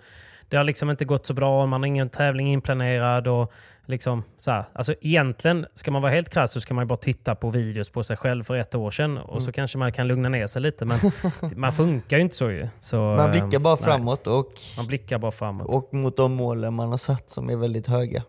det 0.49 0.58
har 0.58 0.64
liksom 0.64 0.89
inte 0.89 1.06
gått 1.06 1.26
så 1.26 1.34
bra, 1.34 1.66
man 1.66 1.82
har 1.82 1.88
ingen 1.88 2.10
tävling 2.10 2.47
inplanerad. 2.47 3.28
Och 3.28 3.53
liksom, 3.86 4.24
så 4.38 4.52
här, 4.52 4.66
alltså 4.74 4.94
egentligen, 5.02 5.66
ska 5.74 5.92
man 5.92 6.02
vara 6.02 6.12
helt 6.12 6.30
krass 6.30 6.52
så 6.52 6.62
ska 6.62 6.74
man 6.74 6.88
bara 6.88 6.98
titta 6.98 7.36
på 7.36 7.50
videos 7.50 7.90
på 7.90 8.04
sig 8.04 8.18
själv 8.18 8.44
för 8.44 8.56
ett 8.56 8.76
år 8.76 8.92
sedan 8.92 9.18
och 9.18 9.30
mm. 9.30 9.42
så 9.42 9.52
kanske 9.52 9.78
man 9.78 9.92
kan 9.92 10.08
lugna 10.08 10.30
ner 10.30 10.48
sig 10.48 10.62
lite. 10.62 10.86
Men 10.86 11.00
man 11.56 11.74
funkar 11.74 12.18
ju 12.18 12.24
inte 12.24 12.36
så 12.36 12.52
ju. 12.52 12.68
Så, 12.80 12.98
man 12.98 13.32
blickar 13.32 13.60
bara 13.60 13.78
framåt 13.78 14.28
och, 14.28 14.54
man 14.78 14.88
blickar 14.88 15.18
bara 15.18 15.32
framåt. 15.32 15.68
och 15.68 15.94
mot 15.94 16.18
de 16.18 16.34
målen 16.34 16.74
man 16.74 16.90
har 16.90 16.98
satt 16.98 17.30
som 17.30 17.50
är 17.50 17.56
väldigt 17.56 17.88
höga. 17.88 18.24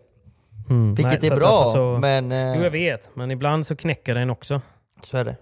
Mm. 0.69 0.95
Vilket 0.95 1.21
nej, 1.21 1.31
är 1.31 1.35
bra, 1.35 1.65
så, 1.73 1.97
men... 2.01 2.31
Eh, 2.31 2.55
jo, 2.55 2.63
jag 2.63 2.71
vet. 2.71 3.09
Men 3.13 3.31
ibland 3.31 3.65
så 3.65 3.75
knäcker 3.75 4.15
den 4.15 4.29
också. 4.29 4.61
Så 5.03 5.17
är 5.17 5.25
det. 5.25 5.35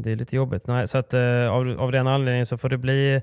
Det 0.00 0.12
är 0.12 0.16
lite 0.16 0.36
jobbigt. 0.36 0.66
Nej, 0.66 0.88
så 0.88 0.98
att, 0.98 1.14
eh, 1.14 1.48
av, 1.50 1.80
av 1.80 1.92
den 1.92 2.06
anledningen 2.06 2.46
så 2.46 2.58
får 2.58 2.68
det 2.68 2.78
bli 2.78 3.22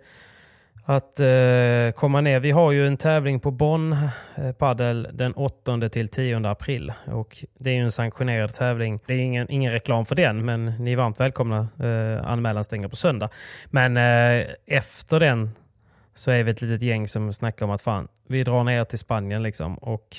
att 0.88 1.20
eh, 1.20 1.92
komma 1.96 2.22
ner. 2.22 2.40
Vi 2.40 2.52
har 2.52 2.72
ju 2.72 2.88
en 2.88 2.98
tävling 2.98 3.40
på 3.40 3.52
Bonn 3.52 3.94
eh, 4.36 4.52
Padel 4.58 5.08
den 5.14 5.34
8 5.34 5.90
till 5.90 6.08
10 6.08 6.48
april. 6.48 6.94
Och 7.06 7.46
det 7.60 7.70
är 7.70 7.74
ju 7.74 7.82
en 7.82 7.92
sanktionerad 7.92 8.54
tävling. 8.54 9.00
Det 9.06 9.14
är 9.14 9.20
ingen, 9.20 9.52
ingen 9.52 9.72
reklam 9.72 10.06
för 10.06 10.16
den, 10.16 10.46
men 10.46 10.66
ni 10.66 10.92
är 10.92 10.96
varmt 10.98 11.20
välkomna. 11.20 11.68
Eh, 11.80 12.28
anmälan 12.32 12.64
stänger 12.64 12.88
på 12.88 12.96
söndag. 12.96 13.30
Men 13.66 13.98
eh, 13.98 14.46
efter 14.66 15.20
den 15.20 15.50
så 16.16 16.32
är 16.32 16.44
vi 16.44 16.52
ett 16.52 16.62
litet 16.62 16.82
gäng 16.82 17.08
som 17.08 17.34
snackar 17.34 17.66
om 17.66 17.72
att 17.72 17.82
fan, 17.82 18.08
vi 18.28 18.44
drar 18.44 18.64
ner 18.64 18.84
till 18.86 19.00
Spanien 19.00 19.44
liksom. 19.44 19.76
Och 19.76 20.18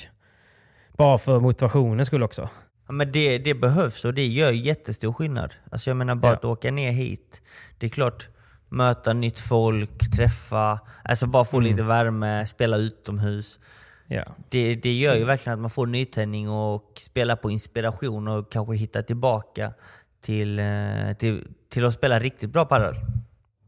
bara 0.97 1.17
för 1.17 1.39
motivationen 1.39 2.05
skulle 2.05 2.25
också. 2.25 2.49
Ja, 2.87 2.93
men 2.93 3.11
det, 3.11 3.37
det 3.37 3.53
behövs 3.53 4.05
och 4.05 4.13
det 4.13 4.25
gör 4.27 4.51
jättestor 4.51 5.13
skillnad. 5.13 5.53
Alltså 5.71 5.89
jag 5.89 5.97
menar 5.97 6.15
bara 6.15 6.31
Ja. 6.31 6.35
att 6.37 6.45
åka 6.45 6.71
ner 6.71 6.91
hit. 6.91 7.41
Det 7.77 7.85
är 7.85 7.89
klart, 7.89 8.27
möta 8.69 9.13
nytt 9.13 9.39
folk, 9.39 10.11
träffa, 10.15 10.79
alltså 11.03 11.27
bara 11.27 11.45
få 11.45 11.59
lite 11.59 11.83
värme, 11.83 12.45
spela 12.45 12.77
utomhus. 12.77 13.59
Ja. 14.07 14.23
Det, 14.49 14.75
det 14.75 14.93
gör 14.93 15.15
ju 15.15 15.23
verkligen 15.23 15.53
att 15.53 15.59
man 15.61 15.69
får 15.69 15.87
nytändning 15.87 16.49
och 16.49 16.91
spela 16.99 17.35
på 17.35 17.51
inspiration 17.51 18.27
och 18.27 18.51
kanske 18.51 18.75
hitta 18.75 19.01
tillbaka 19.01 19.73
till, 20.21 20.59
eh, 20.59 21.13
till, 21.19 21.47
till 21.69 21.85
att 21.85 21.93
spela 21.93 22.19
riktigt 22.19 22.49
bra 22.49 22.65
padel. 22.65 22.95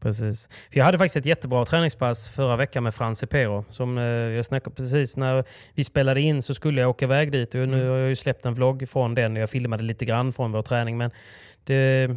Precis. 0.00 0.48
För 0.70 0.78
jag 0.78 0.84
hade 0.84 0.98
faktiskt 0.98 1.16
ett 1.16 1.26
jättebra 1.26 1.64
träningspass 1.64 2.28
förra 2.28 2.56
veckan 2.56 2.82
med 2.82 2.94
Frans 2.94 3.22
Epero. 3.22 3.64
Som 3.68 3.98
eh, 3.98 4.04
jag 4.04 4.44
snackade 4.44 4.76
precis 4.76 5.16
när 5.16 5.44
vi 5.74 5.84
spelade 5.84 6.20
in 6.20 6.42
så 6.42 6.54
skulle 6.54 6.80
jag 6.80 6.90
åka 6.90 7.04
iväg 7.04 7.32
dit. 7.32 7.54
Och 7.54 7.68
nu 7.68 7.88
har 7.88 7.96
jag 7.96 8.08
ju 8.08 8.16
släppt 8.16 8.46
en 8.46 8.54
vlogg 8.54 8.88
från 8.88 9.14
den 9.14 9.36
och 9.36 9.42
jag 9.42 9.50
filmade 9.50 9.82
lite 9.82 10.04
grann 10.04 10.32
från 10.32 10.52
vår 10.52 10.62
träning. 10.62 10.98
Men 10.98 11.10
det, 11.64 12.10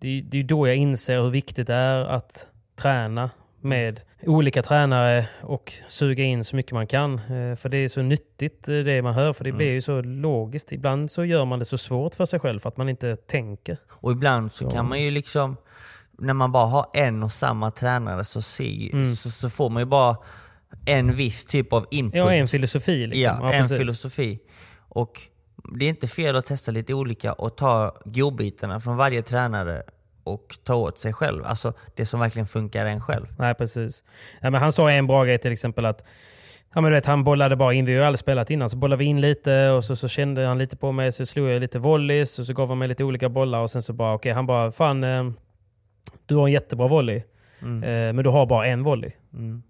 det, 0.00 0.20
det 0.20 0.38
är 0.38 0.42
då 0.44 0.68
jag 0.68 0.76
inser 0.76 1.20
hur 1.22 1.30
viktigt 1.30 1.66
det 1.66 1.74
är 1.74 2.04
att 2.04 2.46
träna 2.76 3.30
med 3.60 4.00
olika 4.26 4.62
tränare 4.62 5.26
och 5.42 5.72
suga 5.88 6.24
in 6.24 6.44
så 6.44 6.56
mycket 6.56 6.72
man 6.72 6.86
kan. 6.86 7.14
Eh, 7.14 7.56
För 7.56 7.68
det 7.68 7.76
är 7.76 7.88
så 7.88 8.02
nyttigt 8.02 8.68
eh, 8.68 8.74
det 8.76 9.02
man 9.02 9.14
hör, 9.14 9.32
för 9.32 9.44
det 9.44 9.52
blir 9.52 9.70
ju 9.72 9.80
så 9.80 10.02
logiskt. 10.02 10.72
Ibland 10.72 11.10
så 11.10 11.24
gör 11.24 11.44
man 11.44 11.58
det 11.58 11.64
så 11.64 11.78
svårt 11.78 12.14
för 12.14 12.24
sig 12.26 12.40
själv 12.40 12.60
för 12.60 12.68
att 12.68 12.76
man 12.76 12.88
inte 12.88 13.16
tänker. 13.16 13.76
Och 13.90 14.12
ibland 14.12 14.52
så 14.52 14.64
Så- 14.64 14.70
kan 14.76 14.88
man 14.88 15.02
ju 15.02 15.10
liksom, 15.10 15.56
när 16.18 16.34
man 16.34 16.52
bara 16.52 16.66
har 16.66 16.86
en 16.94 17.22
och 17.22 17.32
samma 17.32 17.70
tränare 17.70 18.24
så, 18.24 18.42
ser, 18.42 18.92
Mm. 18.94 19.14
så, 19.16 19.30
så 19.30 19.50
får 19.50 19.70
man 19.70 19.80
ju 19.82 19.86
bara 19.86 20.16
en 20.86 21.16
viss 21.16 21.44
typ 21.46 21.72
av 21.72 21.86
input. 21.90 22.18
Ja, 22.18 22.32
en 22.32 22.48
filosofi 22.48 23.06
liksom. 23.06 23.38
Ja, 23.42 23.52
en 23.52 23.62
precis. 23.62 23.78
filosofi. 23.78 24.38
Och 24.88 25.20
det 25.78 25.84
är 25.84 25.88
inte 25.88 26.08
fel 26.08 26.36
att 26.36 26.46
testa 26.46 26.70
lite 26.72 26.94
olika 26.94 27.32
och 27.32 27.56
ta 27.56 27.96
godbitarna 28.04 28.80
från 28.80 28.96
varje 28.96 29.22
tränare 29.22 29.82
och 30.24 30.58
ta 30.64 30.74
åt 30.74 30.98
sig 30.98 31.12
själv. 31.12 31.46
Alltså 31.46 31.72
det 31.94 32.06
som 32.06 32.20
verkligen 32.20 32.46
funkar 32.48 32.86
en 32.86 33.00
själv. 33.00 33.26
Nej, 33.38 33.54
precis. 33.54 34.04
Ja, 34.40 34.50
men 34.50 34.60
han 34.60 34.72
sa 34.72 34.90
en 34.90 35.06
bra 35.06 35.24
grej 35.24 35.38
till 35.38 35.52
exempel 35.52 35.84
att 35.86 36.04
Ja, 36.74 36.80
men 36.80 36.90
du 36.90 36.96
vet, 36.96 37.06
han 37.06 37.24
bollade 37.24 37.56
bara 37.56 37.74
in, 37.74 37.84
vi 37.84 37.96
har 37.96 38.04
aldrig 38.06 38.18
spelat 38.18 38.50
innan, 38.50 38.70
så 38.70 38.76
bollade 38.76 38.98
vi 38.98 39.04
in 39.04 39.20
lite 39.20 39.70
och 39.70 39.84
så, 39.84 39.96
så 39.96 40.08
kände 40.08 40.46
han 40.46 40.58
lite 40.58 40.76
på 40.76 40.92
mig, 40.92 41.12
så 41.12 41.26
slog 41.26 41.48
jag 41.48 41.60
lite 41.60 41.78
volleys 41.78 42.38
och 42.38 42.44
så 42.46 42.52
gav 42.52 42.68
han 42.68 42.78
mig 42.78 42.88
lite 42.88 43.04
olika 43.04 43.28
bollar 43.28 43.58
och 43.60 43.70
sen 43.70 43.82
så 43.82 43.92
bara, 43.92 44.14
okej, 44.14 44.32
han 44.32 44.46
bara, 44.46 44.72
fan, 44.72 45.04
eh, 45.04 45.30
du 46.26 46.36
har 46.36 46.46
en 46.46 46.52
jättebra 46.52 46.88
volley, 46.88 47.22
Mm. 47.62 47.82
eh, 47.84 48.12
men 48.12 48.24
du 48.24 48.30
har 48.30 48.46
bara 48.46 48.66
en 48.66 48.82
volley. 48.82 49.10
Mm. 49.34 49.62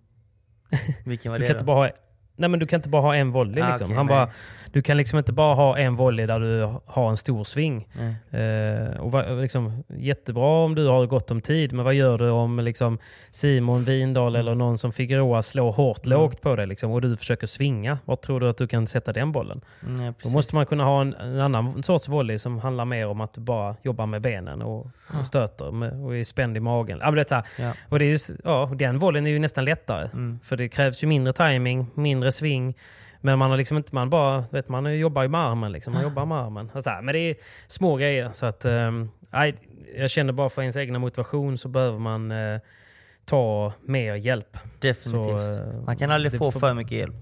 Vilken 1.04 1.32
var 1.32 1.38
Du 1.38 1.42
det 1.42 1.46
kan, 1.48 1.54
då? 1.54 1.58
inte 1.58 1.64
bara 1.64 1.76
ha, 1.76 1.90
nej, 2.36 2.48
men 2.48 2.60
du 2.60 2.66
kan 2.66 2.78
inte 2.78 2.88
bara 2.88 3.02
ha 3.02 3.14
en 3.14 3.30
volley. 3.30 3.62
Ah, 3.62 3.68
liksom. 3.68 3.84
okej, 3.86 3.96
han 3.96 4.06
nej. 4.06 4.14
bara, 4.16 4.30
du 4.72 4.82
kan 4.82 4.96
liksom 4.96 5.18
inte 5.18 5.32
bara 5.32 5.54
ha 5.54 5.78
en 5.78 5.96
volley 5.96 6.26
där 6.26 6.40
du 6.40 6.74
har 6.86 7.10
en 7.10 7.16
stor 7.16 7.44
sving. 7.44 7.88
Eh, 8.30 9.00
och 9.00 9.12
va, 9.12 9.22
liksom, 9.22 9.84
jättebra 9.88 10.64
om 10.64 10.74
du 10.74 10.86
har 10.86 11.06
gott 11.06 11.30
om 11.30 11.40
tid, 11.40 11.72
men 11.72 11.84
vad 11.84 11.94
gör 11.94 12.18
du 12.18 12.30
om 12.30 12.58
liksom, 12.58 12.98
Simon 13.30 13.84
Windahl 13.84 14.36
eller 14.36 14.54
någon 14.54 14.78
som 14.78 14.92
Figueroa 14.92 15.42
slår 15.42 15.72
hårt 15.72 16.06
Mm. 16.06 16.18
lågt 16.18 16.40
på 16.42 16.56
dig 16.56 16.66
liksom, 16.66 16.90
och 16.92 17.00
du 17.00 17.16
försöker 17.16 17.46
svinga? 17.46 17.98
Var 18.04 18.16
tror 18.16 18.40
du 18.40 18.48
att 18.48 18.56
du 18.56 18.66
kan 18.66 18.86
sätta 18.86 19.12
den 19.12 19.32
bollen? 19.32 19.60
Mm, 19.86 20.14
Då 20.22 20.28
måste 20.28 20.54
man 20.54 20.66
kunna 20.66 20.84
ha 20.84 21.00
en, 21.00 21.14
en 21.14 21.40
annan 21.40 21.82
sorts 21.82 22.08
volley 22.08 22.38
som 22.38 22.58
handlar 22.58 22.84
mer 22.84 23.06
om 23.08 23.20
att 23.20 23.32
du 23.32 23.40
bara 23.40 23.76
jobbar 23.82 24.06
med 24.06 24.22
benen 24.22 24.62
och, 24.62 24.86
och 25.20 25.26
stöter 25.26 25.70
med, 25.70 26.04
och 26.04 26.16
är 26.16 26.24
spänd 26.24 26.56
i 26.56 26.60
magen. 26.60 26.98
Ja, 27.00 27.06
men 27.10 27.14
det 27.14 27.30
här. 27.30 27.44
Ja. 27.58 27.72
Och 27.88 27.98
det 27.98 28.04
är 28.04 28.08
ju, 28.08 28.14
s- 28.14 28.30
ja, 28.44 28.70
den 28.74 28.98
volleyn 28.98 29.26
är 29.26 29.30
ju 29.30 29.38
nästan 29.38 29.64
lättare. 29.64 30.08
Mm. 30.12 30.38
För 30.42 30.56
det 30.56 30.68
krävs 30.68 31.02
ju 31.02 31.06
mindre 31.06 31.32
timing, 31.32 31.86
mindre 31.94 32.32
sving. 32.32 32.74
Men 33.20 33.38
man 33.38 33.50
har 33.50 33.56
liksom 33.58 33.76
inte, 33.76 33.94
man 33.94 34.10
bara, 34.10 34.44
vet 34.50 34.68
man 34.68 34.98
jobbar 34.98 35.22
ju 35.22 35.28
med 35.28 35.40
armen 35.40 35.72
liksom. 35.72 35.92
Man 35.92 36.02
jobbar 36.02 36.26
med 36.26 36.38
armen. 36.38 36.70
Så 36.82 36.90
här, 36.90 37.02
men 37.02 37.12
det 37.12 37.18
är 37.18 37.36
små 37.66 37.96
grejer. 37.96 38.32
Så 38.32 38.46
att, 38.46 38.66
nej, 39.30 39.54
jag 39.96 40.10
känner 40.10 40.32
bara 40.32 40.48
för 40.48 40.62
ens 40.62 40.76
egna 40.76 40.98
motivation 40.98 41.58
så 41.58 41.68
behöver 41.68 41.98
man 41.98 42.30
eh, 42.30 42.60
ta 43.24 43.72
mer 43.82 44.14
hjälp. 44.14 44.56
Definitivt. 44.78 45.30
Så, 45.30 45.52
eh, 45.52 45.82
man 45.86 45.96
kan 45.96 46.10
aldrig 46.10 46.38
få 46.38 46.50
för 46.50 46.74
mycket 46.74 46.92
hjälp. 46.98 47.16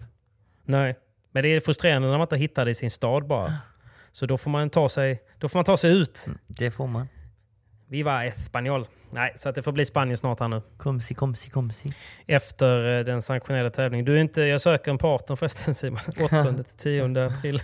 Nej, 0.65 0.97
men 1.33 1.43
det 1.43 1.49
är 1.49 1.61
frustrerande 1.61 2.09
när 2.09 2.19
man 2.19 2.25
inte 2.25 2.37
hittar 2.37 2.65
det 2.65 2.71
i 2.71 2.75
sin 2.75 2.91
stad 2.91 3.27
bara. 3.27 3.57
Så 4.13 4.27
då 4.27 4.39
får 4.39 4.51
man 4.51 4.71
ta 4.71 4.89
sig, 4.89 5.23
då 5.39 5.49
får 5.49 5.59
man 5.59 5.65
ta 5.65 5.77
sig 5.77 5.99
ut. 5.99 6.27
Det 6.47 6.71
får 6.71 6.87
man. 6.87 7.09
Viva 7.89 8.25
Espanyol. 8.25 8.87
Nej, 9.11 9.33
så 9.37 9.49
att 9.49 9.55
det 9.55 9.63
får 9.63 9.73
bli 9.73 9.85
Spanien 9.85 10.17
snart 10.17 10.41
här 10.41 10.49
nu. 10.49 10.63
Komsi, 10.77 11.15
komsi, 11.15 11.51
komsi. 11.51 11.89
Efter 12.27 12.99
eh, 12.99 13.05
den 13.05 13.23
sanktionerade 13.23 13.71
tävlingen. 13.71 14.05
Du 14.07 14.17
är 14.17 14.21
inte, 14.21 14.43
jag 14.43 14.61
söker 14.61 14.91
en 14.91 14.99
partner 14.99 15.37
förresten 15.37 15.75
Simon. 15.75 16.01
8 16.25 16.43
till 16.53 16.65
10 16.77 17.27
april. 17.27 17.63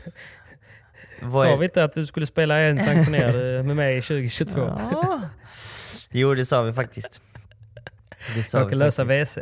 Sa 1.20 1.57
vi 1.57 1.64
inte 1.64 1.85
att 1.85 1.93
du 1.93 2.07
skulle 2.07 2.27
spela 2.27 2.59
en 2.59 2.81
sanktionerad 2.81 3.57
eh, 3.57 3.62
med 3.62 3.77
mig 3.77 4.03
2022? 4.03 4.61
Ja. 4.61 5.20
Jo, 6.11 6.35
det 6.35 6.47
sa 6.47 6.62
vi 6.62 6.72
faktiskt. 6.72 7.20
Det 8.35 8.43
sa 8.43 8.59
Jag 8.59 8.64
vi 8.64 8.70
kan 8.70 8.79
lösa. 8.79 9.05
WC. 9.05 9.39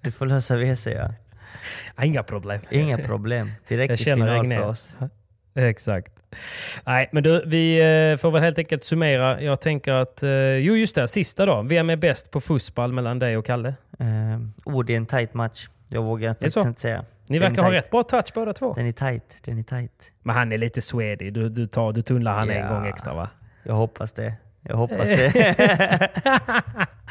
Du 0.00 0.12
får 0.12 0.26
lösa 0.26 0.56
WC 0.56 0.86
ja. 0.86 1.14
Inga 2.04 2.22
problem. 2.22 2.60
Inga 2.70 2.98
problem. 2.98 3.52
Direkt 3.68 3.90
Jag 3.90 4.18
i 4.18 4.20
final 4.20 4.46
för 4.46 4.68
oss. 4.68 4.96
Exakt. 5.54 6.12
Nej, 6.86 7.08
men 7.12 7.22
du, 7.22 7.42
vi 7.46 7.76
eh, 8.12 8.16
får 8.16 8.30
väl 8.30 8.42
helt 8.42 8.58
enkelt 8.58 8.84
summera. 8.84 9.42
Jag 9.42 9.60
tänker 9.60 9.92
att, 9.92 10.22
eh, 10.22 10.30
jo 10.56 10.76
just 10.76 10.94
det, 10.94 11.08
sista 11.08 11.46
då. 11.46 11.62
Vem 11.62 11.90
är 11.90 11.96
bäst 11.96 12.30
på 12.30 12.40
fotboll 12.40 12.92
mellan 12.92 13.18
dig 13.18 13.36
och 13.36 13.46
Kalle? 13.46 13.68
Uh, 14.00 14.46
oh, 14.64 14.84
det 14.84 14.92
är 14.92 14.96
en 14.96 15.06
tight 15.06 15.34
match. 15.34 15.68
Jag 15.88 16.02
vågar 16.02 16.28
faktiskt 16.30 16.56
inte 16.56 16.80
säga. 16.80 17.04
Ni 17.28 17.38
Den 17.38 17.48
verkar 17.48 17.62
ha 17.62 17.72
rätt 17.72 17.90
bra 17.90 18.02
touch 18.02 18.32
båda 18.34 18.52
två. 18.52 18.72
Den 18.72 18.86
är 18.86 18.92
tight. 18.92 19.38
Den 19.44 19.58
är 19.58 19.62
tight. 19.62 20.12
Men 20.22 20.36
han 20.36 20.52
är 20.52 20.58
lite 20.58 20.80
swedig. 20.80 21.32
Du, 21.34 21.48
du, 21.48 21.66
tar, 21.66 21.92
du 21.92 22.02
tunnlar 22.02 22.32
han 22.34 22.50
en 22.50 22.56
Ja. 22.56 22.68
gång 22.68 22.86
extra 22.86 23.14
va? 23.14 23.28
Jag 23.62 23.74
hoppas 23.74 24.12
det. 24.12 24.34
Jag 24.62 24.76
hoppas 24.76 25.08
det. 25.08 26.08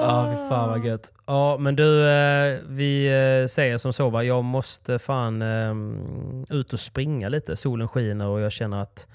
Ja, 0.00 0.26
fy 0.30 0.48
fan 0.48 0.68
vad 0.68 0.84
gött. 0.86 1.12
Ja, 1.26 1.56
men 1.58 1.76
du, 1.76 2.08
eh, 2.10 2.58
vi 2.68 3.06
eh, 3.42 3.46
säger 3.46 3.78
som 3.78 3.92
så 3.92 4.10
va. 4.10 4.22
Jag 4.24 4.44
måste 4.44 4.98
fan 4.98 5.42
eh, 5.42 5.74
ut 6.56 6.72
och 6.72 6.80
springa 6.80 7.28
lite. 7.28 7.56
Solen 7.56 7.88
skiner 7.88 8.26
och 8.28 8.40
jag 8.40 8.52
känner 8.52 8.82
att 8.82 9.08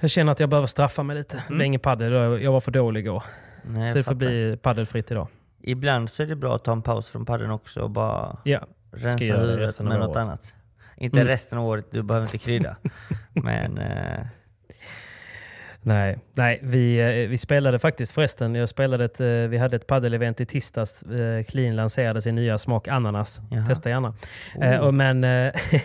jag 0.00 0.10
känner 0.10 0.32
att 0.32 0.40
jag 0.40 0.48
behöver 0.48 0.66
straffa 0.66 1.02
mig 1.02 1.16
lite. 1.16 1.42
Det 1.48 1.54
är 1.54 1.60
ingen 1.62 1.80
padel 1.80 2.12
idag. 2.12 2.42
Jag 2.42 2.52
var 2.52 2.60
för 2.60 2.70
dålig 2.72 3.00
igår. 3.00 3.22
Nej, 3.62 3.90
Så 3.90 3.96
det 3.98 4.04
får 4.04 4.14
bli 4.14 4.58
paddelfritt 4.62 5.10
idag. 5.10 5.28
Ibland 5.62 6.10
så 6.10 6.22
är 6.22 6.26
det 6.26 6.36
bra 6.36 6.54
att 6.54 6.64
ta 6.64 6.72
en 6.72 6.82
paus 6.82 7.08
från 7.08 7.24
padden 7.26 7.50
också 7.50 7.80
och 7.80 7.90
bara 7.90 8.36
Ja, 8.44 8.66
rensa 8.92 9.24
huvudet 9.24 9.80
med 9.80 9.98
något 9.98 10.08
året. 10.08 10.16
annat. 10.16 10.54
Inte 10.96 11.16
Mm. 11.16 11.28
resten 11.28 11.58
av 11.58 11.66
året, 11.66 11.86
du 11.90 12.02
behöver 12.02 12.26
inte 12.26 12.38
krydda. 12.38 12.76
Men 13.32 13.78
eh, 13.78 14.26
Nej, 15.88 16.18
nej 16.32 16.58
vi, 16.62 16.98
eh, 17.00 17.28
vi 17.28 17.38
spelade 17.38 17.78
faktiskt 17.78 18.12
förresten. 18.12 18.54
Jag 18.54 18.68
spelade 18.68 19.04
ett, 19.04 19.20
eh, 19.20 19.26
vi 19.26 19.58
hade 19.58 19.76
ett 19.76 19.86
paddelevent 19.86 20.40
i 20.40 20.46
tisdags. 20.46 21.02
Eh, 21.02 21.44
Clean 21.44 21.76
lanserade 21.76 22.22
sin 22.22 22.34
nya 22.34 22.58
smak 22.58 22.88
ananas. 22.88 23.40
Jaha. 23.50 23.66
Testa 23.66 23.88
gärna. 23.90 24.14
Och 24.80 24.94
men 24.94 25.26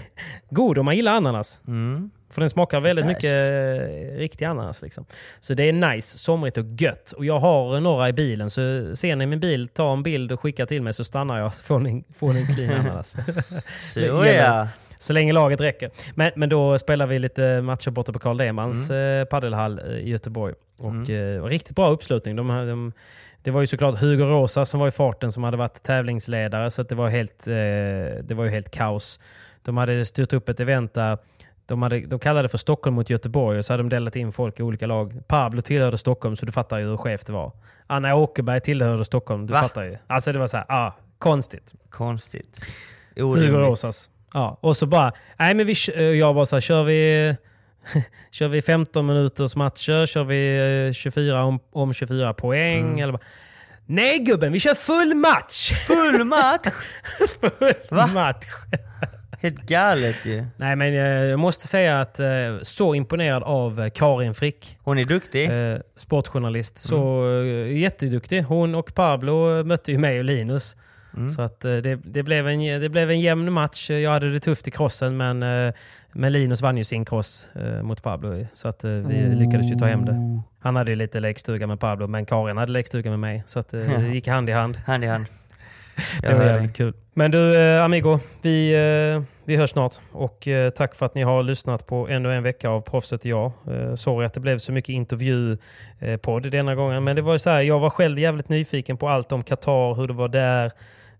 god 0.49 0.77
om 0.77 0.85
man 0.85 0.95
gillar 0.95 1.11
ananas. 1.13 1.61
mm, 1.67 2.11
För 2.29 2.41
den 2.41 2.49
smakar 2.49 2.79
väldigt 2.79 3.05
Fräscht. 3.05 3.17
mycket 3.23 4.17
riktig 4.19 4.45
ananas. 4.45 4.81
Liksom. 4.81 5.05
Så 5.39 5.53
det 5.53 5.63
är 5.69 5.73
nice, 5.73 6.17
somrigt 6.17 6.57
och 6.57 6.65
gött. 6.65 7.11
Och 7.11 7.25
jag 7.25 7.39
har 7.39 7.79
några 7.79 8.09
i 8.09 8.13
bilen, 8.13 8.49
så 8.49 8.95
ser 8.95 9.15
ni 9.15 9.25
min 9.25 9.39
bil, 9.39 9.67
ta 9.67 9.93
en 9.93 10.03
bild 10.03 10.31
och 10.31 10.39
skicka 10.39 10.65
till 10.65 10.81
mig 10.81 10.93
så 10.93 11.03
stannar 11.03 11.39
jag. 11.39 11.55
Får 11.55 11.79
ni, 11.79 12.03
får 12.15 12.33
ni 12.33 12.39
en 12.41 12.47
clean 12.55 12.73
ananas. 12.79 13.15
så 13.93 13.99
ja. 13.99 14.67
Så 15.03 15.13
länge 15.13 15.33
laget 15.33 15.61
räcker. 15.61 15.91
Men, 16.15 16.31
men 16.35 16.49
då 16.49 16.77
spelar 16.77 17.07
vi 17.07 17.19
lite 17.19 17.61
matcher 17.61 17.91
borta 17.91 18.13
på 18.13 18.19
Karl 18.19 18.37
Demans 18.37 18.91
eh, 18.91 19.25
paddelhall 19.25 19.79
i 19.79 20.09
Göteborg. 20.09 20.53
Och 20.77 21.09
eh, 21.09 21.43
riktigt 21.43 21.75
bra 21.75 21.89
uppslutning. 21.89 22.35
De, 22.35 22.47
de, 22.47 22.91
det 23.41 23.51
var 23.51 23.61
ju 23.61 23.67
såklart 23.67 23.99
Hugo 23.99 24.23
Rosa 24.23 24.65
som 24.65 24.79
var 24.79 24.87
i 24.87 24.91
farten 24.91 25.31
som 25.31 25.43
hade 25.43 25.57
varit 25.57 25.83
tävlingsledare. 25.83 26.71
Så 26.71 26.83
det, 26.83 26.95
var 26.95 27.09
helt, 27.09 27.47
eh, 27.47 27.53
det 28.23 28.33
var 28.33 28.43
ju 28.43 28.49
helt 28.49 28.71
kaos. 28.71 29.19
De 29.61 29.77
hade 29.77 30.05
styrt 30.05 30.33
upp 30.33 30.49
ett 30.49 30.59
event 30.59 30.93
där 30.93 31.17
de, 31.65 31.81
hade, 31.81 31.99
de 31.99 32.19
kallade 32.19 32.41
det 32.41 32.49
för 32.49 32.57
Stockholm 32.57 32.95
mot 32.95 33.09
Göteborg 33.09 33.57
och 33.57 33.65
så 33.65 33.73
hade 33.73 33.83
de 33.83 33.89
delat 33.89 34.15
in 34.15 34.31
folk 34.31 34.59
i 34.59 34.63
olika 34.63 34.87
lag. 34.87 35.27
Pablo 35.27 35.61
tillhörde 35.61 35.97
Stockholm 35.97 36.35
så 36.35 36.45
du 36.45 36.51
fattar 36.51 36.77
ju 36.77 36.85
hur 36.85 36.97
skevt 36.97 37.27
det 37.27 37.33
var. 37.33 37.51
Anna 37.87 38.15
Åkerberg 38.15 38.61
tillhörde 38.61 39.05
Stockholm, 39.05 39.47
du 39.47 39.53
Va? 39.53 39.61
fattar 39.61 39.83
ju. 39.83 39.97
Alltså 40.07 40.33
det 40.33 40.39
var 40.39 40.47
så 40.47 40.57
här, 40.57 40.65
ah, 40.69 40.93
konstigt. 41.17 41.73
Konstigt. 41.89 42.65
Hugo 43.15 43.27
Orimligt. 43.27 43.53
Rosas. 43.53 44.09
Ja, 44.33 44.57
och 44.61 44.77
så 44.77 44.85
bara, 44.85 45.11
nej 45.39 45.55
men 45.55 45.65
vi, 45.65 45.75
eh, 45.95 46.03
jag 46.03 46.35
bara 46.35 46.45
så 46.45 46.55
här, 46.55 46.61
kör 46.61 46.83
vi, 46.83 47.35
kör 48.31 48.47
vi 48.47 48.61
15 48.61 49.05
minuters 49.05 49.55
matcher, 49.55 50.05
kör 50.05 50.23
vi 50.23 50.57
eh, 50.87 50.93
24 50.93 51.43
om, 51.43 51.59
om 51.71 51.93
24 51.93 52.33
poäng? 52.33 52.87
Mm. 52.87 52.99
Eller 52.99 53.13
bara, 53.13 53.23
Nej 53.85 54.19
gubben, 54.19 54.51
vi 54.51 54.59
kör 54.59 54.75
full 54.75 55.15
match! 55.15 55.71
Full 55.87 56.23
match! 56.25 56.67
full 57.39 57.73
Va? 57.97 58.07
match! 58.07 58.45
Helt 59.41 59.61
galet 59.61 60.25
ju. 60.25 60.45
Nej 60.57 60.75
men 60.75 60.93
eh, 60.93 61.01
jag 61.03 61.39
måste 61.39 61.67
säga 61.67 62.01
att 62.01 62.19
eh, 62.19 62.25
så 62.61 62.95
imponerad 62.95 63.43
av 63.43 63.81
eh, 63.81 63.89
Karin 63.89 64.33
Frick. 64.33 64.77
Hon 64.83 64.97
är 64.97 65.03
duktig. 65.03 65.71
Eh, 65.71 65.77
sportjournalist. 65.95 66.79
Så 66.79 67.29
eh, 67.41 67.77
jätteduktig. 67.77 68.41
Hon 68.41 68.75
och 68.75 68.93
Pablo 68.93 69.57
eh, 69.57 69.63
mötte 69.63 69.91
ju 69.91 69.97
mig 69.97 70.19
och 70.19 70.25
Linus. 70.25 70.77
Så 71.35 71.41
att 71.41 71.65
eh, 71.65 71.75
det, 71.75 71.95
det, 71.95 72.23
blev 72.23 72.47
en, 72.47 72.81
det 72.81 72.89
blev 72.89 73.11
en 73.11 73.19
jämn 73.19 73.53
match. 73.53 73.89
Jag 73.89 74.11
hade 74.11 74.29
det 74.29 74.39
tufft 74.39 74.67
i 74.67 74.71
crossen 74.71 75.17
men, 75.17 75.43
eh, 75.43 75.73
men 76.11 76.33
Linus 76.33 76.61
vann 76.61 76.77
ju 76.77 76.83
sin 76.83 77.05
cross 77.05 77.47
eh, 77.55 77.83
mot 77.83 78.03
Pablo. 78.03 78.47
Så 78.53 78.67
att 78.67 78.83
vi 78.83 79.35
lyckades 79.35 79.71
ju 79.71 79.75
ta 79.75 79.85
hem 79.85 80.05
det. 80.05 80.41
Han 80.59 80.75
hade 80.75 80.91
ju 80.91 80.95
lite 80.95 81.19
lekstuga 81.19 81.67
med 81.67 81.79
Pablo 81.79 82.07
men 82.07 82.25
Karin 82.25 82.57
hade 82.57 82.71
lekstuga 82.71 83.09
med 83.09 83.19
mig. 83.19 83.43
Så 83.45 83.59
att 83.59 83.69
det 83.71 84.09
gick 84.13 84.27
hand 84.27 84.49
i 84.49 84.51
hand. 84.51 84.79
Hand 84.85 85.03
i 85.03 85.07
hand. 85.07 85.25
Det 86.21 86.33
var 86.33 86.43
jävligt 86.43 86.75
kul. 86.75 86.93
Men 87.13 87.31
du 87.31 87.57
Amigo, 87.79 88.19
vi, 88.41 88.75
vi 89.45 89.55
hörs 89.55 89.69
snart. 89.69 89.95
Och 90.11 90.47
tack 90.75 90.95
för 90.95 91.05
att 91.05 91.15
ni 91.15 91.23
har 91.23 91.43
lyssnat 91.43 91.87
på 91.87 92.07
ännu 92.07 92.33
en 92.33 92.43
vecka 92.43 92.69
av 92.69 92.81
Proffset 92.81 93.19
och 93.19 93.25
jag. 93.25 93.51
Sorry 93.95 94.25
att 94.25 94.33
det 94.33 94.39
blev 94.39 94.57
så 94.57 94.71
mycket 94.71 94.89
intervjupodd 94.89 96.51
denna 96.51 96.75
gången. 96.75 97.03
Men 97.03 97.15
det 97.15 97.21
var 97.21 97.37
så 97.37 97.49
här, 97.49 97.61
jag 97.61 97.79
var 97.79 97.89
själv 97.89 98.19
jävligt 98.19 98.49
nyfiken 98.49 98.97
på 98.97 99.09
allt 99.09 99.31
om 99.31 99.43
Qatar, 99.43 99.95
hur 99.95 100.07
det 100.07 100.13
var 100.13 100.27
där. 100.27 100.71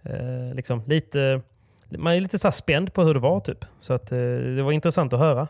Eh, 0.06 0.56
liksom 0.56 0.82
lite, 0.86 1.42
man 1.90 2.14
är 2.14 2.20
lite 2.20 2.38
så 2.40 2.52
spänd 2.52 2.94
på 2.94 3.04
hur 3.04 3.14
det 3.14 3.20
var 3.20 3.40
typ. 3.40 3.66
Så 3.80 3.94
att, 3.94 4.12
eh, 4.12 4.18
det 4.56 4.64
var 4.64 4.72
intressant 4.72 5.14
att 5.14 5.20
höra. 5.20 5.48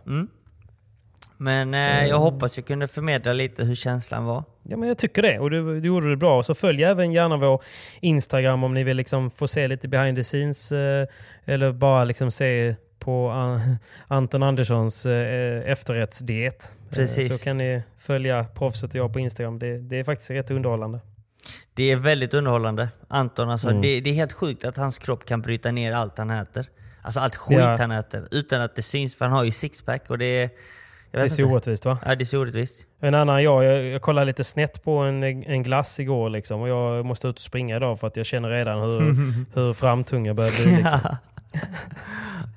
Men 1.38 1.74
eh, 1.74 2.08
jag 2.08 2.20
hoppas 2.20 2.58
jag 2.58 2.66
kunde 2.66 2.88
förmedla 2.88 3.34
lite 3.34 3.64
hur 3.64 3.76
känslan 3.76 4.26
var. 4.26 4.44
Ja, 4.64 4.78
men 4.78 4.88
jag 4.88 4.98
tycker 4.98 5.22
det. 5.22 5.40
Och 5.40 5.50
du, 5.52 5.80
du 5.82 5.88
gjorde 5.88 6.10
det 6.10 6.18
bra. 6.18 6.44
Så 6.44 6.54
följ 6.54 6.84
även 6.84 7.12
gärna 7.12 7.38
vår 7.38 7.62
Instagram 8.00 8.64
om 8.64 8.74
ni 8.74 8.84
vill 8.84 8.98
liksom 8.98 9.32
få 9.32 9.48
se 9.48 9.68
lite 9.68 9.88
behind 9.88 10.18
the 10.18 10.24
scenes. 10.24 10.72
Eh, 10.72 11.08
eller 11.46 11.72
bara 11.72 12.04
liksom 12.04 12.32
se 12.32 12.76
på 13.00 13.30
An- 13.30 13.78
Anton 14.08 14.44
Anderssons 14.44 15.06
eh, 15.06 15.72
efterrättsdiet. 15.72 16.76
Eh, 16.90 16.96
Precis. 16.96 17.38
så 17.38 17.44
kan 17.44 17.58
ni 17.58 17.84
följa 17.98 18.44
proffset 18.44 18.90
och 18.90 18.96
jag 18.96 19.14
på 19.14 19.20
Instagram. 19.20 19.60
Det, 19.60 19.78
det 19.78 20.00
är 20.00 20.04
faktiskt 20.04 20.32
rätt 20.32 20.52
underhållande. 20.52 21.00
Det 21.74 21.92
är 21.92 21.96
väldigt 21.96 22.34
underhållande. 22.34 22.90
Anton, 23.08 23.50
alltså, 23.50 23.70
Mm. 23.70 23.82
det, 23.82 24.02
det 24.02 24.10
är 24.10 24.14
helt 24.14 24.34
sjukt 24.34 24.66
att 24.66 24.78
hans 24.78 25.00
kropp 25.00 25.26
kan 25.26 25.42
bryta 25.42 25.72
ner 25.72 25.94
allt 25.94 26.18
han 26.18 26.30
äter. 26.30 26.66
Alltså 27.02 27.20
allt 27.20 27.36
skit 27.36 27.58
Ja. 27.60 27.76
han 27.80 27.92
äter. 27.92 28.28
Utan 28.32 28.62
att 28.62 28.76
det 28.76 28.82
syns, 28.82 29.16
för 29.16 29.26
han 29.26 29.34
har 29.34 29.44
ju 29.44 29.52
sixpack 29.52 30.10
och 30.10 30.18
det 30.18 30.26
är... 30.26 30.50
Det 31.12 31.20
är 31.20 31.28
så 31.30 31.42
inte. 31.42 31.54
orättvist 31.54 31.86
va? 31.86 31.98
Ja, 32.06 32.16
det 32.16 32.24
är 32.24 32.26
så 32.26 32.40
orättvist. 32.40 32.86
En 33.00 33.16
annan 33.16 33.44
jag, 33.44 33.64
jag, 33.64 33.84
jag 33.84 34.02
kollade 34.02 34.26
lite 34.26 34.44
snett 34.44 34.84
på 34.84 34.98
en, 34.98 35.24
en 35.24 35.64
glass 35.64 36.00
igår 36.00 36.30
liksom, 36.30 36.62
och 36.62 36.70
jag 36.70 37.06
måste 37.06 37.28
ut 37.28 37.36
och 37.36 37.42
springa 37.42 37.76
idag 37.76 38.00
för 38.00 38.08
att 38.08 38.18
jag 38.18 38.26
känner 38.26 38.50
redan 38.50 38.82
hur, 38.82 39.00
hur 39.56 39.74
framtung 39.74 40.26
jag 40.26 40.36
börjar 40.36 40.64
bli. 40.64 40.76
Liksom. 40.76 41.00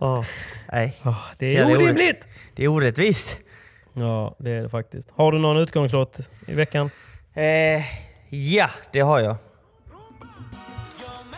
Åh, 0.00 0.22
nej. 0.72 0.96
Ah, 1.02 1.14
det 1.38 1.56
är 1.56 1.66
orimligt! 1.76 2.28
Det 2.54 2.64
är 2.64 2.68
orättvist. 2.68 3.38
Ja, 3.94 4.34
det 4.38 4.50
är 4.50 4.62
det 4.62 4.68
faktiskt. 4.68 5.08
Har 5.14 5.32
du 5.32 5.38
någon 5.38 5.56
utgångslåt 5.56 6.30
i 6.46 6.54
veckan? 6.54 6.90
Eh, 7.34 7.42
ja, 8.28 8.68
det 8.92 9.00
har 9.00 9.20
jag. 9.20 9.36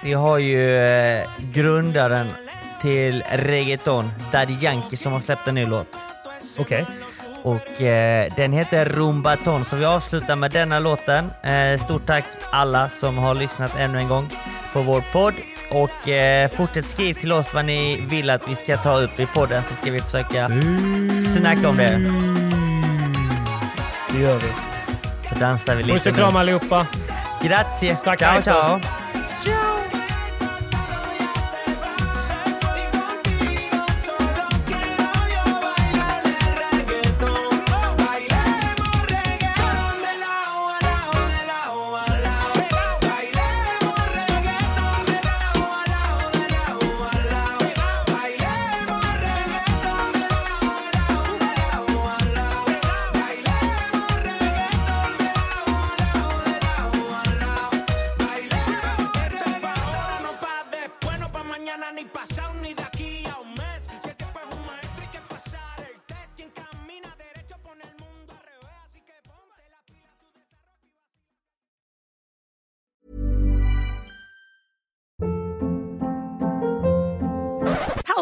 Vi 0.02 0.12
har 0.12 0.39
ju 0.39 0.77
eh, 0.77 1.24
grundaren 1.52 2.27
till 2.81 3.24
reggaeton, 3.32 4.10
Daddy 4.32 4.55
Yankee, 4.60 4.97
som 4.97 5.12
har 5.12 5.20
släppt 5.20 5.48
en 5.48 5.55
ny 5.55 5.66
låt. 5.66 5.97
Okej. 6.59 6.86
Och 7.43 7.82
eh, 7.82 8.32
den 8.36 8.52
heter 8.52 8.85
Rumbaton, 8.85 9.65
så 9.65 9.77
vi 9.77 9.85
avslutar 9.85 10.36
med 10.36 10.51
denna 10.51 10.78
låten. 10.78 11.31
Eh, 11.43 11.81
stort 11.85 12.06
tack 12.06 12.24
alla 12.51 12.89
som 12.89 13.19
har 13.19 13.35
lyssnat 13.35 13.73
ännu 13.78 13.98
en 13.98 14.09
gång 14.09 14.28
på 14.73 14.82
vår 14.82 15.05
podd. 15.12 15.35
Och 15.70 16.09
eh, 16.09 16.51
fortsätt 16.51 16.90
skriv 16.90 17.15
till 17.15 17.32
oss 17.32 17.55
vad 17.55 17.65
ni 17.65 18.06
vill 18.10 18.31
att 18.31 18.48
vi 18.48 18.55
ska 18.55 18.77
ta 18.77 18.98
upp 18.98 19.20
i 19.20 19.27
podden 19.27 19.62
så 19.62 19.74
ska 19.74 19.90
vi 19.90 20.01
försöka 20.01 20.48
snacka 21.36 21.69
om 21.69 21.77
det. 21.77 21.98
Det 24.12 24.19
gör 24.19 24.39
vi. 24.39 24.77
Dansar 25.40 25.77
vi 25.77 25.82
Puss 25.82 25.93
lite 25.93 26.10
och 26.10 26.16
kram 26.16 26.36
allihopa. 26.36 26.86
Grazie! 27.43 27.97
Tack, 27.97 28.19
ciao 28.19 28.36
då. 28.36 28.43
ciao! 28.43 29.98